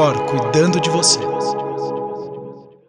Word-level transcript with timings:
Cor 0.00 0.18
cuidando 0.24 0.80
de 0.80 0.88
você. 0.88 1.18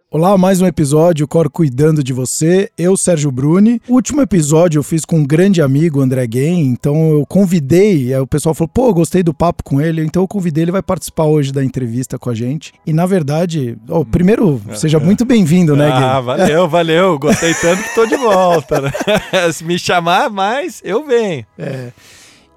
Olá, 0.09 0.37
mais 0.37 0.61
um 0.61 0.65
episódio 0.65 1.27
Cor 1.27 1.49
cuidando 1.49 2.01
de 2.01 2.13
você. 2.13 2.71
Eu, 2.77 2.95
Sérgio 2.95 3.29
Bruni. 3.29 3.81
O 3.85 3.95
último 3.95 4.21
episódio 4.21 4.79
eu 4.79 4.83
fiz 4.83 5.03
com 5.03 5.17
um 5.17 5.25
grande 5.25 5.61
amigo, 5.61 5.99
André 5.99 6.25
Guem, 6.25 6.67
então 6.67 7.11
eu 7.11 7.25
convidei, 7.25 8.15
o 8.15 8.25
pessoal 8.25 8.55
falou, 8.55 8.69
pô, 8.69 8.93
gostei 8.93 9.23
do 9.23 9.33
papo 9.33 9.61
com 9.61 9.81
ele, 9.81 10.01
então 10.01 10.23
eu 10.23 10.27
convidei, 10.27 10.63
ele 10.63 10.71
vai 10.71 10.81
participar 10.81 11.25
hoje 11.25 11.51
da 11.51 11.61
entrevista 11.61 12.17
com 12.17 12.29
a 12.29 12.33
gente. 12.33 12.71
E 12.87 12.93
na 12.93 13.05
verdade, 13.05 13.77
oh, 13.89 14.05
primeiro, 14.05 14.61
seja 14.75 14.97
muito 14.97 15.25
bem-vindo, 15.25 15.75
né, 15.75 15.91
Guem? 15.91 16.03
Ah, 16.03 16.21
valeu, 16.21 16.69
valeu. 16.69 17.19
Gostei 17.19 17.53
tanto 17.55 17.83
que 17.83 17.93
tô 17.93 18.05
de 18.05 18.15
volta. 18.15 18.79
Né? 18.79 18.91
Se 19.51 19.65
me 19.65 19.77
chamar 19.77 20.29
mais, 20.29 20.81
eu 20.81 21.05
venho. 21.05 21.45
É. 21.59 21.91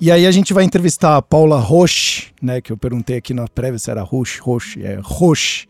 E 0.01 0.11
aí 0.11 0.27
a 0.27 0.31
gente 0.33 0.53
vai 0.53 0.65
entrevistar 0.65 1.17
a 1.17 1.23
Paula 1.23 1.59
Roche, 1.59 2.33
né, 2.43 2.61
que 2.61 2.73
eu 2.73 2.77
perguntei 2.77 3.17
aqui 3.17 3.33
na 3.33 3.47
prévia 3.47 3.79
se 3.79 3.91
era 3.91 4.03
Roche, 4.03 4.41
Roche, 4.41 4.83
é 4.83 4.99
Roche. 5.01 5.67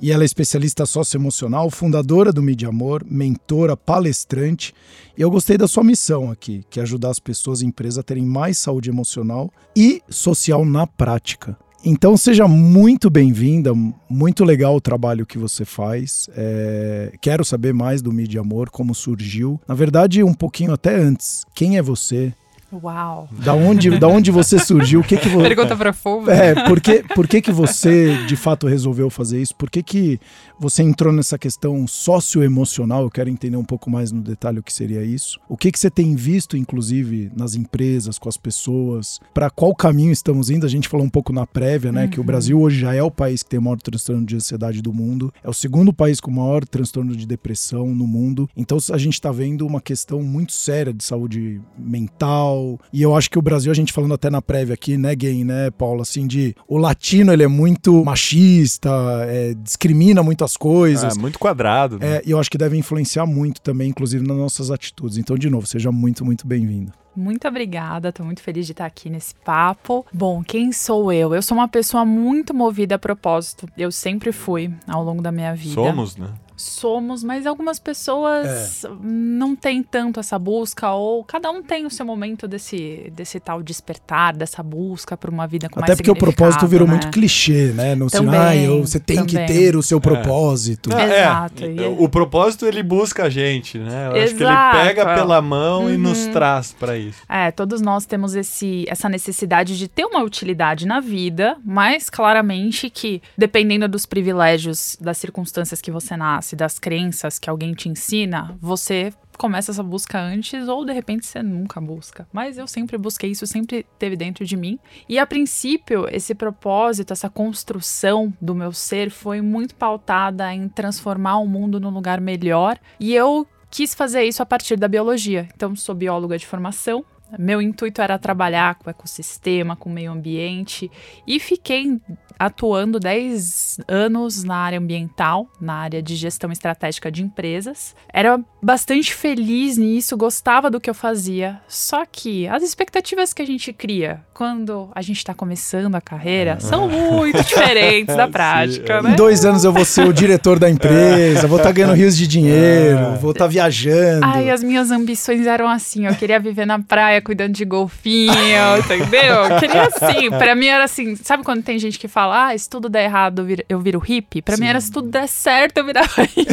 E 0.00 0.12
ela 0.12 0.24
é 0.24 0.26
especialista 0.26 0.84
socioemocional, 0.84 1.70
fundadora 1.70 2.30
do 2.30 2.42
Mídia 2.42 2.68
Amor, 2.68 3.02
mentora, 3.08 3.74
palestrante. 3.74 4.74
E 5.16 5.22
eu 5.22 5.30
gostei 5.30 5.56
da 5.56 5.66
sua 5.66 5.82
missão 5.82 6.30
aqui, 6.30 6.64
que 6.68 6.78
é 6.78 6.82
ajudar 6.82 7.08
as 7.08 7.18
pessoas 7.18 7.62
e 7.62 7.66
empresas 7.66 7.98
a 7.98 8.02
terem 8.02 8.26
mais 8.26 8.58
saúde 8.58 8.90
emocional 8.90 9.50
e 9.74 10.02
social 10.10 10.62
na 10.66 10.86
prática. 10.86 11.56
Então 11.82 12.14
seja 12.16 12.46
muito 12.46 13.08
bem-vinda, 13.08 13.72
muito 14.08 14.44
legal 14.44 14.76
o 14.76 14.80
trabalho 14.80 15.24
que 15.24 15.38
você 15.38 15.64
faz. 15.64 16.28
É... 16.36 17.12
Quero 17.22 17.44
saber 17.44 17.72
mais 17.72 18.02
do 18.02 18.12
Mídia 18.12 18.42
Amor, 18.42 18.68
como 18.68 18.94
surgiu. 18.94 19.58
Na 19.66 19.74
verdade, 19.74 20.22
um 20.22 20.34
pouquinho 20.34 20.72
até 20.72 20.94
antes. 20.94 21.42
Quem 21.54 21.78
é 21.78 21.82
você? 21.82 22.34
Uau! 22.82 23.28
Da 23.32 23.54
onde, 23.54 23.98
da 23.98 24.08
onde 24.08 24.30
você 24.30 24.58
surgiu? 24.58 25.00
O 25.00 25.04
que 25.04 25.16
que 25.16 25.28
você... 25.28 25.48
Pergunta 25.48 25.76
profunda. 25.76 26.32
É, 26.32 26.54
por 26.66 26.80
que, 26.80 27.02
por 27.14 27.26
que 27.26 27.40
que 27.40 27.52
você 27.52 28.16
de 28.26 28.36
fato 28.36 28.66
resolveu 28.66 29.08
fazer 29.10 29.40
isso? 29.40 29.54
Por 29.54 29.70
que 29.70 29.82
que 29.82 30.20
você 30.58 30.82
entrou 30.82 31.12
nessa 31.12 31.38
questão 31.38 31.86
socioemocional? 31.86 33.02
Eu 33.02 33.10
quero 33.10 33.30
entender 33.30 33.56
um 33.56 33.64
pouco 33.64 33.90
mais 33.90 34.12
no 34.12 34.20
detalhe 34.20 34.58
o 34.58 34.62
que 34.62 34.72
seria 34.72 35.02
isso. 35.02 35.38
O 35.48 35.56
que 35.56 35.70
que 35.70 35.78
você 35.78 35.90
tem 35.90 36.14
visto, 36.14 36.56
inclusive, 36.56 37.30
nas 37.36 37.54
empresas, 37.54 38.18
com 38.18 38.28
as 38.28 38.36
pessoas? 38.36 39.20
Para 39.34 39.50
qual 39.50 39.74
caminho 39.74 40.12
estamos 40.12 40.50
indo? 40.50 40.66
A 40.66 40.68
gente 40.68 40.88
falou 40.88 41.06
um 41.06 41.10
pouco 41.10 41.32
na 41.32 41.46
prévia, 41.46 41.92
né? 41.92 42.04
Uhum. 42.04 42.10
Que 42.10 42.20
o 42.20 42.24
Brasil 42.24 42.60
hoje 42.60 42.80
já 42.80 42.94
é 42.94 43.02
o 43.02 43.10
país 43.10 43.42
que 43.42 43.50
tem 43.50 43.58
o 43.58 43.62
maior 43.62 43.80
transtorno 43.80 44.24
de 44.24 44.36
ansiedade 44.36 44.82
do 44.82 44.92
mundo. 44.92 45.32
É 45.42 45.48
o 45.48 45.54
segundo 45.54 45.92
país 45.92 46.20
com 46.20 46.30
o 46.30 46.34
maior 46.34 46.64
transtorno 46.64 47.14
de 47.14 47.26
depressão 47.26 47.94
no 47.94 48.06
mundo. 48.06 48.48
Então 48.56 48.78
a 48.92 48.98
gente 48.98 49.14
está 49.14 49.30
vendo 49.30 49.66
uma 49.66 49.80
questão 49.80 50.22
muito 50.22 50.52
séria 50.52 50.92
de 50.92 51.04
saúde 51.04 51.60
mental, 51.78 52.78
e 52.92 53.02
eu 53.02 53.14
acho 53.14 53.30
que 53.30 53.38
o 53.38 53.42
Brasil, 53.42 53.70
a 53.70 53.74
gente 53.74 53.92
falando 53.92 54.14
até 54.14 54.30
na 54.30 54.42
prévia 54.42 54.74
aqui, 54.74 54.96
né, 54.96 55.14
gay, 55.14 55.44
né, 55.44 55.70
Paulo, 55.70 56.02
assim, 56.02 56.26
de 56.26 56.54
o 56.68 56.76
latino 56.76 57.32
ele 57.32 57.42
é 57.42 57.48
muito 57.48 58.04
machista, 58.04 58.90
é, 59.28 59.54
discrimina 59.54 60.22
muito 60.22 60.44
as 60.46 60.56
coisas. 60.56 61.16
É, 61.16 61.20
muito 61.20 61.38
quadrado. 61.38 61.98
Né? 61.98 62.16
É, 62.16 62.22
e 62.24 62.30
eu 62.30 62.40
acho 62.40 62.50
que 62.50 62.56
deve 62.56 62.76
influenciar 62.76 63.26
muito 63.26 63.60
também, 63.60 63.90
inclusive, 63.90 64.26
nas 64.26 64.36
nossas 64.36 64.70
atitudes. 64.70 65.18
Então, 65.18 65.36
de 65.36 65.50
novo, 65.50 65.66
seja 65.66 65.92
muito, 65.92 66.24
muito 66.24 66.46
bem-vindo. 66.46 66.92
Muito 67.14 67.48
obrigada, 67.48 68.10
estou 68.10 68.26
muito 68.26 68.42
feliz 68.42 68.66
de 68.66 68.72
estar 68.72 68.84
aqui 68.84 69.08
nesse 69.08 69.34
papo. 69.36 70.04
Bom, 70.12 70.42
quem 70.44 70.70
sou 70.70 71.10
eu? 71.10 71.34
Eu 71.34 71.40
sou 71.40 71.56
uma 71.56 71.66
pessoa 71.66 72.04
muito 72.04 72.52
movida 72.52 72.96
a 72.96 72.98
propósito. 72.98 73.66
Eu 73.76 73.90
sempre 73.90 74.32
fui 74.32 74.70
ao 74.86 75.02
longo 75.02 75.22
da 75.22 75.32
minha 75.32 75.54
vida. 75.54 75.74
Somos, 75.74 76.16
né? 76.16 76.28
Somos, 76.56 77.22
mas 77.22 77.46
algumas 77.46 77.78
pessoas 77.78 78.84
é. 78.84 78.88
não 79.02 79.54
têm 79.54 79.82
tanto 79.82 80.18
essa 80.18 80.38
busca, 80.38 80.90
ou 80.92 81.22
cada 81.24 81.50
um 81.50 81.62
tem 81.62 81.86
o 81.86 81.90
seu 81.90 82.06
momento 82.06 82.48
desse, 82.48 83.12
desse 83.14 83.38
tal 83.38 83.62
despertar, 83.62 84.34
dessa 84.34 84.62
busca 84.62 85.16
por 85.16 85.30
uma 85.30 85.46
vida 85.46 85.68
com 85.68 85.80
Até 85.80 85.88
mais 85.88 85.98
porque 85.98 86.10
o 86.10 86.16
propósito 86.16 86.66
virou 86.66 86.86
né? 86.86 86.94
muito 86.94 87.10
clichê, 87.10 87.72
né? 87.74 87.94
No 87.94 88.08
também, 88.08 88.66
assim, 88.66 88.78
ah, 88.78 88.80
você 88.80 89.00
tem 89.00 89.16
também. 89.16 89.46
que 89.46 89.52
ter 89.52 89.76
o 89.76 89.82
seu 89.82 90.00
propósito. 90.00 90.90
É. 90.96 91.20
Exato. 91.20 91.64
É. 91.64 91.88
O 91.98 92.08
propósito 92.08 92.66
ele 92.66 92.82
busca 92.82 93.24
a 93.24 93.30
gente, 93.30 93.78
né? 93.78 94.08
Eu 94.08 94.16
Exato. 94.16 94.24
acho 94.24 94.34
que 94.34 94.42
ele 94.42 94.84
pega 94.84 95.14
pela 95.14 95.42
mão 95.42 95.84
uhum. 95.84 95.90
e 95.90 95.96
nos 95.96 96.26
traz 96.26 96.72
para 96.72 96.96
isso. 96.96 97.18
É, 97.28 97.50
todos 97.50 97.80
nós 97.80 98.06
temos 98.06 98.34
esse, 98.34 98.84
essa 98.88 99.08
necessidade 99.08 99.76
de 99.76 99.88
ter 99.88 100.04
uma 100.04 100.22
utilidade 100.22 100.86
na 100.86 101.00
vida, 101.00 101.56
mas 101.64 102.08
claramente 102.08 102.88
que, 102.88 103.20
dependendo 103.36 103.88
dos 103.88 104.06
privilégios, 104.06 104.96
das 105.00 105.18
circunstâncias 105.18 105.80
que 105.80 105.90
você 105.90 106.16
nasce, 106.16 106.45
das 106.54 106.78
crenças 106.78 107.38
que 107.38 107.50
alguém 107.50 107.72
te 107.72 107.88
ensina, 107.88 108.56
você 108.60 109.12
começa 109.36 109.70
essa 109.70 109.82
busca 109.82 110.18
antes 110.18 110.68
ou 110.68 110.84
de 110.84 110.92
repente 110.92 111.26
você 111.26 111.42
nunca 111.42 111.80
busca. 111.80 112.26
Mas 112.32 112.58
eu 112.58 112.66
sempre 112.66 112.96
busquei 112.96 113.30
isso, 113.30 113.46
sempre 113.46 113.86
teve 113.98 114.16
dentro 114.16 114.44
de 114.44 114.56
mim. 114.56 114.78
E 115.08 115.18
a 115.18 115.26
princípio, 115.26 116.06
esse 116.10 116.34
propósito, 116.34 117.12
essa 117.12 117.28
construção 117.28 118.32
do 118.40 118.54
meu 118.54 118.72
ser 118.72 119.10
foi 119.10 119.40
muito 119.40 119.74
pautada 119.74 120.52
em 120.52 120.68
transformar 120.68 121.38
o 121.38 121.46
mundo 121.46 121.80
num 121.80 121.90
lugar 121.90 122.20
melhor. 122.20 122.78
E 122.98 123.14
eu 123.14 123.46
quis 123.70 123.94
fazer 123.94 124.24
isso 124.24 124.42
a 124.42 124.46
partir 124.46 124.76
da 124.76 124.88
biologia. 124.88 125.48
Então, 125.54 125.74
sou 125.76 125.94
bióloga 125.94 126.38
de 126.38 126.46
formação. 126.46 127.04
Meu 127.38 127.60
intuito 127.60 128.00
era 128.00 128.18
trabalhar 128.18 128.76
com 128.76 128.88
ecossistema, 128.88 129.74
com 129.74 129.90
meio 129.90 130.12
ambiente 130.12 130.90
e 131.26 131.40
fiquei 131.40 132.00
atuando 132.38 133.00
10 133.00 133.80
anos 133.88 134.44
na 134.44 134.56
área 134.56 134.78
ambiental, 134.78 135.48
na 135.60 135.74
área 135.74 136.02
de 136.02 136.14
gestão 136.14 136.52
estratégica 136.52 137.10
de 137.10 137.22
empresas. 137.22 137.96
Era 138.12 138.38
bastante 138.66 139.14
feliz 139.14 139.78
nisso, 139.78 140.16
gostava 140.16 140.68
do 140.68 140.80
que 140.80 140.90
eu 140.90 140.94
fazia. 140.94 141.60
Só 141.68 142.04
que 142.04 142.48
as 142.48 142.64
expectativas 142.64 143.32
que 143.32 143.40
a 143.40 143.46
gente 143.46 143.72
cria 143.72 144.22
quando 144.34 144.90
a 144.92 145.00
gente 145.00 145.18
está 145.18 145.32
começando 145.32 145.94
a 145.94 146.00
carreira 146.00 146.58
são 146.58 146.88
muito 146.88 147.42
diferentes 147.46 148.16
da 148.16 148.26
prática, 148.26 149.00
né? 149.00 149.12
Em 149.12 149.14
dois 149.14 149.44
anos 149.44 149.62
eu 149.62 149.72
vou 149.72 149.84
ser 149.84 150.08
o 150.08 150.12
diretor 150.12 150.58
da 150.58 150.68
empresa, 150.68 151.46
vou 151.46 151.58
estar 151.58 151.68
tá 151.68 151.72
ganhando 151.72 151.94
rios 151.94 152.16
de 152.16 152.26
dinheiro, 152.26 152.98
é. 152.98 153.18
vou 153.18 153.30
estar 153.30 153.44
tá 153.44 153.48
viajando. 153.48 154.26
Ai, 154.26 154.50
as 154.50 154.64
minhas 154.64 154.90
ambições 154.90 155.46
eram 155.46 155.68
assim, 155.68 156.06
eu 156.06 156.14
queria 156.16 156.40
viver 156.40 156.66
na 156.66 156.80
praia 156.80 157.22
cuidando 157.22 157.52
de 157.52 157.64
golfinho, 157.64 158.34
entendeu? 158.84 159.44
Eu 159.44 159.60
queria 159.60 159.82
assim, 159.84 160.28
para 160.30 160.56
mim 160.56 160.66
era 160.66 160.82
assim, 160.82 161.14
sabe 161.14 161.44
quando 161.44 161.62
tem 161.62 161.78
gente 161.78 162.00
que 162.00 162.08
fala 162.08 162.48
ah, 162.48 162.58
se 162.58 162.68
tudo 162.68 162.88
der 162.88 163.04
errado, 163.04 163.46
eu 163.68 163.78
viro, 163.78 164.00
hippie. 164.00 164.42
Pra 164.42 164.56
Sim. 164.56 164.62
mim 164.62 164.68
era 164.68 164.80
se 164.80 164.90
tudo 164.90 165.08
der 165.08 165.28
certo, 165.28 165.78
eu 165.78 165.84
virava 165.84 166.22
hippie. 166.22 166.46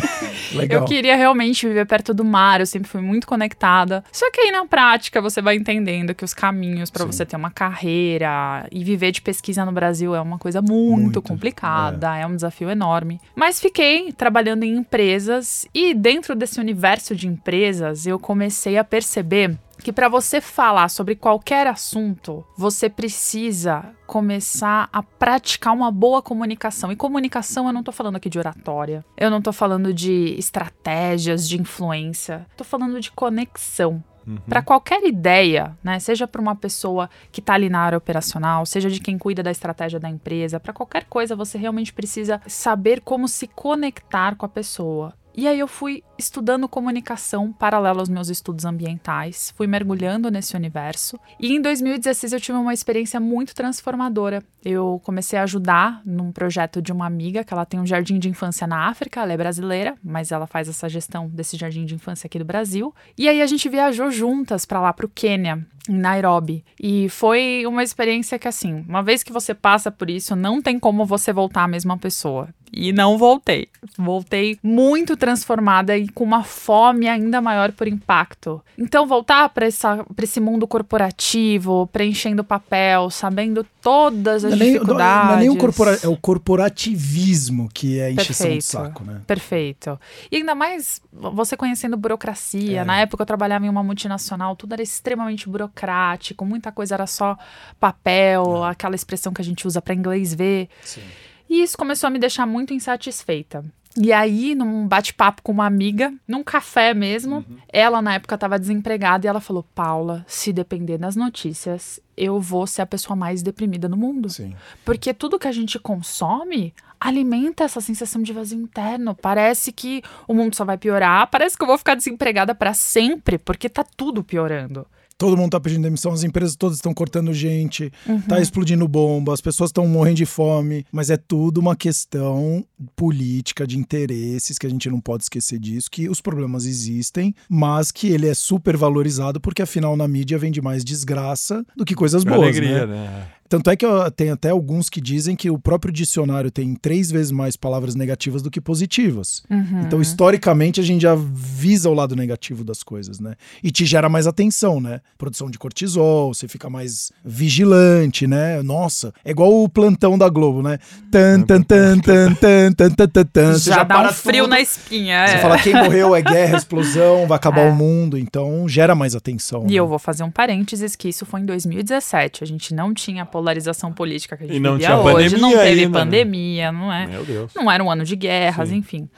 eu 0.69 0.85
queria 0.85 1.16
realmente 1.16 1.68
viver 1.68 1.88
perto 1.88 2.03
do 2.12 2.25
mar, 2.25 2.59
eu 2.59 2.66
sempre 2.66 2.90
fui 2.90 3.02
muito 3.02 3.28
conectada. 3.28 4.03
Só 4.12 4.31
que 4.31 4.41
aí 4.41 4.52
na 4.52 4.66
prática 4.66 5.22
você 5.22 5.44
vai 5.44 5.56
entendendo 5.56 6.16
que 6.16 6.25
os 6.25 6.34
caminhos 6.34 6.90
para 6.90 7.06
você 7.06 7.24
ter 7.24 7.36
uma 7.36 7.52
carreira 7.52 8.68
e 8.72 8.84
viver 8.84 9.12
de 9.12 9.22
pesquisa 9.22 9.64
no 9.64 9.72
Brasil 9.72 10.16
é 10.16 10.22
uma 10.22 10.40
coisa 10.40 10.59
muito, 10.59 11.02
muito 11.02 11.22
complicada, 11.22 12.18
é. 12.18 12.22
é 12.22 12.28
um 12.28 12.36
desafio 12.36 12.72
enorme. 12.72 13.22
Mas 13.36 13.59
fiquei 13.59 14.12
trabalhando 14.12 14.63
em 14.63 14.75
empresas 14.75 15.68
e 15.72 15.94
dentro 15.94 16.36
desse 16.36 16.59
universo 16.59 17.16
de 17.16 17.28
empresas 17.28 18.08
eu 18.08 18.18
comecei 18.18 18.78
a 18.78 18.84
perceber 18.84 19.56
que 19.82 19.92
para 19.92 20.08
você 20.08 20.40
falar 20.40 20.90
sobre 20.90 21.16
qualquer 21.16 21.68
assunto, 21.68 22.46
você 22.56 22.90
precisa 22.90 23.94
começar 24.06 24.90
a 24.92 25.02
praticar 25.02 25.74
uma 25.74 25.92
boa 25.92 26.22
comunicação. 26.22 26.92
E 26.92 26.96
comunicação, 26.96 27.68
eu 27.68 27.74
não 27.74 27.84
tô 27.84 27.92
falando 27.92 28.16
aqui 28.16 28.30
de 28.30 28.40
oratória, 28.40 29.04
eu 29.18 29.30
não 29.30 29.42
tô 29.42 29.52
falando 29.52 29.94
de 29.94 30.36
estratégias 30.38 31.48
de 31.48 31.60
influência, 31.60 32.46
tô 32.56 32.64
falando 32.64 33.00
de 33.00 33.12
conexão. 33.12 34.04
Uhum. 34.26 34.38
Para 34.48 34.62
qualquer 34.62 35.04
ideia, 35.04 35.78
né, 35.84 36.00
seja 36.00 36.28
para 36.28 36.42
uma 36.42 36.56
pessoa 36.56 37.10
que 37.32 37.40
está 37.40 37.54
ali 37.54 37.70
na 37.70 37.80
área 37.80 37.98
operacional, 37.98 38.66
seja 38.66 38.90
de 38.90 39.00
quem 39.00 39.18
cuida 39.18 39.44
da 39.44 39.52
estratégia 39.52 40.00
da 40.00 40.10
empresa, 40.10 40.60
para 40.60 40.74
qualquer 40.74 41.06
coisa 41.06 41.36
você 41.36 41.58
realmente 41.58 41.94
precisa 41.94 42.42
saber 42.48 43.02
como 43.02 43.28
se 43.28 43.48
conectar 43.48 44.36
com 44.36 44.46
a 44.46 44.50
pessoa. 44.50 45.14
E 45.36 45.48
aí 45.48 45.60
eu 45.60 45.68
fui 45.68 46.04
estudando 46.18 46.70
comunicação 46.70 47.52
paralelo 47.52 48.00
aos 48.00 48.10
meus 48.10 48.30
estudos 48.30 48.66
ambientais, 48.66 49.52
fui 49.56 49.66
mergulhando 49.66 50.30
nesse 50.30 50.56
universo. 50.56 51.20
E 51.40 51.54
em 51.54 51.62
2016 51.62 52.34
eu 52.34 52.40
tive 52.40 52.57
uma 52.57 52.74
experiência 52.74 53.19
muito 53.19 53.56
transformadora. 53.56 54.44
Eu 54.63 55.02
comecei 55.04 55.38
a 55.40 55.44
ajudar 55.44 56.02
num 56.06 56.31
projeto 56.31 56.81
de 56.81 56.92
uma 56.92 57.06
amiga 57.06 57.44
que 57.44 57.54
ela 57.54 57.66
tem 57.66 57.80
um 57.80 57.86
jardim 57.86 58.19
de 58.19 58.30
infância 58.30 58.68
na 58.68 58.88
África, 58.88 59.22
ela 59.22 59.34
é 59.34 59.38
brasileira, 59.38 59.96
mas 60.04 60.31
ela 60.31 60.46
faz 60.46 60.69
essa 60.69 60.88
gestão 60.88 61.28
desse 61.28 61.57
jardim 61.57 61.86
de 61.86 61.96
infância 61.96 62.28
aqui 62.28 62.38
do 62.38 62.46
Brasil. 62.46 62.94
E 63.18 63.28
aí 63.28 63.42
a 63.42 63.48
gente 63.48 63.68
viajou 63.68 64.12
juntas 64.12 64.66
para 64.66 64.80
lá 64.80 64.94
para 64.94 65.06
o 65.06 65.10
Quênia 65.10 65.66
em 65.90 65.98
Nairobi. 65.98 66.63
E 66.81 67.10
foi 67.10 67.66
uma 67.66 67.84
experiência 67.84 68.40
que, 68.40 68.48
assim, 68.48 68.86
uma 68.88 69.04
vez 69.04 69.24
que 69.24 69.34
você 69.34 69.54
passa 69.54 69.92
por 69.92 70.10
isso, 70.10 70.36
não 70.36 70.62
tem 70.62 70.80
como 70.80 71.06
você 71.06 71.34
voltar 71.34 71.63
a 71.63 71.68
mesma 71.68 71.98
pessoa. 71.98 72.50
E 72.72 72.92
não 72.92 73.18
voltei. 73.18 73.68
Voltei 73.98 74.57
muito 74.63 75.16
transformada 75.24 75.98
e 75.98 76.10
com 76.10 76.22
uma 76.22 76.44
fome 76.44 77.08
ainda 77.08 77.40
maior 77.40 77.72
por 77.72 77.88
impacto. 77.88 78.62
Então, 78.78 79.08
voltar 79.08 79.48
para 79.48 79.66
esse 79.66 80.42
mundo 80.42 80.68
corporativo, 80.68 81.88
preenchendo 81.94 82.44
papel, 82.44 83.10
sabendo 83.10 83.66
todas 83.81 84.44
as 84.44 84.52
não 84.52 84.58
dificuldades. 84.66 85.30
Não 85.30 85.36
é 85.36 85.40
nem 85.40 85.50
o, 85.50 85.56
corpora 85.56 85.98
é 86.04 86.08
o 86.10 86.18
corporativismo 86.18 87.70
que 87.74 88.02
é 88.02 88.12
encheção 88.12 88.48
Perfeito. 88.48 88.60
de 88.60 88.66
saco, 88.66 89.06
né? 89.06 89.22
Perfeito. 89.25 89.98
E 90.30 90.36
ainda 90.36 90.54
mais 90.54 91.00
você 91.10 91.56
conhecendo 91.56 91.96
burocracia. 91.96 92.81
É. 92.81 92.84
Na 92.84 93.00
época 93.00 93.22
eu 93.22 93.26
trabalhava 93.26 93.66
em 93.66 93.69
uma 93.69 93.81
multinacional, 93.81 94.58
tudo 94.58 94.74
era 94.74 94.84
extremamente 94.84 95.48
burocrático, 95.48 96.44
muita 96.44 96.69
coisa 96.69 96.96
era 96.96 97.08
só 97.08 97.38
papel, 97.80 98.66
é. 98.66 98.72
aquela 98.72 98.94
expressão 98.94 99.31
que 99.31 99.42
a 99.42 99.46
gente 99.46 99.66
usa 99.66 99.81
para 99.81 99.94
inglês 99.94 100.34
ver. 100.34 100.68
Sim. 100.84 101.02
E 101.50 101.62
isso 101.62 101.78
começou 101.78 102.08
a 102.08 102.10
me 102.10 102.19
deixar 102.19 102.46
muito 102.46 102.74
insatisfeita. 102.74 103.64
E 103.95 104.12
aí, 104.12 104.56
num 104.56 104.88
bate-papo 104.88 105.44
com 105.44 105.51
uma 105.51 105.68
amiga, 105.68 106.12
num 106.28 106.44
café 106.44 106.95
mesmo, 106.95 107.38
uhum. 107.38 107.57
ela 107.72 108.01
na 108.01 108.16
época 108.16 108.34
estava 108.34 108.57
desempregada 108.57 109.25
e 109.25 109.30
ela 109.30 109.40
falou: 109.40 109.63
Paula, 109.75 110.25
se 110.28 110.51
depender 110.51 110.98
das 110.98 111.16
notícias, 111.16 112.00
eu 112.18 112.40
vou 112.40 112.66
ser 112.66 112.81
a 112.81 112.88
pessoa 112.88 113.16
mais 113.16 113.44
deprimida 113.44 113.88
no 113.88 113.95
mundo. 113.95 114.30
Sim. 114.30 114.56
Porque 114.84 115.13
tudo 115.13 115.38
que 115.38 115.48
a 115.48 115.51
gente 115.51 115.78
consome 115.78 116.74
alimenta 117.00 117.66
essa 117.66 117.81
sensação 117.81 118.24
de 118.24 118.34
vazio 118.34 118.60
interno. 118.60 119.13
Parece 119.13 119.72
que 119.72 120.01
o 120.28 120.34
mundo 120.34 120.56
só 120.56 120.66
vai 120.66 120.78
piorar, 120.78 121.30
parece 121.30 121.56
que 121.56 121.63
eu 121.63 121.68
vou 121.68 121.78
ficar 121.78 121.95
desempregada 121.95 122.56
para 122.56 122.74
sempre, 122.74 123.38
porque 123.38 123.69
tá 123.69 123.84
tudo 123.84 124.24
piorando 124.24 124.88
todo 125.18 125.38
mundo 125.38 125.48
está 125.48 125.60
pedindo 125.60 125.83
demissão, 125.83 126.12
as 126.12 126.24
empresas 126.24 126.56
todas 126.56 126.77
estão 126.77 126.94
cortando 126.94 127.33
gente, 127.33 127.92
uhum. 128.07 128.21
tá 128.21 128.39
explodindo 128.39 128.88
bomba, 128.88 129.33
as 129.33 129.42
pessoas 129.42 129.69
estão 129.69 129.88
morrendo 129.88 130.18
de 130.18 130.25
fome, 130.25 130.86
mas 130.92 131.10
é 131.10 131.18
tudo 131.18 131.60
uma 131.60 131.75
questão 131.75 132.65
política 132.95 133.65
de 133.65 133.77
interesses 133.77 134.57
que 134.57 134.68
a 134.68 134.69
gente 134.69 134.89
não 134.89 135.00
pode 135.00 135.24
esquecer 135.24 135.60
disso, 135.60 135.89
que 135.89 136.10
os 136.10 136.21
problemas 136.21 136.65
existem, 136.65 137.33
mas 137.50 137.92
que 137.92 138.07
ele 138.07 138.27
é 138.27 138.33
super 138.33 138.75
valorizado 138.77 139.39
porque 139.39 139.62
afinal 139.62 139.95
na 139.95 140.07
mídia 140.07 140.38
vende 140.38 140.62
mais 140.62 140.83
desgraça 140.83 141.66
do 141.75 141.86
que 141.86 141.95
coisas 141.95 142.24
boas, 142.24 142.42
alegria, 142.42 142.86
né? 142.86 142.95
né? 142.95 143.27
Tanto 143.54 143.70
é 143.70 143.76
que 143.76 143.86
tem 144.16 144.32
até 144.32 144.50
alguns 144.50 144.90
que 144.90 145.00
dizem 145.00 145.36
que 145.36 145.48
o 145.48 145.60
próprio 145.60 145.94
dicionário 145.94 146.50
tem 146.50 146.74
três 146.74 147.12
vezes 147.12 147.32
mais 147.32 147.56
palavras 147.56 147.94
negativas 147.94 148.42
do 148.42 148.50
que 148.50 148.60
positivas. 148.60 149.44
Uhum. 149.48 149.82
Então, 149.82 150.02
historicamente, 150.02 150.82
a 150.82 150.84
gente 150.84 151.04
já 151.04 151.14
visa 151.16 151.88
o 151.88 151.94
lado 151.94 152.16
negativo 152.16 152.64
das 152.64 152.82
coisas, 152.82 153.20
né? 153.20 153.36
E 153.64 153.70
te 153.70 153.86
gera 153.86 154.10
mais 154.10 154.26
atenção, 154.26 154.82
né? 154.82 155.02
Produção 155.20 155.52
de 155.52 155.60
cortisol, 155.60 156.34
você 156.34 156.48
fica 156.48 156.68
mais 156.68 157.12
vigilante, 157.24 158.26
né? 158.26 158.64
Nossa, 158.64 159.14
é 159.24 159.30
igual 159.30 159.54
o 159.64 159.70
plantão 159.70 160.18
da 160.18 160.30
Globo, 160.30 160.64
né? 160.64 160.80
Tan, 161.12 161.44
tan, 161.44 161.62
tan, 161.62 162.00
tan, 162.00 162.34
tan, 162.34 162.74
tan, 162.74 162.90
tan, 162.90 163.08
tan, 163.08 163.26
tan. 163.26 163.60
Já, 163.60 163.76
já 163.76 163.84
dá 163.84 164.02
um 164.02 164.14
frio 164.14 164.46
tudo. 164.46 164.50
na 164.50 164.62
espinha. 164.62 165.28
Você 165.28 165.36
é. 165.36 165.38
fala 165.38 165.60
quem 165.60 165.76
morreu 165.76 166.16
é 166.16 166.24
guerra, 166.24 166.58
explosão, 166.58 167.28
vai 167.28 167.36
acabar 167.36 167.68
é. 167.68 167.70
o 167.70 167.76
mundo. 167.76 168.18
Então, 168.18 168.68
gera 168.68 168.96
mais 168.96 169.16
atenção. 169.16 169.66
E 169.68 169.74
né? 169.74 169.76
eu 169.76 169.88
vou 169.88 170.00
fazer 170.00 170.24
um 170.24 170.32
parênteses 170.32 170.96
que 170.96 171.08
isso 171.08 171.24
foi 171.24 171.42
em 171.42 171.46
2017. 171.46 172.44
A 172.44 172.48
gente 172.48 172.74
não 172.74 172.96
tinha 172.96 173.24
polarização 173.44 173.92
política 173.92 174.38
que 174.38 174.45
a 174.45 174.48
gente 174.48 174.56
e 174.56 174.60
não 174.60 174.74
vivia 174.74 174.88
tinha 174.88 175.00
hoje, 175.00 175.38
não 175.38 175.50
teve 175.51 175.81
ainda, 175.81 176.00
né? 176.00 176.06
pandemia, 176.06 176.72
não 176.72 176.92
é? 176.92 177.07
Meu 177.07 177.25
Deus. 177.25 177.51
Não 177.54 177.69
era 177.69 177.84
um 177.84 177.92
ano 177.92 178.06
de 178.06 178.16
guerras, 178.16 178.69
Sim. 178.69 178.78
enfim. 178.78 179.10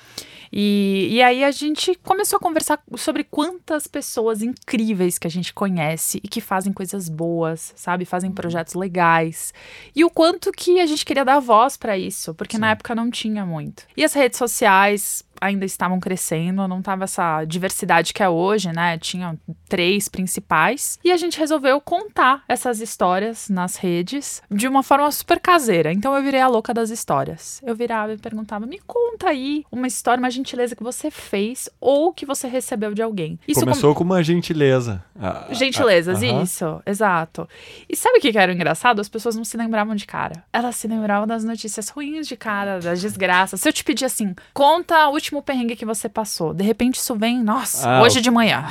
E, 0.51 1.09
e 1.11 1.21
aí 1.21 1.43
a 1.43 1.51
gente 1.51 1.95
começou 2.01 2.37
a 2.37 2.39
conversar 2.39 2.81
sobre 2.95 3.23
quantas 3.23 3.87
pessoas 3.87 4.41
incríveis 4.41 5.17
que 5.17 5.27
a 5.27 5.29
gente 5.29 5.53
conhece 5.53 6.19
e 6.23 6.27
que 6.27 6.39
fazem 6.39 6.71
coisas 6.71 7.09
boas, 7.09 7.73
sabe? 7.75 8.05
Fazem 8.05 8.29
uhum. 8.29 8.35
projetos 8.35 8.73
legais. 8.73 9.53
E 9.95 10.05
o 10.05 10.09
quanto 10.09 10.51
que 10.51 10.79
a 10.79 10.85
gente 10.85 11.05
queria 11.05 11.25
dar 11.25 11.39
voz 11.39 11.75
para 11.75 11.97
isso, 11.97 12.33
porque 12.33 12.55
Sim. 12.55 12.61
na 12.61 12.71
época 12.71 12.95
não 12.95 13.11
tinha 13.11 13.45
muito. 13.45 13.83
E 13.97 14.03
as 14.03 14.13
redes 14.13 14.37
sociais 14.37 15.23
ainda 15.45 15.65
estavam 15.65 15.99
crescendo, 15.99 16.67
não 16.67 16.81
tava 16.81 17.05
essa 17.05 17.43
diversidade 17.45 18.13
que 18.13 18.23
é 18.23 18.29
hoje, 18.29 18.71
né? 18.71 18.97
Tinham 18.97 19.37
três 19.67 20.07
principais. 20.07 20.99
E 21.03 21.11
a 21.11 21.17
gente 21.17 21.39
resolveu 21.39 21.79
contar 21.81 22.43
essas 22.47 22.79
histórias 22.79 23.49
nas 23.49 23.75
redes 23.75 24.41
de 24.49 24.67
uma 24.67 24.83
forma 24.83 25.11
super 25.11 25.39
caseira. 25.39 25.91
Então 25.91 26.15
eu 26.15 26.23
virei 26.23 26.41
a 26.41 26.47
louca 26.47 26.73
das 26.73 26.89
histórias. 26.89 27.61
Eu 27.63 27.75
virava 27.75 28.13
e 28.13 28.17
perguntava: 28.17 28.65
me 28.65 28.79
conta 28.85 29.29
aí 29.29 29.63
uma 29.71 29.87
história, 29.87 30.19
uma 30.19 30.31
gentileza 30.31 30.75
que 30.75 30.83
você 30.83 31.09
fez 31.09 31.69
ou 31.79 32.13
que 32.13 32.25
você 32.25 32.47
recebeu 32.47 32.93
de 32.93 33.01
alguém. 33.01 33.39
Isso 33.47 33.61
Começou 33.61 33.93
com, 33.93 33.99
com 33.99 34.03
uma 34.03 34.23
gentileza. 34.23 35.03
Ah, 35.19 35.47
Gentilezas, 35.51 36.21
ah, 36.21 36.25
isso, 36.43 36.81
exato. 36.85 37.47
E 37.89 37.95
sabe 37.95 38.17
o 38.17 38.21
que 38.21 38.37
era 38.37 38.53
engraçado? 38.53 38.99
As 38.99 39.09
pessoas 39.09 39.35
não 39.35 39.43
se 39.43 39.55
lembravam 39.57 39.95
de 39.95 40.05
cara. 40.05 40.43
Elas 40.51 40.75
se 40.75 40.87
lembravam 40.87 41.27
das 41.27 41.43
notícias 41.43 41.89
ruins 41.89 42.27
de 42.27 42.35
cara, 42.35 42.79
das 42.79 43.01
desgraças. 43.01 43.61
Se 43.61 43.69
eu 43.69 43.73
te 43.73 43.83
pedir 43.83 44.05
assim, 44.05 44.35
conta 44.53 45.07
o 45.09 45.19
último 45.35 45.41
perrengue 45.41 45.75
que 45.75 45.85
você 45.85 46.07
passou. 46.07 46.53
De 46.53 46.63
repente 46.63 46.95
isso 46.95 47.15
vem, 47.15 47.41
nossa, 47.43 47.89
ah, 47.89 48.01
hoje 48.01 48.21
de 48.21 48.31
manhã. 48.31 48.65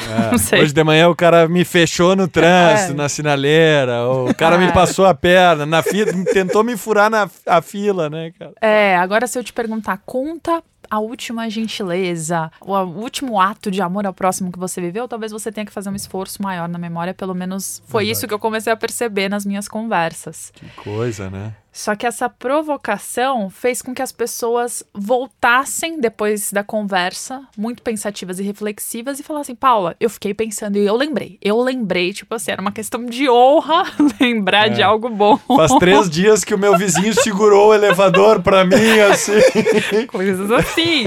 É, 0.53 0.61
hoje 0.61 0.73
de 0.73 0.85
manhã 0.85 1.09
o 1.09 1.17
cara 1.17 1.49
me 1.49 1.65
fechou 1.65 2.17
no 2.17 2.29
trânsito, 2.29 2.93
é. 2.93 2.95
na 2.95 3.09
sinaleira, 3.09 4.09
o 4.09 4.35
cara 4.35 4.57
me 4.59 4.67
é. 4.69 4.73
passou 4.73 5.07
a 5.07 5.15
perna, 5.15 5.67
na 5.67 5.83
fila, 5.83 6.13
tentou 6.33 6.65
me 6.65 6.77
furar 6.77 7.11
na 7.11 7.29
a 7.47 7.61
fila, 7.61 8.09
né, 8.09 8.33
cara? 8.39 8.53
É, 8.61 8.97
agora 8.97 9.27
se 9.27 9.39
eu 9.39 9.45
te 9.45 9.53
perguntar, 9.53 10.01
conta 10.05 10.63
a 10.91 10.99
última 10.99 11.49
gentileza, 11.49 12.51
o 12.61 12.73
último 12.73 13.41
ato 13.41 13.71
de 13.71 13.81
amor 13.81 14.07
ao 14.07 14.13
próximo 14.13 14.53
que 14.53 14.59
você 14.59 14.81
viveu, 14.81 15.09
talvez 15.09 15.33
você 15.33 15.51
tenha 15.51 15.65
que 15.65 15.73
fazer 15.73 15.91
um 15.91 15.95
esforço 15.95 16.43
maior 16.43 16.69
na 16.69 16.79
memória. 16.79 17.15
Pelo 17.15 17.35
menos 17.35 17.83
foi 17.87 18.05
Verdade. 18.05 18.13
isso 18.13 18.29
que 18.29 18.35
eu 18.35 18.39
comecei 18.39 18.73
a 18.73 18.77
perceber 18.77 19.29
nas 19.29 19.47
minhas 19.47 19.67
conversas. 19.67 20.53
Que 20.55 20.67
coisa, 20.77 21.31
né? 21.31 21.55
Só 21.75 21.97
que 21.97 22.07
essa 22.07 22.29
provocação 22.29 23.51
fez 23.51 23.83
com 23.83 23.93
que 23.93 24.01
as 24.01 24.13
pessoas 24.13 24.85
voltassem 24.95 26.01
depois 26.01 26.53
da 26.53 26.63
conversa, 26.63 27.43
muito 27.59 27.83
pensativas 27.83 28.39
e 28.39 28.45
reflexivas, 28.45 29.19
e 29.19 29.25
falassem: 29.25 29.57
Paula, 29.57 29.97
eu 29.99 30.09
fiquei 30.09 30.33
pensando 30.33 30.79
e 30.79 30.87
eu 30.87 30.95
lembrei. 30.95 31.37
Eu 31.43 31.61
lembrei, 31.61 32.13
tipo 32.13 32.33
assim, 32.33 32.53
era 32.53 32.63
uma 32.63 32.71
questão 32.71 33.05
de 33.05 33.29
honra 33.29 33.83
lembrar 34.21 34.69
é. 34.69 34.71
de 34.71 34.83
algo 34.85 35.09
bom. 35.09 35.37
Faz 35.37 35.75
três 35.81 36.09
dias 36.09 36.45
que 36.45 36.55
o 36.55 36.59
meu 36.59 36.79
vizinho 36.79 37.13
segurou 37.13 37.71
o 37.71 37.75
elevador 37.75 38.41
para 38.41 38.65
mim, 38.65 39.01
assim. 39.11 39.33
Coisas 40.07 40.53
assim. 40.53 41.07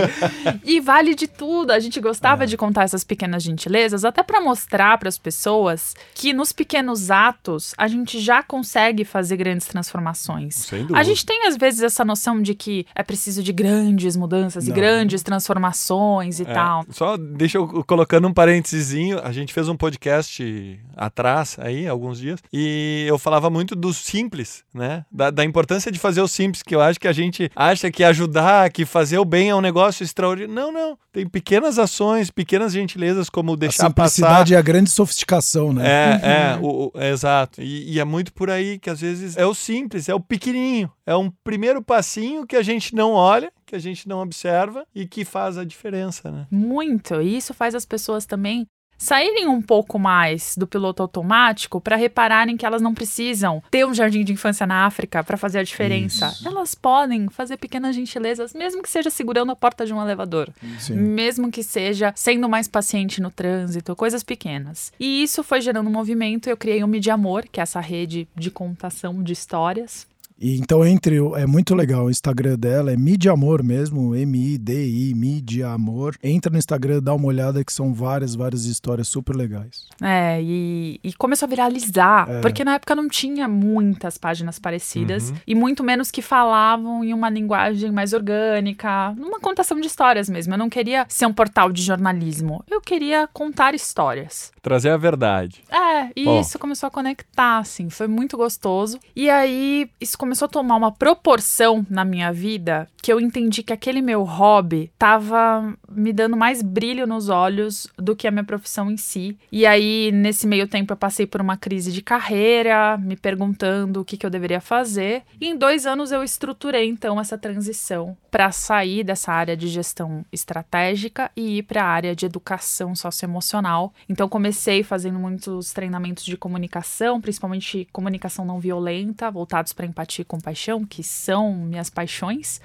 E 0.65 0.81
vale 0.81 1.15
de 1.15 1.27
tudo. 1.27 1.71
A 1.71 1.79
gente 1.79 2.01
gostava 2.01 2.43
é. 2.43 2.45
de 2.45 2.57
contar 2.57 2.83
essas 2.83 3.05
pequenas 3.05 3.41
gentilezas, 3.41 4.03
até 4.03 4.21
para 4.21 4.41
mostrar 4.41 4.97
para 4.97 5.07
as 5.07 5.17
pessoas 5.17 5.95
que 6.13 6.33
nos 6.33 6.51
pequenos 6.51 7.09
atos 7.09 7.73
a 7.77 7.87
gente 7.87 8.19
já 8.19 8.43
consegue 8.43 9.05
fazer 9.05 9.37
grandes 9.37 9.65
transformações. 9.65 10.56
A 10.93 11.03
gente 11.03 11.25
tem, 11.25 11.47
às 11.47 11.57
vezes, 11.57 11.81
essa 11.81 12.03
noção 12.03 12.41
de 12.41 12.53
que 12.53 12.85
é 12.95 13.03
preciso 13.03 13.43
de 13.43 13.51
grandes 13.51 14.15
mudanças 14.15 14.65
Não. 14.65 14.71
e 14.71 14.75
grandes 14.75 15.23
transformações 15.23 16.39
e 16.39 16.43
é, 16.43 16.45
tal. 16.45 16.85
Só 16.89 17.17
deixa 17.17 17.57
eu 17.57 17.83
colocando 17.85 18.27
um 18.27 18.33
parênteses, 18.33 18.93
a 19.23 19.31
gente 19.31 19.53
fez 19.53 19.67
um 19.67 19.75
podcast 19.75 20.79
atrás, 20.95 21.57
aí, 21.59 21.87
alguns 21.87 22.19
dias, 22.19 22.39
e 22.51 23.05
eu 23.07 23.17
falava 23.17 23.49
muito 23.49 23.75
do 23.75 23.93
simples, 23.93 24.63
né? 24.73 25.05
Da, 25.11 25.29
da 25.29 25.43
importância 25.43 25.91
de 25.91 25.99
fazer 25.99 26.21
o 26.21 26.27
simples, 26.27 26.63
que 26.63 26.73
eu 26.73 26.81
acho 26.81 26.99
que 26.99 27.07
a 27.07 27.13
gente 27.13 27.51
acha 27.55 27.91
que 27.91 28.03
ajudar, 28.03 28.69
que 28.71 28.85
fazer 28.85 29.17
o 29.17 29.25
bem 29.25 29.49
é 29.49 29.55
um 29.55 29.61
negócio 29.61 30.03
extraordinário. 30.03 30.53
Não, 30.53 30.71
não. 30.71 30.97
Tem 31.11 31.27
pequenas 31.27 31.79
ações, 31.79 32.29
pequenas 32.29 32.73
gentilezas, 32.73 33.29
como 33.29 33.57
deixar 33.57 33.83
a 33.83 33.87
simplicidade 33.87 34.33
passar. 34.33 34.51
e 34.51 34.55
a 34.55 34.61
grande 34.61 34.89
sofisticação, 34.89 35.73
né? 35.73 35.87
É, 35.87 36.15
uhum. 36.15 36.31
é, 36.31 36.59
o, 36.61 36.67
o, 36.67 36.91
é 36.95 37.09
exato. 37.09 37.61
E, 37.61 37.93
e 37.93 37.99
é 37.99 38.05
muito 38.05 38.31
por 38.31 38.49
aí 38.49 38.79
que 38.79 38.89
às 38.89 39.01
vezes 39.01 39.35
é 39.35 39.45
o 39.45 39.53
simples, 39.53 40.07
é 40.07 40.13
o 40.13 40.19
pequeno 40.19 40.46
pequenininho. 40.47 40.91
É 41.05 41.15
um 41.15 41.29
primeiro 41.43 41.81
passinho 41.83 42.45
que 42.45 42.55
a 42.55 42.63
gente 42.63 42.95
não 42.95 43.11
olha, 43.11 43.51
que 43.65 43.75
a 43.75 43.79
gente 43.79 44.07
não 44.07 44.19
observa 44.19 44.85
e 44.93 45.05
que 45.05 45.25
faz 45.25 45.57
a 45.57 45.63
diferença, 45.63 46.31
né? 46.31 46.47
Muito. 46.49 47.21
E 47.21 47.37
isso 47.37 47.53
faz 47.53 47.75
as 47.75 47.85
pessoas 47.85 48.25
também 48.25 48.65
saírem 48.97 49.47
um 49.47 49.61
pouco 49.61 49.99
mais 49.99 50.55
do 50.57 50.65
piloto 50.65 51.03
automático 51.03 51.79
para 51.79 51.95
repararem 51.95 52.57
que 52.57 52.65
elas 52.65 52.81
não 52.81 52.93
precisam 52.93 53.61
ter 53.69 53.85
um 53.85 53.93
jardim 53.93 54.23
de 54.23 54.33
infância 54.33 54.65
na 54.65 54.85
África 54.85 55.23
para 55.23 55.37
fazer 55.37 55.59
a 55.59 55.63
diferença. 55.63 56.27
Isso. 56.29 56.47
Elas 56.47 56.73
podem 56.73 57.29
fazer 57.29 57.57
pequenas 57.57 57.95
gentilezas, 57.95 58.53
mesmo 58.53 58.81
que 58.81 58.89
seja 58.89 59.09
segurando 59.09 59.51
a 59.51 59.55
porta 59.55 59.85
de 59.85 59.93
um 59.93 60.01
elevador, 60.01 60.49
Sim. 60.79 60.95
mesmo 60.95 61.51
que 61.51 61.61
seja 61.61 62.11
sendo 62.15 62.49
mais 62.49 62.67
paciente 62.67 63.21
no 63.21 63.29
trânsito, 63.29 63.95
coisas 63.95 64.23
pequenas. 64.23 64.91
E 64.99 65.21
isso 65.21 65.43
foi 65.43 65.61
gerando 65.61 65.87
um 65.87 65.93
movimento. 65.93 66.49
Eu 66.49 66.57
criei 66.57 66.83
o 66.83 66.87
Mídia 66.87 67.13
Amor, 67.13 67.45
que 67.51 67.59
é 67.59 67.63
essa 67.63 67.79
rede 67.79 68.27
de 68.35 68.49
contação 68.49 69.21
de 69.21 69.33
histórias 69.33 70.07
e 70.39 70.57
então 70.57 70.85
entre 70.85 71.17
é 71.35 71.45
muito 71.45 71.73
legal 71.75 72.05
o 72.05 72.09
Instagram 72.09 72.57
dela, 72.57 72.91
é 72.91 72.97
Mídia 72.97 73.31
Amor 73.31 73.63
mesmo, 73.63 74.15
M 74.15 74.53
I 74.53 74.57
D 74.57 74.87
I 74.87 75.13
Mídia 75.13 75.69
Amor. 75.69 76.15
Entra 76.23 76.51
no 76.51 76.57
Instagram, 76.57 77.01
dá 77.01 77.13
uma 77.13 77.27
olhada 77.27 77.63
que 77.63 77.73
são 77.73 77.93
várias, 77.93 78.35
várias 78.35 78.65
histórias 78.65 79.07
super 79.07 79.35
legais. 79.35 79.87
É, 80.01 80.41
e, 80.41 80.99
e 81.03 81.13
começou 81.13 81.45
a 81.45 81.49
viralizar, 81.49 82.29
é. 82.29 82.41
porque 82.41 82.63
na 82.63 82.75
época 82.75 82.95
não 82.95 83.07
tinha 83.07 83.47
muitas 83.47 84.17
páginas 84.17 84.59
parecidas 84.59 85.29
uhum. 85.29 85.37
e 85.47 85.55
muito 85.55 85.83
menos 85.83 86.11
que 86.11 86.21
falavam 86.21 87.03
em 87.03 87.13
uma 87.13 87.29
linguagem 87.29 87.91
mais 87.91 88.13
orgânica, 88.13 89.13
numa 89.17 89.39
contação 89.39 89.79
de 89.79 89.87
histórias 89.87 90.29
mesmo. 90.29 90.53
Eu 90.53 90.57
não 90.57 90.69
queria 90.69 91.05
ser 91.09 91.25
um 91.25 91.33
portal 91.33 91.71
de 91.71 91.81
jornalismo, 91.81 92.63
eu 92.69 92.81
queria 92.81 93.27
contar 93.31 93.73
histórias. 93.73 94.51
Trazer 94.61 94.89
a 94.89 94.97
verdade. 94.97 95.63
É, 95.71 96.11
e 96.15 96.25
Bom. 96.25 96.41
isso 96.41 96.59
começou 96.59 96.87
a 96.87 96.91
conectar, 96.91 97.59
assim, 97.59 97.89
foi 97.89 98.07
muito 98.07 98.37
gostoso. 98.37 98.99
E 99.15 99.29
aí, 99.29 99.89
isso 99.99 100.17
começou 100.27 100.47
a 100.47 100.49
tomar 100.49 100.75
uma 100.75 100.91
proporção 100.91 101.85
na 101.89 102.03
minha 102.03 102.33
vida 102.33 102.89
que 103.07 103.13
eu 103.13 103.21
entendi 103.21 103.63
que 103.63 103.71
aquele 103.71 104.01
meu 104.01 104.25
hobby 104.25 104.91
tava 104.99 105.73
me 105.89 106.11
dando 106.11 106.35
mais 106.35 106.61
brilho 106.61 107.07
nos 107.07 107.29
olhos 107.29 107.87
do 107.97 108.13
que 108.13 108.27
a 108.27 108.31
minha 108.31 108.43
profissão 108.43 108.91
em 108.91 108.97
si. 108.97 109.37
E 109.49 109.65
aí, 109.65 110.11
nesse 110.11 110.45
meio 110.45 110.67
tempo, 110.67 110.91
eu 110.91 110.97
passei 110.97 111.25
por 111.25 111.39
uma 111.39 111.55
crise 111.55 111.93
de 111.93 112.01
carreira, 112.01 112.97
me 112.97 113.15
perguntando 113.15 114.01
o 114.01 114.03
que, 114.03 114.17
que 114.17 114.25
eu 114.25 114.29
deveria 114.29 114.59
fazer. 114.59 115.23
E 115.39 115.47
em 115.47 115.55
dois 115.55 115.85
anos 115.85 116.11
eu 116.11 116.21
estruturei, 116.21 116.89
então, 116.89 117.17
essa 117.17 117.37
transição 117.37 118.17
para 118.29 118.51
sair 118.51 119.05
dessa 119.05 119.31
área 119.31 119.55
de 119.55 119.69
gestão 119.69 120.25
estratégica 120.29 121.31
e 121.33 121.59
ir 121.59 121.63
para 121.63 121.85
a 121.85 121.87
área 121.87 122.13
de 122.13 122.25
educação 122.25 122.93
socioemocional. 122.93 123.93
Então, 124.09 124.27
comecei 124.27 124.83
fazendo 124.83 125.17
muitos 125.17 125.71
treinamentos 125.71 126.25
de 126.25 126.35
comunicação, 126.35 127.21
principalmente 127.21 127.87
comunicação 127.93 128.43
não 128.43 128.59
violenta, 128.59 129.31
voltados 129.31 129.71
para 129.71 129.85
empatia 129.85 130.16
e 130.21 130.25
compaixão, 130.25 130.85
que 130.85 131.03
são 131.03 131.53
minhas 131.53 131.89
paixões, 131.89 132.61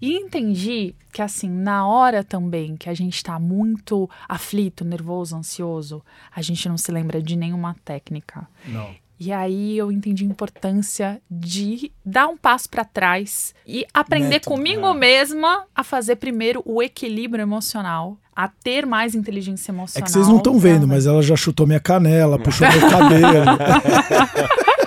e 0.00 0.14
entendi 0.14 0.94
que, 1.12 1.22
assim, 1.22 1.48
na 1.48 1.86
hora 1.86 2.22
também 2.22 2.76
que 2.76 2.88
a 2.88 2.94
gente 2.94 3.22
tá 3.22 3.38
muito 3.38 4.08
aflito, 4.28 4.84
nervoso, 4.84 5.36
ansioso, 5.36 6.02
a 6.34 6.42
gente 6.42 6.68
não 6.68 6.76
se 6.76 6.90
lembra 6.92 7.20
de 7.22 7.36
nenhuma 7.36 7.74
técnica. 7.84 8.46
Não. 8.66 8.94
E 9.20 9.32
aí 9.32 9.76
eu 9.76 9.90
entendi 9.90 10.22
a 10.22 10.28
importância 10.28 11.20
de 11.28 11.90
dar 12.04 12.28
um 12.28 12.36
passo 12.36 12.70
para 12.70 12.84
trás 12.84 13.52
e 13.66 13.84
aprender 13.92 14.28
Método, 14.28 14.54
comigo 14.54 14.86
é. 14.86 14.94
mesma 14.94 15.64
a 15.74 15.82
fazer 15.82 16.16
primeiro 16.16 16.62
o 16.64 16.80
equilíbrio 16.80 17.42
emocional, 17.42 18.16
a 18.34 18.46
ter 18.46 18.86
mais 18.86 19.16
inteligência 19.16 19.72
É 19.72 19.74
emocional. 19.74 20.04
que 20.06 20.12
vocês 20.12 20.28
não 20.28 20.36
estão 20.36 20.56
vendo, 20.56 20.86
mas 20.86 21.04
ela 21.04 21.20
já 21.20 21.34
chutou 21.34 21.66
minha 21.66 21.80
canela, 21.80 22.38
puxou 22.38 22.68
meu 22.70 22.88
cabelo. 22.88 23.58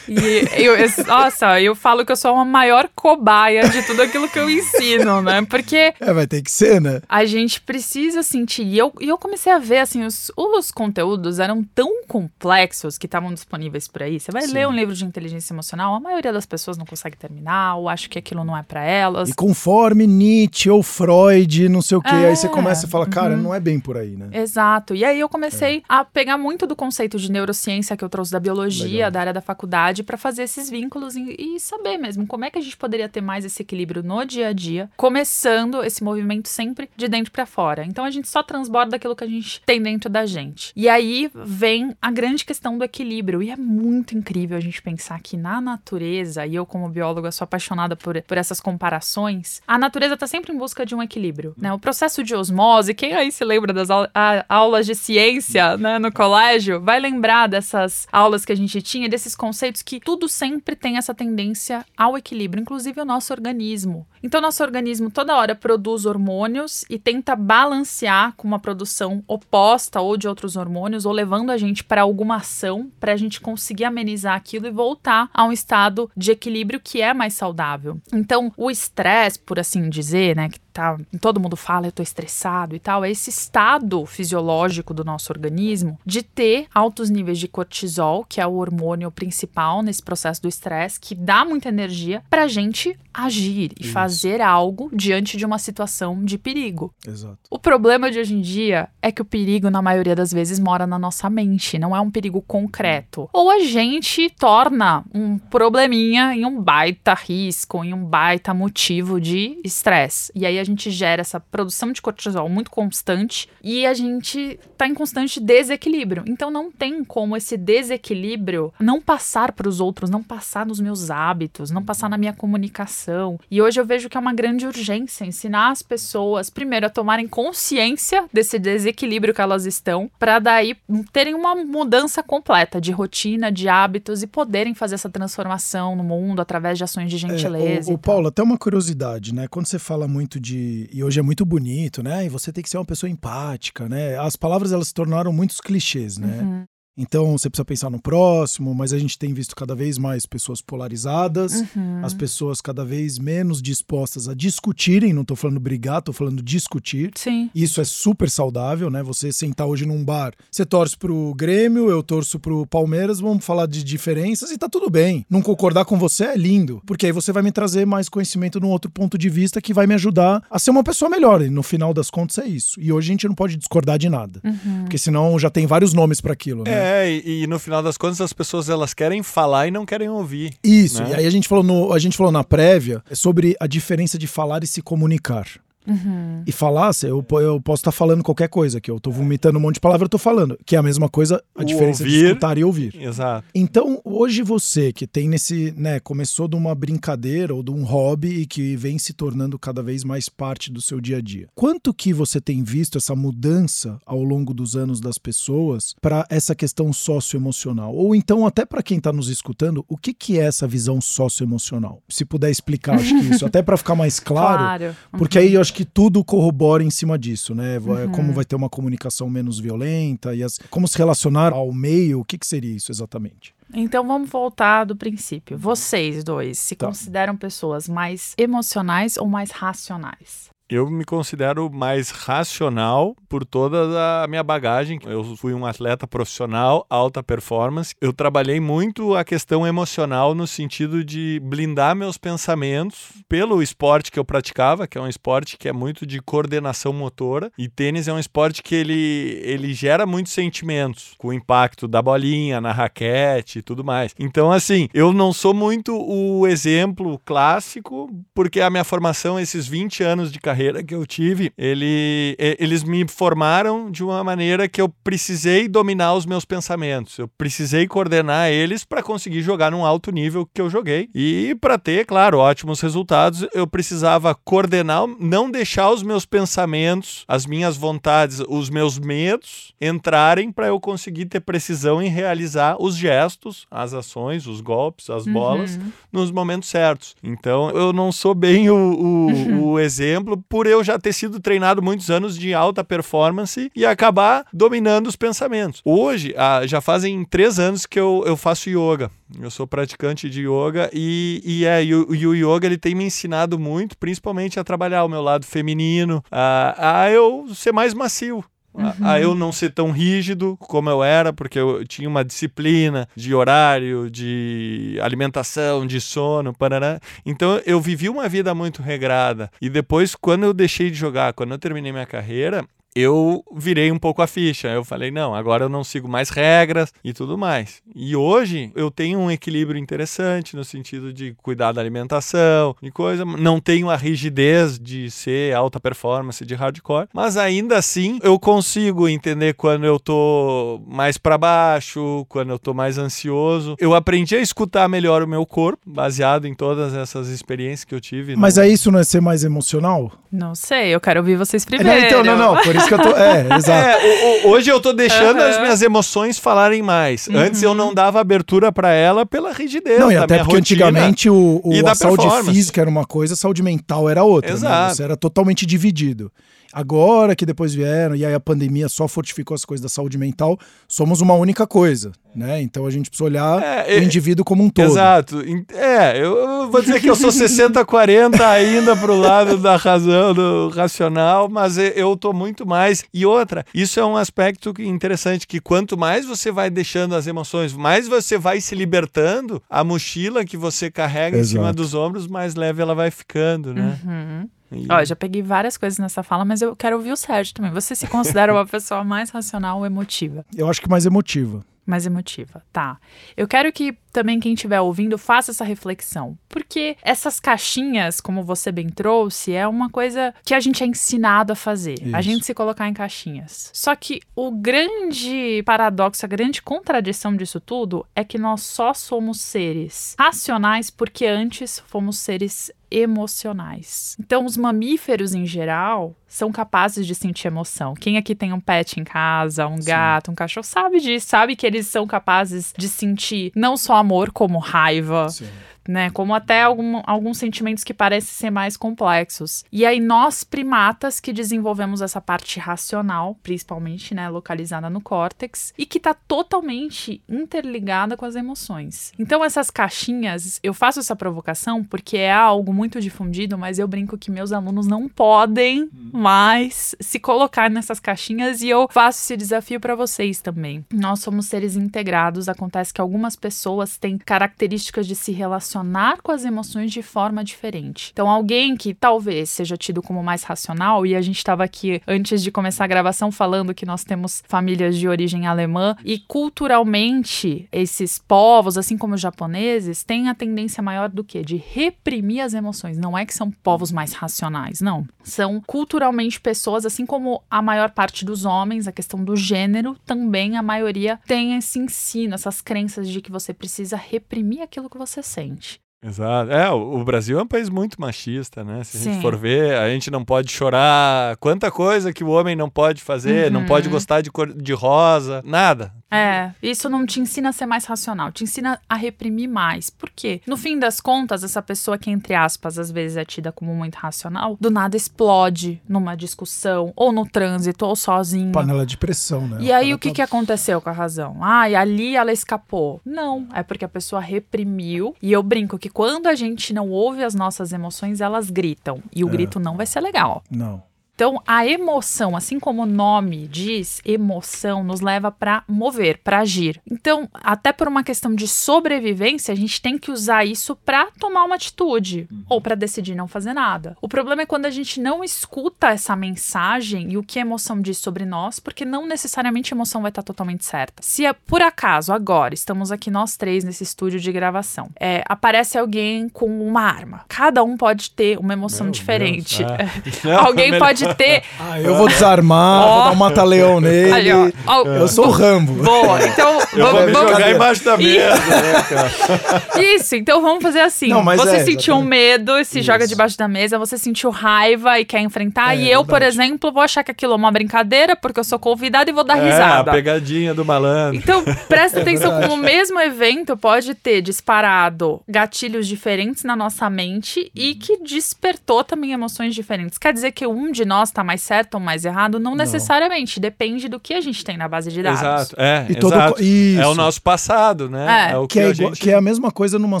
E 0.08 0.64
eu, 0.64 0.74
nossa, 1.06 1.60
eu 1.60 1.74
falo 1.74 2.04
que 2.04 2.12
eu 2.12 2.16
sou 2.16 2.34
uma 2.34 2.44
maior 2.44 2.88
cobaia 2.94 3.68
de 3.68 3.82
tudo 3.82 4.02
aquilo 4.02 4.28
que 4.28 4.38
eu 4.38 4.48
ensino, 4.48 5.20
né? 5.22 5.42
Porque 5.48 5.94
É, 6.00 6.12
vai 6.12 6.26
ter 6.26 6.42
que 6.42 6.50
ser, 6.50 6.80
né? 6.80 7.00
a 7.08 7.24
gente 7.24 7.60
precisa 7.60 8.22
sentir. 8.22 8.62
E 8.64 8.78
eu, 8.78 8.92
e 9.00 9.08
eu 9.08 9.18
comecei 9.18 9.52
a 9.52 9.58
ver, 9.58 9.78
assim, 9.78 10.04
os, 10.04 10.30
os 10.36 10.70
conteúdos 10.70 11.38
eram 11.38 11.62
tão 11.74 12.02
complexos 12.06 12.98
que 12.98 13.06
estavam 13.06 13.32
disponíveis 13.32 13.88
por 13.88 14.02
aí. 14.02 14.18
Você 14.20 14.30
vai 14.32 14.42
Sim. 14.42 14.52
ler 14.52 14.68
um 14.68 14.72
livro 14.72 14.94
de 14.94 15.04
inteligência 15.04 15.52
emocional, 15.52 15.94
a 15.94 16.00
maioria 16.00 16.32
das 16.32 16.46
pessoas 16.46 16.76
não 16.76 16.86
consegue 16.86 17.16
terminar, 17.16 17.76
ou 17.76 17.88
acha 17.88 18.08
que 18.08 18.18
aquilo 18.18 18.44
não 18.44 18.56
é 18.56 18.62
pra 18.62 18.82
elas. 18.84 19.28
E 19.28 19.34
conforme 19.34 20.06
Nietzsche 20.06 20.70
ou 20.70 20.82
Freud, 20.82 21.68
não 21.68 21.82
sei 21.82 21.96
o 21.96 22.02
quê, 22.02 22.08
É, 22.14 22.28
aí 22.28 22.36
você 22.36 22.48
começa 22.48 22.86
a 22.86 22.88
falar, 22.88 23.06
cara, 23.06 23.34
uhum. 23.34 23.42
não 23.42 23.54
é 23.54 23.60
bem 23.60 23.78
por 23.80 23.96
aí, 23.96 24.10
né? 24.16 24.28
Exato. 24.32 24.94
E 24.94 25.04
aí 25.04 25.18
eu 25.20 25.26
É. 25.26 25.28
comecei 25.28 25.82
a 25.88 26.04
pegar 26.04 26.36
muito 26.38 26.66
do 26.66 26.74
conceito 26.76 27.18
de 27.18 27.30
neurociência 27.30 27.96
que 27.96 28.04
eu 28.04 28.08
trouxe 28.08 28.32
da 28.32 28.40
biologia, 28.40 28.88
Legal. 29.06 29.10
da 29.10 29.20
área 29.20 29.32
da 29.32 29.40
faculdade, 29.40 29.68
para 30.04 30.16
fazer 30.16 30.42
esses 30.42 30.68
vínculos 30.68 31.14
e, 31.16 31.36
e 31.38 31.60
saber 31.60 31.96
mesmo 31.98 32.26
como 32.26 32.44
é 32.44 32.50
que 32.50 32.58
a 32.58 32.62
gente 32.62 32.76
poderia 32.76 33.08
ter 33.08 33.20
mais 33.20 33.44
esse 33.44 33.62
equilíbrio 33.62 34.02
no 34.02 34.24
dia 34.24 34.48
a 34.48 34.52
dia, 34.52 34.90
começando 34.96 35.82
esse 35.84 36.02
movimento 36.02 36.48
sempre 36.48 36.88
de 36.96 37.06
dentro 37.08 37.30
para 37.32 37.46
fora. 37.46 37.84
Então 37.84 38.04
a 38.04 38.10
gente 38.10 38.28
só 38.28 38.42
transborda 38.42 38.96
aquilo 38.96 39.14
que 39.16 39.24
a 39.24 39.28
gente 39.28 39.60
tem 39.66 39.80
dentro 39.82 40.08
da 40.10 40.24
gente. 40.26 40.72
E 40.74 40.88
aí 40.88 41.30
vem 41.34 41.94
a 42.00 42.10
grande 42.10 42.44
questão 42.44 42.76
do 42.78 42.84
equilíbrio. 42.84 43.42
E 43.42 43.50
é 43.50 43.56
muito 43.56 44.16
incrível 44.16 44.56
a 44.56 44.60
gente 44.60 44.80
pensar 44.82 45.20
que 45.20 45.36
na 45.36 45.60
natureza, 45.60 46.46
e 46.46 46.54
eu 46.54 46.64
como 46.66 46.88
bióloga 46.88 47.30
sou 47.30 47.44
apaixonada 47.44 47.94
por, 47.96 48.20
por 48.22 48.36
essas 48.38 48.60
comparações, 48.60 49.60
a 49.66 49.78
natureza 49.78 50.14
está 50.14 50.26
sempre 50.26 50.52
em 50.52 50.58
busca 50.58 50.84
de 50.84 50.94
um 50.94 51.02
equilíbrio. 51.02 51.54
Né? 51.56 51.72
O 51.72 51.78
processo 51.78 52.22
de 52.24 52.34
osmose, 52.34 52.94
quem 52.94 53.14
aí 53.14 53.30
se 53.30 53.44
lembra 53.44 53.72
das 53.72 53.90
a- 53.90 54.44
aulas 54.48 54.86
de 54.86 54.94
ciência 54.94 55.76
né, 55.76 55.98
no 55.98 56.10
colégio, 56.12 56.80
vai 56.80 56.98
lembrar 56.98 57.46
dessas 57.48 58.06
aulas 58.10 58.44
que 58.44 58.52
a 58.52 58.56
gente 58.56 58.80
tinha, 58.82 59.08
desses 59.08 59.34
conceitos 59.36 59.57
que 59.84 60.00
tudo 60.00 60.28
sempre 60.28 60.76
tem 60.76 60.96
essa 60.96 61.14
tendência 61.14 61.84
ao 61.96 62.16
equilíbrio, 62.16 62.60
inclusive 62.60 63.00
o 63.00 63.04
nosso 63.04 63.32
organismo. 63.32 64.06
Então, 64.22 64.40
nosso 64.40 64.62
organismo 64.62 65.10
toda 65.10 65.36
hora 65.36 65.54
produz 65.54 66.06
hormônios 66.06 66.84
e 66.88 66.98
tenta 66.98 67.36
balancear 67.36 68.34
com 68.36 68.46
uma 68.46 68.58
produção 68.58 69.22
oposta 69.26 70.00
ou 70.00 70.16
de 70.16 70.28
outros 70.28 70.56
hormônios, 70.56 71.06
ou 71.06 71.12
levando 71.12 71.50
a 71.50 71.56
gente 71.56 71.84
para 71.84 72.02
alguma 72.02 72.36
ação 72.36 72.90
para 72.98 73.12
a 73.12 73.16
gente 73.16 73.40
conseguir 73.40 73.84
amenizar 73.84 74.34
aquilo 74.34 74.66
e 74.66 74.70
voltar 74.70 75.30
a 75.32 75.44
um 75.44 75.52
estado 75.52 76.10
de 76.16 76.30
equilíbrio 76.30 76.80
que 76.80 77.00
é 77.00 77.14
mais 77.14 77.34
saudável. 77.34 77.98
Então, 78.12 78.52
o 78.56 78.70
estresse, 78.70 79.38
por 79.38 79.58
assim 79.58 79.88
dizer, 79.88 80.36
né, 80.36 80.48
que 80.48 80.60
tá, 80.78 80.96
todo 81.20 81.40
mundo 81.40 81.56
fala, 81.56 81.86
eu 81.86 81.92
tô 81.92 82.02
estressado 82.02 82.76
e 82.76 82.78
tal, 82.78 83.04
é 83.04 83.10
esse 83.10 83.30
estado 83.30 84.04
fisiológico 84.06 84.94
do 84.94 85.04
nosso 85.04 85.32
organismo 85.32 85.98
de 86.06 86.22
ter 86.22 86.66
altos 86.72 87.10
níveis 87.10 87.38
de 87.38 87.48
cortisol, 87.48 88.24
que 88.24 88.40
é 88.40 88.46
o 88.46 88.54
hormônio 88.54 89.10
principal 89.10 89.82
nesse 89.82 90.02
processo 90.02 90.40
do 90.40 90.48
estresse, 90.48 91.00
que 91.00 91.14
dá 91.14 91.44
muita 91.44 91.68
energia 91.68 92.22
pra 92.30 92.46
gente 92.46 92.96
agir 93.12 93.72
e 93.78 93.84
Isso. 93.84 93.92
Fazer 94.08 94.40
algo 94.40 94.90
diante 94.92 95.36
de 95.36 95.44
uma 95.44 95.58
situação 95.58 96.24
de 96.24 96.38
perigo. 96.38 96.94
Exato. 97.06 97.38
O 97.50 97.58
problema 97.58 98.10
de 98.10 98.18
hoje 98.18 98.34
em 98.34 98.40
dia 98.40 98.88
é 99.02 99.12
que 99.12 99.20
o 99.20 99.24
perigo, 99.24 99.68
na 99.68 99.82
maioria 99.82 100.16
das 100.16 100.32
vezes, 100.32 100.58
mora 100.58 100.86
na 100.86 100.98
nossa 100.98 101.28
mente, 101.28 101.78
não 101.78 101.94
é 101.94 102.00
um 102.00 102.10
perigo 102.10 102.40
concreto. 102.40 103.28
Ou 103.34 103.50
a 103.50 103.58
gente 103.60 104.30
torna 104.30 105.04
um 105.14 105.36
probleminha 105.38 106.34
em 106.34 106.46
um 106.46 106.60
baita 106.60 107.12
risco, 107.12 107.84
em 107.84 107.92
um 107.92 108.02
baita 108.02 108.54
motivo 108.54 109.20
de 109.20 109.60
estresse. 109.62 110.32
E 110.34 110.46
aí 110.46 110.58
a 110.58 110.64
gente 110.64 110.90
gera 110.90 111.20
essa 111.20 111.38
produção 111.38 111.92
de 111.92 112.00
cortisol 112.00 112.48
muito 112.48 112.70
constante 112.70 113.48
e 113.62 113.84
a 113.84 113.92
gente 113.92 114.58
tá 114.78 114.86
em 114.86 114.94
constante 114.94 115.38
desequilíbrio. 115.38 116.24
Então 116.26 116.50
não 116.50 116.70
tem 116.70 117.04
como 117.04 117.36
esse 117.36 117.56
desequilíbrio 117.56 118.72
não 118.80 119.02
passar 119.02 119.52
para 119.52 119.68
os 119.68 119.80
outros, 119.80 120.08
não 120.08 120.22
passar 120.22 120.64
nos 120.64 120.80
meus 120.80 121.10
hábitos, 121.10 121.70
não 121.70 121.82
passar 121.82 122.08
na 122.08 122.16
minha 122.16 122.32
comunicação. 122.32 123.38
E 123.50 123.60
hoje 123.60 123.78
eu 123.80 123.84
vejo 123.84 123.97
que 124.06 124.16
é 124.16 124.20
uma 124.20 124.34
grande 124.34 124.66
urgência 124.66 125.24
ensinar 125.24 125.70
as 125.70 125.82
pessoas, 125.82 126.50
primeiro, 126.50 126.86
a 126.86 126.90
tomarem 126.90 127.26
consciência 127.26 128.26
desse 128.32 128.58
desequilíbrio 128.58 129.32
que 129.32 129.40
elas 129.40 129.64
estão, 129.64 130.10
para 130.18 130.38
daí 130.38 130.76
terem 131.12 131.34
uma 131.34 131.54
mudança 131.54 132.22
completa 132.22 132.80
de 132.80 132.92
rotina, 132.92 133.50
de 133.50 133.68
hábitos 133.68 134.22
e 134.22 134.26
poderem 134.26 134.74
fazer 134.74 134.96
essa 134.96 135.08
transformação 135.08 135.96
no 135.96 136.04
mundo 136.04 136.40
através 136.40 136.76
de 136.76 136.84
ações 136.84 137.10
de 137.10 137.16
gentileza. 137.16 137.90
É, 137.90 137.94
o, 137.94 137.98
tal. 137.98 138.14
Paulo, 138.14 138.28
até 138.28 138.42
uma 138.42 138.58
curiosidade, 138.58 139.34
né? 139.34 139.48
Quando 139.48 139.66
você 139.66 139.78
fala 139.78 140.06
muito 140.06 140.38
de. 140.38 140.88
E 140.92 141.02
hoje 141.02 141.20
é 141.20 141.22
muito 141.22 141.44
bonito, 141.46 142.02
né? 142.02 142.26
E 142.26 142.28
você 142.28 142.52
tem 142.52 142.62
que 142.62 142.68
ser 142.68 142.78
uma 142.78 142.84
pessoa 142.84 143.08
empática, 143.08 143.88
né? 143.88 144.18
As 144.18 144.36
palavras 144.36 144.72
elas 144.72 144.88
se 144.88 144.94
tornaram 144.94 145.32
muitos 145.32 145.60
clichês, 145.60 146.18
né? 146.18 146.40
Uhum, 146.42 146.64
Então 146.98 147.38
você 147.38 147.48
precisa 147.48 147.64
pensar 147.64 147.90
no 147.90 148.00
próximo, 148.00 148.74
mas 148.74 148.92
a 148.92 148.98
gente 148.98 149.16
tem 149.16 149.32
visto 149.32 149.54
cada 149.54 149.74
vez 149.74 149.96
mais 149.98 150.26
pessoas 150.26 150.60
polarizadas, 150.60 151.64
uhum. 151.76 152.00
as 152.04 152.12
pessoas 152.12 152.60
cada 152.60 152.84
vez 152.84 153.18
menos 153.18 153.62
dispostas 153.62 154.28
a 154.28 154.34
discutirem, 154.34 155.12
não 155.12 155.24
tô 155.24 155.36
falando 155.36 155.60
brigar, 155.60 156.02
tô 156.02 156.12
falando 156.12 156.42
discutir. 156.42 157.12
Sim. 157.14 157.48
Isso 157.54 157.80
é 157.80 157.84
super 157.84 158.28
saudável, 158.28 158.90
né? 158.90 159.02
Você 159.04 159.32
sentar 159.32 159.66
hoje 159.66 159.86
num 159.86 160.04
bar, 160.04 160.32
você 160.50 160.66
torce 160.66 160.96
pro 160.96 161.32
Grêmio, 161.36 161.88
eu 161.88 162.02
torço 162.02 162.38
pro 162.40 162.66
Palmeiras, 162.66 163.20
vamos 163.20 163.44
falar 163.44 163.66
de 163.66 163.84
diferenças 163.84 164.50
e 164.50 164.58
tá 164.58 164.68
tudo 164.68 164.90
bem. 164.90 165.24
Não 165.30 165.40
concordar 165.40 165.84
com 165.84 165.96
você 165.96 166.24
é 166.24 166.36
lindo, 166.36 166.82
porque 166.84 167.06
aí 167.06 167.12
você 167.12 167.32
vai 167.32 167.42
me 167.42 167.52
trazer 167.52 167.86
mais 167.86 168.08
conhecimento 168.08 168.58
num 168.58 168.70
outro 168.70 168.90
ponto 168.90 169.16
de 169.16 169.28
vista 169.28 169.60
que 169.60 169.72
vai 169.72 169.86
me 169.86 169.94
ajudar 169.94 170.42
a 170.50 170.58
ser 170.58 170.70
uma 170.70 170.82
pessoa 170.82 171.08
melhor. 171.08 171.42
E 171.42 171.48
no 171.48 171.62
final 171.62 171.94
das 171.94 172.10
contas 172.10 172.38
é 172.38 172.46
isso. 172.46 172.80
E 172.80 172.92
hoje 172.92 173.10
a 173.10 173.12
gente 173.12 173.28
não 173.28 173.34
pode 173.34 173.56
discordar 173.56 173.98
de 173.98 174.08
nada, 174.08 174.40
Uhum. 174.44 174.82
porque 174.82 174.98
senão 174.98 175.38
já 175.38 175.48
tem 175.50 175.66
vários 175.66 175.92
nomes 175.92 176.20
para 176.20 176.32
aquilo, 176.32 176.64
né? 176.64 176.70
É, 176.72 176.87
e, 177.08 177.42
e 177.42 177.46
no 177.46 177.58
final 177.58 177.82
das 177.82 177.96
contas 177.96 178.20
as 178.20 178.32
pessoas 178.32 178.68
elas 178.68 178.94
querem 178.94 179.22
falar 179.22 179.68
e 179.68 179.70
não 179.70 179.86
querem 179.86 180.08
ouvir. 180.08 180.54
Isso, 180.62 181.02
né? 181.02 181.10
e 181.10 181.14
aí 181.16 181.26
a 181.26 181.30
gente 181.30 181.48
falou 181.48 181.64
no, 181.64 181.92
a 181.92 181.98
gente 181.98 182.16
falou 182.16 182.32
na 182.32 182.44
prévia 182.44 183.02
sobre 183.12 183.56
a 183.60 183.66
diferença 183.66 184.18
de 184.18 184.26
falar 184.26 184.62
e 184.62 184.66
se 184.66 184.82
comunicar. 184.82 185.46
Uhum. 185.88 186.42
E 186.46 186.52
falar, 186.52 186.92
se 186.92 187.06
eu, 187.06 187.24
eu 187.40 187.60
posso 187.60 187.80
estar 187.80 187.92
falando 187.92 188.22
qualquer 188.22 188.48
coisa, 188.48 188.80
que 188.80 188.90
eu 188.90 189.00
tô 189.00 189.10
vomitando 189.10 189.58
um 189.58 189.62
monte 189.62 189.74
de 189.74 189.80
palavra, 189.80 190.04
eu 190.04 190.08
tô 190.08 190.18
falando. 190.18 190.58
Que 190.64 190.76
é 190.76 190.78
a 190.78 190.82
mesma 190.82 191.08
coisa, 191.08 191.42
a 191.56 191.62
O 191.62 191.64
diferença 191.64 192.04
de 192.04 192.10
ouvir. 192.10 192.26
escutar 192.26 192.58
e 192.58 192.64
ouvir. 192.64 192.94
Exato. 193.00 193.46
Então, 193.54 194.00
hoje 194.04 194.42
você 194.42 194.92
que 194.92 195.06
tem 195.06 195.28
nesse, 195.28 195.72
né, 195.76 195.98
começou 196.00 196.46
de 196.46 196.56
uma 196.56 196.74
brincadeira 196.74 197.54
ou 197.54 197.62
de 197.62 197.70
um 197.70 197.84
hobby 197.84 198.40
e 198.42 198.46
que 198.46 198.76
vem 198.76 198.98
se 198.98 199.12
tornando 199.12 199.58
cada 199.58 199.82
vez 199.82 200.04
mais 200.04 200.28
parte 200.28 200.70
do 200.70 200.80
seu 200.80 201.00
dia 201.00 201.18
a 201.18 201.20
dia. 201.20 201.48
Quanto 201.54 201.94
que 201.94 202.12
você 202.12 202.40
tem 202.40 202.62
visto 202.62 202.98
essa 202.98 203.14
mudança 203.16 203.98
ao 204.04 204.22
longo 204.22 204.52
dos 204.52 204.76
anos 204.76 205.00
das 205.00 205.18
pessoas 205.18 205.94
para 206.00 206.26
essa 206.28 206.54
questão 206.54 206.92
socioemocional? 206.92 207.94
Ou 207.94 208.14
então, 208.14 208.46
até 208.46 208.64
para 208.64 208.82
quem 208.82 208.98
está 208.98 209.12
nos 209.12 209.28
escutando, 209.28 209.84
o 209.88 209.96
que, 209.96 210.12
que 210.12 210.38
é 210.38 210.44
essa 210.44 210.66
visão 210.66 211.00
socioemocional? 211.00 212.02
Se 212.08 212.24
puder 212.24 212.50
explicar, 212.50 212.96
acho 212.96 213.08
que 213.18 213.34
isso, 213.34 213.44
até 213.46 213.62
para 213.62 213.76
ficar 213.76 213.94
mais 213.94 214.18
claro. 214.20 214.58
Claro. 214.58 214.96
Porque 215.12 215.38
aí 215.38 215.54
eu 215.54 215.60
acho 215.60 215.72
que 215.72 215.77
tudo 215.84 216.24
corrobora 216.24 216.82
em 216.82 216.90
cima 216.90 217.18
disso, 217.18 217.54
né? 217.54 217.78
Vai- 217.78 218.08
Como 218.08 218.32
vai 218.32 218.44
ter 218.44 218.56
uma 218.56 218.68
comunicação 218.68 219.28
menos 219.28 219.58
violenta 219.58 220.34
e 220.34 220.42
as- 220.42 220.58
como 220.70 220.86
se 220.88 220.96
relacionar 220.98 221.52
ao 221.52 221.72
meio, 221.72 222.20
o 222.20 222.24
que, 222.24 222.38
que 222.38 222.46
seria 222.46 222.74
isso 222.74 222.90
exatamente? 222.92 223.54
Então 223.74 224.06
vamos 224.06 224.30
voltar 224.30 224.84
do 224.84 224.96
princípio. 224.96 225.58
Vocês 225.58 226.24
dois 226.24 226.58
se 226.58 226.74
Tá. 226.74 226.86
consideram 226.86 227.36
pessoas 227.36 227.86
mais 227.88 228.34
emocionais 228.38 229.16
ou 229.18 229.26
mais 229.28 229.50
racionais? 229.50 230.48
Eu 230.70 230.90
me 230.90 231.02
considero 231.02 231.70
mais 231.72 232.10
racional 232.10 233.16
por 233.26 233.42
toda 233.42 234.22
a 234.22 234.28
minha 234.28 234.42
bagagem. 234.42 234.98
Eu 235.06 235.24
fui 235.34 235.54
um 235.54 235.64
atleta 235.64 236.06
profissional, 236.06 236.84
alta 236.90 237.22
performance. 237.22 237.94
Eu 237.98 238.12
trabalhei 238.12 238.60
muito 238.60 239.16
a 239.16 239.24
questão 239.24 239.66
emocional 239.66 240.34
no 240.34 240.46
sentido 240.46 241.02
de 241.02 241.40
blindar 241.42 241.96
meus 241.96 242.18
pensamentos 242.18 243.12
pelo 243.26 243.62
esporte 243.62 244.12
que 244.12 244.18
eu 244.18 244.24
praticava, 244.26 244.86
que 244.86 244.98
é 244.98 245.00
um 245.00 245.08
esporte 245.08 245.56
que 245.56 245.70
é 245.70 245.72
muito 245.72 246.06
de 246.06 246.20
coordenação 246.20 246.92
motora. 246.92 247.50
E 247.56 247.66
tênis 247.66 248.06
é 248.06 248.12
um 248.12 248.18
esporte 248.18 248.62
que 248.62 248.74
ele, 248.74 249.40
ele 249.42 249.72
gera 249.72 250.04
muitos 250.04 250.34
sentimentos, 250.34 251.14
com 251.16 251.28
o 251.28 251.32
impacto 251.32 251.88
da 251.88 252.02
bolinha 252.02 252.60
na 252.60 252.72
raquete 252.72 253.60
e 253.60 253.62
tudo 253.62 253.82
mais. 253.82 254.14
Então, 254.18 254.52
assim, 254.52 254.86
eu 254.92 255.14
não 255.14 255.32
sou 255.32 255.54
muito 255.54 255.96
o 255.96 256.46
exemplo 256.46 257.18
clássico, 257.24 258.10
porque 258.34 258.60
a 258.60 258.68
minha 258.68 258.84
formação, 258.84 259.40
esses 259.40 259.66
20 259.66 260.02
anos 260.02 260.30
de 260.30 260.38
carreira, 260.38 260.57
carreira 260.58 260.82
que 260.82 260.94
eu 260.94 261.06
tive, 261.06 261.52
ele, 261.56 262.36
eles 262.58 262.82
me 262.82 263.06
formaram 263.06 263.92
de 263.92 264.02
uma 264.02 264.24
maneira 264.24 264.68
que 264.68 264.80
eu 264.80 264.88
precisei 264.88 265.68
dominar 265.68 266.14
os 266.14 266.26
meus 266.26 266.44
pensamentos. 266.44 267.16
Eu 267.16 267.28
precisei 267.28 267.86
coordenar 267.86 268.48
eles 268.48 268.84
para 268.84 269.00
conseguir 269.00 269.40
jogar 269.40 269.70
num 269.70 269.86
alto 269.86 270.10
nível 270.10 270.44
que 270.52 270.60
eu 270.60 270.68
joguei. 270.68 271.08
E 271.14 271.56
para 271.60 271.78
ter, 271.78 272.04
claro, 272.04 272.38
ótimos 272.38 272.80
resultados, 272.80 273.46
eu 273.54 273.68
precisava 273.68 274.34
coordenar, 274.34 275.06
não 275.20 275.48
deixar 275.48 275.90
os 275.90 276.02
meus 276.02 276.26
pensamentos, 276.26 277.24
as 277.28 277.46
minhas 277.46 277.76
vontades, 277.76 278.40
os 278.48 278.68
meus 278.68 278.98
medos 278.98 279.72
entrarem 279.80 280.50
para 280.50 280.66
eu 280.66 280.80
conseguir 280.80 281.26
ter 281.26 281.40
precisão 281.40 282.02
em 282.02 282.08
realizar 282.08 282.76
os 282.80 282.96
gestos, 282.96 283.64
as 283.70 283.94
ações, 283.94 284.48
os 284.48 284.60
golpes, 284.60 285.08
as 285.08 285.24
bolas 285.24 285.76
uhum. 285.76 285.92
nos 286.12 286.32
momentos 286.32 286.68
certos. 286.68 287.14
Então 287.22 287.70
eu 287.70 287.92
não 287.92 288.10
sou 288.10 288.34
bem 288.34 288.68
o, 288.70 288.74
o, 288.74 289.26
uhum. 289.28 289.64
o 289.64 289.78
exemplo 289.78 290.36
por 290.48 290.66
eu 290.66 290.82
já 290.82 290.98
ter 290.98 291.12
sido 291.12 291.40
treinado 291.40 291.82
muitos 291.82 292.10
anos 292.10 292.36
de 292.36 292.54
alta 292.54 292.82
performance 292.82 293.70
e 293.74 293.84
acabar 293.84 294.44
dominando 294.52 295.06
os 295.06 295.16
pensamentos. 295.16 295.80
Hoje, 295.84 296.34
ah, 296.36 296.66
já 296.66 296.80
fazem 296.80 297.24
três 297.24 297.58
anos 297.58 297.86
que 297.86 297.98
eu, 297.98 298.22
eu 298.26 298.36
faço 298.36 298.70
yoga. 298.70 299.10
Eu 299.40 299.50
sou 299.50 299.66
praticante 299.66 300.30
de 300.30 300.42
yoga 300.48 300.90
e, 300.92 301.42
e, 301.44 301.64
é, 301.64 301.84
e, 301.84 301.94
o, 301.94 302.14
e 302.14 302.26
o 302.26 302.34
yoga 302.34 302.66
ele 302.66 302.78
tem 302.78 302.94
me 302.94 303.04
ensinado 303.04 303.58
muito, 303.58 303.96
principalmente 303.98 304.58
a 304.58 304.64
trabalhar 304.64 305.04
o 305.04 305.08
meu 305.08 305.20
lado 305.20 305.44
feminino, 305.44 306.24
a, 306.30 307.02
a 307.02 307.10
eu 307.10 307.46
ser 307.54 307.72
mais 307.72 307.92
macio. 307.92 308.42
Uhum. 308.74 308.92
A, 309.02 309.20
eu 309.20 309.34
não 309.34 309.50
ser 309.50 309.70
tão 309.70 309.90
rígido 309.90 310.56
como 310.60 310.88
eu 310.88 311.02
era, 311.02 311.32
porque 311.32 311.58
eu 311.58 311.84
tinha 311.86 312.08
uma 312.08 312.24
disciplina 312.24 313.08
de 313.16 313.34
horário, 313.34 314.10
de 314.10 314.98
alimentação, 315.02 315.86
de 315.86 316.00
sono, 316.00 316.54
parará. 316.54 317.00
Então 317.26 317.60
eu 317.66 317.80
vivi 317.80 318.08
uma 318.08 318.28
vida 318.28 318.54
muito 318.54 318.82
regrada. 318.82 319.50
E 319.60 319.68
depois, 319.68 320.14
quando 320.14 320.44
eu 320.44 320.54
deixei 320.54 320.90
de 320.90 320.96
jogar, 320.96 321.32
quando 321.32 321.52
eu 321.52 321.58
terminei 321.58 321.90
minha 321.90 322.06
carreira, 322.06 322.64
eu 323.00 323.44
virei 323.54 323.92
um 323.92 323.98
pouco 323.98 324.22
a 324.22 324.26
ficha. 324.26 324.68
Eu 324.68 324.84
falei, 324.84 325.10
não, 325.10 325.34
agora 325.34 325.64
eu 325.64 325.68
não 325.68 325.84
sigo 325.84 326.08
mais 326.08 326.30
regras 326.30 326.92
e 327.04 327.12
tudo 327.12 327.38
mais. 327.38 327.82
E 327.94 328.16
hoje 328.16 328.72
eu 328.74 328.90
tenho 328.90 329.18
um 329.18 329.30
equilíbrio 329.30 329.78
interessante 329.78 330.56
no 330.56 330.64
sentido 330.64 331.12
de 331.12 331.34
cuidar 331.42 331.72
da 331.72 331.80
alimentação 331.80 332.74
e 332.82 332.90
coisa. 332.90 333.24
Não 333.24 333.60
tenho 333.60 333.90
a 333.90 333.96
rigidez 333.96 334.78
de 334.78 335.10
ser 335.10 335.54
alta 335.54 335.78
performance 335.78 336.44
de 336.44 336.54
hardcore, 336.54 337.08
mas 337.12 337.36
ainda 337.36 337.76
assim 337.76 338.18
eu 338.22 338.38
consigo 338.38 339.08
entender 339.08 339.54
quando 339.54 339.84
eu 339.84 340.00
tô 340.00 340.80
mais 340.86 341.16
para 341.16 341.38
baixo, 341.38 342.26
quando 342.28 342.50
eu 342.50 342.58
tô 342.58 342.74
mais 342.74 342.98
ansioso. 342.98 343.76
Eu 343.78 343.94
aprendi 343.94 344.36
a 344.36 344.40
escutar 344.40 344.88
melhor 344.88 345.22
o 345.22 345.28
meu 345.28 345.46
corpo, 345.46 345.78
baseado 345.86 346.46
em 346.46 346.54
todas 346.54 346.94
essas 346.94 347.28
experiências 347.28 347.84
que 347.84 347.94
eu 347.94 348.00
tive. 348.00 348.34
Mas 348.36 348.56
no... 348.56 348.62
é 348.62 348.68
isso 348.68 348.90
não 348.90 348.98
é 348.98 349.04
ser 349.04 349.20
mais 349.20 349.44
emocional? 349.44 350.12
Não 350.30 350.54
sei, 350.54 350.94
eu 350.94 351.00
quero 351.00 351.20
ouvir 351.20 351.36
vocês 351.36 351.64
primeiro. 351.64 352.00
Não, 352.00 352.06
então, 352.06 352.24
não, 352.24 352.36
não, 352.36 352.62
por 352.62 352.74
isso 352.74 352.87
que 352.88 352.94
eu 352.94 352.98
tô. 352.98 353.10
É, 353.10 353.46
exato. 353.56 353.98
É, 354.00 354.46
hoje 354.46 354.70
eu 354.70 354.80
tô 354.80 354.92
deixando 354.92 355.38
uhum. 355.38 355.46
as 355.46 355.60
minhas 355.60 355.82
emoções 355.82 356.38
falarem 356.38 356.82
mais. 356.82 357.28
Uhum. 357.28 357.38
Antes 357.38 357.62
eu 357.62 357.74
não 357.74 357.94
dava 357.94 358.20
abertura 358.20 358.72
para 358.72 358.90
ela 358.92 359.24
pela 359.24 359.52
rigidez. 359.52 360.00
Não, 360.00 360.10
e 360.10 360.16
até 360.16 360.38
porque 360.38 360.56
antigamente 360.56 361.28
o, 361.30 361.60
o 361.62 361.86
a 361.86 361.94
saúde 361.94 362.26
física 362.46 362.80
era 362.80 362.90
uma 362.90 363.04
coisa, 363.04 363.34
a 363.34 363.36
saúde 363.36 363.62
mental 363.62 364.08
era 364.08 364.24
outra. 364.24 364.50
Né? 364.50 364.56
Exato. 364.56 364.88
Né? 364.88 364.94
Você 364.94 365.02
era 365.02 365.16
totalmente 365.16 365.64
dividido. 365.66 366.32
Agora 366.72 367.34
que 367.34 367.46
depois 367.46 367.74
vieram, 367.74 368.14
e 368.14 368.24
aí 368.24 368.34
a 368.34 368.40
pandemia 368.40 368.88
só 368.88 369.08
fortificou 369.08 369.54
as 369.54 369.64
coisas 369.64 369.82
da 369.82 369.88
saúde 369.88 370.18
mental, 370.18 370.58
somos 370.86 371.20
uma 371.20 371.34
única 371.34 371.66
coisa, 371.66 372.12
né? 372.34 372.60
Então 372.60 372.86
a 372.86 372.90
gente 372.90 373.08
precisa 373.08 373.24
olhar 373.24 373.62
é, 373.62 373.98
o 373.98 374.02
indivíduo 374.02 374.44
como 374.44 374.62
um 374.62 374.68
todo. 374.68 374.86
Exato. 374.86 375.42
É, 375.72 376.22
eu 376.22 376.70
vou 376.70 376.80
dizer 376.80 377.00
que 377.00 377.08
eu 377.08 377.16
sou 377.16 377.30
60-40 377.30 378.40
ainda 378.44 378.94
pro 378.96 379.18
lado 379.18 379.56
da 379.56 379.76
razão, 379.76 380.34
do 380.34 380.68
racional, 380.68 381.48
mas 381.48 381.78
eu 381.78 382.16
tô 382.16 382.32
muito 382.32 382.66
mais. 382.66 383.04
E 383.14 383.24
outra, 383.24 383.64
isso 383.72 383.98
é 383.98 384.04
um 384.04 384.16
aspecto 384.16 384.74
interessante, 384.78 385.46
que 385.46 385.60
quanto 385.60 385.96
mais 385.96 386.26
você 386.26 386.50
vai 386.50 386.68
deixando 386.68 387.14
as 387.14 387.26
emoções, 387.26 387.72
mais 387.72 388.06
você 388.06 388.36
vai 388.36 388.60
se 388.60 388.74
libertando, 388.74 389.62
a 389.70 389.82
mochila 389.82 390.44
que 390.44 390.56
você 390.56 390.90
carrega 390.90 391.38
Exato. 391.38 391.46
em 391.46 391.58
cima 391.58 391.72
dos 391.72 391.94
ombros, 391.94 392.26
mais 392.26 392.54
leve 392.54 392.82
ela 392.82 392.94
vai 392.94 393.10
ficando, 393.10 393.72
né? 393.72 393.98
Uhum. 394.04 394.48
E... 394.70 394.86
Ó, 394.90 395.04
já 395.04 395.16
peguei 395.16 395.42
várias 395.42 395.76
coisas 395.76 395.98
nessa 395.98 396.22
fala, 396.22 396.44
mas 396.44 396.62
eu 396.62 396.76
quero 396.76 396.96
ouvir 396.96 397.12
o 397.12 397.16
Sérgio 397.16 397.54
também. 397.54 397.70
Você 397.72 397.94
se 397.94 398.06
considera 398.06 398.52
uma 398.52 398.66
pessoa 398.66 399.04
mais 399.04 399.30
racional 399.30 399.78
ou 399.78 399.86
emotiva? 399.86 400.44
Eu 400.56 400.68
acho 400.68 400.80
que 400.80 400.88
mais 400.88 401.06
emotiva. 401.06 401.64
Mais 401.88 402.04
emotiva, 402.04 402.62
tá. 402.70 402.98
Eu 403.34 403.48
quero 403.48 403.72
que 403.72 403.96
também 404.12 404.38
quem 404.38 404.52
estiver 404.52 404.78
ouvindo 404.78 405.16
faça 405.16 405.52
essa 405.52 405.64
reflexão. 405.64 406.36
Porque 406.46 406.98
essas 407.02 407.40
caixinhas, 407.40 408.20
como 408.20 408.44
você 408.44 408.70
bem 408.70 408.90
trouxe, 408.90 409.54
é 409.54 409.66
uma 409.66 409.88
coisa 409.88 410.34
que 410.44 410.52
a 410.52 410.60
gente 410.60 410.84
é 410.84 410.86
ensinado 410.86 411.54
a 411.54 411.56
fazer. 411.56 411.94
Isso. 411.94 412.14
A 412.14 412.20
gente 412.20 412.44
se 412.44 412.52
colocar 412.52 412.86
em 412.86 412.92
caixinhas. 412.92 413.70
Só 413.72 413.96
que 413.96 414.20
o 414.36 414.50
grande 414.50 415.62
paradoxo, 415.64 416.26
a 416.26 416.28
grande 416.28 416.60
contradição 416.60 417.34
disso 417.34 417.58
tudo 417.58 418.04
é 418.14 418.22
que 418.22 418.36
nós 418.36 418.64
só 418.64 418.92
somos 418.92 419.40
seres 419.40 420.14
racionais 420.18 420.90
porque 420.90 421.24
antes 421.24 421.82
fomos 421.86 422.18
seres 422.18 422.70
emocionais. 422.90 424.16
Então, 424.18 424.44
os 424.44 424.56
mamíferos 424.56 425.34
em 425.34 425.46
geral 425.46 426.14
são 426.28 426.52
capazes 426.52 427.06
de 427.06 427.14
sentir 427.14 427.48
emoção. 427.48 427.94
Quem 427.94 428.18
aqui 428.18 428.34
tem 428.34 428.52
um 428.52 428.60
pet 428.60 429.00
em 429.00 429.04
casa, 429.04 429.66
um 429.66 429.80
Sim. 429.80 429.88
gato, 429.88 430.30
um 430.30 430.34
cachorro, 430.34 430.64
sabe 430.64 431.00
disso, 431.00 431.26
sabe 431.26 431.56
que 431.56 431.66
eles 431.66 431.86
são 431.86 432.06
capazes 432.06 432.72
de 432.76 432.88
sentir 432.88 433.50
não 433.56 433.76
só 433.76 433.96
amor, 433.96 434.30
como 434.30 434.58
raiva. 434.58 435.28
Sim 435.30 435.48
né? 435.88 436.10
Como 436.10 436.34
até 436.34 436.62
algum, 436.62 437.00
alguns 437.04 437.38
sentimentos 437.38 437.82
que 437.82 437.94
parecem 437.94 438.34
ser 438.34 438.50
mais 438.50 438.76
complexos. 438.76 439.64
E 439.72 439.86
aí, 439.86 439.98
nós, 439.98 440.44
primatas, 440.44 441.18
que 441.18 441.32
desenvolvemos 441.32 442.02
essa 442.02 442.20
parte 442.20 442.60
racional, 442.60 443.38
principalmente, 443.42 444.14
né, 444.14 444.28
localizada 444.28 444.90
no 444.90 445.00
córtex, 445.00 445.72
e 445.78 445.86
que 445.86 445.96
está 445.96 446.12
totalmente 446.12 447.22
interligada 447.26 448.18
com 448.18 448.26
as 448.26 448.36
emoções. 448.36 449.12
Então, 449.18 449.42
essas 449.42 449.70
caixinhas, 449.70 450.60
eu 450.62 450.74
faço 450.74 451.00
essa 451.00 451.16
provocação 451.16 451.82
porque 451.82 452.18
é 452.18 452.32
algo 452.32 452.74
muito 452.74 453.00
difundido, 453.00 453.56
mas 453.56 453.78
eu 453.78 453.88
brinco 453.88 454.18
que 454.18 454.30
meus 454.30 454.52
alunos 454.52 454.86
não 454.86 455.08
podem 455.08 455.84
hum. 455.84 456.10
Mais 456.18 456.96
se 456.98 457.20
colocar 457.20 457.70
nessas 457.70 458.00
caixinhas 458.00 458.60
e 458.60 458.68
eu 458.68 458.88
faço 458.90 459.22
esse 459.22 459.36
desafio 459.36 459.78
para 459.78 459.94
vocês 459.94 460.40
também. 460.40 460.84
Nós 460.92 461.20
somos 461.20 461.46
seres 461.46 461.76
integrados, 461.76 462.48
acontece 462.48 462.92
que 462.92 463.00
algumas 463.00 463.36
pessoas 463.36 463.96
têm 463.96 464.18
características 464.18 465.06
de 465.06 465.14
se 465.14 465.30
relacionar 465.30 466.18
com 466.20 466.32
as 466.32 466.44
emoções 466.44 466.90
de 466.90 467.02
forma 467.02 467.44
diferente. 467.44 468.10
Então, 468.12 468.28
alguém 468.28 468.76
que 468.76 468.92
talvez 468.92 469.48
seja 469.50 469.76
tido 469.76 470.02
como 470.02 470.22
mais 470.22 470.42
racional, 470.42 471.06
e 471.06 471.14
a 471.14 471.22
gente 471.22 471.38
estava 471.38 471.62
aqui 471.62 472.02
antes 472.06 472.42
de 472.42 472.50
começar 472.50 472.84
a 472.84 472.88
gravação 472.88 473.30
falando 473.30 473.74
que 473.74 473.86
nós 473.86 474.02
temos 474.02 474.42
famílias 474.48 474.96
de 474.96 475.06
origem 475.06 475.46
alemã, 475.46 475.96
e 476.04 476.18
culturalmente 476.18 477.68
esses 477.70 478.18
povos, 478.18 478.76
assim 478.76 478.98
como 478.98 479.14
os 479.14 479.20
japoneses, 479.20 480.02
têm 480.02 480.28
a 480.28 480.34
tendência 480.34 480.82
maior 480.82 481.08
do 481.08 481.22
que? 481.22 481.42
De 481.42 481.56
reprimir 481.56 482.40
as 482.40 482.54
emoções. 482.54 482.98
Não 482.98 483.16
é 483.16 483.24
que 483.24 483.34
são 483.34 483.50
povos 483.50 483.92
mais 483.92 484.12
racionais, 484.12 484.80
não. 484.80 485.06
São 485.22 485.62
culturalmente 485.64 486.07
pessoas, 486.38 486.84
assim 486.86 487.06
como 487.06 487.42
a 487.50 487.60
maior 487.62 487.90
parte 487.90 488.24
dos 488.24 488.44
homens, 488.44 488.86
a 488.86 488.92
questão 488.92 489.22
do 489.22 489.36
gênero, 489.36 489.96
também 490.04 490.56
a 490.56 490.62
maioria 490.62 491.18
tem 491.26 491.56
esse 491.56 491.78
ensino, 491.78 492.34
essas 492.34 492.60
crenças 492.60 493.08
de 493.08 493.20
que 493.20 493.30
você 493.30 493.52
precisa 493.52 493.96
reprimir 493.96 494.62
aquilo 494.62 494.90
que 494.90 494.98
você 494.98 495.22
sente. 495.22 495.80
Exato. 496.02 496.52
É, 496.52 496.70
o 496.70 497.02
Brasil 497.04 497.38
é 497.38 497.42
um 497.42 497.46
país 497.46 497.68
muito 497.68 498.00
machista, 498.00 498.62
né? 498.62 498.84
Se 498.84 498.96
a 498.96 499.00
Sim. 499.00 499.12
gente 499.12 499.22
for 499.22 499.36
ver, 499.36 499.76
a 499.76 499.88
gente 499.88 500.10
não 500.10 500.24
pode 500.24 500.50
chorar. 500.50 501.36
Quanta 501.38 501.70
coisa 501.70 502.12
que 502.12 502.22
o 502.22 502.28
homem 502.28 502.54
não 502.54 502.70
pode 502.70 503.02
fazer, 503.02 503.46
uhum. 503.46 503.60
não 503.60 503.66
pode 503.66 503.88
gostar 503.88 504.20
de, 504.20 504.30
cor, 504.30 504.52
de 504.52 504.72
rosa, 504.72 505.42
nada. 505.44 505.92
É, 506.10 506.52
isso 506.62 506.88
não 506.88 507.04
te 507.04 507.20
ensina 507.20 507.50
a 507.50 507.52
ser 507.52 507.66
mais 507.66 507.84
racional, 507.84 508.32
te 508.32 508.44
ensina 508.44 508.80
a 508.88 508.94
reprimir 508.94 509.48
mais. 509.48 509.90
Por 509.90 510.10
quê? 510.10 510.40
No 510.46 510.56
fim 510.56 510.78
das 510.78 511.00
contas, 511.00 511.44
essa 511.44 511.60
pessoa 511.60 511.98
que, 511.98 512.10
entre 512.10 512.34
aspas, 512.34 512.78
às 512.78 512.90
vezes 512.90 513.16
é 513.16 513.24
tida 513.24 513.52
como 513.52 513.74
muito 513.74 513.96
racional, 513.96 514.56
do 514.60 514.70
nada 514.70 514.96
explode 514.96 515.80
numa 515.88 516.14
discussão, 516.14 516.92
ou 516.96 517.12
no 517.12 517.26
trânsito, 517.26 517.84
ou 517.84 517.94
sozinho. 517.94 518.52
Panela 518.52 518.86
de 518.86 518.96
pressão, 518.96 519.46
né? 519.46 519.58
E 519.60 519.72
aí, 519.72 519.92
o 519.92 519.98
que, 519.98 520.08
tá... 520.08 520.14
que 520.16 520.22
aconteceu 520.22 520.80
com 520.80 520.88
a 520.88 520.92
razão? 520.92 521.38
Ah, 521.42 521.68
e 521.68 521.74
ali 521.74 522.16
ela 522.16 522.32
escapou. 522.32 523.00
Não, 523.04 523.46
é 523.52 523.62
porque 523.62 523.84
a 523.84 523.88
pessoa 523.88 524.20
reprimiu. 524.20 525.14
E 525.20 525.32
eu 525.32 525.42
brinco 525.42 525.78
que 525.78 525.90
quando 525.90 526.26
a 526.26 526.34
gente 526.34 526.72
não 526.72 526.88
ouve 526.90 527.22
as 527.22 527.34
nossas 527.34 527.72
emoções, 527.72 528.20
elas 528.20 528.50
gritam. 528.50 529.02
E 529.14 529.24
o 529.24 529.28
é. 529.28 529.30
grito 529.30 529.60
não 529.60 529.76
vai 529.76 529.86
ser 529.86 530.00
legal. 530.00 530.42
Não. 530.50 530.82
Então, 531.18 531.42
a 531.44 531.66
emoção, 531.66 532.36
assim 532.36 532.60
como 532.60 532.82
o 532.82 532.86
nome 532.86 533.48
diz, 533.48 534.00
emoção 534.04 534.84
nos 534.84 535.00
leva 535.00 535.32
para 535.32 535.64
mover, 535.66 536.18
para 536.22 536.38
agir. 536.38 536.80
Então, 536.88 537.28
até 537.34 537.72
por 537.72 537.88
uma 537.88 538.04
questão 538.04 538.32
de 538.32 538.46
sobrevivência, 538.46 539.50
a 539.50 539.56
gente 539.56 539.82
tem 539.82 539.98
que 539.98 540.12
usar 540.12 540.44
isso 540.44 540.76
para 540.76 541.08
tomar 541.18 541.42
uma 541.42 541.56
atitude 541.56 542.28
uhum. 542.30 542.44
ou 542.48 542.60
para 542.60 542.76
decidir 542.76 543.16
não 543.16 543.26
fazer 543.26 543.52
nada. 543.52 543.96
O 544.00 544.08
problema 544.08 544.42
é 544.42 544.46
quando 544.46 544.66
a 544.66 544.70
gente 544.70 545.00
não 545.00 545.24
escuta 545.24 545.88
essa 545.88 546.14
mensagem 546.14 547.10
e 547.10 547.18
o 547.18 547.24
que 547.24 547.40
a 547.40 547.42
emoção 547.42 547.82
diz 547.82 547.98
sobre 547.98 548.24
nós, 548.24 548.60
porque 548.60 548.84
não 548.84 549.04
necessariamente 549.04 549.74
a 549.74 549.76
emoção 549.76 550.02
vai 550.02 550.10
estar 550.10 550.22
totalmente 550.22 550.64
certa. 550.64 551.02
Se 551.02 551.26
é 551.26 551.32
por 551.32 551.62
acaso 551.62 552.12
agora 552.12 552.54
estamos 552.54 552.92
aqui 552.92 553.10
nós 553.10 553.36
três 553.36 553.64
nesse 553.64 553.82
estúdio 553.82 554.20
de 554.20 554.30
gravação, 554.30 554.88
é, 554.94 555.24
aparece 555.28 555.76
alguém 555.76 556.28
com 556.28 556.46
uma 556.46 556.82
arma. 556.82 557.24
Cada 557.26 557.64
um 557.64 557.76
pode 557.76 558.12
ter 558.12 558.38
uma 558.38 558.52
emoção 558.52 558.84
Meu 558.84 558.92
diferente. 558.92 559.64
Deus, 559.64 560.24
é. 560.24 560.30
Alguém 560.38 560.78
pode 560.78 561.07
ter. 561.14 561.42
Ah, 561.58 561.80
eu 561.80 561.94
vou 561.94 562.08
desarmar, 562.08 562.82
oh. 562.82 562.94
vou 562.94 563.04
dar 563.04 563.12
um 563.12 563.16
mata-leão 563.16 563.80
nele. 563.80 564.32
Ó. 564.66 564.82
Oh, 564.82 564.88
eu 564.88 565.08
sou 565.08 565.26
o 565.26 565.30
Rambo. 565.30 565.72
Boa, 565.72 566.24
então 566.26 566.58
eu 566.72 566.86
vamos, 566.86 566.92
vou 566.92 567.06
me 567.06 567.12
jogar 567.12 567.38
vamos... 567.38 567.54
embaixo 567.54 567.84
da 567.84 567.96
mesa, 567.96 568.36
né? 568.36 569.94
Isso, 569.94 570.16
então 570.16 570.40
vamos 570.40 570.62
fazer 570.62 570.80
assim. 570.80 571.08
Não, 571.08 571.24
você 571.24 571.56
é, 571.56 571.64
sentiu 571.64 572.00
medo, 572.00 572.52
se 572.64 572.78
Isso. 572.78 572.86
joga 572.86 573.06
debaixo 573.06 573.36
da 573.36 573.48
mesa, 573.48 573.78
você 573.78 573.96
sentiu 573.96 574.30
raiva 574.30 574.98
e 574.98 575.04
quer 575.04 575.20
enfrentar. 575.20 575.76
É, 575.76 575.80
e 575.80 575.90
eu, 575.90 576.02
verdade. 576.02 576.08
por 576.08 576.22
exemplo, 576.22 576.72
vou 576.72 576.82
achar 576.82 577.04
que 577.04 577.10
aquilo 577.10 577.32
é 577.32 577.36
uma 577.36 577.50
brincadeira, 577.50 578.16
porque 578.16 578.40
eu 578.40 578.44
sou 578.44 578.58
convidada 578.58 579.10
e 579.10 579.12
vou 579.12 579.24
dar 579.24 579.38
é, 579.38 579.44
risada. 579.44 579.90
A 579.90 579.94
pegadinha 579.94 580.54
do 580.54 580.64
malandro. 580.64 581.16
Então, 581.16 581.44
presta 581.68 581.98
é 581.98 582.02
atenção 582.02 582.40
como 582.40 582.54
o 582.54 582.56
mesmo 582.56 583.00
evento 583.00 583.56
pode 583.56 583.94
ter 583.94 584.20
disparado 584.20 585.20
gatilhos 585.28 585.86
diferentes 585.86 586.44
na 586.44 586.56
nossa 586.56 586.88
mente 586.90 587.50
e 587.54 587.74
que 587.74 587.98
despertou 588.02 588.82
também 588.82 589.12
emoções 589.12 589.54
diferentes. 589.54 589.98
Quer 589.98 590.12
dizer 590.12 590.32
que 590.32 590.46
um 590.46 590.70
de 590.70 590.84
nós 590.84 590.97
está 591.02 591.24
mais 591.24 591.42
certo 591.42 591.74
ou 591.74 591.80
mais 591.80 592.04
errado? 592.04 592.38
Não, 592.38 592.52
não, 592.52 592.56
necessariamente. 592.56 593.40
Depende 593.40 593.88
do 593.88 594.00
que 594.00 594.14
a 594.14 594.20
gente 594.20 594.44
tem 594.44 594.56
na 594.56 594.68
base 594.68 594.90
de 594.90 595.02
dados. 595.02 595.20
Exato. 595.20 595.56
É, 595.58 595.86
e 595.88 595.92
exato. 595.92 596.34
Todo... 596.34 596.82
é 596.82 596.86
o 596.86 596.94
nosso 596.94 597.22
passado, 597.22 597.88
né? 597.88 598.30
É, 598.30 598.32
é 598.32 598.36
o 598.36 598.46
que, 598.46 598.54
que, 598.54 598.60
é 598.60 598.70
igual, 598.70 598.94
gente... 598.94 599.00
que 599.00 599.10
é 599.10 599.14
a 599.14 599.20
mesma 599.20 599.50
coisa 599.50 599.78
numa 599.78 600.00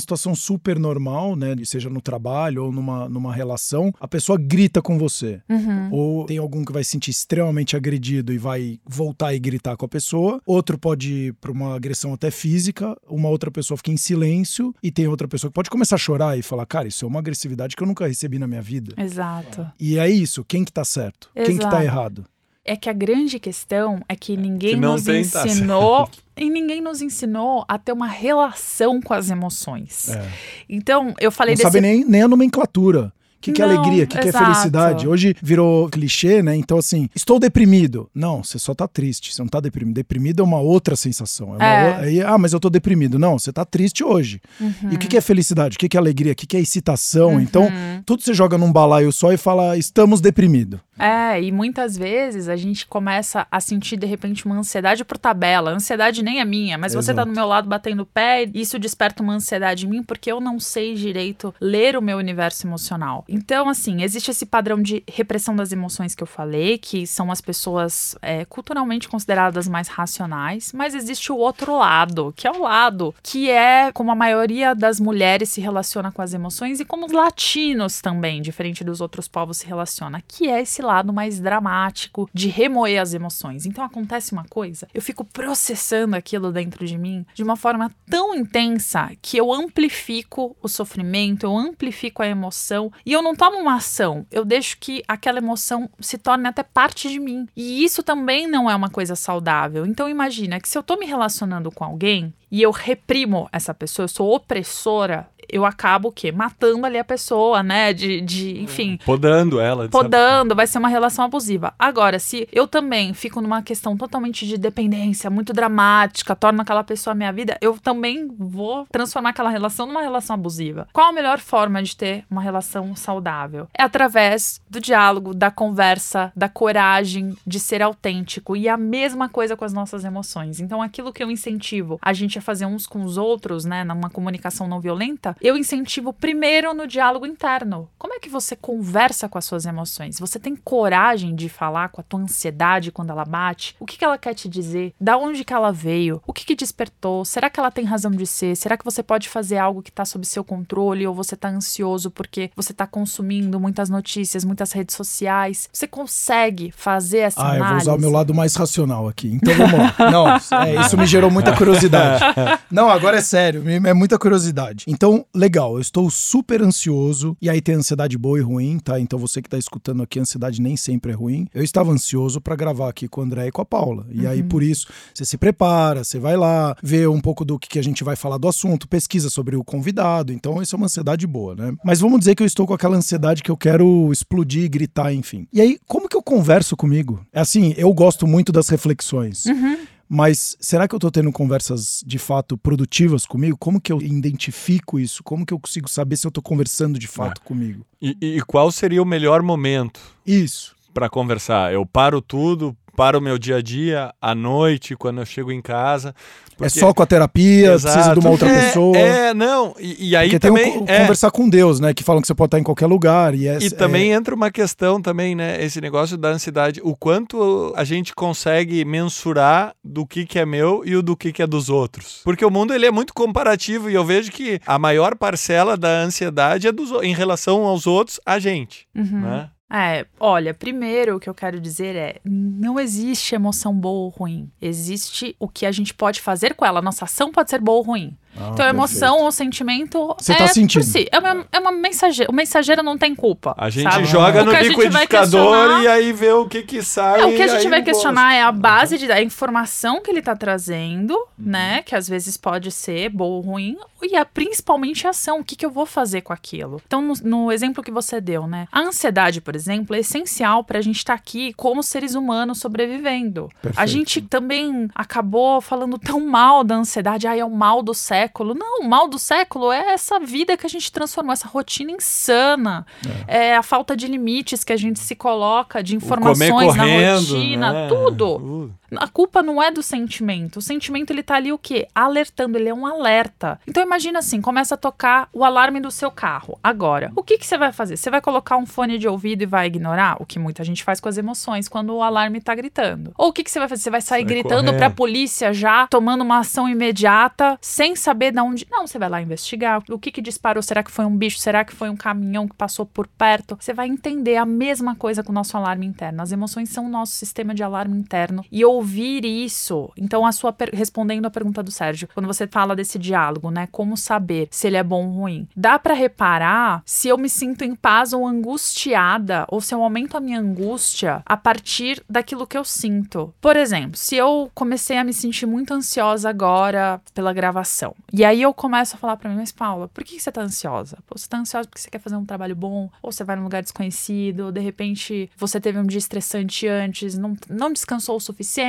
situação 0.00 0.34
super 0.34 0.78
normal, 0.78 1.36
né? 1.36 1.54
Seja 1.64 1.90
no 1.90 2.00
trabalho 2.00 2.64
ou 2.64 2.72
numa, 2.72 3.08
numa 3.08 3.32
relação, 3.32 3.92
a 4.00 4.08
pessoa 4.08 4.38
grita 4.38 4.80
com 4.80 4.98
você. 4.98 5.40
Uhum. 5.48 5.88
Ou 5.92 6.26
tem 6.26 6.38
algum 6.38 6.64
que 6.64 6.72
vai 6.72 6.84
se 6.84 6.90
sentir 6.90 7.10
extremamente 7.10 7.76
agredido 7.76 8.32
e 8.32 8.38
vai 8.38 8.80
voltar 8.86 9.34
e 9.34 9.38
gritar 9.38 9.76
com 9.76 9.84
a 9.84 9.88
pessoa. 9.88 10.40
Outro 10.46 10.78
pode 10.78 11.12
ir 11.12 11.32
para 11.34 11.52
uma 11.52 11.74
agressão 11.74 12.12
até 12.14 12.30
física. 12.30 12.96
Uma 13.08 13.28
outra 13.28 13.50
pessoa 13.50 13.76
fica 13.76 13.90
em 13.90 13.96
silêncio. 13.96 14.74
E 14.82 14.90
tem 14.90 15.06
outra 15.06 15.28
pessoa 15.28 15.50
que 15.50 15.54
pode 15.54 15.70
começar 15.70 15.96
a 15.96 15.98
chorar 15.98 16.38
e 16.38 16.42
falar, 16.42 16.66
cara, 16.66 16.88
isso 16.88 17.04
é 17.04 17.08
uma 17.08 17.18
agressividade 17.18 17.76
que 17.76 17.82
eu 17.82 17.86
nunca 17.86 18.06
recebi 18.06 18.38
na 18.38 18.46
minha 18.46 18.62
vida. 18.62 18.94
Exato. 18.96 19.66
E 19.78 19.98
é 19.98 20.08
isso. 20.08 20.44
Quem 20.44 20.64
que 20.64 20.72
tá 20.72 20.84
certo? 20.88 21.30
Exato. 21.34 21.50
Quem 21.50 21.58
que 21.58 21.70
tá 21.70 21.84
errado? 21.84 22.24
é 22.68 22.76
que 22.76 22.90
a 22.90 22.92
grande 22.92 23.40
questão 23.40 24.02
é 24.06 24.14
que 24.14 24.36
ninguém 24.36 24.74
que 24.74 24.80
nos 24.80 25.04
tá 25.04 25.16
ensinou 25.16 26.08
e 26.36 26.50
ninguém 26.50 26.82
nos 26.82 27.00
ensinou 27.00 27.64
a 27.66 27.78
ter 27.78 27.92
uma 27.92 28.06
relação 28.06 29.00
com 29.00 29.14
as 29.14 29.30
emoções. 29.30 30.10
É. 30.10 30.30
Então, 30.68 31.14
eu 31.18 31.32
falei 31.32 31.54
Não 31.54 31.56
desse... 31.56 31.66
sabe 31.66 31.80
nem, 31.80 32.04
nem 32.04 32.22
a 32.22 32.28
nomenclatura. 32.28 33.10
O 33.38 33.40
que, 33.40 33.52
que 33.52 33.62
é 33.62 33.64
alegria? 33.64 34.02
O 34.02 34.06
que, 34.08 34.18
que, 34.18 34.28
é 34.28 34.32
felicidade? 34.32 35.06
Hoje 35.06 35.34
virou 35.40 35.88
clichê, 35.88 36.42
né? 36.42 36.56
Então, 36.56 36.76
assim, 36.76 37.08
estou 37.14 37.38
deprimido. 37.38 38.10
Não, 38.12 38.42
você 38.42 38.58
só 38.58 38.74
tá 38.74 38.88
triste. 38.88 39.32
Você 39.32 39.40
não 39.40 39.48
tá 39.48 39.60
deprimido. 39.60 39.94
Deprimido 39.94 40.42
é 40.42 40.44
uma 40.44 40.58
outra 40.58 40.96
sensação. 40.96 41.54
É 41.54 41.56
uma 41.56 41.64
é. 41.64 41.96
Aí, 42.00 42.20
ah, 42.20 42.36
mas 42.36 42.52
eu 42.52 42.58
tô 42.58 42.68
deprimido. 42.68 43.16
Não, 43.16 43.38
você 43.38 43.52
tá 43.52 43.64
triste 43.64 44.02
hoje. 44.02 44.40
Uhum. 44.60 44.90
E 44.90 44.96
o 44.96 44.98
que, 44.98 45.06
que 45.06 45.16
é 45.16 45.20
felicidade? 45.20 45.76
O 45.76 45.78
que, 45.78 45.88
que 45.88 45.96
é 45.96 46.00
alegria? 46.00 46.32
O 46.32 46.34
que, 46.34 46.48
que 46.48 46.56
é 46.56 46.60
excitação? 46.60 47.34
Uhum. 47.34 47.40
Então, 47.40 47.70
tudo 48.04 48.24
você 48.24 48.34
joga 48.34 48.58
num 48.58 48.72
balaio 48.72 49.12
só 49.12 49.32
e 49.32 49.36
fala, 49.36 49.76
estamos 49.76 50.20
deprimidos. 50.20 50.80
É, 50.98 51.42
e 51.42 51.52
muitas 51.52 51.96
vezes 51.96 52.48
a 52.48 52.56
gente 52.56 52.86
começa 52.86 53.46
a 53.50 53.60
sentir 53.60 53.96
de 53.96 54.06
repente 54.06 54.44
uma 54.46 54.56
ansiedade 54.56 55.04
por 55.04 55.18
tabela. 55.18 55.70
A 55.70 55.74
ansiedade 55.74 56.22
nem 56.22 56.40
é 56.40 56.44
minha, 56.44 56.76
mas 56.76 56.92
Exato. 56.92 57.04
você 57.04 57.14
tá 57.14 57.24
do 57.24 57.32
meu 57.32 57.46
lado 57.46 57.68
batendo 57.68 58.02
o 58.02 58.06
pé 58.06 58.44
e 58.44 58.60
isso 58.60 58.78
desperta 58.78 59.22
uma 59.22 59.34
ansiedade 59.34 59.86
em 59.86 59.88
mim 59.88 60.02
porque 60.02 60.30
eu 60.30 60.40
não 60.40 60.58
sei 60.58 60.94
direito 60.94 61.54
ler 61.60 61.96
o 61.96 62.02
meu 62.02 62.18
universo 62.18 62.66
emocional. 62.66 63.24
Então, 63.28 63.68
assim, 63.68 64.02
existe 64.02 64.30
esse 64.30 64.46
padrão 64.46 64.82
de 64.82 65.02
repressão 65.08 65.54
das 65.54 65.72
emoções 65.72 66.14
que 66.14 66.22
eu 66.22 66.26
falei, 66.26 66.78
que 66.78 67.06
são 67.06 67.30
as 67.30 67.40
pessoas 67.40 68.16
é, 68.20 68.44
culturalmente 68.44 69.08
consideradas 69.08 69.68
mais 69.68 69.88
racionais, 69.88 70.72
mas 70.72 70.94
existe 70.94 71.32
o 71.32 71.36
outro 71.36 71.76
lado, 71.78 72.32
que 72.36 72.46
é 72.46 72.50
o 72.50 72.62
lado 72.62 73.14
que 73.22 73.50
é 73.50 73.92
como 73.92 74.10
a 74.10 74.14
maioria 74.14 74.74
das 74.74 74.98
mulheres 74.98 75.50
se 75.50 75.60
relaciona 75.60 76.10
com 76.10 76.22
as 76.22 76.34
emoções 76.34 76.80
e 76.80 76.84
como 76.84 77.06
os 77.06 77.12
latinos 77.12 78.00
também, 78.00 78.40
diferente 78.40 78.84
dos 78.84 79.00
outros 79.00 79.28
povos, 79.28 79.58
se 79.58 79.66
relaciona, 79.66 80.22
que 80.26 80.48
é 80.48 80.60
esse 80.60 80.82
lado 80.88 81.12
mais 81.12 81.38
dramático 81.38 82.28
de 82.32 82.48
remoer 82.48 83.00
as 83.00 83.14
emoções. 83.14 83.66
Então 83.66 83.84
acontece 83.84 84.32
uma 84.32 84.44
coisa, 84.44 84.88
eu 84.94 85.02
fico 85.02 85.24
processando 85.24 86.16
aquilo 86.16 86.50
dentro 86.50 86.86
de 86.86 86.96
mim 86.96 87.24
de 87.34 87.42
uma 87.42 87.56
forma 87.56 87.90
tão 88.10 88.34
intensa 88.34 89.10
que 89.20 89.36
eu 89.36 89.52
amplifico 89.52 90.56
o 90.62 90.68
sofrimento, 90.68 91.44
eu 91.44 91.56
amplifico 91.56 92.22
a 92.22 92.26
emoção 92.26 92.90
e 93.04 93.12
eu 93.12 93.22
não 93.22 93.36
tomo 93.36 93.58
uma 93.58 93.76
ação, 93.76 94.26
eu 94.30 94.44
deixo 94.44 94.78
que 94.80 95.02
aquela 95.06 95.38
emoção 95.38 95.90
se 96.00 96.16
torne 96.16 96.48
até 96.48 96.62
parte 96.62 97.08
de 97.08 97.20
mim. 97.20 97.46
E 97.54 97.84
isso 97.84 98.02
também 98.02 98.46
não 98.46 98.70
é 98.70 98.74
uma 98.74 98.88
coisa 98.88 99.14
saudável. 99.14 99.84
Então 99.84 100.08
imagina 100.08 100.60
que 100.60 100.68
se 100.68 100.78
eu 100.78 100.82
tô 100.82 100.96
me 100.96 101.06
relacionando 101.06 101.70
com 101.70 101.84
alguém 101.84 102.32
e 102.50 102.62
eu 102.62 102.70
reprimo 102.70 103.48
essa 103.52 103.74
pessoa, 103.74 104.04
eu 104.04 104.08
sou 104.08 104.34
opressora, 104.34 105.28
eu 105.48 105.64
acabo 105.64 106.08
o 106.08 106.12
quê? 106.12 106.30
Matando 106.30 106.86
ali 106.86 106.98
a 106.98 107.04
pessoa, 107.04 107.62
né? 107.62 107.92
De, 107.92 108.20
de 108.20 108.60
enfim. 108.60 108.98
Podando 109.04 109.60
ela. 109.60 109.88
Podando, 109.88 110.54
vai 110.54 110.66
ser 110.66 110.78
uma 110.78 110.88
relação 110.88 111.24
abusiva. 111.24 111.74
Agora, 111.78 112.18
se 112.18 112.48
eu 112.52 112.66
também 112.66 113.14
fico 113.14 113.40
numa 113.40 113.62
questão 113.62 113.96
totalmente 113.96 114.46
de 114.46 114.56
dependência, 114.56 115.30
muito 115.30 115.52
dramática, 115.52 116.36
torno 116.36 116.60
aquela 116.60 116.84
pessoa 116.84 117.12
a 117.12 117.14
minha 117.14 117.32
vida, 117.32 117.56
eu 117.60 117.78
também 117.78 118.28
vou 118.38 118.86
transformar 118.90 119.30
aquela 119.30 119.50
relação 119.50 119.86
numa 119.86 120.02
relação 120.02 120.34
abusiva. 120.34 120.88
Qual 120.92 121.08
a 121.08 121.12
melhor 121.12 121.38
forma 121.38 121.82
de 121.82 121.96
ter 121.96 122.24
uma 122.30 122.42
relação 122.42 122.94
saudável? 122.94 123.68
É 123.76 123.82
através 123.82 124.60
do 124.68 124.80
diálogo, 124.80 125.34
da 125.34 125.50
conversa, 125.50 126.32
da 126.36 126.48
coragem 126.48 127.36
de 127.46 127.58
ser 127.58 127.82
autêntico. 127.82 128.56
E 128.56 128.68
a 128.68 128.76
mesma 128.76 129.28
coisa 129.28 129.56
com 129.56 129.64
as 129.64 129.72
nossas 129.72 130.04
emoções. 130.04 130.60
Então, 130.60 130.82
aquilo 130.82 131.12
que 131.12 131.22
eu 131.22 131.30
incentivo 131.30 131.98
a 132.02 132.12
gente 132.12 132.38
a 132.38 132.42
fazer 132.42 132.66
uns 132.66 132.86
com 132.86 133.02
os 133.02 133.16
outros, 133.16 133.64
né, 133.64 133.84
numa 133.84 134.10
comunicação 134.10 134.68
não 134.68 134.80
violenta, 134.80 135.36
eu 135.40 135.56
incentivo 135.56 136.12
primeiro 136.12 136.74
no 136.74 136.86
diálogo 136.86 137.26
interno. 137.26 137.88
Como 137.98 138.14
é 138.14 138.18
que 138.18 138.28
você 138.28 138.56
conversa 138.56 139.28
com 139.28 139.38
as 139.38 139.44
suas 139.44 139.66
emoções? 139.66 140.18
Você 140.18 140.38
tem 140.38 140.56
coragem 140.56 141.34
de 141.34 141.48
falar 141.48 141.88
com 141.88 142.00
a 142.00 142.04
tua 142.04 142.20
ansiedade 142.20 142.92
quando 142.92 143.10
ela 143.10 143.24
bate? 143.24 143.74
O 143.78 143.86
que, 143.86 143.96
que 143.96 144.04
ela 144.04 144.18
quer 144.18 144.34
te 144.34 144.48
dizer? 144.48 144.94
Da 145.00 145.16
onde 145.16 145.44
que 145.44 145.52
ela 145.52 145.72
veio? 145.72 146.22
O 146.26 146.32
que, 146.32 146.44
que 146.44 146.54
despertou? 146.54 147.24
Será 147.24 147.48
que 147.50 147.58
ela 147.60 147.70
tem 147.70 147.84
razão 147.84 148.10
de 148.10 148.26
ser? 148.26 148.56
Será 148.56 148.76
que 148.76 148.84
você 148.84 149.02
pode 149.02 149.28
fazer 149.28 149.58
algo 149.58 149.82
que 149.82 149.90
está 149.90 150.04
sob 150.04 150.26
seu 150.26 150.44
controle 150.44 151.06
ou 151.06 151.14
você 151.14 151.34
está 151.34 151.48
ansioso 151.48 152.10
porque 152.10 152.50
você 152.54 152.72
está 152.72 152.86
consumindo 152.86 153.60
muitas 153.60 153.88
notícias, 153.88 154.44
muitas 154.44 154.72
redes 154.72 154.96
sociais? 154.96 155.68
Você 155.72 155.86
consegue 155.86 156.72
fazer 156.76 157.18
essa 157.18 157.40
ah, 157.40 157.52
análise? 157.52 157.64
Ah, 157.64 157.68
eu 157.68 157.70
vou 157.70 157.80
usar 157.82 157.94
o 157.94 158.00
meu 158.00 158.10
lado 158.10 158.34
mais 158.34 158.54
racional 158.54 159.08
aqui. 159.08 159.28
Então 159.28 159.54
vamos 159.54 159.78
lá. 159.78 159.94
Não, 160.10 160.28
é, 160.62 160.80
isso 160.80 160.96
me 160.96 161.06
gerou 161.06 161.30
muita 161.30 161.54
curiosidade. 161.56 162.24
Não, 162.70 162.90
agora 162.90 163.18
é 163.18 163.22
sério, 163.22 163.64
é 163.68 163.94
muita 163.94 164.18
curiosidade. 164.18 164.84
Então, 164.86 165.24
legal, 165.34 165.74
eu 165.74 165.80
estou 165.80 166.10
super 166.10 166.62
ansioso, 166.62 167.36
e 167.40 167.48
aí 167.48 167.60
tem 167.60 167.76
ansiedade 167.76 168.16
boa 168.16 168.38
e 168.38 168.42
ruim, 168.42 168.78
tá? 168.78 168.98
Então 168.98 169.18
você 169.18 169.40
que 169.42 169.48
tá 169.48 169.58
escutando 169.58 170.02
aqui, 170.02 170.18
ansiedade 170.18 170.60
nem 170.60 170.76
sempre 170.76 171.12
é 171.12 171.14
ruim. 171.14 171.46
Eu 171.54 171.62
estava 171.62 171.90
ansioso 171.90 172.40
para 172.40 172.56
gravar 172.56 172.88
aqui 172.88 173.08
com 173.08 173.20
o 173.20 173.24
André 173.24 173.48
e 173.48 173.52
com 173.52 173.62
a 173.62 173.64
Paula. 173.64 174.06
E 174.10 174.22
uhum. 174.22 174.30
aí, 174.30 174.42
por 174.42 174.62
isso, 174.62 174.86
você 175.14 175.24
se 175.24 175.36
prepara, 175.36 176.04
você 176.04 176.18
vai 176.18 176.36
lá, 176.36 176.76
vê 176.82 177.06
um 177.06 177.20
pouco 177.20 177.44
do 177.44 177.58
que 177.58 177.78
a 177.78 177.82
gente 177.82 178.04
vai 178.04 178.16
falar 178.16 178.38
do 178.38 178.48
assunto, 178.48 178.88
pesquisa 178.88 179.30
sobre 179.30 179.56
o 179.56 179.64
convidado. 179.64 180.32
Então, 180.32 180.60
isso 180.62 180.74
é 180.74 180.76
uma 180.76 180.86
ansiedade 180.86 181.26
boa, 181.26 181.54
né? 181.54 181.74
Mas 181.84 182.00
vamos 182.00 182.18
dizer 182.18 182.34
que 182.34 182.42
eu 182.42 182.46
estou 182.46 182.66
com 182.66 182.74
aquela 182.74 182.96
ansiedade 182.96 183.42
que 183.42 183.50
eu 183.50 183.56
quero 183.56 184.10
explodir, 184.12 184.70
gritar, 184.70 185.12
enfim. 185.12 185.46
E 185.52 185.60
aí, 185.60 185.78
como 185.86 186.08
que 186.08 186.16
eu 186.16 186.22
converso 186.22 186.76
comigo? 186.76 187.24
É 187.32 187.40
assim, 187.40 187.74
eu 187.76 187.92
gosto 187.92 188.26
muito 188.26 188.52
das 188.52 188.68
reflexões. 188.68 189.46
Uhum. 189.46 189.78
Mas 190.08 190.56
será 190.58 190.88
que 190.88 190.94
eu 190.94 190.96
estou 190.96 191.10
tendo 191.10 191.30
conversas 191.30 192.02
de 192.06 192.18
fato 192.18 192.56
produtivas 192.56 193.26
comigo? 193.26 193.58
Como 193.58 193.80
que 193.80 193.92
eu 193.92 194.00
identifico 194.00 194.98
isso? 194.98 195.22
Como 195.22 195.44
que 195.44 195.52
eu 195.52 195.60
consigo 195.60 195.88
saber 195.88 196.16
se 196.16 196.26
eu 196.26 196.30
estou 196.30 196.42
conversando 196.42 196.98
de 196.98 197.06
fato 197.06 197.42
é. 197.44 197.44
comigo? 197.46 197.84
E, 198.00 198.16
e, 198.20 198.40
qual 198.42 198.72
seria 198.72 199.02
o 199.02 199.06
melhor 199.06 199.42
momento? 199.42 200.00
Isso. 200.26 200.74
Para 200.94 201.10
conversar? 201.10 201.72
Eu 201.72 201.84
paro 201.84 202.22
tudo, 202.22 202.74
para 202.98 203.16
o 203.16 203.20
meu 203.20 203.38
dia 203.38 203.58
a 203.58 203.62
dia, 203.62 204.12
à 204.20 204.34
noite, 204.34 204.96
quando 204.96 205.20
eu 205.20 205.24
chego 205.24 205.52
em 205.52 205.62
casa. 205.62 206.12
Porque... 206.56 206.64
É 206.64 206.68
só 206.68 206.92
com 206.92 207.00
a 207.00 207.06
terapia, 207.06 207.74
Exato. 207.74 207.94
precisa 207.94 208.14
de 208.14 208.18
uma 208.18 208.30
outra 208.30 208.50
é, 208.50 208.66
pessoa. 208.66 208.98
É, 208.98 209.32
não. 209.32 209.72
E, 209.78 210.08
e 210.08 210.16
aí 210.16 210.30
Porque 210.30 210.40
também. 210.40 210.72
Tem 210.72 210.82
o, 210.82 210.84
é... 210.88 211.00
conversar 211.02 211.30
com 211.30 211.48
Deus, 211.48 211.78
né? 211.78 211.94
Que 211.94 212.02
falam 212.02 212.20
que 212.20 212.26
você 212.26 212.34
pode 212.34 212.48
estar 212.48 212.58
em 212.58 212.64
qualquer 212.64 212.86
lugar. 212.86 213.36
E, 213.36 213.46
é, 213.46 213.58
e 213.58 213.70
também 213.70 214.10
entra 214.10 214.34
uma 214.34 214.50
questão 214.50 215.00
também, 215.00 215.36
né? 215.36 215.64
Esse 215.64 215.80
negócio 215.80 216.18
da 216.18 216.30
ansiedade. 216.30 216.80
O 216.82 216.96
quanto 216.96 217.72
a 217.76 217.84
gente 217.84 218.12
consegue 218.12 218.84
mensurar 218.84 219.72
do 219.84 220.04
que, 220.04 220.26
que 220.26 220.36
é 220.36 220.44
meu 220.44 220.82
e 220.84 220.96
o 220.96 221.02
do 221.02 221.16
que, 221.16 221.32
que 221.32 221.40
é 221.40 221.46
dos 221.46 221.68
outros. 221.70 222.20
Porque 222.24 222.44
o 222.44 222.50
mundo 222.50 222.74
ele 222.74 222.86
é 222.86 222.90
muito 222.90 223.14
comparativo 223.14 223.88
e 223.88 223.94
eu 223.94 224.04
vejo 224.04 224.32
que 224.32 224.60
a 224.66 224.76
maior 224.76 225.14
parcela 225.14 225.76
da 225.76 226.00
ansiedade 226.00 226.66
é 226.66 226.72
dos, 226.72 226.90
em 227.04 227.14
relação 227.14 227.62
aos 227.62 227.86
outros, 227.86 228.18
a 228.26 228.40
gente. 228.40 228.88
Uhum. 228.92 229.20
Né? 229.20 229.50
É, 229.70 230.06
olha, 230.18 230.54
primeiro 230.54 231.16
o 231.16 231.20
que 231.20 231.28
eu 231.28 231.34
quero 231.34 231.60
dizer 231.60 231.94
é: 231.94 232.20
não 232.24 232.80
existe 232.80 233.34
emoção 233.34 233.74
boa 233.74 234.04
ou 234.04 234.08
ruim. 234.08 234.50
Existe 234.60 235.36
o 235.38 235.48
que 235.48 235.66
a 235.66 235.72
gente 235.72 235.92
pode 235.92 236.20
fazer 236.20 236.54
com 236.54 236.64
ela. 236.64 236.80
Nossa 236.80 237.04
ação 237.04 237.30
pode 237.30 237.50
ser 237.50 237.60
boa 237.60 237.78
ou 237.78 237.84
ruim. 237.84 238.16
Ah, 238.36 238.50
então, 238.52 238.66
a 238.66 238.68
emoção 238.68 239.08
perfeito. 239.08 239.24
ou 239.24 239.32
sentimento 239.32 240.16
Você 240.18 240.32
é 240.32 240.36
tá 240.36 240.48
sentindo. 240.48 240.82
por 240.84 240.88
si. 240.90 241.08
É 241.10 241.18
uma, 241.18 241.46
é 241.52 241.58
uma 241.58 241.72
mensageira. 241.72 242.30
O 242.30 242.34
mensageiro 242.34 242.82
não 242.82 242.96
tem 242.96 243.14
culpa. 243.14 243.54
A 243.58 243.68
gente 243.70 243.90
sabe? 243.92 244.04
joga 244.06 244.44
no 244.44 244.50
a 244.52 244.60
liquidificador 244.60 245.82
e 245.82 245.88
aí 245.88 246.12
vê 246.12 246.32
o 246.32 246.46
que 246.48 246.62
que 246.62 246.82
sai. 246.82 247.20
É, 247.20 247.26
o 247.26 247.34
que 247.34 247.42
a 247.42 247.48
gente 247.48 247.68
vai 247.68 247.80
gosta. 247.80 247.84
questionar 247.92 248.34
é 248.34 248.42
a 248.42 248.52
base 248.52 248.98
de, 248.98 249.06
da 249.06 249.20
informação 249.22 250.00
que 250.02 250.10
ele 250.10 250.22
tá 250.22 250.36
trazendo, 250.36 251.14
Uhum. 251.14 251.26
né? 251.38 251.82
Que 251.82 251.94
às 251.94 252.08
vezes 252.08 252.36
pode 252.36 252.70
ser 252.70 253.08
boa 253.10 253.36
ou 253.36 253.40
ruim, 253.40 253.76
e 254.02 254.16
a, 254.16 254.24
principalmente 254.24 255.06
a 255.06 255.10
ação. 255.10 255.40
O 255.40 255.44
que, 255.44 255.56
que 255.56 255.64
eu 255.66 255.70
vou 255.70 255.86
fazer 255.86 256.20
com 256.22 256.32
aquilo? 256.32 256.80
Então, 256.86 257.00
no, 257.02 257.14
no 257.24 257.52
exemplo 257.52 257.82
que 257.82 257.90
você 257.90 258.20
deu, 258.20 258.46
né? 258.46 258.66
A 258.72 258.80
ansiedade, 258.80 259.40
por 259.40 259.54
exemplo, 259.56 259.94
é 259.94 260.00
essencial 260.00 260.62
pra 260.64 260.80
gente 260.80 260.96
estar 260.98 261.14
aqui 261.14 261.52
como 261.54 261.82
seres 261.82 262.14
humanos 262.14 262.58
sobrevivendo. 262.58 263.48
A 263.58 263.62
Perfeito. 263.62 263.88
gente 263.88 264.22
também 264.22 264.88
acabou 264.94 265.60
falando 265.60 265.98
tão 265.98 266.20
mal 266.20 266.62
da 266.64 266.76
ansiedade, 266.76 267.26
ai, 267.26 267.40
é 267.40 267.44
o 267.44 267.50
mal 267.50 267.82
do 267.82 267.94
século. 267.94 268.27
Não, 268.54 268.80
o 268.80 268.88
mal 268.88 269.08
do 269.08 269.18
século 269.18 269.72
é 269.72 269.92
essa 269.92 270.18
vida 270.20 270.56
que 270.56 270.66
a 270.66 270.68
gente 270.68 270.90
transformou, 270.92 271.32
essa 271.32 271.48
rotina 271.48 271.90
insana. 271.90 272.86
É, 273.26 273.56
a 273.56 273.62
falta 273.62 273.96
de 273.96 274.06
limites 274.06 274.64
que 274.64 274.72
a 274.72 274.76
gente 274.76 275.00
se 275.00 275.14
coloca, 275.14 275.82
de 275.82 275.96
informações 275.96 276.50
comer 276.50 276.76
na 276.76 276.84
correndo, 276.84 277.34
rotina, 277.34 277.72
né? 277.72 277.88
tudo. 277.88 278.36
Uh. 278.36 278.74
A 278.96 279.08
culpa 279.08 279.42
não 279.42 279.62
é 279.62 279.70
do 279.70 279.82
sentimento. 279.82 280.58
O 280.58 280.62
sentimento 280.62 281.10
ele 281.10 281.22
tá 281.22 281.34
ali 281.36 281.52
o 281.52 281.58
quê? 281.58 281.86
Alertando, 281.94 282.56
ele 282.56 282.68
é 282.68 282.74
um 282.74 282.86
alerta. 282.86 283.60
Então 283.66 283.82
imagina 283.82 284.18
assim, 284.18 284.40
começa 284.40 284.74
a 284.74 284.78
tocar 284.78 285.28
o 285.32 285.44
alarme 285.44 285.80
do 285.80 285.90
seu 285.90 286.10
carro. 286.10 286.58
Agora, 286.62 287.12
o 287.14 287.22
que 287.22 287.38
que 287.38 287.46
você 287.46 287.58
vai 287.58 287.72
fazer? 287.72 287.96
Você 287.96 288.10
vai 288.10 288.20
colocar 288.20 288.56
um 288.56 288.66
fone 288.66 288.98
de 288.98 289.06
ouvido 289.08 289.42
e 289.42 289.46
vai 289.46 289.66
ignorar? 289.66 290.16
O 290.20 290.26
que 290.26 290.38
muita 290.38 290.64
gente 290.64 290.82
faz 290.84 291.00
com 291.00 291.08
as 291.08 291.18
emoções 291.18 291.68
quando 291.68 291.94
o 291.94 292.02
alarme 292.02 292.40
tá 292.40 292.54
gritando. 292.54 293.12
Ou 293.16 293.28
o 293.28 293.32
que 293.32 293.44
que 293.44 293.50
você 293.50 293.58
vai 293.58 293.68
fazer? 293.68 293.82
Você 293.82 293.90
vai 293.90 294.00
sair 294.00 294.24
Vai 294.24 294.34
gritando 294.34 294.66
correr. 294.66 294.78
pra 294.78 294.90
polícia 294.90 295.52
já, 295.52 295.86
tomando 295.86 296.22
uma 296.22 296.38
ação 296.38 296.68
imediata, 296.68 297.58
sem 297.60 297.94
saber 297.94 298.32
de 298.32 298.40
onde. 298.40 298.66
Não, 298.70 298.86
você 298.86 298.98
vai 298.98 299.08
lá 299.08 299.20
investigar. 299.22 299.82
O 299.88 299.98
que 299.98 300.10
que 300.10 300.20
disparou? 300.20 300.62
Será 300.62 300.82
que 300.82 300.90
foi 300.90 301.04
um 301.04 301.16
bicho? 301.16 301.38
Será 301.38 301.64
que 301.64 301.72
foi 301.72 301.88
um 301.88 301.96
caminhão 301.96 302.48
que 302.48 302.54
passou 302.54 302.84
por 302.86 303.06
perto? 303.06 303.56
Você 303.60 303.72
vai 303.72 303.86
entender 303.88 304.36
a 304.36 304.46
mesma 304.46 304.94
coisa 304.94 305.22
com 305.22 305.30
o 305.30 305.34
nosso 305.34 305.56
alarme 305.56 305.86
interno. 305.86 306.22
As 306.22 306.32
emoções 306.32 306.68
são 306.70 306.86
o 306.86 306.88
nosso 306.88 307.12
sistema 307.12 307.54
de 307.54 307.62
alarme 307.62 307.96
interno. 307.98 308.44
E 308.50 308.64
ouvir 308.78 309.24
isso. 309.24 309.90
Então, 309.96 310.24
a 310.24 310.32
sua 310.32 310.52
per- 310.52 310.70
respondendo 310.72 311.26
a 311.26 311.30
pergunta 311.30 311.62
do 311.62 311.70
Sérgio, 311.70 312.08
quando 312.14 312.26
você 312.26 312.46
fala 312.46 312.74
desse 312.76 312.98
diálogo, 312.98 313.50
né? 313.50 313.68
Como 313.70 313.96
saber 313.96 314.48
se 314.50 314.66
ele 314.66 314.76
é 314.76 314.82
bom 314.82 315.06
ou 315.08 315.12
ruim? 315.12 315.48
Dá 315.56 315.78
pra 315.78 315.94
reparar 315.94 316.82
se 316.84 317.08
eu 317.08 317.18
me 317.18 317.28
sinto 317.28 317.62
em 317.64 317.74
paz 317.74 318.12
ou 318.12 318.26
angustiada, 318.26 319.44
ou 319.48 319.60
se 319.60 319.74
eu 319.74 319.82
aumento 319.82 320.16
a 320.16 320.20
minha 320.20 320.38
angústia 320.40 321.22
a 321.24 321.36
partir 321.36 322.02
daquilo 322.08 322.46
que 322.46 322.56
eu 322.56 322.64
sinto. 322.64 323.32
Por 323.40 323.56
exemplo, 323.56 323.96
se 323.96 324.16
eu 324.16 324.50
comecei 324.54 324.96
a 324.96 325.04
me 325.04 325.12
sentir 325.12 325.46
muito 325.46 325.72
ansiosa 325.74 326.28
agora 326.28 327.00
pela 327.14 327.32
gravação, 327.32 327.94
e 328.12 328.24
aí 328.24 328.42
eu 328.42 328.52
começo 328.54 328.94
a 328.94 328.98
falar 328.98 329.16
pra 329.16 329.30
mim, 329.30 329.36
mas 329.36 329.52
Paula, 329.52 329.88
por 329.88 330.04
que 330.04 330.16
que 330.16 330.22
você 330.22 330.30
tá 330.32 330.42
ansiosa? 330.42 330.98
Pô, 331.06 331.16
você 331.18 331.28
tá 331.28 331.38
ansiosa 331.38 331.68
porque 331.68 331.80
você 331.80 331.90
quer 331.90 331.98
fazer 332.00 332.16
um 332.16 332.24
trabalho 332.24 332.54
bom, 332.54 332.90
ou 333.02 333.10
você 333.10 333.24
vai 333.24 333.36
num 333.36 333.44
lugar 333.44 333.62
desconhecido, 333.62 334.46
ou 334.46 334.52
de 334.52 334.60
repente 334.60 335.30
você 335.36 335.60
teve 335.60 335.78
um 335.78 335.86
dia 335.86 335.98
estressante 335.98 336.66
antes, 336.68 337.16
não, 337.18 337.36
não 337.48 337.72
descansou 337.72 338.16
o 338.16 338.20
suficiente, 338.20 338.67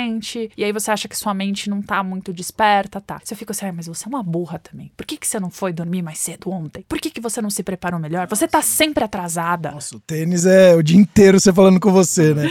e 0.57 0.63
aí 0.63 0.71
você 0.71 0.91
acha 0.91 1.07
que 1.07 1.17
sua 1.17 1.33
mente 1.33 1.69
não 1.69 1.81
tá 1.81 2.03
muito 2.03 2.31
desperta, 2.33 3.01
tá? 3.01 3.21
Se 3.23 3.33
eu 3.33 3.37
fico 3.37 3.51
assim, 3.51 3.65
"Ai, 3.65 3.71
mas 3.71 3.87
você 3.87 4.05
é 4.05 4.09
uma 4.09 4.23
burra 4.23 4.59
também. 4.59 4.91
Por 4.95 5.05
que, 5.05 5.17
que 5.17 5.27
você 5.27 5.39
não 5.39 5.49
foi 5.49 5.73
dormir 5.73 6.01
mais 6.01 6.19
cedo 6.19 6.49
ontem? 6.51 6.85
Por 6.87 6.99
que, 6.99 7.09
que 7.09 7.21
você 7.21 7.41
não 7.41 7.49
se 7.49 7.63
preparou 7.63 7.99
melhor? 7.99 8.27
Você 8.27 8.47
tá 8.47 8.61
sempre 8.61 9.03
atrasada. 9.03 9.71
Nossa, 9.71 9.95
o 9.95 9.99
tênis 9.99 10.45
é 10.45 10.75
o 10.75 10.83
dia 10.83 10.97
inteiro 10.97 11.39
você 11.39 11.51
falando 11.51 11.79
com 11.79 11.91
você, 11.91 12.33
né? 12.33 12.47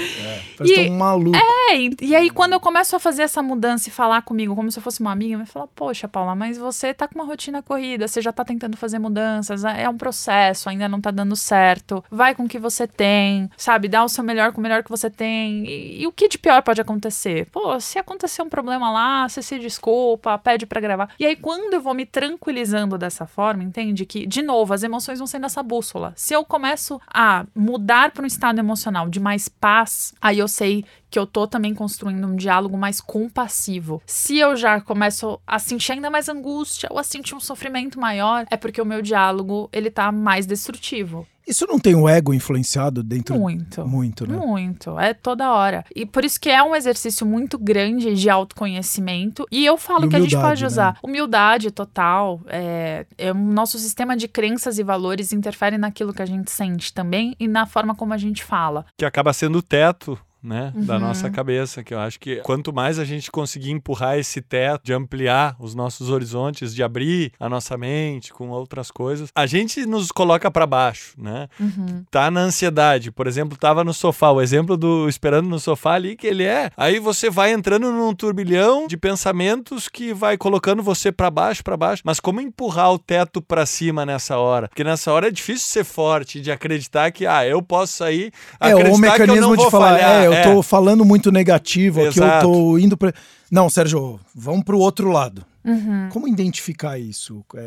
Parece 0.58 0.80
E- 0.86 0.90
um 0.90 0.98
maluco. 0.98 1.36
É, 1.36 1.76
e, 1.76 1.96
e 2.02 2.16
aí 2.16 2.28
quando 2.30 2.52
eu 2.52 2.60
começo 2.60 2.94
a 2.96 2.98
fazer 2.98 3.22
essa 3.22 3.42
mudança 3.42 3.88
e 3.88 3.92
falar 3.92 4.22
comigo 4.22 4.54
como 4.56 4.70
se 4.70 4.78
eu 4.78 4.82
fosse 4.82 5.00
uma 5.00 5.12
amiga, 5.12 5.36
vai 5.36 5.46
falar, 5.46 5.66
poxa, 5.68 6.08
Paula, 6.08 6.34
mas 6.34 6.58
você 6.58 6.92
tá 6.92 7.06
com 7.06 7.14
uma 7.14 7.24
rotina 7.24 7.62
corrida, 7.62 8.06
você 8.08 8.20
já 8.20 8.32
tá 8.32 8.44
tentando 8.44 8.76
fazer 8.76 8.98
mudanças, 8.98 9.64
é 9.64 9.88
um 9.88 9.96
processo, 9.96 10.68
ainda 10.68 10.88
não 10.88 11.00
tá 11.00 11.10
dando 11.10 11.36
certo. 11.36 12.02
Vai 12.10 12.34
com 12.34 12.44
o 12.44 12.48
que 12.48 12.58
você 12.58 12.86
tem, 12.86 13.48
sabe? 13.56 13.88
Dá 13.88 14.02
o 14.04 14.08
seu 14.08 14.24
melhor 14.24 14.52
com 14.52 14.58
o 14.58 14.62
melhor 14.62 14.82
que 14.82 14.90
você 14.90 15.08
tem. 15.08 15.64
E, 15.66 16.02
e 16.02 16.06
o 16.06 16.12
que 16.12 16.28
de 16.28 16.38
pior 16.38 16.62
pode 16.62 16.80
acontecer? 16.80 17.46
Pô, 17.52 17.78
se 17.80 17.98
acontecer 17.98 18.42
um 18.42 18.48
problema 18.48 18.90
lá, 18.90 19.28
você 19.28 19.40
se 19.42 19.58
desculpa, 19.58 20.36
pede 20.38 20.66
pra 20.66 20.80
gravar. 20.80 21.10
E 21.18 21.24
aí 21.26 21.36
quando 21.36 21.74
eu 21.74 21.80
vou 21.80 21.94
me 21.94 22.04
tranquilizando 22.06 22.96
dessa 22.98 23.26
forma, 23.26 23.62
entende? 23.62 24.04
Que, 24.06 24.26
de 24.26 24.42
novo, 24.42 24.72
as 24.74 24.82
emoções 24.82 25.18
vão 25.18 25.26
sendo 25.26 25.46
essa 25.46 25.62
bússola. 25.62 26.12
Se 26.16 26.34
eu 26.34 26.44
começo 26.44 27.00
a 27.06 27.44
mudar 27.54 28.10
para 28.10 28.22
um 28.22 28.26
estado 28.26 28.58
emocional 28.58 29.08
de 29.08 29.20
mais 29.20 29.48
paz, 29.48 30.14
aí 30.20 30.38
eu 30.38 30.47
sei 30.48 30.84
que 31.10 31.18
eu 31.18 31.26
tô 31.26 31.46
também 31.46 31.74
construindo 31.74 32.26
um 32.26 32.36
diálogo 32.36 32.76
mais 32.76 33.00
compassivo. 33.00 34.02
Se 34.06 34.38
eu 34.38 34.56
já 34.56 34.80
começo 34.80 35.40
a 35.46 35.58
sentir 35.58 35.92
ainda 35.92 36.10
mais 36.10 36.28
angústia 36.28 36.88
ou 36.90 36.98
a 36.98 37.02
sentir 37.02 37.34
um 37.34 37.40
sofrimento 37.40 38.00
maior, 38.00 38.46
é 38.50 38.56
porque 38.56 38.80
o 38.80 38.86
meu 38.86 39.00
diálogo, 39.02 39.68
ele 39.72 39.90
tá 39.90 40.10
mais 40.10 40.46
destrutivo. 40.46 41.26
Isso 41.48 41.66
não 41.66 41.78
tem 41.78 41.94
o 41.94 42.08
ego 42.08 42.34
influenciado 42.34 43.02
dentro? 43.02 43.38
Muito. 43.38 43.86
Muito, 43.86 44.26
né? 44.26 44.36
Muito, 44.36 44.98
é 44.98 45.14
toda 45.14 45.50
hora. 45.52 45.84
E 45.94 46.04
por 46.04 46.24
isso 46.24 46.38
que 46.40 46.50
é 46.50 46.62
um 46.62 46.76
exercício 46.76 47.26
muito 47.26 47.58
grande 47.58 48.14
de 48.14 48.28
autoconhecimento. 48.30 49.46
E 49.50 49.64
eu 49.64 49.76
falo 49.76 50.06
E 50.06 50.08
que 50.08 50.16
a 50.16 50.20
gente 50.20 50.36
pode 50.36 50.60
né? 50.62 50.66
usar 50.66 50.98
humildade 51.02 51.70
total. 51.70 52.40
É, 52.46 53.06
é 53.16 53.32
o 53.32 53.34
nosso 53.34 53.78
sistema 53.78 54.16
de 54.16 54.28
crenças 54.28 54.78
e 54.78 54.82
valores 54.82 55.32
interfere 55.32 55.78
naquilo 55.78 56.12
que 56.12 56.22
a 56.22 56.26
gente 56.26 56.50
sente 56.50 56.92
também 56.92 57.34
e 57.40 57.48
na 57.48 57.66
forma 57.66 57.94
como 57.94 58.12
a 58.12 58.18
gente 58.18 58.44
fala. 58.44 58.84
que 58.96 59.04
acaba 59.04 59.32
sendo 59.32 59.58
o 59.58 59.62
teto 59.62 60.18
né, 60.40 60.72
da 60.76 60.94
Uhum. 60.94 61.00
nossa 61.00 61.28
cabeça, 61.28 61.82
que 61.82 61.92
eu 61.92 61.98
acho 61.98 62.20
que 62.20 62.36
quanto 62.42 62.72
mais 62.72 62.98
a 63.00 63.04
gente 63.04 63.28
conseguir 63.30 63.72
empurrar 63.72 64.16
esse 64.18 64.40
teto, 64.40 64.84
de 64.84 64.92
ampliar 64.92 65.56
os 65.58 65.74
nossos 65.74 66.10
horizontes, 66.10 66.72
de 66.72 66.80
abrir 66.82 67.32
a 67.40 67.48
nossa 67.48 67.76
mente 67.76 68.32
com 68.32 68.48
outras 68.50 68.88
coisas, 68.90 69.30
a 69.34 69.46
gente 69.46 69.84
nos 69.84 70.12
coloca 70.12 70.48
para 70.48 70.64
baixo, 70.64 71.14
né? 71.18 71.37
Uhum. 71.60 72.04
Tá 72.10 72.30
na 72.30 72.40
ansiedade, 72.40 73.10
por 73.10 73.26
exemplo, 73.26 73.56
tava 73.58 73.84
no 73.84 73.92
sofá, 73.92 74.30
o 74.30 74.40
exemplo 74.40 74.76
do 74.76 75.08
esperando 75.08 75.48
no 75.48 75.60
sofá 75.60 75.92
ali 75.92 76.16
que 76.16 76.26
ele 76.26 76.44
é. 76.44 76.70
Aí 76.76 76.98
você 76.98 77.28
vai 77.30 77.52
entrando 77.52 77.90
num 77.92 78.14
turbilhão 78.14 78.86
de 78.86 78.96
pensamentos 78.96 79.88
que 79.88 80.12
vai 80.14 80.36
colocando 80.36 80.82
você 80.82 81.12
para 81.12 81.30
baixo, 81.30 81.62
para 81.62 81.76
baixo. 81.76 82.02
Mas 82.04 82.18
como 82.20 82.40
empurrar 82.40 82.92
o 82.92 82.98
teto 82.98 83.40
para 83.42 83.66
cima 83.66 84.06
nessa 84.06 84.38
hora? 84.38 84.68
Porque 84.68 84.84
nessa 84.84 85.12
hora 85.12 85.28
é 85.28 85.30
difícil 85.30 85.66
ser 85.68 85.84
forte, 85.84 86.40
de 86.40 86.50
acreditar 86.50 87.10
que 87.10 87.26
ah, 87.26 87.46
eu 87.46 87.60
posso 87.62 87.92
sair, 87.94 88.32
É, 88.60 88.72
acreditar 88.72 88.80
o 88.80 88.84
que 88.84 88.90
eu 88.92 88.98
mecanismo 88.98 89.40
não 89.40 89.56
de 89.56 89.62
vou 89.62 89.70
falar, 89.70 89.98
falhar. 89.98 90.22
é, 90.22 90.26
eu 90.26 90.42
tô 90.54 90.62
falando 90.62 91.04
muito 91.04 91.30
negativo 91.30 92.00
aqui, 92.06 92.18
eu 92.18 92.24
Exato. 92.24 92.46
tô 92.46 92.78
indo 92.78 92.96
pra. 92.96 93.12
Não, 93.50 93.68
Sérgio, 93.70 94.20
vamos 94.34 94.64
pro 94.64 94.78
outro 94.78 95.10
lado. 95.10 95.44
Uhum. 95.68 96.08
Como 96.10 96.26
identificar 96.28 96.98
isso? 96.98 97.44
É, 97.54 97.60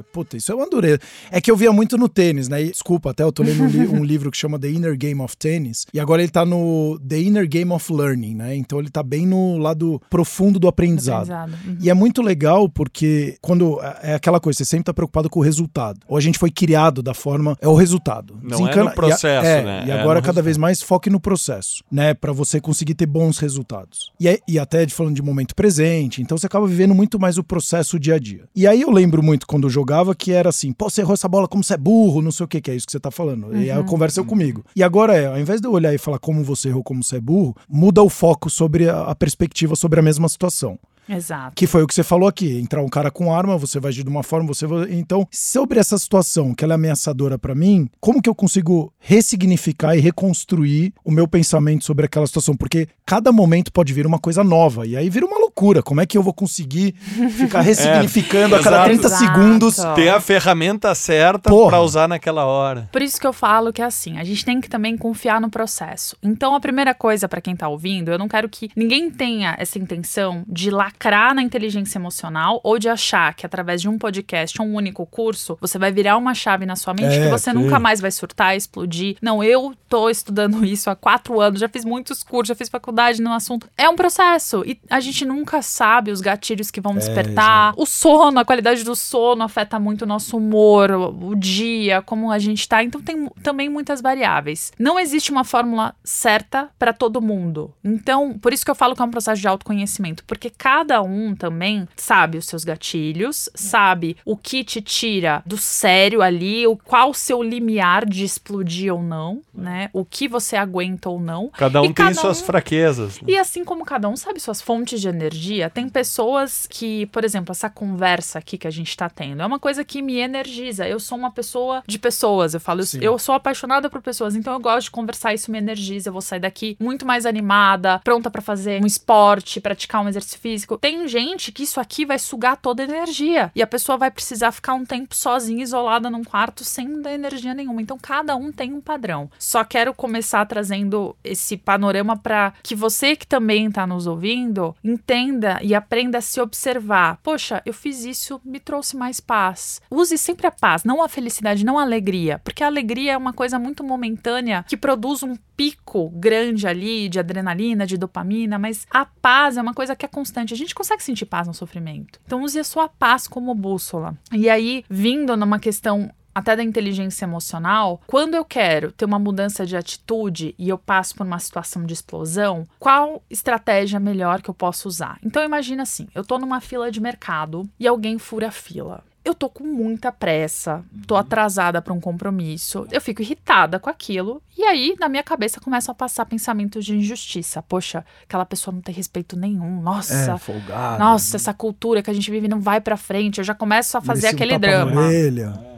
é, 0.00 0.02
puta, 0.12 0.36
isso 0.36 0.50
é 0.50 0.54
uma 0.54 0.68
dureza. 0.68 0.98
É 1.30 1.40
que 1.40 1.50
eu 1.50 1.56
via 1.56 1.72
muito 1.72 1.96
no 1.96 2.08
tênis, 2.08 2.48
né? 2.48 2.62
E, 2.62 2.70
desculpa, 2.70 3.10
até 3.10 3.22
eu 3.22 3.32
tô 3.32 3.42
lendo 3.42 3.62
um, 3.62 3.66
li- 3.68 3.86
um 3.88 4.04
livro 4.04 4.30
que 4.30 4.36
chama 4.36 4.58
The 4.58 4.68
Inner 4.70 4.96
Game 4.96 5.20
of 5.20 5.36
Tennis. 5.36 5.86
E 5.92 6.00
agora 6.00 6.22
ele 6.22 6.30
tá 6.30 6.44
no 6.44 6.98
The 7.06 7.20
Inner 7.20 7.48
Game 7.48 7.70
of 7.72 7.92
Learning, 7.92 8.34
né? 8.34 8.56
Então 8.56 8.78
ele 8.80 8.90
tá 8.90 9.02
bem 9.02 9.26
no 9.26 9.56
lado 9.58 10.00
profundo 10.10 10.58
do 10.58 10.68
aprendizado. 10.68 11.30
Aprendizado. 11.30 11.52
Uhum. 11.66 11.78
E 11.80 11.90
é 11.90 11.94
muito 11.94 12.22
legal 12.22 12.68
porque 12.68 13.36
quando 13.40 13.78
é 14.02 14.14
aquela 14.14 14.40
coisa, 14.40 14.58
você 14.58 14.64
sempre 14.64 14.84
tá 14.84 14.94
preocupado 14.94 15.28
com 15.30 15.40
o 15.40 15.42
resultado. 15.42 16.00
Ou 16.08 16.16
a 16.16 16.20
gente 16.20 16.38
foi 16.38 16.50
criado 16.50 17.02
da 17.02 17.14
forma, 17.14 17.56
é 17.60 17.68
o 17.68 17.74
resultado. 17.74 18.38
Não 18.42 18.68
é 18.68 18.74
no 18.76 18.90
processo, 18.92 19.26
e 19.26 19.30
a- 19.30 19.44
é, 19.44 19.62
né? 19.64 19.84
E 19.86 19.90
É 19.90 20.00
agora 20.00 20.20
cada 20.22 20.40
vez 20.42 20.56
mais 20.56 20.80
foque 20.82 21.10
no 21.10 21.20
processo, 21.20 21.82
né, 21.90 22.14
Pra 22.14 22.32
você 22.32 22.60
conseguir 22.60 22.94
ter 22.94 23.06
bons 23.06 23.38
resultados. 23.38 24.10
E, 24.18 24.26
é- 24.28 24.38
e 24.48 24.58
até 24.58 24.84
de 24.86 24.94
falando 24.94 25.14
de 25.14 25.22
momento 25.22 25.54
presente, 25.54 26.22
então 26.22 26.38
você 26.38 26.46
acaba 26.46 26.66
vivendo 26.66 26.94
muito 26.94 27.18
mais 27.18 27.27
o 27.36 27.44
processo 27.44 27.98
dia 27.98 28.14
a 28.14 28.18
dia. 28.18 28.44
E 28.54 28.66
aí 28.66 28.80
eu 28.80 28.90
lembro 28.90 29.22
muito 29.22 29.46
quando 29.46 29.64
eu 29.64 29.70
jogava 29.70 30.14
que 30.14 30.32
era 30.32 30.48
assim, 30.48 30.72
pô, 30.72 30.88
você 30.88 31.00
errou 31.00 31.14
essa 31.14 31.28
bola 31.28 31.48
como 31.48 31.62
você 31.62 31.74
é 31.74 31.76
burro, 31.76 32.22
não 32.22 32.30
sei 32.30 32.44
o 32.44 32.48
que, 32.48 32.60
que 32.60 32.70
é 32.70 32.74
isso 32.76 32.86
que 32.86 32.92
você 32.92 33.00
tá 33.00 33.10
falando. 33.10 33.54
E 33.56 33.70
aí 33.70 33.70
a 33.70 33.82
conversa 33.82 34.20
é 34.20 34.24
comigo. 34.24 34.64
E 34.74 34.82
agora 34.82 35.14
é, 35.14 35.26
ao 35.26 35.38
invés 35.38 35.60
de 35.60 35.66
eu 35.66 35.72
olhar 35.72 35.92
e 35.92 35.98
falar 35.98 36.18
como 36.18 36.42
você 36.42 36.68
errou, 36.68 36.82
como 36.82 37.02
você 37.02 37.16
é 37.16 37.20
burro, 37.20 37.54
muda 37.68 38.02
o 38.02 38.08
foco 38.08 38.48
sobre 38.48 38.88
a, 38.88 39.02
a 39.02 39.14
perspectiva 39.14 39.76
sobre 39.76 40.00
a 40.00 40.02
mesma 40.02 40.28
situação. 40.28 40.78
Exato. 41.08 41.52
Que 41.54 41.66
foi 41.66 41.82
o 41.82 41.86
que 41.86 41.94
você 41.94 42.02
falou 42.02 42.28
aqui. 42.28 42.58
Entrar 42.58 42.82
um 42.82 42.88
cara 42.88 43.10
com 43.10 43.32
arma, 43.32 43.56
você 43.56 43.80
vai 43.80 43.90
agir 43.90 44.02
de 44.02 44.10
uma 44.10 44.22
forma, 44.22 44.48
você 44.48 44.66
vai... 44.66 44.92
Então, 44.92 45.26
sobre 45.30 45.78
essa 45.78 45.96
situação 45.98 46.54
que 46.54 46.64
ela 46.64 46.74
é 46.74 46.76
ameaçadora 46.76 47.38
pra 47.38 47.54
mim, 47.54 47.88
como 48.00 48.22
que 48.22 48.28
eu 48.28 48.34
consigo 48.34 48.92
ressignificar 48.98 49.96
e 49.96 50.00
reconstruir 50.00 50.92
o 51.04 51.10
meu 51.10 51.26
pensamento 51.26 51.84
sobre 51.84 52.06
aquela 52.06 52.26
situação? 52.26 52.56
Porque 52.56 52.88
cada 53.06 53.32
momento 53.32 53.72
pode 53.72 53.92
vir 53.92 54.06
uma 54.06 54.18
coisa 54.18 54.44
nova. 54.44 54.86
E 54.86 54.96
aí 54.96 55.08
vira 55.08 55.26
uma 55.26 55.38
loucura. 55.38 55.82
Como 55.82 56.00
é 56.00 56.06
que 56.06 56.16
eu 56.16 56.22
vou 56.22 56.32
conseguir 56.32 56.94
ficar 57.36 57.60
ressignificando 57.62 58.54
a 58.54 58.62
cada 58.62 58.76
exato. 58.76 58.88
30 58.88 59.06
Exato. 59.06 59.24
segundos? 59.24 59.76
Ter 59.94 60.08
a 60.08 60.20
ferramenta 60.20 60.94
certa 60.94 61.50
para 61.50 61.80
usar 61.80 62.08
naquela 62.08 62.44
hora. 62.44 62.88
Por 62.92 63.02
isso 63.02 63.20
que 63.20 63.26
eu 63.26 63.32
falo 63.32 63.72
que 63.72 63.82
é 63.82 63.84
assim, 63.84 64.18
a 64.18 64.24
gente 64.24 64.44
tem 64.44 64.60
que 64.60 64.68
também 64.68 64.96
confiar 64.96 65.40
no 65.40 65.50
processo. 65.50 66.16
Então, 66.22 66.54
a 66.54 66.60
primeira 66.60 66.94
coisa 66.94 67.28
pra 67.28 67.40
quem 67.40 67.56
tá 67.56 67.68
ouvindo, 67.68 68.10
eu 68.10 68.18
não 68.18 68.28
quero 68.28 68.48
que 68.48 68.70
ninguém 68.76 69.10
tenha 69.10 69.56
essa 69.58 69.78
intenção 69.78 70.44
de 70.46 70.70
lacrar 70.98 71.34
na 71.34 71.42
inteligência 71.42 71.98
emocional 71.98 72.60
ou 72.64 72.78
de 72.78 72.88
achar 72.88 73.32
que 73.34 73.46
através 73.46 73.80
de 73.80 73.88
um 73.88 73.96
podcast, 73.96 74.60
um 74.60 74.74
único 74.74 75.06
curso, 75.06 75.56
você 75.60 75.78
vai 75.78 75.92
virar 75.92 76.16
uma 76.16 76.34
chave 76.34 76.66
na 76.66 76.74
sua 76.74 76.92
mente 76.92 77.14
É, 77.14 77.24
que 77.24 77.30
você 77.30 77.52
sim. 77.52 77.56
nunca 77.56 77.78
mais 77.78 78.00
vai 78.00 78.10
surtar, 78.10 78.56
explodir. 78.56 79.16
Não, 79.22 79.42
eu 79.42 79.74
tô 79.88 80.10
estudando 80.10 80.64
isso 80.64 80.90
há 80.90 80.96
quatro 80.96 81.40
anos, 81.40 81.60
já 81.60 81.68
fiz 81.68 81.84
muitos 81.84 82.22
cursos, 82.22 82.48
já 82.48 82.54
fiz 82.54 82.68
faculdade 82.68 83.22
no 83.22 83.32
assunto. 83.32 83.68
É 83.76 83.88
um 83.88 83.94
processo 83.94 84.64
e 84.66 84.80
a 84.90 84.98
gente 84.98 85.24
nunca 85.24 85.62
sabe 85.62 86.10
os 86.10 86.20
gatilhos 86.20 86.70
que 86.70 86.80
vão 86.80 86.94
despertar. 86.94 87.72
O 87.76 87.86
sono, 87.86 88.40
a 88.40 88.44
qualidade 88.44 88.82
do 88.82 88.96
sono 88.96 89.44
afeta 89.44 89.78
muito 89.78 90.02
o 90.02 90.06
nosso 90.06 90.36
humor, 90.36 90.90
o, 90.90 91.34
dia, 91.36 92.02
como 92.02 92.32
a 92.32 92.38
gente 92.38 92.68
tá. 92.68 92.82
Então 92.82 93.00
tem 93.00 93.28
também 93.42 93.68
muitas 93.68 94.00
variáveis. 94.00 94.72
Não 94.78 94.98
existe 94.98 95.30
uma 95.30 95.44
fórmula 95.44 95.94
certa 96.02 96.68
para 96.78 96.92
todo 96.92 97.22
mundo. 97.22 97.72
Então, 97.84 98.36
por 98.38 98.52
isso 98.52 98.64
que 98.64 98.70
eu 98.70 98.74
falo 98.74 98.94
que 98.96 99.02
é 99.02 99.04
um 99.04 99.10
processo 99.10 99.40
de 99.40 99.46
autoconhecimento, 99.46 100.24
porque 100.24 100.50
cada 100.50 100.87
um 101.02 101.34
também 101.34 101.86
sabe 101.96 102.38
os 102.38 102.46
seus 102.46 102.64
gatilhos, 102.64 103.48
sabe 103.54 104.16
o 104.24 104.36
que 104.36 104.64
te 104.64 104.80
tira 104.80 105.42
do 105.44 105.56
sério 105.56 106.22
ali, 106.22 106.66
o 106.66 106.76
qual 106.76 107.10
o 107.10 107.14
seu 107.14 107.42
limiar 107.42 108.06
de 108.06 108.24
explodir 108.24 108.92
ou 108.94 109.02
não, 109.02 109.42
né? 109.54 109.90
O 109.92 110.04
que 110.04 110.26
você 110.28 110.56
aguenta 110.56 111.08
ou 111.08 111.20
não. 111.20 111.48
Cada 111.50 111.80
um 111.80 111.84
E 111.84 111.88
tem 111.88 111.94
cada 112.06 112.14
suas 112.20 112.40
um- 112.42 112.44
fraquezas. 112.44 113.20
né? 113.20 113.28
E 113.32 113.38
assim 113.38 113.64
como 113.64 113.84
cada 113.84 114.08
um 114.08 114.16
sabe 114.16 114.40
suas 114.40 114.60
fontes 114.62 115.00
de 115.00 115.08
energia, 115.08 115.68
tem 115.70 115.88
pessoas 115.88 116.66
que, 116.68 117.06
por 117.06 117.24
exemplo, 117.24 117.52
essa 117.52 117.68
conversa 117.68 118.38
aqui 118.38 118.56
que 118.56 118.66
a 118.66 118.70
gente 118.70 118.96
tá 118.96 119.08
tendo 119.10 119.42
é 119.42 119.46
uma 119.46 119.58
coisa 119.58 119.84
que 119.84 120.00
me 120.02 120.18
energiza. 120.18 120.86
Eu 120.88 120.98
sou 121.00 121.18
uma 121.18 121.30
pessoa 121.30 121.82
de 121.86 121.98
pessoas, 121.98 122.54
eu 122.54 122.60
falo, 122.60 122.82
Sim. 122.84 122.98
eu 123.02 123.18
sou 123.18 123.34
apaixonada 123.34 123.90
por 123.90 124.00
pessoas, 124.00 124.34
então 124.36 124.52
eu 124.52 124.60
gosto 124.60 124.84
de 124.86 124.90
conversar, 124.90 125.34
isso 125.34 125.50
me 125.50 125.58
energiza. 125.58 126.08
Eu 126.08 126.12
vou 126.12 126.22
sair 126.22 126.40
daqui 126.40 126.76
muito 126.80 127.04
mais 127.06 127.26
animada, 127.26 128.00
pronta 128.04 128.30
pra 128.30 128.40
fazer 128.42 128.82
um 128.82 128.86
esporte, 128.86 129.60
praticar 129.60 130.02
um 130.04 130.08
exercício 130.08 130.38
físico. 130.38 130.77
Tem 130.80 131.06
gente 131.08 131.52
que 131.52 131.62
isso 131.62 131.80
aqui 131.80 132.04
vai 132.04 132.18
sugar 132.18 132.56
toda 132.56 132.82
a 132.82 132.86
energia 132.86 133.50
e 133.54 133.62
a 133.62 133.66
pessoa 133.66 133.98
vai 133.98 134.10
precisar 134.10 134.52
ficar 134.52 134.74
um 134.74 134.84
tempo 134.84 135.14
sozinha, 135.14 135.62
isolada 135.62 136.10
num 136.10 136.24
quarto, 136.24 136.64
sem 136.64 137.00
dar 137.00 137.12
energia 137.12 137.54
nenhuma. 137.54 137.82
Então 137.82 137.98
cada 138.00 138.36
um 138.36 138.52
tem 138.52 138.72
um 138.72 138.80
padrão. 138.80 139.30
Só 139.38 139.64
quero 139.64 139.94
começar 139.94 140.44
trazendo 140.46 141.16
esse 141.22 141.56
panorama 141.56 142.16
para 142.16 142.52
que 142.62 142.74
você 142.74 143.16
que 143.16 143.26
também 143.26 143.66
está 143.66 143.86
nos 143.86 144.06
ouvindo 144.06 144.74
entenda 144.82 145.58
e 145.62 145.74
aprenda 145.74 146.18
a 146.18 146.22
se 146.22 146.40
observar. 146.40 147.18
Poxa, 147.22 147.62
eu 147.64 147.74
fiz 147.74 148.04
isso, 148.04 148.40
me 148.44 148.60
trouxe 148.60 148.96
mais 148.96 149.20
paz. 149.20 149.80
Use 149.90 150.16
sempre 150.18 150.46
a 150.46 150.50
paz, 150.50 150.84
não 150.84 151.02
a 151.02 151.08
felicidade, 151.08 151.64
não 151.64 151.78
a 151.78 151.82
alegria, 151.82 152.40
porque 152.44 152.62
a 152.62 152.66
alegria 152.66 153.12
é 153.12 153.16
uma 153.16 153.32
coisa 153.32 153.58
muito 153.58 153.82
momentânea 153.84 154.64
que 154.68 154.76
produz 154.76 155.22
um 155.22 155.36
pico 155.56 156.08
grande 156.10 156.68
ali 156.68 157.08
de 157.08 157.18
adrenalina, 157.18 157.84
de 157.84 157.96
dopamina, 157.96 158.60
mas 158.60 158.86
a 158.92 159.04
paz 159.04 159.56
é 159.56 159.62
uma 159.62 159.74
coisa 159.74 159.96
que 159.96 160.06
é 160.06 160.08
constante. 160.08 160.54
Gente 160.58 160.74
consegue 160.74 161.02
sentir 161.02 161.26
paz 161.26 161.46
no 161.46 161.54
sofrimento. 161.54 162.20
Então 162.26 162.42
use 162.42 162.58
a 162.58 162.64
sua 162.64 162.88
paz 162.88 163.28
como 163.28 163.54
bússola. 163.54 164.16
E 164.32 164.50
aí, 164.50 164.84
vindo 164.90 165.36
numa 165.36 165.58
questão 165.58 166.10
até 166.34 166.54
da 166.54 166.62
inteligência 166.62 167.24
emocional, 167.24 168.00
quando 168.06 168.34
eu 168.34 168.44
quero 168.44 168.92
ter 168.92 169.04
uma 169.04 169.18
mudança 169.18 169.66
de 169.66 169.76
atitude 169.76 170.54
e 170.58 170.68
eu 170.68 170.78
passo 170.78 171.14
por 171.14 171.26
uma 171.26 171.38
situação 171.38 171.84
de 171.84 171.92
explosão, 171.92 172.66
qual 172.78 173.22
estratégia 173.28 173.98
melhor 173.98 174.40
que 174.40 174.48
eu 174.48 174.54
posso 174.54 174.88
usar? 174.88 175.18
Então 175.24 175.42
imagina 175.42 175.82
assim, 175.82 176.06
eu 176.14 176.24
tô 176.24 176.38
numa 176.38 176.60
fila 176.60 176.90
de 176.90 177.00
mercado 177.00 177.68
e 177.78 177.86
alguém 177.86 178.18
fura 178.18 178.48
a 178.48 178.52
fila. 178.52 179.04
Eu 179.24 179.34
tô 179.34 179.48
com 179.50 179.64
muita 179.64 180.10
pressa, 180.10 180.82
tô 181.06 181.14
atrasada 181.14 181.82
para 181.82 181.92
um 181.92 182.00
compromisso, 182.00 182.86
eu 182.90 183.00
fico 183.00 183.20
irritada 183.20 183.78
com 183.78 183.90
aquilo, 183.90 184.40
e 184.56 184.62
aí 184.64 184.96
na 184.98 185.06
minha 185.06 185.22
cabeça 185.22 185.60
começam 185.60 185.92
a 185.92 185.94
passar 185.94 186.24
pensamentos 186.24 186.82
de 186.84 186.96
injustiça. 186.96 187.60
Poxa, 187.62 188.06
aquela 188.24 188.46
pessoa 188.46 188.74
não 188.74 188.80
tem 188.80 188.94
respeito 188.94 189.36
nenhum. 189.36 189.82
Nossa, 189.82 190.32
É, 190.34 190.38
folgado. 190.38 190.98
nossa, 191.02 191.36
essa 191.36 191.52
cultura 191.52 192.02
que 192.02 192.08
a 192.10 192.14
gente 192.14 192.30
vive 192.30 192.48
não 192.48 192.58
vai 192.60 192.80
para 192.80 192.96
frente. 192.96 193.38
Eu 193.38 193.44
já 193.44 193.54
começo 193.54 193.98
a 193.98 194.00
fazer 194.00 194.32
Merecia 194.32 194.32
um 194.32 194.36
aquele 194.36 194.52
na 194.52 194.58
drama. 194.58 195.00
orelha. 195.02 195.68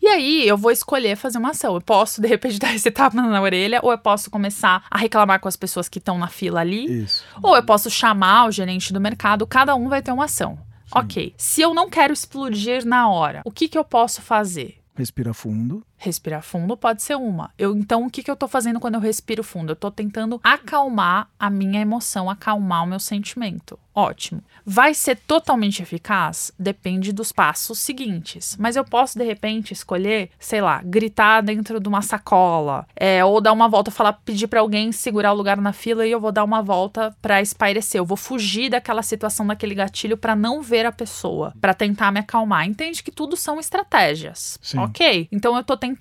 E 0.00 0.06
aí 0.08 0.46
eu 0.46 0.56
vou 0.56 0.70
escolher 0.70 1.16
fazer 1.16 1.38
uma 1.38 1.50
ação. 1.50 1.74
Eu 1.74 1.80
posso, 1.80 2.20
de 2.20 2.28
repente, 2.28 2.58
dar 2.60 2.72
esse 2.74 2.90
tapa 2.90 3.16
na 3.20 3.40
orelha, 3.40 3.80
ou 3.82 3.90
eu 3.90 3.98
posso 3.98 4.30
começar 4.30 4.84
a 4.90 4.98
reclamar 4.98 5.40
com 5.40 5.48
as 5.48 5.56
pessoas 5.56 5.88
que 5.88 5.98
estão 5.98 6.18
na 6.18 6.28
fila 6.28 6.60
ali, 6.60 7.02
Isso. 7.04 7.24
ou 7.42 7.56
eu 7.56 7.62
posso 7.64 7.90
chamar 7.90 8.46
o 8.46 8.52
gerente 8.52 8.92
do 8.92 9.00
mercado, 9.00 9.44
cada 9.46 9.74
um 9.74 9.88
vai 9.88 10.00
ter 10.02 10.12
uma 10.12 10.26
ação. 10.26 10.56
Ok. 10.94 11.34
Se 11.36 11.60
eu 11.62 11.72
não 11.74 11.88
quero 11.88 12.12
explodir 12.12 12.84
na 12.84 13.08
hora, 13.10 13.42
o 13.44 13.50
que, 13.50 13.68
que 13.68 13.78
eu 13.78 13.84
posso 13.84 14.20
fazer? 14.20 14.78
Respira 14.94 15.32
fundo. 15.32 15.84
Respirar 16.02 16.42
fundo 16.42 16.76
pode 16.76 17.00
ser 17.00 17.14
uma. 17.14 17.52
Eu, 17.56 17.76
então, 17.76 18.04
o 18.04 18.10
que, 18.10 18.24
que 18.24 18.30
eu 18.30 18.34
tô 18.34 18.48
fazendo 18.48 18.80
quando 18.80 18.94
eu 18.94 19.00
respiro 19.00 19.44
fundo? 19.44 19.70
Eu 19.70 19.76
tô 19.76 19.88
tentando 19.88 20.40
acalmar 20.42 21.28
a 21.38 21.48
minha 21.48 21.80
emoção, 21.80 22.28
acalmar 22.28 22.82
o 22.82 22.88
meu 22.88 22.98
sentimento. 22.98 23.78
Ótimo. 23.94 24.42
Vai 24.64 24.94
ser 24.94 25.16
totalmente 25.16 25.82
eficaz? 25.82 26.50
Depende 26.58 27.12
dos 27.12 27.30
passos 27.30 27.78
seguintes. 27.78 28.56
Mas 28.58 28.74
eu 28.74 28.84
posso, 28.84 29.18
de 29.18 29.24
repente, 29.24 29.72
escolher, 29.72 30.30
sei 30.40 30.60
lá, 30.60 30.80
gritar 30.82 31.40
dentro 31.42 31.78
de 31.78 31.88
uma 31.88 32.02
sacola, 32.02 32.86
é, 32.96 33.24
ou 33.24 33.40
dar 33.40 33.52
uma 33.52 33.68
volta, 33.68 33.90
falar, 33.90 34.14
pedir 34.24 34.48
para 34.48 34.60
alguém 34.60 34.90
segurar 34.92 35.32
o 35.32 35.36
lugar 35.36 35.58
na 35.58 35.72
fila 35.72 36.06
e 36.06 36.10
eu 36.10 36.20
vou 36.20 36.32
dar 36.32 36.42
uma 36.42 36.62
volta 36.62 37.14
para 37.20 37.42
espairecer. 37.42 38.00
Eu 38.00 38.06
vou 38.06 38.16
fugir 38.16 38.70
daquela 38.70 39.02
situação, 39.02 39.46
daquele 39.46 39.74
gatilho, 39.74 40.16
para 40.16 40.34
não 40.34 40.62
ver 40.62 40.86
a 40.86 40.92
pessoa, 40.92 41.52
para 41.60 41.74
tentar 41.74 42.10
me 42.10 42.20
acalmar. 42.20 42.66
Entende 42.66 43.02
que 43.02 43.12
tudo 43.12 43.36
são 43.36 43.60
estratégias. 43.60 44.58
Sim. 44.62 44.78
Ok? 44.78 45.28
Então 45.30 45.56
eu 45.56 45.62
tô 45.62 45.76
tentando 45.76 45.91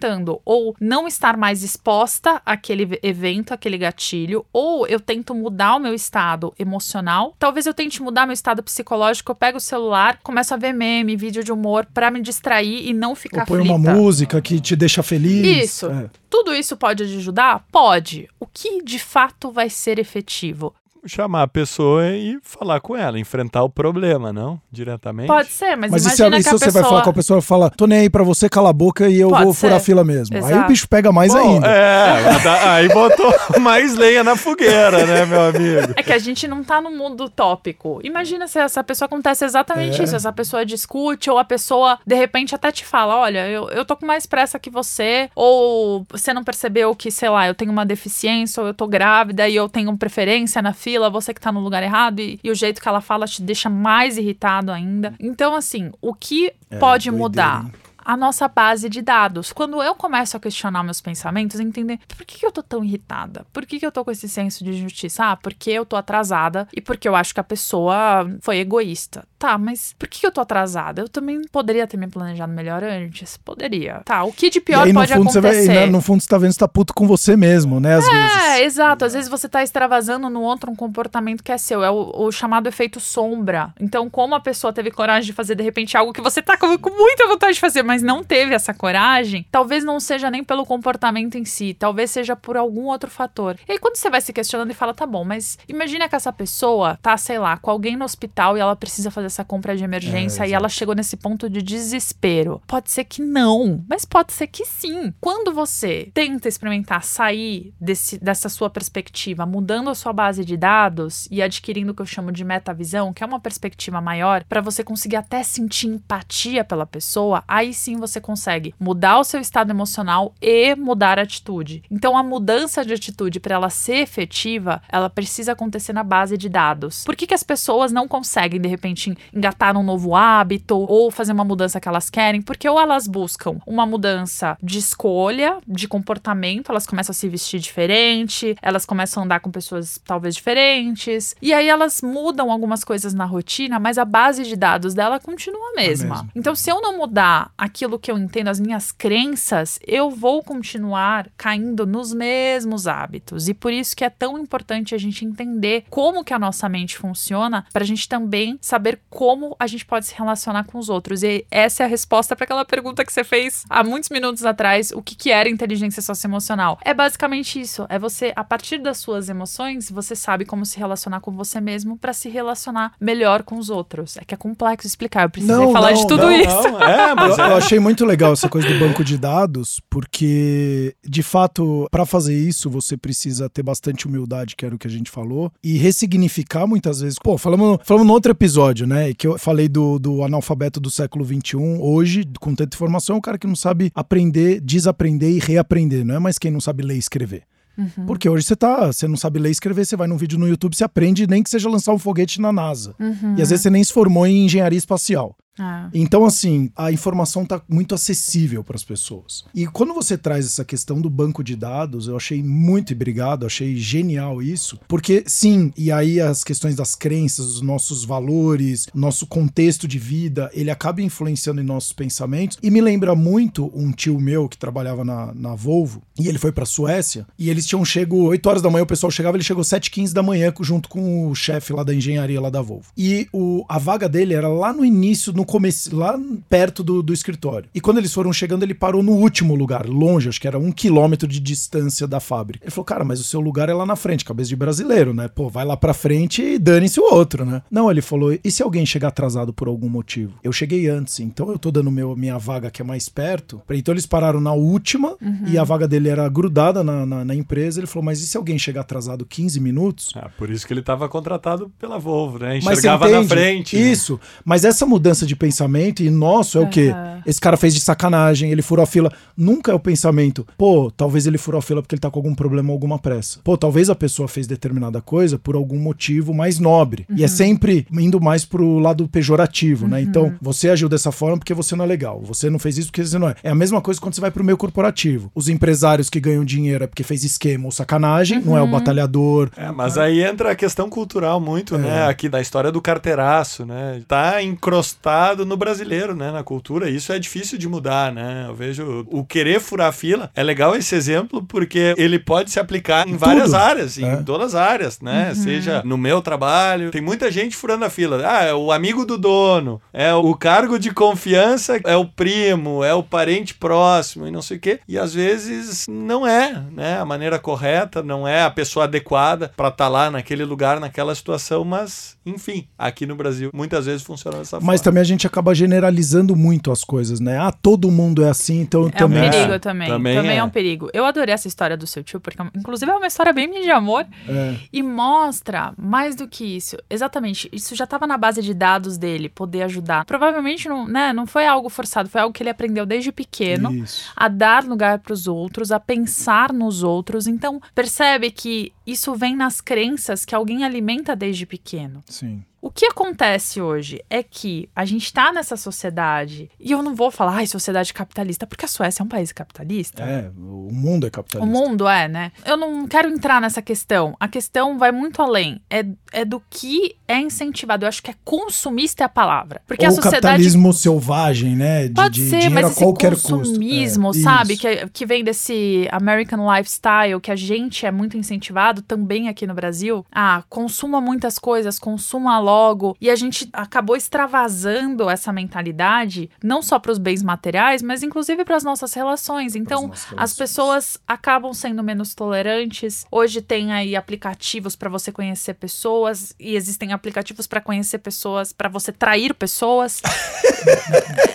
ou 0.46 0.76
não 0.80 1.08
estar 1.08 1.38
mais 1.38 1.64
exposta 1.64 2.42
àquele 2.46 3.00
evento, 3.04 3.54
àquele 3.54 3.78
gatilho, 3.78 4.46
ou 4.52 4.88
eu 4.88 5.00
tento 5.00 5.34
mudar 5.34 5.76
o 5.76 5.80
meu 5.80 5.94
estado 5.94 6.54
emocional. 6.58 7.36
Talvez 7.38 7.66
eu 7.66 7.74
tente 7.74 8.02
mudar 8.02 8.26
meu 8.26 8.34
estado 8.34 8.64
psicológico, 8.64 9.32
eu 9.32 9.36
pego 9.36 9.58
o 9.58 9.62
celular, 9.62 10.20
começo 10.24 10.54
a 10.54 10.58
ver 10.58 10.74
meme, 10.74 11.16
vídeo 11.16 11.44
de 11.44 11.52
humor 11.52 11.86
para 11.94 12.12
me 12.12 12.22
distrair 12.22 12.88
e 12.88 12.94
não 12.94 13.16
ficar 13.16 13.42
Ou 13.42 13.48
põe 13.48 13.60
aflita. 13.60 13.76
uma 13.76 13.94
música 13.94 14.42
que 14.42 14.60
te 14.60 14.76
deixa 14.76 15.04
feliz. 15.04 15.66
Isso. 15.66 15.88
É. 15.88 16.10
Tudo 16.30 16.54
isso 16.56 16.78
pode 16.78 17.04
ajudar? 17.04 17.66
Pode. 17.72 18.30
O 18.40 18.48
que 18.48 18.82
de 18.84 18.98
fato 19.00 19.52
vai 19.52 19.70
ser 19.70 20.00
efetivo? 20.00 20.74
Chamar 21.06 21.44
a 21.44 21.48
pessoa 21.48 22.08
e 22.10 22.38
falar 22.44 22.80
com 22.80 22.96
ela, 22.96 23.18
enfrentar 23.20 23.64
o 23.64 23.70
problema, 23.70 24.32
não? 24.32 24.60
Diretamente. 24.72 25.28
Pode 25.28 25.50
ser, 25.50 25.76
mas, 25.76 25.92
Mas 25.92 26.06
e 26.06 26.10
se, 26.10 26.22
imagina 26.22 26.36
e 26.36 26.40
que 26.40 26.44
se 26.44 26.50
a 26.50 26.52
você 26.58 26.66
pessoa... 26.66 26.82
vai 26.84 26.90
falar 26.92 27.02
com 27.04 27.10
a 27.10 27.14
pessoa 27.14 27.40
e 27.40 27.42
fala, 27.42 27.70
tô 27.72 27.88
nem 27.88 28.00
aí 28.02 28.10
pra 28.10 28.24
você, 28.24 28.48
cala 28.48 28.70
a 28.70 28.74
boca 28.74 29.10
e 29.10 29.20
eu 29.20 29.30
Pode 29.30 29.44
vou 29.44 29.54
furar 29.54 29.78
a 29.78 29.80
ser. 29.80 29.86
fila 29.86 30.04
mesmo. 30.04 30.38
Aí 30.38 30.44
o 30.44 30.48
Exato. 30.48 30.68
bicho 30.68 30.88
pega 30.88 31.12
mais 31.12 31.34
Pô, 31.34 31.40
ainda. 31.40 31.68
É, 31.68 32.68
aí 32.70 32.88
botou 32.90 33.34
mais 33.60 33.96
lenha 33.96 34.24
na 34.24 34.36
fogueira, 34.36 35.06
né, 35.06 35.26
meu 35.26 35.42
amigo? 35.42 35.94
É 35.96 36.04
que 36.04 36.14
a 36.14 36.20
gente 36.20 36.48
não 36.48 36.64
tá 36.64 36.80
no 36.80 36.92
mundo 36.92 37.26
utópico. 37.26 38.00
Imagina 38.04 38.48
se 38.48 38.60
essa 38.60 38.84
pessoa 38.84 39.08
acontece 39.08 39.44
exatamente 39.44 40.00
É. 40.00 40.04
isso. 40.04 40.16
Essa 40.16 40.32
pessoa 40.32 40.66
discute, 40.66 41.30
ou 41.30 41.38
a 41.40 41.44
pessoa, 41.44 41.98
de 42.06 42.16
repente, 42.16 42.54
até 42.54 42.72
te 42.72 42.86
fala: 42.86 43.16
olha, 43.18 43.48
eu, 43.48 43.70
eu 43.70 43.84
tô 43.86 43.96
com 43.96 44.06
mais 44.06 44.26
pressa 44.26 44.60
que 44.60 44.70
você, 44.70 45.30
ou 45.36 46.06
você 46.10 46.34
não 46.34 46.44
percebeu 46.44 46.96
que, 46.96 47.10
sei 47.10 47.30
lá, 47.30 47.48
eu 47.48 47.56
tenho 47.56 47.72
uma 47.72 47.86
deficiência, 47.86 48.62
ou 48.62 48.68
eu 48.68 48.74
tô 48.74 48.88
grávida 48.88 49.48
e 49.50 49.56
eu 49.56 49.68
tenho 49.68 49.96
preferência 49.98 50.62
na 50.62 50.74
fila, 50.74 50.91
você 51.10 51.34
que 51.34 51.42
tá 51.42 51.52
no 51.52 51.60
lugar 51.60 51.84
errado, 51.84 52.20
e, 52.20 52.40
e 52.44 52.52
o 52.52 52.56
jeito 52.56 52.82
que 52.82 52.88
ela 52.88 53.02
fala 53.02 53.26
te 53.26 53.42
deixa 53.42 53.70
mais 53.70 54.18
irritado 54.18 54.72
ainda. 54.72 55.14
Então, 55.20 55.56
assim, 55.56 55.92
o 56.02 56.14
que 56.14 56.54
pode 56.80 57.10
doideira, 57.10 57.12
mudar? 57.12 57.66
hein? 57.66 57.72
a 58.04 58.18
nossa 58.18 58.48
base 58.48 58.90
de 58.90 59.02
dados. 59.02 59.54
Quando 59.54 59.82
eu 59.82 59.96
começo 59.96 60.36
a 60.36 60.40
questionar 60.40 60.84
meus 60.84 61.00
pensamentos, 61.00 61.60
entender 61.60 62.00
por 62.08 62.26
que, 62.26 62.40
que 62.40 62.46
eu 62.46 62.52
tô 62.52 62.64
tão 62.64 62.84
irritada? 62.84 63.46
Por 63.54 63.66
que, 63.66 63.80
que 63.80 63.86
eu 63.86 63.92
tô 63.92 64.04
com 64.04 64.12
esse 64.12 64.28
senso 64.28 64.64
de 64.64 64.72
injustiça? 64.72 65.32
Ah, 65.32 65.36
porque 65.36 65.70
eu 65.70 65.86
tô 65.86 65.96
atrasada 65.96 66.68
e 66.76 66.82
porque 66.82 67.08
eu 67.08 67.16
acho 67.16 67.34
que 67.34 67.40
a 67.40 67.44
pessoa 67.44 68.30
foi 68.42 68.58
egoísta. 68.58 69.26
Tá, 69.42 69.58
mas 69.58 69.96
por 69.98 70.08
que, 70.08 70.24
eu 70.24 70.32
tô 70.32 70.40
atrasada? 70.40 71.02
Eu 71.02 71.10
também 71.10 71.42
poderia 71.52 71.88
ter 71.88 71.98
me 71.98 72.08
planejado 72.08 72.54
melhor 72.54 72.84
antes? 72.84 73.38
Poderia. 73.38 74.04
Tá, 74.06 74.24
o 74.24 74.32
que 74.32 74.52
de 74.52 74.62
pior 74.62 74.86
aí, 74.86 74.94
pode 74.94 75.12
fundo, 75.12 75.32
você 75.32 75.42
vai, 75.42 75.52
acontecer? 75.52 75.72
e, 75.72 75.76
né, 75.76 75.86
no 75.88 76.00
fundo, 76.00 76.22
você 76.22 76.30
tá 76.30 76.38
vendo 76.38 76.50
que 76.50 76.54
você 76.54 76.60
tá 76.60 76.68
puto 76.68 76.94
com 76.94 77.08
você 77.08 77.36
mesmo, 77.36 77.80
né? 77.80 77.96
Às 77.96 78.08
É, 78.08 78.12
vezes. 78.12 78.62
exato. 78.66 79.04
Às 79.04 79.14
vezes 79.14 79.28
você 79.28 79.50
tá 79.50 79.64
extravasando 79.64 80.30
no 80.30 80.42
outro 80.44 80.70
um 80.70 80.76
comportamento 80.76 81.44
que 81.44 81.52
é 81.52 81.58
seu. 81.58 81.84
É 81.84 81.90
o, 81.90 82.12
o 82.28 82.32
chamado 82.32 82.68
efeito 82.68 83.00
sombra. 83.00 83.74
Então, 83.80 84.08
como 84.12 84.36
a 84.36 84.40
pessoa 84.40 84.72
teve 84.72 84.92
coragem 84.92 85.26
de 85.26 85.34
fazer, 85.34 85.56
de 85.56 85.64
repente, 85.64 85.98
algo 85.98 86.14
que 86.14 86.22
você 86.22 86.40
tá 86.40 86.56
com, 86.56 86.78
com 86.78 86.92
muita 86.92 87.26
vontade 87.26 87.56
de 87.56 87.60
fazer, 87.60 87.82
mas 87.82 88.04
não 88.04 88.24
teve 88.24 88.54
essa 88.54 88.76
coragem, 88.76 89.44
talvez 89.52 89.84
não 89.84 90.00
seja 90.00 90.30
nem 90.30 90.44
pelo 90.44 90.68
comportamento 90.68 91.36
em 91.36 91.46
si, 91.46 91.74
talvez 91.74 92.12
seja 92.12 92.36
por 92.36 92.58
algum 92.58 92.84
outro 92.86 93.10
fator. 93.10 93.58
E 93.68 93.72
aí, 93.72 93.80
quando 93.80 93.96
você 93.96 94.08
vai 94.08 94.22
se 94.22 94.32
questionando 94.32 94.70
e 94.70 94.76
fala, 94.76 94.94
tá 94.94 95.08
bom, 95.08 95.24
mas 95.24 95.58
imagina 95.68 96.08
que 96.08 96.16
essa 96.16 96.32
pessoa 96.32 97.00
tá, 97.02 97.18
sei 97.18 97.40
lá, 97.40 97.58
com 97.58 97.72
alguém 97.72 97.98
no 97.98 98.06
hospital 98.06 98.56
e 98.56 98.60
ela 98.60 98.76
precisa 98.76 99.10
fazer 99.10 99.31
essa 99.32 99.44
compra 99.46 99.76
de 99.76 99.84
emergência 99.84 100.46
é, 100.46 100.50
e 100.50 100.54
ela 100.54 100.70
chegou 100.70 100.94
nesse 100.94 101.18
ponto 101.18 101.50
de 101.50 101.62
desespero. 101.62 102.62
Pode 102.68 102.92
ser 102.92 103.06
que 103.06 103.22
não, 103.22 103.84
mas 103.88 104.06
pode 104.06 104.34
ser 104.34 104.48
que 104.48 104.66
sim. 104.66 105.14
Quando 105.20 105.54
você 105.54 106.12
tenta 106.14 106.48
experimentar 106.48 107.04
sair 107.04 107.74
desse, 107.80 108.18
dessa 108.20 108.50
sua 108.50 108.70
perspectiva, 108.70 109.46
mudando 109.46 109.90
a 109.90 109.96
sua 109.96 110.14
base 110.14 110.44
de 110.44 110.58
dados 110.58 111.28
e 111.32 111.42
adquirindo 111.42 111.92
o 111.92 111.96
que 111.96 112.02
eu 112.02 112.06
chamo 112.06 112.32
de 112.32 112.44
metavisão, 112.44 113.14
que 113.14 113.24
é 113.24 113.28
uma 113.28 113.40
perspectiva 113.40 114.02
maior, 114.02 114.44
para 114.44 114.62
você 114.62 114.84
conseguir 114.84 115.16
até 115.16 115.42
sentir 115.44 115.88
empatia 115.88 116.64
pela 116.64 116.86
pessoa, 116.86 117.44
aí 117.48 117.74
sim 117.74 117.98
você 117.98 118.20
consegue 118.20 118.76
mudar 118.80 119.20
o 119.20 119.24
seu 119.24 119.40
estado 119.40 119.70
emocional 119.70 120.36
e 120.42 120.76
mudar 120.76 121.18
a 121.18 121.24
atitude. 121.24 121.84
Então 121.90 122.18
a 122.18 122.24
mudança 122.24 122.84
de 122.84 122.94
atitude 122.94 123.40
para 123.40 123.56
ela 123.56 123.70
ser 123.70 123.98
efetiva, 123.98 124.82
ela 124.90 125.10
precisa 125.10 125.54
acontecer 125.54 125.94
na 125.94 126.04
base 126.04 126.38
de 126.38 126.50
dados. 126.50 127.04
Por 127.06 127.16
que, 127.16 127.28
que 127.28 127.34
as 127.34 127.44
pessoas 127.44 127.92
não 127.92 128.08
conseguem 128.08 128.60
de 128.60 128.68
repente 128.68 129.16
engatar 129.34 129.78
um 129.78 129.84
novo 129.84 130.16
hábito 130.16 130.76
ou 130.78 131.12
fazer 131.12 131.32
uma 131.32 131.44
mudança 131.44 131.80
que 131.80 131.88
elas 131.88 132.10
querem? 132.10 132.42
Porque 132.42 132.68
ou 132.68 132.80
elas 132.80 133.08
buscam 133.08 133.58
uma 133.66 133.86
mudança 133.86 134.58
de 134.62 134.80
escolha, 134.80 135.58
de 135.68 135.88
comportamento, 135.88 136.72
elas 136.72 136.86
começam 136.86 137.12
a 137.12 137.16
se 137.16 137.28
vestir 137.30 137.60
diferente, 137.60 138.56
elas 138.62 138.86
começam 138.86 139.22
a 139.22 139.26
andar 139.26 139.40
com 139.40 139.52
pessoas 139.52 140.00
talvez 140.04 140.36
diferentes, 140.36 141.36
e 141.42 141.54
aí 141.54 141.68
elas 141.68 142.02
mudam 142.02 142.52
algumas 142.52 142.84
coisas 142.84 143.14
na 143.14 143.26
rotina, 143.26 143.80
mas 143.80 143.98
a 143.98 144.06
base 144.06 144.44
de 144.44 144.56
dados 144.56 144.94
dela 144.94 145.20
continua 145.20 145.72
a 145.72 145.76
mesma. 145.76 146.28
É 146.36 146.40
então, 146.40 146.56
se 146.56 146.70
eu 146.70 146.82
não 146.82 146.98
mudar 146.98 147.52
aquilo 147.58 148.00
que 148.00 148.12
eu 148.12 148.18
entendo, 148.18 148.48
as 148.48 148.60
minhas 148.60 148.92
crenças, 148.92 149.80
eu 149.86 150.10
vou 150.10 150.44
continuar 150.44 151.30
caindo 151.38 151.86
nos 151.86 152.14
mesmos 152.14 152.88
hábitos. 152.88 153.48
E 153.48 153.54
por 153.54 153.72
isso 153.72 153.96
que 153.96 154.04
é 154.04 154.10
tão 154.10 154.38
importante 154.38 154.96
a 154.96 154.98
gente 154.98 155.26
entender 155.26 155.86
como 155.90 156.24
que 156.24 156.34
a 156.34 156.40
nossa 156.40 156.68
mente 156.68 156.98
funciona, 156.98 157.66
para 157.72 157.84
a 157.84 157.88
gente 157.88 158.08
também 158.08 158.58
saber 158.62 159.00
como 159.12 159.56
a 159.60 159.68
gente 159.68 159.86
pode 159.86 160.06
se 160.06 160.16
relacionar 160.16 160.64
com 160.64 160.80
os 160.80 160.90
outros. 160.90 161.22
E 161.22 161.46
essa 161.52 161.84
é 161.84 161.86
a 161.86 161.90
resposta 161.90 162.34
para 162.34 162.46
aquela 162.46 162.66
pergunta 162.66 163.04
que 163.06 163.12
você 163.12 163.24
fez 163.24 163.66
há 163.70 163.84
muitos 163.84 164.10
minutos 164.10 164.46
atrás, 164.46 164.92
o 164.92 165.02
que, 165.02 165.16
que 165.16 165.30
era 165.30 165.50
inteligência 165.50 166.02
socioemocional. 166.02 166.80
É 166.84 166.94
basicamente 166.94 167.60
isso, 167.60 167.86
é 167.90 168.00
você, 168.00 168.32
a 168.36 168.44
partir 168.44 168.80
das 168.80 168.98
suas 168.98 169.28
emoções, 169.28 169.92
você 169.92 170.16
sabe 170.16 170.46
como 170.46 170.66
se 170.66 170.80
relacionar 170.80 171.20
com 171.20 171.32
você 171.32 171.60
mesmo 171.60 171.98
para 171.98 172.14
se 172.14 172.30
relacionar 172.30 172.94
melhor 173.00 173.44
com 173.44 173.58
os 173.58 173.70
outros. 173.70 174.16
É 174.16 174.24
que 174.24 174.34
é 174.34 174.38
complexo 174.38 174.88
explicar, 174.88 175.24
eu 175.24 175.30
precisei 175.30 175.56
não, 175.56 175.74
falar 175.74 175.92
não, 175.92 176.02
de 176.02 176.08
tudo 176.08 176.24
não, 176.24 176.32
isso. 176.32 176.68
É, 176.82 177.14
mas 177.14 177.38
eu, 177.38 177.46
eu 177.46 177.56
achei 177.58 177.80
muito 177.80 178.06
legal 178.06 178.32
essa 178.32 178.48
coisa 178.48 178.68
do 178.68 178.80
banco 178.80 179.04
de 179.04 179.18
dados, 179.18 179.82
porque 179.90 180.96
de 181.04 181.22
fato, 181.22 181.86
para 181.92 182.06
fazer 182.06 182.38
isso, 182.38 182.70
você 182.70 182.96
precisa 182.96 183.50
ter 183.50 183.62
bastante 183.62 184.08
humildade, 184.08 184.56
que 184.56 184.66
era 184.66 184.74
o 184.74 184.80
que 184.80 184.88
a 184.88 184.90
gente 184.90 185.12
falou, 185.12 185.52
e 185.62 185.78
ressignificar 185.78 186.66
muitas 186.66 187.02
vezes. 187.02 187.20
Pô, 187.20 187.38
falamos, 187.38 187.80
falamos 187.84 188.08
no 188.08 188.14
outro 188.14 188.32
episódio, 188.32 188.88
né? 188.88 189.01
Que 189.18 189.28
eu 189.28 189.38
falei 189.38 189.68
do, 189.68 190.00
do 190.00 190.24
analfabeto 190.24 190.80
do 190.80 190.90
século 190.90 191.26
XXI. 191.26 191.58
Hoje, 191.80 192.24
com 192.40 192.56
tanta 192.56 192.76
informação, 192.76 193.16
é 193.16 193.20
o 193.20 193.22
cara 193.22 193.38
que 193.38 193.48
não 193.48 193.56
sabe 193.56 193.92
aprender, 193.94 194.60
desaprender 194.62 195.32
e 195.32 195.40
reaprender. 195.40 196.06
Não 196.06 196.16
é 196.16 196.20
mais 196.20 196.38
quem 196.38 196.52
não 196.52 196.62
sabe 196.62 196.84
ler 196.84 196.96
e 196.96 197.00
escrever. 197.00 197.44
Uhum. 197.78 198.06
Porque 198.06 198.28
hoje 198.28 198.46
você 198.46 198.56
tá, 198.56 198.88
você 198.88 199.08
não 199.08 199.18
sabe 199.18 199.40
ler 199.40 199.50
e 199.50 199.52
escrever, 199.52 199.86
você 199.86 199.96
vai 199.96 200.08
num 200.08 200.18
vídeo 200.18 200.38
no 200.38 200.48
YouTube, 200.48 200.76
você 200.76 200.84
aprende 200.84 201.26
nem 201.26 201.42
que 201.42 201.50
seja 201.50 201.70
lançar 201.70 201.94
um 201.94 201.98
foguete 201.98 202.42
na 202.42 202.52
NASA. 202.52 202.94
Uhum. 203.00 203.36
E 203.38 203.42
às 203.42 203.50
vezes 203.50 203.64
você 203.64 203.70
nem 203.70 203.84
se 203.84 203.94
formou 203.94 204.28
em 204.28 204.46
engenharia 204.46 204.78
espacial. 204.78 205.36
Ah. 205.62 205.90
Então, 205.94 206.26
assim, 206.26 206.72
a 206.76 206.92
informação 206.92 207.44
está 207.44 207.62
muito 207.70 207.94
acessível 207.94 208.64
para 208.64 208.76
as 208.76 208.84
pessoas. 208.84 209.46
E 209.54 209.68
quando 209.68 209.94
você 209.94 210.18
traz 210.18 210.44
essa 210.44 210.66
questão 210.66 211.00
do 211.00 211.08
banco 211.08 211.44
de 211.44 211.56
dados, 211.56 212.08
eu 212.08 212.16
achei 212.16 212.42
muito 212.42 212.94
obrigado, 212.94 213.46
achei 213.46 213.76
genial 213.76 214.42
isso, 214.42 214.80
porque 214.88 215.24
sim, 215.28 215.72
e 215.78 215.92
aí 215.92 216.20
as 216.20 216.44
questões 216.44 216.76
das 216.76 216.96
crenças, 216.96 217.46
os 217.46 217.62
nossos 217.62 218.04
valores, 218.04 218.88
nosso 218.92 219.28
contexto 219.28 219.88
de 219.88 220.00
vida, 220.00 220.50
ele 220.52 220.72
acaba 220.72 221.00
influenciando 221.00 221.62
em 221.62 221.66
nossos 221.66 221.94
pensamentos. 221.94 222.58
E 222.64 222.72
me 222.72 222.82
lembra 222.82 223.14
muito 223.14 223.72
um 223.76 223.92
tio 223.92 224.20
meu 224.20 224.50
que 224.50 224.58
trabalhava 224.58 225.06
na, 225.06 225.32
na 225.36 225.54
Volvo, 225.54 226.02
e 226.20 226.28
ele 226.28 226.40
foi 226.40 226.52
para 226.52 226.66
Suécia, 226.66 227.28
e 227.38 227.52
eles 227.52 227.68
tinham 227.68 227.86
chego 227.86 228.24
8 228.24 228.50
horas 228.50 228.62
da 228.64 228.70
manhã, 228.70 228.84
o 228.84 228.88
pessoal 228.88 229.12
chegava, 229.12 229.38
ele 229.38 229.44
chegou 229.44 229.64
7h15 229.64 230.12
da 230.12 230.24
manhã 230.24 230.52
junto 230.62 230.90
com 230.90 231.30
o 231.30 231.36
chefe 231.36 231.72
lá 231.72 231.84
da 231.84 231.94
engenharia 231.94 232.42
lá 232.42 232.50
da 232.50 232.62
Volvo. 232.62 232.88
E 232.98 233.28
o, 233.32 233.64
a 233.70 233.78
vaga 233.78 234.10
dele 234.10 234.34
era 234.34 234.48
lá 234.48 234.74
no 234.74 234.84
início, 234.84 235.32
no 235.34 235.46
começo, 235.52 235.94
lá 235.96 236.18
perto 236.50 236.82
do, 236.82 237.04
do 237.04 237.14
escritório. 237.14 237.70
E 237.76 237.82
quando 237.82 237.98
eles 237.98 238.14
foram 238.14 238.32
chegando, 238.32 238.64
ele 238.64 238.74
parou 238.74 239.04
no 239.04 239.12
último 239.12 239.54
lugar, 239.54 239.86
longe, 239.86 240.30
acho 240.30 240.40
que 240.40 240.48
era 240.48 240.58
um 240.58 240.72
quilômetro 240.72 241.28
de 241.28 241.40
distância 241.40 242.08
da 242.08 242.20
fábrica. 242.20 242.64
Ele 242.64 242.72
falou, 242.72 242.86
cara, 242.86 243.04
mas 243.04 243.20
o 243.20 243.24
seu 243.24 243.42
lugar 243.42 243.68
é 243.68 243.74
lá 243.74 243.86
na 243.86 243.98
frente, 243.98 244.24
cabeça 244.24 244.48
de 244.48 244.56
brasileiro, 244.56 245.14
né? 245.14 245.28
Pô, 245.28 245.50
vai 245.50 245.66
lá 245.66 245.76
pra 245.76 245.94
frente 245.94 246.42
e 246.42 246.58
dane-se 246.58 247.00
o 247.00 247.14
outro, 247.14 247.46
né? 247.46 247.62
Não, 247.70 247.92
ele 247.92 248.02
falou, 248.02 248.38
e 248.44 248.52
se 248.52 248.64
alguém 248.64 248.86
chegar 248.86 249.10
atrasado 249.10 249.52
por 249.52 249.68
algum 249.68 249.90
motivo? 249.90 250.34
Eu 250.44 250.54
cheguei 250.54 250.88
antes, 250.88 251.20
então 251.20 251.50
eu 251.50 251.60
tô 251.60 251.70
dando 251.70 251.92
meu, 251.92 252.16
minha 252.16 252.38
vaga 252.38 252.72
que 252.72 252.82
é 252.82 252.86
mais 252.86 253.10
perto. 253.10 253.62
Então 253.70 253.94
eles 253.94 254.06
pararam 254.06 254.40
na 254.40 254.54
última 254.54 255.16
uhum. 255.22 255.44
e 255.48 255.58
a 255.58 255.64
vaga 255.64 255.88
dele 255.88 256.10
era 256.10 256.28
grudada 256.30 256.84
na, 256.84 257.06
na, 257.06 257.26
na, 257.26 257.36
empresa. 257.36 257.80
Ele 257.80 257.88
falou, 257.88 258.06
mas 258.06 258.22
e 258.22 258.28
se 258.28 258.38
alguém 258.38 258.58
chegar 258.58 258.82
atrasado 258.82 259.26
15 259.26 259.60
minutos? 259.60 260.12
Ah, 260.16 260.30
por 260.38 260.50
isso 260.50 260.66
que 260.66 260.74
ele 260.74 260.82
tava 260.82 261.10
contratado 261.10 261.72
pela 261.78 262.00
Volvo, 262.00 262.40
né? 262.40 262.58
Enxergava 262.58 263.10
na 263.10 263.24
frente. 263.24 263.76
Né? 263.76 263.82
Isso, 263.82 264.14
né? 264.14 264.20
mas 264.46 264.64
essa 264.64 264.86
mudança 264.86 265.26
de 265.26 265.31
pensamento, 265.36 266.02
e 266.04 266.10
nosso 266.10 266.58
é 266.58 266.62
o 266.62 266.70
quê? 266.70 266.94
Esse 267.26 267.40
cara 267.40 267.58
fez 267.58 267.74
de 267.74 267.80
sacanagem, 267.80 268.52
ele 268.52 268.62
furou 268.62 268.84
a 268.84 268.88
fila. 268.88 269.12
Nunca 269.36 269.72
é 269.72 269.76
o 269.76 269.80
pensamento, 269.80 270.46
pô, 270.58 270.92
talvez 270.92 271.28
ele 271.28 271.38
furou 271.38 271.60
a 271.60 271.62
fila 271.62 271.82
porque 271.82 271.96
ele 271.96 272.02
tá 272.02 272.10
com 272.10 272.20
algum 272.20 272.34
problema 272.34 272.70
ou 272.70 272.74
alguma 272.74 272.98
pressa. 273.00 273.40
Pô, 273.44 273.58
talvez 273.58 273.90
a 273.90 273.96
pessoa 273.96 274.28
fez 274.28 274.48
determinada 274.48 275.02
coisa 275.02 275.38
por 275.38 275.56
algum 275.56 275.78
motivo 275.78 276.34
mais 276.34 276.60
nobre. 276.60 277.06
Uhum. 277.10 277.18
E 277.18 277.22
é 277.22 277.26
uhum. 277.26 277.30
sempre 277.30 277.88
indo 277.92 278.20
mais 278.20 278.46
pro 278.46 278.80
lado 278.80 279.08
pejorativo, 279.08 279.88
né? 279.88 280.00
uhum. 280.00 280.04
né? 280.04 280.10
Então, 280.10 280.34
você 280.42 280.70
agiu 280.70 280.90
dessa 280.90 281.12
forma 281.12 281.38
porque 281.38 281.54
você 281.54 281.76
não 281.76 281.86
é 281.86 281.88
legal. 281.88 282.22
Você 282.24 282.50
não 282.50 282.60
fez 282.60 282.78
isso 282.78 282.88
porque 282.88 283.06
você 283.06 283.18
não 283.18 283.30
é. 283.30 283.36
É 283.44 283.50
a 283.50 283.56
mesma 283.56 283.82
coisa 283.82 284.00
quando 284.00 284.16
você 284.16 284.22
vai 284.22 284.32
pro 284.32 284.44
meio 284.44 284.58
corporativo. 284.58 285.32
Os 285.36 285.48
empresários 285.48 286.10
que 286.10 286.20
ganham 286.20 286.44
dinheiro 286.44 286.84
é 286.84 286.88
porque 286.88 287.04
fez 287.04 287.24
esquema 287.24 287.66
ou 287.66 287.72
sacanagem, 287.72 288.40
uhum. 288.40 288.46
não 288.46 288.58
é 288.58 288.62
o 288.62 288.66
uhum. 288.66 288.72
batalhador. 288.72 289.50
É, 289.56 289.72
mas 289.72 289.98
aí 289.98 290.24
entra 290.24 290.52
a 290.52 290.56
questão 290.56 290.90
cultural 290.90 291.40
muito, 291.40 291.78
né? 291.78 291.88
é. 291.88 291.92
né? 291.92 292.08
Aqui 292.08 292.28
da 292.28 292.42
história 292.42 292.72
do 292.72 292.82
carteiraço, 292.82 293.66
né? 293.66 294.02
Tá 294.08 294.42
encrostado 294.42 295.21
no 295.46 295.58
brasileiro, 295.58 296.16
né? 296.16 296.32
Na 296.32 296.44
cultura. 296.44 296.90
Isso 296.90 297.14
é 297.14 297.20
difícil 297.20 297.58
de 297.58 297.68
mudar, 297.68 298.12
né? 298.12 298.46
Eu 298.48 298.56
vejo 298.56 299.06
o 299.10 299.26
querer 299.26 299.60
furar 299.60 299.94
fila. 299.94 300.30
É 300.36 300.44
legal 300.44 300.76
esse 300.76 300.96
exemplo 300.96 301.44
porque 301.44 301.94
ele 301.98 302.20
pode 302.20 302.52
se 302.52 302.60
aplicar 302.60 303.08
em, 303.08 303.16
várias 303.16 303.52
Tudo. 303.52 303.56
áreas, 303.56 303.98
em 303.98 304.06
é. 304.06 304.16
todas 304.18 304.56
as 304.56 304.62
áreas, 304.62 305.00
né? 305.00 305.30
Uhum. 305.30 305.36
Seja 305.36 305.82
no 305.86 305.98
meu 305.98 306.22
trabalho. 306.22 306.92
Tem 306.92 307.02
muita 307.02 307.32
gente 307.32 307.56
furando 307.56 307.86
a 307.86 307.90
fila. 307.90 308.22
Ah, 308.26 308.44
é 308.44 308.54
o 308.54 308.72
amigo 308.72 309.06
do 309.06 309.18
dono, 309.18 309.82
é 309.94 310.14
o 310.14 310.34
cargo 310.36 310.78
de 310.78 310.92
confiança, 310.92 311.80
é 311.84 311.96
o 311.96 312.06
primo, 312.06 312.84
é 312.84 312.94
o 312.94 313.04
parente 313.04 313.54
próximo 313.54 314.28
e 314.28 314.32
não 314.32 314.42
sei 314.42 314.58
o 314.58 314.60
quê. 314.60 314.80
E 314.88 314.98
às 314.98 315.14
vezes 315.14 315.86
não 315.88 316.26
é, 316.26 316.64
né? 316.72 317.00
A 317.00 317.06
maneira 317.06 317.40
correta, 317.40 318.02
não 318.02 318.28
é 318.28 318.44
a 318.44 318.50
pessoa 318.50 318.86
adequada 318.86 319.52
para 319.56 319.68
estar 319.68 319.86
tá 319.86 319.90
lá 319.90 320.12
naquele 320.12 320.46
lugar, 320.46 320.80
naquela 320.80 321.14
situação, 321.14 321.64
mas 321.64 322.18
enfim, 322.26 322.68
aqui 322.78 323.06
no 323.06 323.16
Brasil 323.16 323.50
muitas 323.54 323.86
vezes 323.86 324.04
funciona 324.04 324.38
dessa 324.38 324.52
forma. 324.52 324.68
Mas 324.68 324.82
também 324.82 325.02
a 325.02 325.06
gente 325.06 325.11
acaba 325.28 325.54
generalizando 325.54 326.36
muito 326.36 326.72
as 326.72 326.84
coisas, 326.84 327.20
né? 327.20 327.38
Ah, 327.38 327.52
todo 327.52 327.92
mundo 327.92 328.24
é 328.24 328.30
assim, 328.30 328.62
então 328.62 328.88
é 328.88 328.92
também. 328.92 329.24
É 329.24 329.28
um 329.28 329.32
perigo 329.32 329.60
também. 329.60 329.88
Também, 329.88 330.16
também 330.16 330.32
é. 330.32 330.38
é. 330.38 330.44
um 330.44 330.50
perigo. 330.50 330.90
Eu 330.94 331.06
adorei 331.06 331.34
essa 331.34 331.48
história 331.48 331.78
do 331.78 331.88
seu 331.88 332.04
tio, 332.04 332.20
porque 332.20 332.38
inclusive 332.56 332.92
é 332.92 332.96
uma 332.96 333.08
história 333.08 333.34
bem 333.34 333.50
de 333.62 333.70
amor 333.70 334.06
é. 334.28 334.56
e 334.72 334.82
mostra 334.82 335.74
mais 335.78 336.16
do 336.16 336.28
que 336.28 336.44
isso. 336.44 336.78
Exatamente, 336.90 337.50
isso 337.52 337.76
já 337.76 337.84
estava 337.84 338.08
na 338.08 338.18
base 338.18 338.42
de 338.42 338.54
dados 338.54 338.98
dele, 338.98 339.30
poder 339.30 339.64
ajudar. 339.64 340.06
Provavelmente 340.06 340.68
não, 340.68 340.88
né, 340.88 341.14
não 341.14 341.26
foi 341.26 341.46
algo 341.46 341.70
forçado, 341.70 342.10
foi 342.10 342.22
algo 342.22 342.34
que 342.34 342.44
ele 342.44 342.50
aprendeu 342.50 342.86
desde 342.86 343.12
pequeno 343.12 343.72
isso. 343.74 344.12
a 344.16 344.28
dar 344.28 344.64
lugar 344.64 345.00
para 345.00 345.14
os 345.14 345.28
outros, 345.28 345.72
a 345.72 345.80
pensar 345.80 346.54
nos 346.54 346.84
outros. 346.84 347.28
Então, 347.28 347.62
percebe 347.74 348.32
que 348.32 348.72
isso 348.92 349.16
vem 349.16 349.36
nas 349.36 349.62
crenças 349.62 350.26
que 350.26 350.36
alguém 350.36 350.64
alimenta 350.64 351.16
desde 351.16 351.46
pequeno. 351.46 352.04
Sim. 352.08 352.44
O 352.62 352.70
que 352.70 352.86
acontece 352.86 353.60
hoje 353.60 354.04
é 354.08 354.22
que 354.22 354.70
a 354.76 354.86
gente 354.86 355.06
está 355.06 355.34
nessa 355.34 355.58
sociedade, 355.58 356.48
e 356.60 356.72
eu 356.72 356.84
não 356.84 356.94
vou 356.94 357.10
falar, 357.10 357.38
ai, 357.38 357.48
sociedade 357.48 357.92
capitalista, 357.92 358.46
porque 358.46 358.66
a 358.66 358.68
Suécia 358.68 359.02
é 359.02 359.04
um 359.04 359.08
país 359.08 359.32
capitalista. 359.32 360.04
É, 360.04 360.30
o 360.38 360.70
mundo 360.72 361.08
é 361.08 361.10
capitalista. 361.10 361.44
O 361.44 361.52
mundo 361.52 361.88
é, 361.88 362.08
né? 362.08 362.32
Eu 362.46 362.56
não 362.56 362.88
quero 362.88 363.10
entrar 363.10 363.42
nessa 363.42 363.64
questão. 363.64 364.16
A 364.20 364.28
questão 364.28 364.78
vai 364.78 364.92
muito 364.92 365.24
além. 365.24 365.60
É, 365.72 365.84
é 366.14 366.24
do 366.24 366.40
que 366.52 366.96
é 367.08 367.20
incentivado. 367.20 367.84
Eu 367.84 367.90
acho 367.90 368.04
que 368.04 368.12
é 368.12 368.16
consumista 368.24 369.04
é 369.04 369.06
a 369.06 369.10
palavra. 369.10 369.62
Porque 369.66 369.84
Ou 369.84 369.92
a 369.92 369.96
sociedade. 369.96 370.22
capitalismo 370.22 370.72
selvagem, 370.72 371.56
né? 371.56 371.88
De, 371.88 371.96
Pode 371.96 372.22
de 372.22 372.30
ser, 372.30 372.50
mas 372.50 372.68
esse 372.68 372.80
qualquer 372.80 373.20
consumismo, 373.20 374.10
custo. 374.10 374.22
É, 374.22 374.24
sabe? 374.24 374.56
Que, 374.56 374.88
que 374.90 375.06
vem 375.06 375.24
desse 375.24 375.88
American 375.92 376.48
lifestyle, 376.56 377.20
que 377.20 377.32
a 377.32 377.36
gente 377.36 377.88
é 377.88 377.92
muito 377.92 378.18
incentivado 378.18 378.81
também 378.82 379.30
aqui 379.30 379.46
no 379.48 379.54
Brasil, 379.54 380.06
ah, 380.12 380.44
consuma 380.50 381.00
muitas 381.00 381.38
coisas, 381.38 381.80
consuma 381.80 382.40
logo, 382.40 382.96
e 383.00 383.10
a 383.10 383.16
gente 383.16 383.50
acabou 383.54 383.96
extravasando 383.96 385.10
essa 385.10 385.32
mentalidade, 385.32 386.30
não 386.44 386.62
só 386.62 386.80
para 386.80 386.92
os 386.92 386.98
bens 386.98 387.24
materiais, 387.24 387.82
mas 387.82 388.04
inclusive 388.04 388.44
para 388.44 388.56
as 388.56 388.64
nossas 388.64 388.94
relações. 388.94 389.56
Então, 389.56 389.88
nossas 389.88 390.04
as 390.04 390.10
relações. 390.10 390.38
pessoas 390.38 390.98
acabam 391.08 391.54
sendo 391.54 391.84
menos 391.84 392.14
tolerantes. 392.16 393.06
Hoje 393.12 393.42
tem 393.42 393.72
aí 393.72 393.96
aplicativos 393.96 394.76
para 394.76 394.90
você 394.90 395.12
conhecer 395.12 395.54
pessoas 395.54 396.34
e 396.40 396.56
existem 396.56 396.94
aplicativos 396.94 397.48
para 397.48 397.62
conhecer 397.62 398.00
pessoas, 398.00 398.52
para 398.52 398.70
você 398.70 398.92
trair 398.92 399.34
pessoas. 399.34 400.02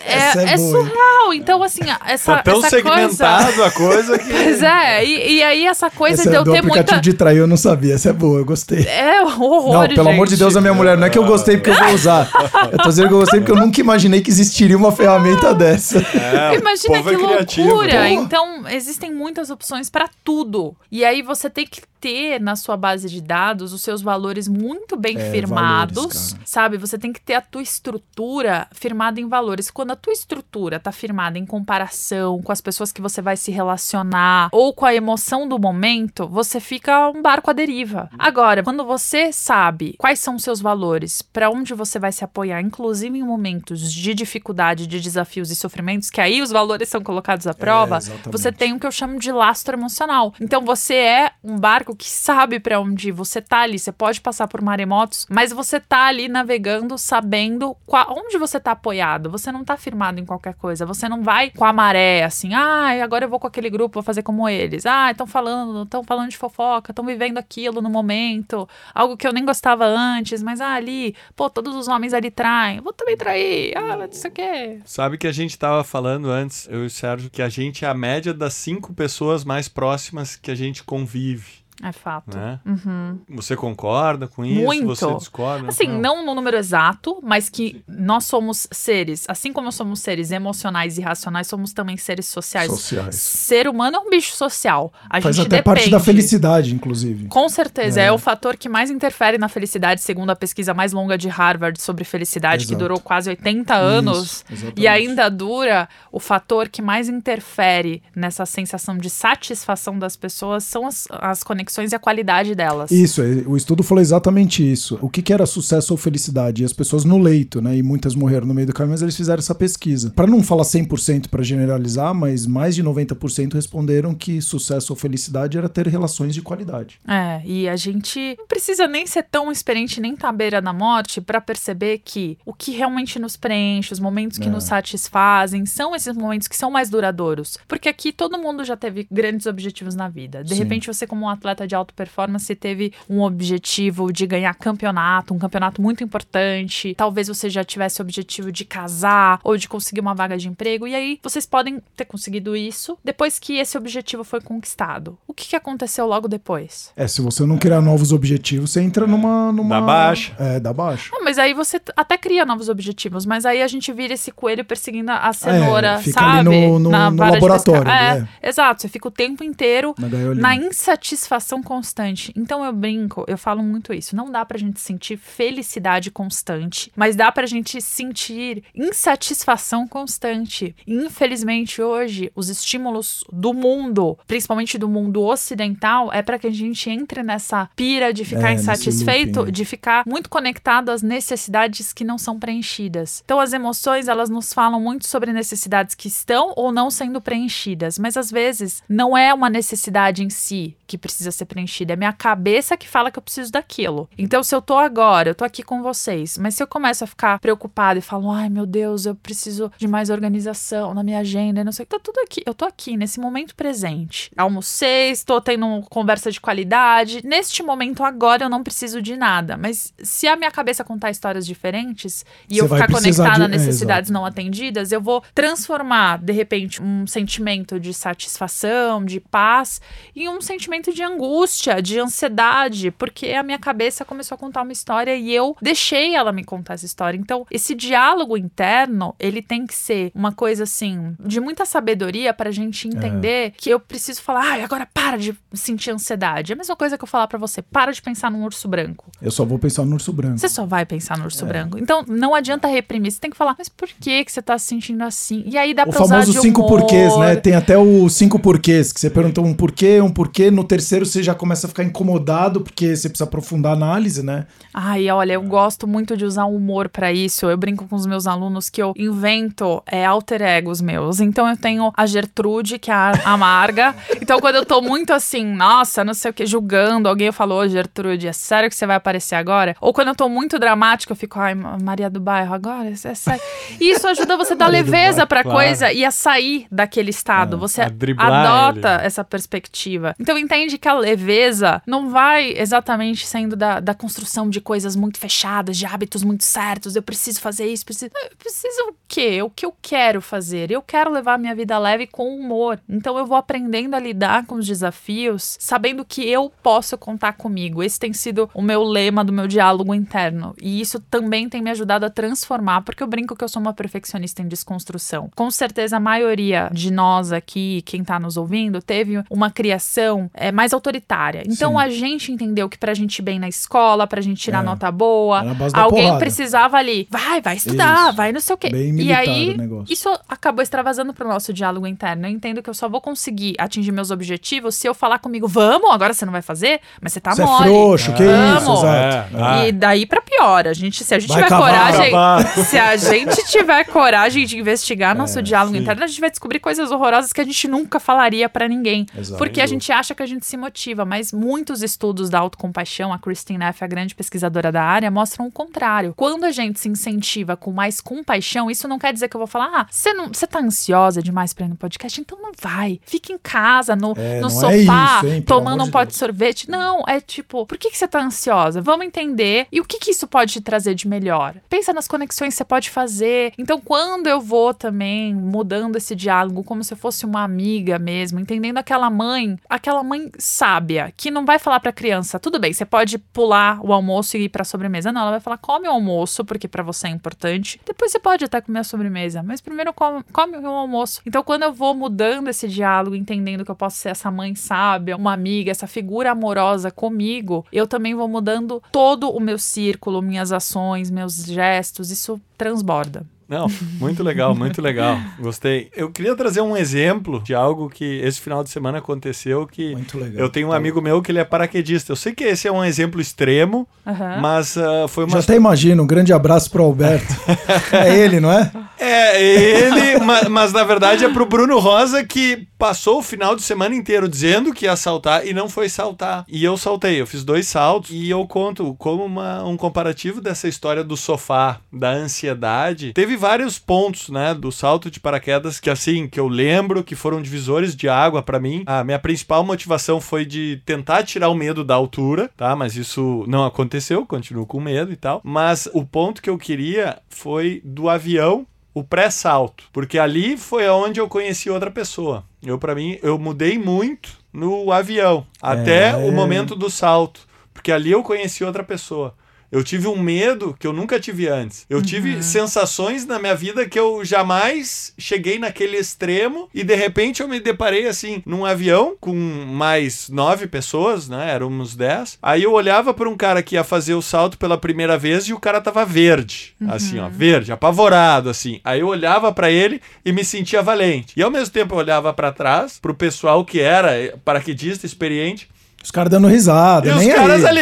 É 0.07 0.17
é, 0.17 0.45
é 0.45 0.51
hein? 0.53 0.71
surreal. 0.71 1.35
Então, 1.35 1.63
assim, 1.63 1.83
essa, 2.07 2.37
Tá 2.37 2.43
tão 2.43 2.65
essa 2.65 2.83
coisa. 2.83 3.09
segmentado 3.09 3.65
a 3.65 3.71
coisa 3.71 4.19
que. 4.19 4.27
Pois 4.47 4.63
é, 4.63 5.05
e, 5.05 5.37
e 5.37 5.43
aí 5.43 5.67
essa 5.67 5.91
coisa 5.91 6.23
Essa 6.23 6.31
de 6.31 6.37
eu 6.37 6.45
do 6.45 6.53
ter 6.53 6.63
muita. 6.63 7.01
de 7.01 7.13
trair 7.27 7.39
eu 7.39 7.47
não 7.47 7.57
sabia. 7.57 7.95
Essa 7.95 8.11
é 8.11 8.13
boa, 8.13 8.39
eu 8.39 8.45
gostei. 8.45 8.87
É 8.87 9.23
horror. 9.23 9.73
Não, 9.73 9.89
pelo 9.89 10.09
amor 10.09 10.29
de 10.29 10.37
Deus, 10.37 10.57
a 10.57 10.61
minha 10.61 10.75
mulher, 10.75 10.97
não 10.97 11.07
é 11.07 11.11
que 11.11 11.19
eu 11.19 11.25
gostei 11.25 11.57
porque 11.57 11.71
eu 11.71 11.75
vou 11.85 11.95
usar. 11.95 12.31
Eu 12.71 12.79
tô 12.79 12.89
dizendo 12.89 13.09
que 13.09 13.15
eu 13.15 13.19
gostei 13.19 13.41
porque 13.41 13.53
eu 13.53 13.57
nunca 13.57 13.81
imaginei 13.81 14.21
que 14.21 14.31
existiria 14.31 14.77
uma 14.77 14.93
ferramenta 14.93 15.53
dessa. 15.55 15.99
É, 15.99 16.57
Imagina 16.57 16.99
povo 16.99 17.09
que 17.09 17.61
é 17.61 17.65
loucura! 17.65 18.09
Então, 18.11 18.69
existem 18.69 19.13
muitas 19.13 19.51
opções 19.51 19.91
para 19.91 20.09
tudo. 20.23 20.77
E 20.91 21.05
aí 21.05 21.23
você 21.23 21.51
tem 21.51 21.67
que 21.67 21.81
ter 22.07 22.41
na 22.41 22.55
sua 22.55 22.77
base 22.77 23.09
de 23.09 23.21
dados 23.21 23.73
os 23.73 23.83
seus 23.83 24.01
valores 24.01 24.47
muito 24.47 24.97
bem 24.97 25.17
É, 25.19 25.31
firmados, 25.33 25.97
valores, 25.97 26.37
sabe? 26.45 26.77
Você 26.77 26.97
tem 26.97 27.13
que 27.13 27.21
ter 27.21 27.35
a 27.35 27.41
tua 27.41 27.63
estrutura 27.63 28.69
firmada 28.71 29.21
em 29.21 29.29
valores. 29.29 29.73
Quando 29.73 29.91
a 29.91 29.97
tua 29.97 30.13
estrutura 30.13 30.79
tá 30.79 30.93
firmada 30.93 31.37
em 31.37 31.45
comparação 31.45 32.41
com 32.43 32.53
as 32.53 32.61
pessoas 32.61 32.93
que 32.93 33.03
você 33.03 33.21
vai 33.21 33.37
se 33.37 33.51
relacionar 33.51 34.51
ou 34.53 34.73
com 34.73 34.87
a 34.87 34.95
emoção 34.95 35.49
do 35.49 35.59
momento, 35.59 36.29
você 36.29 36.61
fica 36.61 37.11
um 37.11 37.21
barco 37.21 37.51
à 37.51 37.53
deriva. 37.53 38.09
Agora, 38.17 38.63
quando 38.63 38.85
você 38.85 39.33
sabe 39.33 39.97
quais 39.99 40.21
são 40.21 40.37
os 40.37 40.45
seus 40.45 40.61
valores, 40.61 41.23
para 41.23 41.51
onde 41.51 41.75
você 41.75 41.99
vai 41.99 42.13
se 42.13 42.23
apoiar, 42.23 42.61
inclusive 42.61 43.19
em 43.19 43.25
momentos 43.25 43.93
de 43.93 44.15
dificuldade, 44.15 44.87
de 44.87 45.01
desafios 45.01 45.51
e 45.51 45.57
sofrimentos, 45.57 46.09
que 46.09 46.21
aí 46.21 46.41
os 46.41 46.53
valores 46.53 46.89
são 46.89 47.01
colocados 47.03 47.49
à 47.49 47.55
prova, 47.55 47.97
exatamente. 47.97 48.31
você 48.31 48.53
tem 48.53 48.73
o 48.75 48.79
que 48.79 48.87
eu 48.87 48.93
chamo 48.93 49.19
de 49.19 49.33
lastro 49.33 49.75
emocional. 49.75 50.33
Então 50.41 50.63
você 50.65 50.95
é 50.95 51.31
um 51.43 51.59
barco 51.59 51.96
que 51.97 52.09
sabe 52.09 52.61
para 52.61 52.81
onde 52.81 53.09
ir, 53.09 53.13
você 53.13 53.41
tá 53.41 53.61
ali, 53.61 53.79
você 53.79 53.91
pode 53.91 54.21
passar 54.21 54.47
por 54.47 54.61
maremotos, 54.61 55.27
mas 55.29 55.53
você 55.53 55.81
tá 55.81 56.07
ali 56.07 56.29
navegando 56.29 56.99
sabendo 56.99 57.77
qual, 57.87 58.07
onde 58.17 58.39
você 58.39 58.61
tá 58.61 58.73
apoiado. 58.73 59.31
Você 59.31 59.51
não 59.51 59.65
tá 59.65 59.77
firmado 59.77 60.21
em 60.21 60.25
qualquer 60.25 60.55
coisa, 60.55 60.87
você 60.87 61.09
não 61.09 61.23
vai 61.23 61.51
com 61.51 61.65
a 61.65 61.73
maré 61.73 62.25
assim, 62.25 62.55
ah, 62.55 63.03
agora 63.03 63.25
eu 63.25 63.29
vou 63.29 63.41
com 63.41 63.47
aquele 63.47 63.71
grupo, 63.71 63.95
vou 63.95 64.03
fazer 64.03 64.23
como 64.23 64.49
eles. 64.49 64.87
Ah, 64.87 65.11
estão 65.11 65.27
falando, 65.27 65.83
estão 65.83 66.05
falando 66.05 66.31
de 66.31 66.37
fofoca, 66.37 66.93
estão 66.93 67.05
vivendo 67.05 67.39
aquilo 67.39 67.81
no 67.81 67.91
momento, 67.91 68.69
algo 68.95 69.17
que 69.17 69.27
eu 69.27 69.33
nem 69.33 69.45
gostava 69.45 69.87
antes, 69.87 70.43
mas 70.43 70.61
ah, 70.61 70.75
ali, 70.75 71.15
pô, 71.35 71.49
todos 71.49 71.75
os 71.75 71.89
homens 71.89 72.13
ali 72.13 72.31
traem, 72.31 72.81
vou 72.81 72.93
também 72.93 73.17
trair. 73.17 73.77
Ah, 73.77 73.97
não 73.97 74.13
sei 74.13 74.31
o 74.31 74.35
quê. 74.35 74.79
Sabe 74.85 75.19
que 75.19 75.27
a 75.27 75.33
gente 75.33 75.59
tava 75.59 75.83
falando 75.83 76.31
antes, 76.31 76.69
eu 76.71 76.85
e 76.85 76.87
o 76.87 76.91
Sérgio, 76.91 77.31
que 77.31 77.43
a 77.43 77.49
gente 77.49 77.85
é 77.85 77.89
a 77.89 77.95
média 77.95 78.35
das 78.35 78.55
cinco 78.55 78.93
pessoas 78.93 79.45
mais 79.45 79.69
próximas 79.69 80.37
que 80.37 80.51
a 80.51 80.55
gente 80.55 80.83
convive. 80.85 81.66
É 81.83 81.93
fato. 81.93 82.37
Né? 82.37 82.59
Uhum. 82.65 83.19
Você 83.31 83.55
concorda 83.55 84.27
com 84.27 84.45
isso? 84.45 84.65
Muito. 84.65 84.87
Você 84.87 85.15
discorda? 85.15 85.69
Assim, 85.69 85.87
não 85.87 86.25
no 86.25 86.35
número 86.35 86.57
exato, 86.57 87.21
mas 87.23 87.51
que 87.51 87.83
nós 87.87 88.25
somos 88.25 88.67
seres, 88.73 89.27
assim 89.29 89.53
como 89.53 89.71
somos 89.71 90.01
seres 90.01 90.31
emocionais 90.31 90.97
e 90.97 91.03
racionais, 91.03 91.47
somos 91.47 91.75
também 91.75 91.97
seres 91.99 92.27
sociais. 92.27 92.71
Sociais. 92.71 93.15
Ser 93.17 93.69
humano 93.69 93.97
é 93.97 94.01
um 94.01 94.09
bicho 94.09 94.35
social. 94.35 94.91
A 95.09 95.21
Faz 95.21 95.37
gente 95.37 95.47
até 95.47 95.57
depende. 95.59 95.65
parte 95.65 95.91
da 95.91 96.01
felicidade, 96.01 96.75
inclusive. 96.75 97.27
Com 97.29 97.49
certeza, 97.49 98.01
é. 98.01 98.07
É. 98.07 98.13
o 98.13 98.19
fator 98.19 98.57
que 98.57 98.69
mais 98.69 98.91
interfere 98.91 99.37
na 99.37 99.49
felicidade, 99.49 100.01
segundo 100.01 100.31
a 100.31 100.37
pesquisa 100.37 100.73
mais 100.73 100.93
longa 100.93 101.19
de 101.19 101.29
Harvard 101.29 101.81
sobre 101.81 102.05
felicidade, 102.05 102.65
que 102.65 102.73
Exato. 102.73 102.79
durou 102.85 103.01
quase 103.01 103.29
80 103.29 103.75
anos. 103.75 104.45
Isso. 104.49 104.73
E 104.77 104.89
ainda 104.89 105.29
dura, 105.29 105.89
o 106.11 106.19
fator 106.19 106.69
que 106.71 106.81
mais 106.81 107.09
interfere 107.09 108.03
nessa 108.15 108.47
sensação 108.47 108.97
de 108.97 109.11
satisfação 109.11 109.99
das 109.99 110.17
pessoas 110.17 110.65
são 110.65 110.87
as, 110.87 111.07
as 111.11 111.43
conexões 111.43 111.66
e 111.93 111.95
a 111.95 111.99
qualidade 111.99 112.55
delas. 112.55 112.91
Isso, 112.91 113.23
é, 113.23 113.43
o 113.47 113.57
estudo 113.57 113.83
falou 113.83 114.03
exatamente 114.03 114.63
isso. 114.71 114.99
O 115.01 115.09
que, 115.09 115.23
que 115.23 115.33
era 115.33 115.47
sucesso 115.47 115.93
ou 115.93 115.97
felicidade? 115.97 116.63
E 116.63 116.65
as 116.65 116.73
pessoas 116.73 117.05
no 117.05 117.19
leito, 117.19 117.61
né? 117.61 117.77
E 117.77 117.83
muitas 117.83 118.15
morreram 118.15 118.47
no 118.47 118.55
meio 118.55 118.67
do 118.67 118.73
caminho, 118.73 118.93
mas 118.93 119.03
eles 119.03 119.17
fizeram 119.17 119.39
essa 119.39 119.55
pesquisa. 119.55 120.11
Para 120.11 120.27
não 120.27 120.43
falar 120.43 120.63
100% 120.65 121.29
para 121.29 121.43
generalizar, 121.43 122.15
mas 122.15 122.47
mais 122.47 122.75
de 122.75 122.83
90% 122.83 123.55
responderam 123.55 124.15
que 124.15 124.41
sucesso 124.41 124.93
ou 124.93 124.97
felicidade 124.97 125.57
era 125.59 125.69
ter 125.69 125.87
relações 125.87 126.35
de 126.35 126.43
qualidade. 126.43 126.99
É, 127.07 127.41
e 127.45 127.69
a 127.69 127.77
gente 127.77 128.35
não 128.39 128.47
precisa 128.47 128.87
nem 128.87 129.07
ser 129.07 129.23
tão 129.25 129.51
experiente, 129.51 130.01
nem 130.01 130.15
estar 130.15 130.29
à 130.29 130.33
beira 130.33 130.61
da 130.61 130.73
morte, 130.73 131.21
para 131.21 131.41
perceber 131.41 132.01
que 132.05 132.37
o 132.45 132.53
que 132.53 132.73
realmente 132.73 133.19
nos 133.19 133.37
preenche, 133.37 133.93
os 133.93 134.01
momentos 134.01 134.39
que 134.39 134.49
É. 134.49 134.51
nos 134.51 134.65
satisfazem, 134.65 135.65
são 135.67 135.95
esses 135.95 136.17
momentos 136.17 136.49
que 136.49 136.57
são 136.57 136.71
mais 136.71 136.91
duradouros. 136.91 137.59
Porque 137.69 137.89
aqui 137.89 138.13
todo 138.13 138.39
mundo 138.39 138.65
já 138.65 138.77
teve 138.77 139.07
grandes 139.11 139.47
objetivos 139.47 139.95
na 139.95 140.09
vida. 140.09 140.43
De 140.43 140.55
Sim. 140.55 140.63
repente, 140.63 140.87
você, 140.87 141.07
como 141.07 141.25
um 141.27 141.29
atleta 141.29 141.56
de 141.65 141.77
alta 141.77 141.95
performance, 141.95 142.53
teve 142.57 142.93
um 143.09 143.23
objetivo 143.23 144.13
de 144.13 144.27
ganhar 144.27 144.53
campeonato, 144.55 145.33
um 145.33 145.39
campeonato 145.39 145.81
muito 145.81 146.03
importante. 146.03 146.93
Talvez 146.97 147.29
você 147.29 147.49
já 147.49 147.63
tivesse 147.63 148.01
o 148.01 148.03
objetivo 148.03 148.51
de 148.51 148.65
casar 148.65 149.39
ou 149.45 149.57
de 149.57 149.69
conseguir 149.69 150.01
uma 150.01 150.15
vaga 150.15 150.37
de 150.37 150.49
emprego. 150.49 150.89
E 150.89 150.95
aí, 150.97 151.21
vocês 151.23 151.47
podem 151.47 151.81
ter 151.97 152.05
conseguido 152.07 152.57
isso 152.57 152.99
depois 153.05 153.39
que 153.39 153.59
esse 153.59 153.79
objetivo 153.79 154.25
foi 154.25 154.41
conquistado. 154.41 155.17
O 155.27 155.33
que, 155.33 155.47
que 155.47 155.55
aconteceu 155.57 156.07
logo 156.07 156.27
depois? 156.27 156.91
É, 156.97 157.07
se 157.07 157.21
você 157.23 157.47
não 157.47 157.57
criar 157.59 157.81
novos 157.81 158.11
objetivos, 158.13 158.73
você 158.73 158.81
entra 158.81 159.07
numa. 159.07 159.53
numa... 159.53 159.81
Dá 159.81 159.87
baixa. 159.87 160.35
É, 160.39 160.59
dá 160.59 160.73
baixa. 160.73 161.11
Não, 161.13 161.23
mas 161.23 161.39
aí 161.39 161.55
você 161.55 161.81
até 161.97 162.19
cria 162.19 162.45
novos 162.45 162.69
objetivos, 162.69 163.25
mas 163.25 163.45
aí 163.47 163.63
a 163.63 163.69
gente 163.69 163.93
vira 163.93 164.15
esse 164.15 164.33
coelho 164.33 164.65
perseguindo 164.65 165.13
a 165.13 165.33
cenoura, 165.33 165.89
É, 165.95 165.99
fica 165.99 166.19
sabe? 166.21 166.39
ali 166.49 166.67
no- 166.67 166.79
no- 166.79 166.91
Na 166.91 167.11
no 167.11 167.17
laboratório, 167.23 167.85
né? 167.85 168.27
É, 168.43 168.49
exato. 168.49 168.81
Você 168.83 168.89
fica 168.89 169.07
o 169.07 169.11
tempo 169.11 169.45
inteiro 169.45 169.95
Na 169.99 170.07
na 170.35 170.57
insatisfação 170.57 171.46
constante. 171.63 172.33
Então 172.37 172.65
eu 172.65 172.73
brinco, 172.73 173.25
eu 173.27 173.39
falo 173.39 173.63
muito 173.63 173.93
isso. 173.93 174.17
Não 174.17 174.31
dá 174.31 174.45
pra 174.45 174.59
gente 174.59 174.81
sentir 174.81 175.17
felicidade 175.17 176.11
constante, 176.11 176.93
mas 176.97 177.17
dá 177.17 177.31
pra 177.31 177.47
gente 177.47 177.81
sentir 177.81 178.65
insatisfação 178.75 179.87
constante. 179.87 180.75
E, 180.87 180.95
infelizmente, 180.95 181.81
hoje, 181.81 182.31
os 182.35 182.49
estímulos 182.49 183.25
do 183.33 183.53
mundo, 183.53 184.19
principalmente 184.27 184.79
do 184.79 184.89
mundo 184.89 185.23
ocidental, 185.23 186.13
é 186.13 186.23
pra 186.23 186.39
que 186.39 186.47
a 186.47 186.51
gente 186.51 186.91
entre 186.91 187.23
nessa 187.23 187.69
pira 187.77 188.13
de 188.13 188.25
ficar 188.25 188.51
É, 188.51 188.55
insatisfeito, 188.55 189.51
de 189.51 189.65
ficar 189.65 190.05
muito 190.07 190.29
conectado 190.29 190.91
às 190.91 191.03
necessidades 191.03 191.93
que 191.93 192.05
não 192.05 192.19
são 192.19 192.39
preenchidas. 192.39 193.23
Então, 193.25 193.41
as 193.41 193.53
emoções, 193.53 194.09
elas 194.09 194.31
nos 194.31 194.53
falam 194.53 194.81
muito 194.81 195.07
sobre 195.07 195.33
necessidades 195.33 195.95
que 195.95 196.09
estão 196.09 196.53
ou 196.57 196.73
não 196.73 196.91
sendo 196.91 197.21
preenchidas, 197.21 197.99
mas 197.99 198.17
às 198.17 198.31
vezes 198.31 198.83
não 198.89 199.17
é 199.17 199.33
uma 199.33 199.51
necessidade 199.51 200.23
em 200.23 200.31
si 200.31 200.77
que 200.87 200.97
precisa 200.99 201.31
ser 201.31 201.45
preenchida, 201.47 201.93
é 201.93 201.97
minha 201.97 202.13
cabeça 202.13 202.77
que 202.77 202.89
fala 202.89 203.11
que 203.11 203.19
eu 203.19 203.23
preciso 203.23 203.51
daquilo. 203.51 204.09
Então, 204.17 204.43
se 204.43 204.55
eu 204.55 204.63
tô 204.63 204.77
agora, 204.79 205.31
eu 205.31 205.35
tô 205.35 205.45
aqui 205.45 205.63
com 205.63 205.83
vocês, 205.83 206.39
mas 206.39 206.55
se 206.55 206.63
eu 206.63 206.67
começo 206.67 207.03
a 207.05 207.07
ficar 207.07 207.39
preocupada 207.41 207.99
e 207.99 208.03
falo, 208.03 208.31
ai 208.31 208.49
meu 208.49 208.65
Deus, 208.67 209.07
eu 209.07 209.15
preciso 209.15 209.71
de 209.79 209.89
mais 209.89 210.11
organização 210.11 210.95
na 210.95 211.03
minha 211.03 211.19
agenda, 211.21 211.61
e 211.61 211.65
não 211.65 211.73
sei 211.73 211.83
o 211.85 211.87
que, 211.87 211.97
tá 211.97 212.01
tudo 212.03 212.19
aqui, 212.21 212.43
eu 212.47 212.55
tô 212.55 212.65
aqui 212.65 212.97
nesse 212.97 213.19
momento 213.19 213.55
presente. 213.55 214.31
Almocei, 214.37 215.11
estou 215.11 215.41
tendo 215.41 215.67
uma 215.67 215.83
conversa 215.83 216.31
de 216.31 216.41
qualidade. 216.41 217.21
Neste 217.25 217.63
momento 217.63 218.05
agora 218.05 218.45
eu 218.45 218.49
não 218.49 218.63
preciso 218.63 219.01
de 219.03 219.17
nada, 219.17 219.57
mas 219.57 219.93
se 220.03 220.27
a 220.29 220.37
minha 220.37 220.51
cabeça 220.51 220.85
contar 220.85 221.11
histórias 221.11 221.47
diferentes 221.47 222.25
e 222.49 222.55
Você 222.57 222.61
eu 222.63 222.69
ficar 222.69 222.91
conectada 222.91 223.35
de- 223.37 223.43
a 223.43 223.45
é, 223.47 223.49
necessidades 223.49 224.09
exato. 224.09 224.13
não 224.13 224.25
atendidas, 224.25 224.93
eu 224.93 225.01
vou 225.01 225.23
transformar 225.35 226.19
de 226.19 226.33
repente 226.33 226.83
um 226.83 227.07
sentimento 227.07 227.81
de 227.81 227.93
satisfação, 227.95 229.05
de 229.05 229.21
paz, 229.21 229.81
em 230.15 230.29
um 230.29 230.41
sentimento 230.41 230.76
de 230.93 231.03
angústia, 231.03 231.81
de 231.83 231.99
ansiedade, 231.99 232.91
porque 232.91 233.29
a 233.33 233.43
minha 233.43 233.59
cabeça 233.59 234.05
começou 234.05 234.35
a 234.35 234.39
contar 234.39 234.63
uma 234.63 234.73
história 234.73 235.15
e 235.17 235.33
eu 235.35 235.57
deixei 235.61 236.15
ela 236.15 236.33
me 236.33 236.45
contar 236.45 236.75
essa 236.75 236.87
história. 236.87 237.17
Então, 237.19 237.47
esse 237.51 237.75
diálogo 237.75 238.37
interno, 238.37 239.15
ele 239.19 239.43
tem 239.43 239.67
que 239.67 239.75
ser 239.75 240.11
uma 240.15 240.33
coisa 240.33 240.65
assim, 240.65 241.15
de 241.21 241.41
muita 241.41 241.65
sabedoria 241.65 242.33
pra 242.35 242.51
gente 242.51 242.89
entender 242.89 243.53
que 243.57 243.71
eu 243.71 243.79
preciso 243.81 244.23
falar, 244.23 244.43
ai, 244.53 244.63
agora 244.63 244.87
para 244.93 245.17
de 245.17 245.37
sentir 245.53 245.91
ansiedade. 245.91 246.53
É 246.53 246.55
a 246.55 246.57
mesma 246.59 246.77
coisa 246.77 246.97
que 246.99 247.05
eu 247.05 247.09
falar 247.09 247.27
pra 247.29 247.39
você, 247.39 247.63
para 247.63 247.93
de 247.93 248.03
pensar 248.03 248.31
num 248.31 248.45
urso 248.45 248.69
branco. 248.69 249.11
Eu 249.21 249.31
só 249.31 249.45
vou 249.45 249.59
pensar 249.59 249.85
no 249.85 249.95
urso 249.95 250.13
branco. 250.13 250.39
Você 250.39 250.49
só 250.49 250.65
vai 250.67 250.85
pensar 250.85 251.17
no 251.19 251.25
urso 251.25 251.45
É. 251.45 251.49
branco. 251.49 251.79
Então, 251.79 252.05
não 252.07 252.35
adianta 252.35 252.69
reprimir. 252.69 253.11
Você 253.13 253.21
tem 253.21 253.31
que 253.31 253.37
falar, 253.37 253.55
mas 253.59 253.69
por 253.69 253.89
que, 253.89 254.25
que 254.25 254.33
você 254.33 254.43
tá 254.43 254.59
se 254.59 254.67
sentindo 254.67 255.03
assim? 255.03 255.43
E 255.47 255.57
aí 255.57 255.73
dá 255.75 255.85
O 255.85 255.91
pra 255.91 256.03
usar 256.03 256.15
famoso 256.17 256.33
de 256.33 256.41
cinco 256.41 256.63
humor. 256.63 256.81
porquês, 256.81 257.17
né? 257.19 257.37
Tem 257.37 257.55
até 257.55 257.77
o 257.79 258.09
cinco 258.09 258.39
porquês, 258.39 258.93
que 258.93 259.01
você 259.01 259.09
pergunta 259.11 259.41
um 259.41 259.55
porquê, 259.55 260.01
um 260.01 260.11
porquê, 260.13 260.51
no 260.51 260.65
terceiro 260.67 261.07
você 261.07 261.23
já 261.23 261.35
começa 261.35 261.67
a 261.67 261.69
ficar 261.69 261.85
incomodado 261.85 262.61
porque 262.61 262.95
você 262.97 263.09
precisa 263.09 263.25
aprofundar 263.25 263.73
a 263.73 263.75
análise, 263.75 264.23
né? 264.23 264.47
Ai, 264.73 265.11
olha, 265.11 265.35
eu 265.35 265.43
gosto 265.43 265.87
muito 265.87 266.17
de 266.17 266.25
usar 266.25 266.45
o 266.45 266.55
humor 266.55 266.89
pra 266.89 267.13
isso. 267.13 267.47
Eu 267.47 267.57
brinco 267.57 267.87
com 267.89 267.97
os 267.97 268.07
meus 268.07 268.27
alunos 268.27 268.69
que 268.69 268.83
eu 268.83 268.93
invento 268.97 269.83
é, 269.87 270.05
alter 270.05 270.43
egos 270.43 270.81
meus. 270.81 271.21
Então 271.21 271.49
eu 271.49 271.57
tenho 271.57 271.93
a 271.97 272.07
Gertrude, 272.07 272.79
que 272.79 272.91
é 272.91 272.95
a 272.95 273.13
amarga. 273.25 273.95
então 274.21 274.39
quando 274.41 274.57
eu 274.57 274.67
tô 274.67 274.81
muito 274.83 275.13
assim, 275.13 275.45
nossa, 275.45 276.05
não 276.05 276.15
sei 276.15 276.31
o 276.31 276.35
que, 276.35 276.45
julgando 276.45 277.09
alguém, 277.09 277.29
eu 277.29 277.33
falo, 277.33 277.55
ô 277.55 277.69
Gertrude, 277.69 278.29
é 278.29 278.33
sério 278.33 278.69
que 278.69 278.77
você 278.77 278.87
vai 278.87 278.97
aparecer 278.97 279.35
agora? 279.35 279.75
Ou 279.81 279.93
quando 279.93 280.09
eu 280.09 280.15
tô 280.15 280.29
muito 280.29 280.59
dramática, 280.59 281.13
eu 281.13 281.17
fico, 281.17 281.39
ai, 281.39 281.55
Maria 281.55 282.11
do 282.11 282.21
Bairro, 282.21 282.55
agora? 282.55 282.91
É 282.91 283.15
sério. 283.15 283.41
E 283.81 283.91
isso 283.91 284.07
ajuda 284.07 284.37
você 284.37 284.53
a 284.55 284.57
dar 284.57 284.69
leveza 284.71 285.27
pra 285.27 285.43
claro. 285.43 285.59
coisa 285.59 285.93
e 285.93 286.05
a 286.05 286.11
sair 286.11 286.67
daquele 286.71 287.11
estado. 287.11 287.57
É, 287.57 287.59
você 287.59 287.83
adota 287.83 288.97
ele. 288.97 289.07
essa 289.07 289.25
perspectiva. 289.25 290.15
Então 290.19 290.37
entende 290.57 290.79
que 290.79 290.89
a 290.89 290.95
leveza 290.95 291.83
não 291.87 292.09
vai 292.09 292.53
exatamente 292.57 293.27
sendo 293.27 293.55
da, 293.55 293.81
da 293.81 293.95
construção 293.95 294.49
de 294.49 294.61
coisas 294.61 294.97
muito 294.97 295.19
fechadas, 295.19 295.77
de 295.77 295.85
hábitos 295.85 296.23
muito 296.23 296.45
certos. 296.45 296.97
Eu 296.97 297.03
preciso 297.03 297.41
fazer 297.41 297.67
isso, 297.67 297.85
preciso. 297.85 298.11
Eu 298.15 298.37
preciso 298.39 298.83
o 298.91 298.95
quê? 299.07 299.43
O 299.43 299.51
que 299.51 299.67
eu 299.67 299.75
quero 299.83 300.21
fazer? 300.21 300.71
Eu 300.71 300.83
quero 300.83 301.11
levar 301.11 301.35
a 301.35 301.39
minha 301.39 301.55
vida 301.55 301.79
leve 301.79 302.07
com 302.07 302.35
humor. 302.35 302.81
Então 302.89 303.19
eu 303.19 303.27
vou 303.27 303.37
aprendendo 303.37 303.95
a 303.95 304.01
lidar 304.01 304.47
com 304.47 304.57
os 304.57 304.67
desafios, 304.67 305.57
sabendo 305.61 306.05
que 306.05 306.27
eu 306.29 306.51
posso 306.63 306.97
contar 306.97 307.35
comigo. 307.35 307.83
Esse 307.83 308.01
tem 308.01 308.13
sido 308.13 308.49
o 308.55 308.63
meu 308.63 308.83
lema 308.83 309.25
do 309.25 309.33
meu 309.33 309.47
diálogo 309.47 309.95
interno. 309.95 310.55
E 310.61 310.81
isso 310.81 311.01
também 311.01 311.49
tem 311.49 311.63
me 311.63 311.71
ajudado 311.71 312.07
a 312.07 312.11
transformar, 312.11 312.83
porque 312.83 313.03
eu 313.03 313.07
brinco 313.07 313.37
que 313.37 313.45
eu 313.45 313.49
sou 313.49 313.61
uma 313.61 313.75
perfeccionista 313.75 314.43
em 314.43 314.49
desconstrução. 314.49 315.31
Com 315.37 315.51
certeza 315.51 315.97
a 315.97 316.01
maioria 316.01 316.71
de 316.73 316.91
nós 316.91 317.33
aqui, 317.33 317.83
quem 317.83 318.03
tá 318.03 318.19
nos 318.19 318.37
ouvindo, 318.37 318.81
teve 318.81 319.23
uma 319.31 319.51
criação 319.51 320.31
é, 320.33 320.46
mais 320.53 320.73
autoritária. 320.73 321.43
Então 321.47 321.73
Sim. 321.73 321.79
a 321.79 321.89
gente 321.89 322.33
entendeu 322.33 322.69
que 322.69 322.79
pra 322.79 322.95
gente 322.95 323.19
ir 323.19 323.23
bem 323.23 323.39
na 323.39 323.49
escola, 323.49 324.07
pra 324.07 324.21
gente 324.21 324.41
tirar 324.41 324.61
É. 324.61 324.63
nota 324.63 324.91
boa, 324.91 325.41
alguém 325.75 326.05
porrada. 326.05 326.19
precisava 326.19 326.77
ali, 326.77 327.07
vai, 327.11 327.41
vai 327.41 327.57
estudar, 327.57 328.09
Isso. 328.09 328.17
vai 328.17 328.33
não 328.33 328.41
sei 328.41 328.55
o 328.55 328.59
quê. 328.59 328.71
Bem 328.71 328.95
e 329.01 329.13
aí, 329.13 329.57
isso 329.89 330.09
acabou 330.29 330.63
extravasando 330.63 331.13
pro 331.15 331.29
nosso 331.29 331.53
diálogo 331.53 331.87
interno. 331.87 332.27
Eu 332.27 332.31
entendo 332.31 332.63
que 332.63 332.71
eu 332.71 332.75
só 332.75 332.89
vou 332.89 333.01
conseguir 333.01 333.55
atingir 333.59 333.93
meus 333.93 334.11
objetivos 334.11 334.75
se 334.75 334.87
eu 334.87 334.95
falar 334.95 335.19
comigo, 335.19 335.47
vamos, 335.49 335.91
agora 335.91 336.13
você 336.15 336.25
não 336.25 336.33
vai 336.33 336.43
fazer, 336.43 336.81
mas 337.01 337.13
você 337.13 337.21
tá 337.21 337.33
Você 337.35 337.43
é 337.43 337.45
mole. 337.45 337.65
frouxo, 337.65 338.13
que 338.15 338.25
Vamos. 338.25 338.63
isso, 338.63 338.87
exato. 338.87 339.37
É. 339.37 339.69
E 339.69 339.73
daí 339.73 340.07
pra 340.07 340.21
pior, 340.21 340.67
a 340.67 340.73
gente, 340.73 341.05
se 341.05 341.15
a 341.15 341.19
gente 341.19 341.29
Vai 341.29 341.45
tiver 341.45 341.55
acabar, 341.55 341.71
coragem, 341.93 342.09
acabar. 342.09 342.47
se 342.65 342.79
a 342.79 342.97
gente 342.97 343.45
tiver 343.47 343.85
coragem 343.85 344.45
de 344.47 344.59
investigar 344.59 345.15
nosso 345.17 345.43
diálogo 345.43 345.75
sim. 345.77 345.83
interno, 345.83 346.05
a 346.05 346.07
gente 346.07 346.21
vai 346.21 346.31
descobrir 346.31 346.59
coisas 346.61 346.91
horrorosas 346.91 347.33
que 347.33 347.41
a 347.41 347.45
gente 347.45 347.69
nunca 347.69 347.99
falaria 348.01 348.49
pra 348.49 348.69
ninguém. 348.69 349.07
Exato. 349.17 349.39
Porque 349.39 349.61
a 349.61 349.67
gente 349.67 349.91
acha 349.93 350.15
que 350.15 350.23
a 350.23 350.27
gente 350.27 350.36
se 350.45 350.57
motiva, 350.57 351.05
mas 351.05 351.33
muitos 351.33 351.83
estudos 351.83 352.29
da 352.29 352.39
autocompaixão, 352.39 353.13
a 353.13 353.19
Christine 353.19 353.59
Neff, 353.59 353.83
a 353.83 353.87
grande 353.87 354.15
pesquisadora 354.15 354.73
da 354.73 354.83
área, 354.83 355.11
mostram 355.11 355.47
o 355.47 355.53
contrário. 355.53 356.13
Quando 356.17 356.45
a 356.45 356.51
gente 356.51 356.79
se 356.81 356.89
incentiva 356.89 357.57
com 357.57 357.73
mais 357.73 358.01
compaixão, 358.01 358.71
isso 358.71 358.89
não 358.89 358.99
quer 358.99 359.13
dizer 359.13 359.29
que 359.29 359.37
eu 359.37 359.41
vou 359.41 359.47
falar, 359.47 359.71
ah, 359.73 359.87
você 359.91 360.13
não, 360.13 360.29
você 360.29 360.47
tá 360.47 360.59
ansiosa 360.59 361.23
demais 361.23 361.53
pra 361.55 361.67
ir 361.67 361.69
no 361.69 361.77
podcast, 361.77 362.21
então 362.21 362.41
não 362.41 362.53
vai. 362.61 363.01
Fica 363.07 363.33
em 363.33 363.39
casa, 363.39 363.95
no, 363.95 364.13
É, 364.17 364.37
no 364.37 364.43
não 364.43 364.51
sofá, 364.51 365.21
é 365.25 365.37
isso, 365.37 365.43
tomando 365.47 365.85
um 365.85 365.91
pote 365.91 366.13
de 366.13 366.19
sorvete. 366.19 366.71
Não, 366.71 367.03
é 367.07 367.21
tipo, 367.21 367.65
por 367.67 367.79
que, 367.79 367.91
que 367.91 367.97
você 367.97 368.09
tá 368.09 368.23
ansiosa? 368.23 368.81
Vamos 368.81 369.07
entender. 369.07 369.67
E 369.71 369.81
o 369.81 369.85
que, 369.85 369.99
que 369.99 370.11
isso 370.11 370.27
pode 370.27 370.53
te 370.53 370.61
trazer 370.61 370.95
de 370.95 371.07
melhor? 371.09 371.55
Pensa 371.69 371.93
nas 371.93 372.09
conexões 372.09 372.55
que 372.55 372.59
você 372.59 372.65
pode 372.65 372.91
fazer. 372.91 373.53
Então, 373.59 373.81
quando 373.81 374.27
eu 374.27 374.41
vou 374.41 374.75
também 374.75 375.35
mudando 375.35 375.97
esse 375.97 376.15
diálogo 376.15 376.65
como 376.65 376.83
se 376.83 376.93
eu 376.93 376.97
fosse 376.97 377.25
uma 377.25 377.43
amiga 377.43 377.99
mesmo, 377.99 378.41
entendendo 378.41 378.79
aquela 378.79 379.11
mãe, 379.11 379.59
aquela 379.69 380.03
mãe 380.03 380.26
sábia, 380.39 381.13
que 381.17 381.31
não 381.31 381.45
vai 381.45 381.59
falar 381.59 381.81
pra 381.81 381.93
criança, 381.93 382.39
tudo 382.39 382.59
bem, 382.59 382.73
você 382.73 382.85
pode 382.85 383.19
pular 383.19 383.81
o 383.85 383.93
almoço 383.93 384.37
e 384.37 384.45
ir 384.45 384.49
pra 384.49 384.65
sobremesa. 384.65 385.13
Não, 385.13 385.23
ela 385.23 385.31
vai 385.33 385.41
falar, 385.41 385.59
come 385.59 385.89
o 385.89 385.91
almoço, 385.91 386.45
porque 386.45 386.69
pra 386.69 386.83
você 386.83 387.07
é 387.07 387.11
importante. 387.11 387.81
Depois 387.85 388.13
você 388.13 388.19
pode 388.19 388.45
até 388.45 388.61
comer 388.61 388.81
a 388.81 388.85
sobremesa, 388.85 389.43
mas 389.43 389.61
primeiro 389.61 389.93
come, 389.93 390.23
come 390.33 390.57
o 390.57 390.67
almoço. 390.67 391.21
Então, 391.27 391.43
quando 391.43 391.63
eu 391.63 391.73
vou 391.73 391.95
mudando 391.95 392.49
esse 392.49 392.69
diálogo, 392.69 393.17
entendendo 393.17 393.65
que 393.65 393.71
eu 393.71 393.77
posso 393.77 393.99
ser 393.99 394.11
essa 394.11 394.31
mãe 394.31 394.55
sábia, 394.55 395.17
uma 395.17 395.33
amiga, 395.33 395.71
essa 395.71 395.87
figura 395.87 396.31
amorosa 396.31 396.91
comigo, 396.91 397.67
eu 397.73 397.87
também 397.87 398.15
vou 398.15 398.29
mudando 398.29 398.83
todo 398.91 399.31
o 399.31 399.41
meu 399.41 399.59
círculo, 399.59 400.23
minhas 400.23 400.53
ações, 400.53 401.11
meus 401.11 401.45
gestos, 401.45 402.11
isso 402.11 402.41
transborda. 402.57 403.27
Não, 403.49 403.67
muito 404.01 404.23
legal, 404.23 404.55
muito 404.55 404.83
legal. 404.83 405.19
Gostei. 405.39 405.89
Eu 405.97 406.11
queria 406.11 406.35
trazer 406.35 406.61
um 406.61 406.77
exemplo 406.77 407.41
de 407.45 407.55
algo 407.55 407.89
que 407.89 408.21
esse 408.25 408.41
final 408.41 408.65
de 408.65 408.71
semana 408.71 408.99
aconteceu 408.99 409.67
que 409.67 409.93
Muito 409.93 410.19
legal. 410.19 410.41
eu 410.43 410.49
tenho 410.49 410.69
um 410.69 410.73
amigo 410.73 411.01
meu 411.01 411.23
que 411.23 411.31
ele 411.31 411.39
é 411.39 411.45
paraquedista. 411.45 412.11
Eu 412.13 412.17
sei 412.17 412.35
que 412.35 412.43
esse 412.45 412.67
é 412.67 412.73
um 412.73 412.85
exemplo 412.85 413.21
extremo, 413.21 413.87
Aham. 414.07 414.41
mas 414.41 414.77
ah, 414.77 415.07
foi 415.09 415.25
uma 415.25 415.35
Já 415.35 415.39
até 415.41 415.55
imagino, 415.55 416.03
um 416.03 416.07
grande 416.07 416.33
abraço 416.33 416.71
pro 416.71 416.83
Alberto. 416.83 417.33
é 417.93 418.19
ele, 418.19 418.41
não 418.41 418.51
é? 418.51 418.71
É, 418.99 419.41
ele, 419.43 420.19
ma- 420.25 420.49
mas, 420.49 420.73
na 420.73 420.83
verdade 420.83 421.25
é 421.25 421.29
pro 421.29 421.47
Bruno 421.47 421.79
Rosa 421.79 422.25
que 422.25 422.67
passou 422.79 423.19
o 423.19 423.23
final 423.23 423.55
de 423.55 423.63
semana 423.63 423.95
inteiro 423.95 424.29
dizendo 424.29 424.73
que 424.73 424.87
ia 424.87 424.97
saltar 424.97 425.47
e 425.47 425.53
não 425.53 425.69
foi 425.69 425.89
saltar. 425.89 426.45
E 426.49 426.65
eu 426.65 426.77
saltei, 426.77 427.21
eu 427.21 427.27
fiz 427.27 427.45
dois 427.45 427.69
saltos 427.69 428.11
e 428.11 428.29
eu 428.29 428.45
conto 428.47 428.95
como 428.99 429.25
uma- 429.25 429.63
um 429.65 429.77
comparativo 429.77 430.41
dessa 430.41 430.67
história 430.67 431.05
do 431.05 431.17
sofá, 431.17 431.79
da 431.93 432.11
ansiedade. 432.11 433.13
Teve 433.13 433.36
vários 433.37 433.79
pontos, 433.79 434.29
né, 434.31 434.55
do 434.55 434.73
salto 434.73 435.11
de 435.11 435.21
paraquedas 435.21 435.79
que 435.79 435.91
assim, 435.91 436.27
que 436.27 436.41
eu 436.41 436.49
lembro 436.49 437.05
que 437.05 437.15
foram 437.15 437.41
divisores 437.41 437.95
de 437.95 438.09
água 438.09 438.43
pra 438.43 438.59
mim. 438.59 438.83
A 438.87 439.05
minha 439.05 439.19
principal 439.19 439.63
motivação 439.65 440.21
foi 440.21 440.45
de 440.45 440.81
tentar 440.85 441.23
tirar 441.23 441.49
o 441.49 441.55
medo 441.55 441.85
da 441.85 441.95
altura, 441.95 442.51
tá? 442.57 442.75
Mas 442.75 442.97
isso 442.97 443.45
não 443.47 443.65
aconteceu, 443.65 444.27
continuo 444.27 444.67
com 444.67 444.81
medo 444.81 445.13
e 445.13 445.17
tal. 445.17 445.41
Mas 445.45 445.89
o 445.93 446.05
ponto 446.05 446.43
que 446.43 446.51
eu 446.51 446.59
queria 446.59 447.19
foi 447.29 447.81
do 447.85 448.09
avião 448.09 448.67
o 448.95 449.05
pré-salto, 449.05 449.85
porque 449.93 450.19
ali 450.19 450.57
foi 450.57 450.89
onde 450.89 451.21
eu 451.21 451.29
conheci 451.29 451.69
outra 451.69 451.91
pessoa. 451.91 452.45
Eu 452.65 452.79
para 452.79 452.95
mim, 452.95 453.19
eu 453.23 453.39
mudei 453.39 453.79
muito 453.79 454.31
no 454.51 454.91
avião, 454.91 455.47
até 455.61 456.13
É. 456.13 456.17
o 456.17 456.33
momento 456.33 456.75
do 456.75 456.89
salto, 456.89 457.43
porque 457.75 457.93
ali 457.93 458.11
eu 458.13 458.23
conheci 458.23 458.65
outra 458.65 458.83
pessoa. 458.83 459.35
Eu 459.71 459.83
tive 459.83 460.07
um 460.07 460.19
medo 460.19 460.75
que 460.79 460.87
eu 460.87 460.93
nunca 460.93 461.19
tive 461.19 461.49
antes. 461.49 461.85
Eu 461.89 462.03
tive 462.03 462.43
sensações 462.43 463.27
na 463.27 463.39
minha 463.39 463.55
vida 463.55 463.89
que 463.89 463.99
eu 463.99 464.25
jamais 464.25 465.13
cheguei 465.19 465.59
naquele 465.59 465.97
extremo 465.97 466.69
e 466.75 466.85
de 466.85 466.95
repente 466.95 467.43
eu 467.43 467.49
me 467.49 467.61
deparei 467.61 468.07
assim 468.07 468.43
num 468.47 468.65
avião 468.65 469.17
com 469.21 469.35
mais 469.35 470.29
nove 470.29 470.67
pessoas, 470.67 471.29
né? 471.29 471.51
Éramos 471.51 471.97
dez. 471.97 472.39
Aí 472.41 472.63
eu 472.63 472.73
olhava 472.73 473.13
para 473.13 473.29
um 473.29 473.37
cara 473.37 473.63
que 473.63 473.75
ia 473.75 473.85
fazer 473.85 474.15
o 474.15 474.23
salto 474.23 474.59
pela 474.59 474.79
primeira 474.79 475.19
vez 475.19 475.45
e 475.45 475.53
o 475.53 475.61
cara 475.61 475.81
tava 475.81 476.05
verde, 476.05 476.75
assim, 476.89 477.19
ó, 477.19 477.29
verde, 477.29 477.73
apavorado, 477.73 478.49
assim. 478.49 478.81
Aí 478.85 479.01
eu 479.01 479.09
olhava 479.09 479.53
para 479.53 479.71
ele 479.71 480.01
e 480.25 480.33
me 480.33 480.45
sentia 480.45 480.83
valente. 480.83 481.35
E 481.37 481.43
ao 481.43 481.51
mesmo 481.51 481.73
tempo 481.73 481.95
eu 481.95 481.99
olhava 481.99 482.33
para 482.33 482.53
trás 482.53 482.99
pro 482.99 483.15
pessoal 483.15 483.65
que 483.65 483.81
era 483.81 484.37
paraquedista 484.45 485.07
experiente 485.07 485.69
Os 486.07 486.11
caras 486.13 486.31
dando 486.31 486.47
risada, 486.47 487.09
e 487.09 487.11
os 487.11 487.19
nem 487.19 487.33
caras 487.33 487.65
aí. 487.65 487.79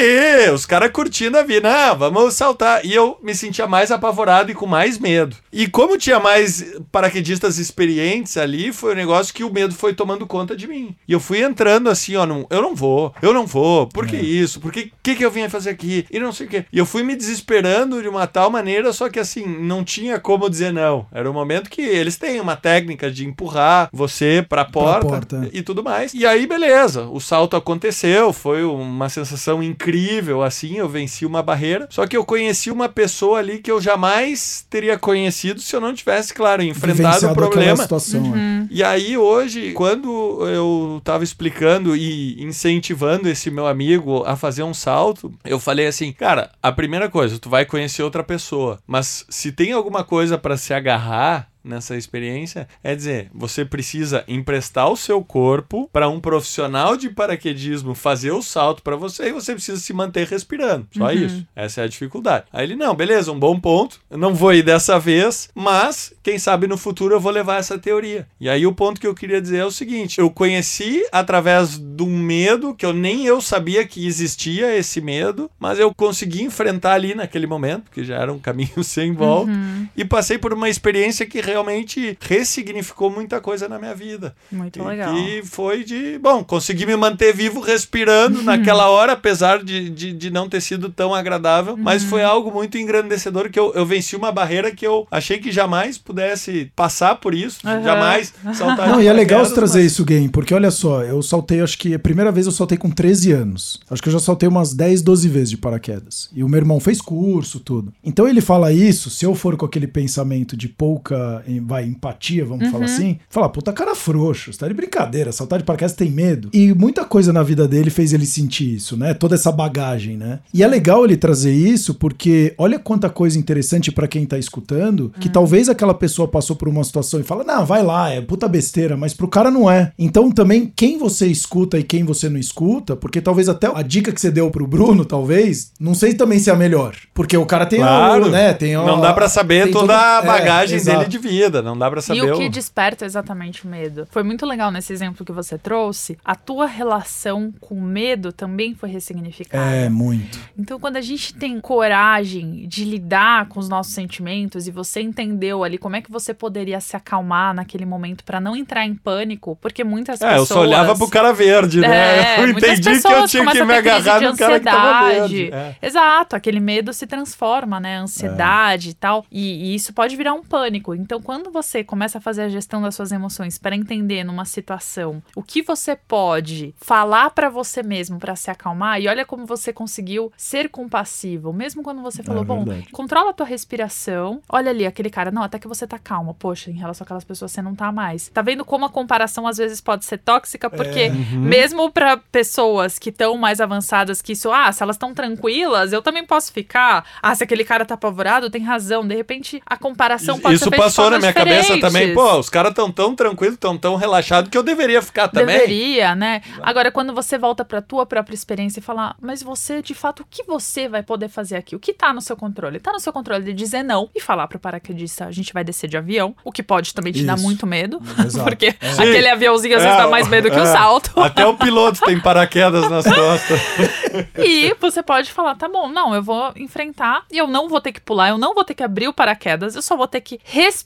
ali, 0.47 0.51
os 0.51 0.65
caras 0.65 0.91
curtindo 0.91 1.37
a 1.37 1.43
vida, 1.43 1.69
não, 1.71 1.99
vamos 1.99 2.33
saltar. 2.33 2.83
E 2.83 2.95
eu 2.95 3.19
me 3.23 3.35
sentia 3.35 3.67
mais 3.67 3.91
apavorado 3.91 4.51
e 4.51 4.55
com 4.55 4.65
mais 4.67 4.99
medo. 4.99 5.37
E 5.53 5.69
como 5.69 5.99
tinha 5.99 6.19
mais 6.19 6.65
paraquedistas 6.91 7.59
experientes 7.59 8.39
ali, 8.39 8.73
foi 8.73 8.93
um 8.95 8.97
negócio 8.97 9.35
que 9.35 9.45
o 9.45 9.53
medo 9.53 9.75
foi 9.75 9.93
tomando 9.93 10.27
conta 10.27 10.57
de 10.57 10.67
mim. 10.67 10.97
E 11.07 11.13
eu 11.13 11.21
fui 11.21 11.43
entrando 11.43 11.91
assim, 11.91 12.17
ó, 12.17 12.25
não, 12.25 12.47
eu 12.49 12.63
não 12.63 12.75
vou, 12.75 13.13
eu 13.21 13.35
não 13.35 13.45
vou, 13.47 13.87
por 13.89 14.07
É. 14.07 14.09
que 14.09 14.17
isso? 14.17 14.59
Por 14.59 14.73
que, 14.73 14.91
que 15.03 15.15
que 15.17 15.23
eu 15.25 15.31
vinha 15.31 15.51
fazer 15.51 15.69
aqui? 15.69 16.07
E 16.11 16.19
não 16.19 16.33
sei 16.33 16.47
o 16.47 16.49
quê. 16.49 16.65
E 16.73 16.79
eu 16.79 16.87
fui 16.87 17.03
me 17.03 17.15
desesperando 17.15 18.01
de 18.01 18.09
uma 18.09 18.27
tal 18.27 18.49
maneira, 18.49 18.91
só 18.95 19.11
que 19.11 19.21
assim, 19.21 19.45
não 19.47 19.85
tinha 19.85 20.19
como 20.19 20.49
dizer 20.49 20.73
não. 20.73 21.07
Era 21.13 21.29
um 21.29 21.35
momento 21.35 21.69
que 21.69 21.83
eles 21.83 22.17
têm 22.17 22.41
uma 22.41 22.57
técnica 22.57 23.11
de 23.11 23.27
empurrar 23.27 23.91
você 23.93 24.43
pra 24.49 24.65
porta, 24.65 25.07
porta. 25.07 25.51
e 25.53 25.61
tudo 25.61 25.85
mais. 25.85 26.15
E 26.15 26.25
aí, 26.25 26.47
beleza, 26.47 27.03
o 27.03 27.21
salto 27.21 27.55
aconteceu, 27.55 28.14
foi 28.33 28.65
uma 28.65 29.09
sensação 29.09 29.63
incrível, 29.63 30.43
assim, 30.43 30.77
eu 30.77 30.89
venci 30.89 31.25
uma 31.25 31.43
barreira. 31.43 31.87
Só 31.91 32.07
que 32.07 32.17
eu 32.17 32.25
conheci 32.25 32.71
uma 32.71 32.89
pessoa 32.89 33.39
ali 33.39 33.59
que 33.59 33.71
eu 33.71 33.81
jamais 33.81 34.67
teria 34.69 34.99
conhecido 34.99 35.61
se 35.61 35.75
eu 35.75 35.81
não 35.81 35.95
tivesse, 35.95 36.33
claro, 36.33 36.63
enfrentado 36.63 36.95
o 36.95 37.11
Vivenciado 37.13 37.35
problema. 37.35 37.83
situação. 37.83 38.35
é. 38.37 38.67
E 38.71 38.83
aí, 38.83 39.17
hoje, 39.17 39.73
quando 39.73 40.47
eu 40.49 41.01
tava 41.05 41.25
explicando 41.25 41.97
e 41.97 42.43
incentivando 42.43 43.29
esse 43.29 43.51
meu 43.51 43.67
amigo 43.67 44.23
a 44.27 44.37
fazer 44.37 44.63
um 44.63 44.75
salto, 44.75 45.33
eu 45.45 45.59
falei 45.59 45.87
assim, 45.87 46.13
cara, 46.13 46.51
a 46.63 46.73
primeira 46.73 47.09
coisa, 47.09 47.39
tu 47.39 47.49
vai 47.49 47.65
conhecer 47.65 48.03
outra 48.03 48.23
pessoa, 48.23 48.79
mas 48.87 49.25
se 49.29 49.53
tem 49.53 49.73
alguma 49.73 50.05
coisa 50.05 50.39
pra 50.39 50.57
se 50.57 50.73
agarrar, 50.75 51.49
nessa 51.65 51.97
experiência 51.97 52.69
é 52.83 52.95
dizer, 52.95 53.31
você 53.35 53.65
precisa 53.65 54.23
emprestar 54.29 54.89
o 54.91 54.97
seu 54.97 55.23
corpo 55.25 55.89
para 55.93 56.09
um 56.09 56.21
profissional 56.21 56.97
de 56.97 57.09
paraquedismo 57.09 57.95
fazer 57.95 58.31
o 58.33 58.43
salto 58.43 58.83
para 58.83 58.97
você 58.97 59.29
e 59.29 59.33
você 59.33 59.53
precisa 59.55 59.81
se 59.81 59.93
manter 59.93 60.27
respirando. 60.27 60.87
Só 60.97 61.05
Uhum. 61.07 61.13
isso. 61.13 61.47
Essa 61.57 61.81
é 61.81 61.85
a 61.85 61.89
dificuldade. 61.89 62.45
Aí 62.53 62.65
ele, 62.65 62.77
não, 62.77 62.95
beleza, 62.95 63.33
um 63.33 63.39
bom 63.39 63.59
ponto. 63.59 64.01
Eu 64.11 64.19
não 64.19 64.35
vou 64.35 64.53
ir 64.53 64.63
dessa 64.63 64.99
vez, 64.99 65.49
mas 65.55 66.13
quem 66.23 66.39
sabe 66.39 66.67
no 66.67 66.77
futuro 66.77 67.15
eu 67.15 67.21
vou 67.21 67.33
levar 67.33 67.59
essa 67.59 67.79
teoria. 67.79 68.27
E 68.41 68.49
aí 68.49 68.67
o 68.67 68.73
ponto 68.75 69.01
que 69.01 69.07
eu 69.07 69.15
queria 69.15 69.41
dizer 69.41 69.59
é 69.59 69.65
o 69.65 69.71
seguinte: 69.71 70.19
eu 70.19 70.31
conheci 70.31 71.05
através 71.13 71.79
de 71.79 72.03
um 72.03 72.19
medo 72.19 72.75
que 72.75 72.85
eu 72.85 72.93
nem 72.93 73.25
eu 73.27 73.41
sabia 73.41 73.87
que 73.87 74.07
existia 74.07 74.77
esse 74.77 75.01
medo, 75.01 75.51
mas 75.59 75.79
eu 75.79 75.95
consegui 75.95 76.43
enfrentar 76.43 76.93
ali 76.93 77.15
naquele 77.15 77.47
momento, 77.47 77.91
que 77.91 78.05
já 78.05 78.17
era 78.17 78.33
um 78.33 78.39
caminho 78.39 78.83
sem 78.85 79.13
volta, 79.13 79.51
Uhum. 79.51 79.87
e 79.97 80.05
passei 80.05 80.39
por 80.39 80.53
uma 80.53 80.69
experiência 80.69 81.27
que 81.27 81.41
realmente 81.55 82.19
ressignificou 82.21 83.11
muita 83.11 83.41
coisa 83.41 83.69
na 83.69 83.79
minha 83.79 83.95
vida. 83.95 84.35
Muito 84.51 84.79
E 84.79 84.83
legal. 84.83 85.15
que 85.15 85.43
foi 85.45 85.85
de, 85.85 86.19
bom, 86.19 86.43
consegui 86.45 86.85
me 86.85 86.97
manter 86.97 87.33
vivo 87.35 87.61
respirando 87.61 88.43
naquela 88.45 88.89
hora, 88.91 89.13
apesar 89.13 89.63
de, 89.63 89.89
de, 89.89 90.13
de 90.13 90.31
não 90.31 90.49
ter 90.49 90.61
sido 90.61 90.89
tão 90.91 91.15
agradável, 91.15 91.77
mas 91.77 92.03
Uhum. 92.03 92.09
foi 92.11 92.23
algo 92.25 92.51
muito 92.51 92.77
engrandecedor 92.77 93.49
que 93.51 93.59
eu, 93.59 93.73
eu 93.75 93.87
venci 93.87 94.17
uma 94.17 94.33
barreira 94.33 94.71
que 94.75 94.87
eu 94.87 95.07
achei 95.11 95.39
que 95.39 95.51
jamais 95.53 95.97
pudesse 95.97 96.71
passar 96.75 97.15
por 97.17 97.35
isso, 97.35 97.61
Aham. 97.67 97.83
jamais 97.83 98.35
saltar 98.55 98.89
Não, 98.89 99.01
e 99.01 99.07
é 99.07 99.13
legal 99.13 99.45
trazer 99.53 99.83
mas- 99.83 99.93
isso, 99.93 100.05
Game, 100.05 100.29
porque 100.29 100.53
olha 100.53 100.71
só, 100.71 101.03
eu 101.03 101.23
saltei, 101.23 101.61
acho 101.61 101.79
que 101.79 101.95
a 101.95 101.99
primeira 101.99 102.33
vez 102.33 102.47
eu 102.47 102.53
saltei 102.53 102.77
com 102.77 102.91
13 102.91 103.31
anos. 103.33 103.81
Acho 103.89 104.03
que 104.03 104.09
eu 104.09 104.13
já 104.13 104.19
saltei 104.19 104.49
umas 104.49 104.75
10, 104.75 105.03
12 105.03 105.29
vezes 105.29 105.51
de 105.51 105.57
paraquedas. 105.57 106.29
E 106.35 106.43
o 106.43 106.49
meu 106.49 106.59
irmão 106.59 106.81
fez 106.81 107.01
curso, 107.01 107.61
tudo. 107.61 107.93
Então 108.03 108.27
ele 108.27 108.41
fala 108.41 108.73
isso, 108.73 109.09
se 109.11 109.25
eu 109.25 109.35
for 109.35 109.57
com 109.57 109.65
aquele 109.67 109.87
pensamento 109.87 110.57
de 110.57 110.69
pouca, 110.69 111.43
vai, 111.65 111.85
empatia, 111.85 112.45
vamos 112.45 112.71
falar 112.71 112.85
assim, 112.87 113.19
falar, 113.29 113.49
puta 113.49 113.73
cara 113.73 113.95
frouxo, 113.95 114.53
você 114.53 114.59
tá 114.59 114.69
de 114.69 114.75
brincadeira, 114.75 115.33
saltar 115.33 115.59
de 115.59 115.65
paraquedas 115.65 115.95
tem 115.95 116.11
medo. 116.11 116.49
E 116.53 116.73
muita 116.75 117.05
coisa 117.05 117.33
na 117.33 117.43
vida 117.43 117.67
dele 117.69 117.91
fez 117.91 118.13
ele 118.13 118.27
sentir 118.27 118.75
isso, 118.75 118.97
né? 118.97 119.15
Toda 119.15 119.35
essa 119.35 119.51
bagagem, 119.53 120.17
né? 120.17 120.41
E 120.53 120.63
é 120.63 120.67
legal 120.67 121.05
ele 121.05 121.17
trazer 121.17 121.53
isso 121.55 121.95
porque 121.95 122.55
olha 122.59 122.79
quanta 122.79 123.09
coisa 123.11 123.39
interessante 123.39 123.91
pra 123.93 124.07
quem 124.09 124.25
tá 124.27 124.39
escutando, 124.39 125.13
que 125.21 125.29
talvez 125.29 125.69
aquela 125.69 125.95
pessoa 125.95 126.29
passou 126.29 126.57
por 126.57 126.69
uma 126.69 126.85
situação 126.85 127.21
e 127.21 127.23
fala, 127.23 127.45
não, 127.45 127.65
vai 127.65 127.83
lá, 127.83 128.11
é 128.11 128.21
puta 128.21 128.49
besteira, 128.49 128.97
mas 128.97 129.15
pro 129.15 129.29
cara 129.29 129.51
não 129.51 129.71
é. 129.71 129.93
Então 129.99 130.31
também 130.31 130.73
quem 130.75 130.99
você 130.99 131.27
escuta 131.27 131.79
e 131.79 131.83
quem 131.83 132.05
você 132.05 132.29
não 132.29 132.39
escuta, 132.39 132.97
porque 132.97 133.21
talvez 133.21 133.49
até 133.49 133.71
a 133.73 133.83
dica 133.83 134.13
que 134.13 134.21
você 134.21 134.31
deu 134.31 134.51
pro 134.51 134.67
Bruno, 134.67 135.05
talvez, 135.05 135.73
não 135.81 135.95
sei 135.95 136.15
também 136.15 136.39
se 136.39 136.51
é 136.51 136.53
a 136.53 136.57
melhor. 136.57 136.95
Porque 137.13 137.37
o 137.37 137.47
cara 137.47 137.67
tem 137.67 137.81
Claro, 137.81 138.31
né, 138.31 138.53
tem 138.55 138.77
o- 138.77 138.87
não 138.87 139.01
dá 139.01 139.13
pra 139.13 139.29
saber 139.29 139.71
toda 139.71 139.81
todo- 139.81 139.91
a 139.91 140.21
é, 140.23 140.27
bagagem 140.27 140.77
exato. 140.77 140.99
dele 140.99 141.11
de 141.11 141.19
vida, 141.19 141.34
não 141.63 141.77
dá 141.79 141.91
pra 141.91 142.01
saber 142.01 142.21
E 142.21 142.31
o 142.33 142.39
que 142.39 142.47
o- 142.47 142.51
desperta 142.51 143.05
exatamente 143.05 143.65
o 143.67 143.69
medo? 143.69 144.07
Foi 144.11 144.23
muito 144.23 144.45
legal 144.47 144.71
nesse 144.71 144.93
exemplo 144.93 145.25
que 145.25 145.33
você 145.33 145.57
trouxe. 145.59 146.19
A 146.25 146.35
tua 146.35 146.67
relação 146.67 147.53
com 147.61 147.75
o 147.77 147.83
medo 147.83 148.33
também 148.33 148.75
foi 148.75 148.89
ressignificada. 148.89 149.65
É, 149.65 149.89
muito. 149.89 150.39
Então, 150.59 150.79
quando 150.79 150.97
a 150.97 151.01
gente 151.01 151.35
tem 151.35 151.61
coragem 151.61 152.67
de 152.69 152.85
lidar 152.85 153.47
com 153.49 153.61
os 153.61 153.69
nossos 153.69 153.93
sentimentos 153.95 154.67
e 154.67 154.71
você 154.71 155.01
entendeu 155.01 155.63
ali 155.65 155.79
como 155.79 155.97
é 155.97 156.03
que 156.03 156.11
você 156.11 156.33
poderia 156.35 156.81
se 156.81 156.97
acalmar 156.97 157.55
naquele 157.55 157.85
momento 157.87 158.25
pra 158.25 158.41
não 158.41 158.57
entrar 158.57 158.85
em 158.87 158.95
pânico, 158.95 159.57
porque 159.61 159.85
muitas 159.85 160.21
É, 160.21 160.27
eu 160.27 160.31
pessoas. 160.41 160.49
só 160.49 160.61
olhava 160.61 160.97
pro 160.97 161.09
cara 161.09 161.33
verde, 161.33 161.81
né? 161.81 161.89
É, 162.37 162.39
eu 162.41 162.43
muitas 162.53 162.79
entendi 162.79 162.83
que 162.83 162.89
eu 162.89 162.95
pessoas 163.13 163.31
tinha 163.31 163.43
que 163.43 163.49
começam 163.49 163.63
a 163.63 163.67
me 163.67 163.75
agarrar 163.79 164.21
no 164.21 164.37
cara 164.37 164.59
que 164.59 164.65
tava 164.65 165.05
ansiedade. 165.07 165.35
verde. 165.37 165.55
É. 165.55 165.77
Exato, 165.87 166.37
aquele 166.37 166.61
medo 166.61 166.93
se 166.93 167.07
transforma, 167.07 167.79
né? 167.81 167.99
Ansiedade 167.99 168.91
e 168.91 168.95
tal. 168.95 169.25
E, 169.31 169.73
e 169.73 169.75
isso 169.75 169.93
pode 169.93 170.17
virar 170.17 170.35
um 170.35 170.43
pânico. 170.43 170.95
Então, 170.95 171.21
quando 171.25 171.51
você 171.51 171.83
começa 171.83 172.19
a 172.19 172.21
fazer 172.21 172.43
a 172.43 172.49
gestão 172.49 172.83
das 172.83 172.95
suas 172.95 173.11
emoções 173.11 173.59
para 173.59 173.75
entender 173.75 174.23
numa 174.23 174.45
situação 174.45 175.23
o 175.35 175.43
que 175.43 175.63
você 175.63 175.97
pode 175.97 176.75
falar 176.77 177.31
pra 177.31 177.49
você 177.49 177.83
mesmo 177.83 178.19
pra 178.19 178.37
se 178.37 178.51
acalmar, 178.51 179.01
e 179.01 179.09
olha 179.09 179.25
como 179.25 179.47
você 179.47 179.73
conseguiu 179.73 180.33
ser 180.37 180.69
compassivo, 180.69 181.53
mesmo 181.53 181.83
quando 181.83 182.03
você 182.03 182.23
falou, 182.23 182.45
bom, 182.45 182.65
verdade. 182.65 182.93
controla 182.93 183.31
a 183.31 183.33
tua 183.33 183.47
respiração. 183.47 184.43
Olha 184.49 184.71
ali, 184.71 184.87
aquele 184.87 185.11
cara, 185.11 185.31
não, 185.31 185.43
até 185.43 185.59
que 185.59 185.67
você 185.67 185.87
tá 185.87 185.99
calma. 185.99 186.35
Poxa, 186.35 186.71
em 186.71 186.75
relação 186.75 187.05
àquelas 187.05 187.25
pessoas 187.25 187.51
você 187.53 187.63
não 187.63 187.75
tá 187.75 187.91
mais. 187.91 188.29
Tá 188.29 188.43
vendo 188.43 188.65
como 188.65 188.85
a 188.85 188.91
comparação 188.91 189.47
às 189.47 189.57
vezes 189.57 189.81
pode 189.81 190.05
ser 190.05 190.19
tóxica? 190.19 190.69
Porque 190.69 191.11
mesmo 191.33 191.91
pra 191.91 192.17
pessoas 192.17 192.99
que 192.99 193.11
estão 193.11 193.37
mais 193.37 193.61
avançadas 193.61 194.21
que 194.21 194.33
isso, 194.33 194.53
ah, 194.53 194.71
se 194.73 194.83
elas 194.83 194.97
estão 194.97 195.15
tranquilas, 195.15 195.93
eu 195.93 196.03
também 196.03 196.25
posso 196.25 196.53
ficar. 196.53 197.05
Ah, 197.23 197.35
se 197.35 197.43
aquele 197.45 197.65
cara 197.65 197.85
tá 197.85 197.95
apavorado, 197.95 198.51
tem 198.51 198.63
razão. 198.63 199.07
De 199.07 199.15
repente, 199.15 199.63
a 199.65 199.77
comparação 199.77 200.39
pode 200.39 200.57
Isso 200.57 200.65
ser 200.65 200.71
de 200.71 200.77
passou 201.05 201.11
na 201.11 201.19
minha 201.19 201.33
cabeça 201.33 201.69
também. 201.79 202.09
diferentes. 202.09 202.15
Pô, 202.15 202.39
os 202.39 202.49
caras 202.51 202.73
tão 202.75 202.91
tão 202.91 203.15
tranquilos, 203.15 203.57
tão 203.59 203.77
tão 203.79 203.97
relaxados 203.97 204.51
que 204.51 204.57
eu 204.59 204.63
deveria 204.63 205.01
ficar 205.03 205.29
também. 205.29 205.57
Deveria, 205.59 206.15
né? 206.15 206.43
Agora, 206.63 206.91
quando 206.91 207.13
você 207.15 207.39
volta 207.39 207.65
pra 207.65 207.81
tua 207.83 208.05
própria 208.07 208.35
experiência 208.35 208.81
e 208.81 208.83
fala, 208.83 209.15
mas 209.21 209.43
você, 209.43 209.81
de 209.83 209.95
fato, 209.95 210.21
o 210.23 210.27
que 210.29 210.43
você 210.45 210.89
vai 210.89 211.03
poder 211.03 211.29
fazer 211.29 211.57
aqui? 211.57 211.75
O 211.77 211.79
que 211.81 211.93
tá 211.93 212.13
no 212.13 212.21
seu 212.21 212.37
controle? 212.37 212.79
Tá 212.81 212.93
no 212.93 213.01
seu 213.01 213.13
controle 213.13 213.45
de 213.45 213.53
dizer 213.53 213.83
não 213.83 214.09
e 214.15 214.21
falar 214.21 214.47
pro 214.49 214.59
paraquedista, 214.59 215.27
a 215.27 215.31
gente 215.33 215.53
vai 215.53 215.63
descer 215.65 215.89
de 215.89 215.97
avião, 215.97 216.35
o 216.45 216.51
que 216.53 216.63
pode 216.63 216.95
também 216.95 217.13
te 217.13 217.25
dar 217.25 217.35
Isso. 217.35 217.43
muito 217.43 217.67
medo, 217.67 218.01
Exato. 218.25 218.45
porque 218.45 218.67
É. 218.81 218.91
aquele 218.93 219.29
aviãozinho 219.29 219.77
às 219.77 219.83
vezes 219.83 219.99
É, 219.99 220.03
dá 220.03 220.09
mais 220.09 220.29
medo 220.29 220.51
que 220.51 220.57
o 220.57 220.63
é. 220.63 220.67
salto. 220.67 221.13
Até 221.21 221.47
o 221.47 221.55
piloto 221.57 222.01
tem 222.01 222.19
paraquedas 222.21 222.89
nas 222.91 223.05
costas. 223.05 223.61
E 224.39 224.75
você 224.81 225.03
pode 225.03 225.33
falar, 225.33 225.57
tá 225.57 225.69
bom, 225.69 225.89
não, 225.89 226.15
eu 226.15 226.23
vou 226.23 226.53
enfrentar 226.57 227.25
e 227.33 227.37
eu 227.39 227.47
não 227.49 227.69
vou 227.69 227.81
ter 227.81 227.91
que 227.93 228.01
pular, 228.01 228.29
eu 228.29 228.39
não 228.39 228.55
vou 228.55 228.63
ter 228.65 228.75
que 228.75 228.83
abrir 228.83 229.09
o 229.09 229.13
paraquedas, 229.13 229.75
eu 229.75 229.83
só 229.83 229.97
vou 229.97 230.07
ter 230.07 230.21
que 230.21 230.39
respirar, 230.45 230.85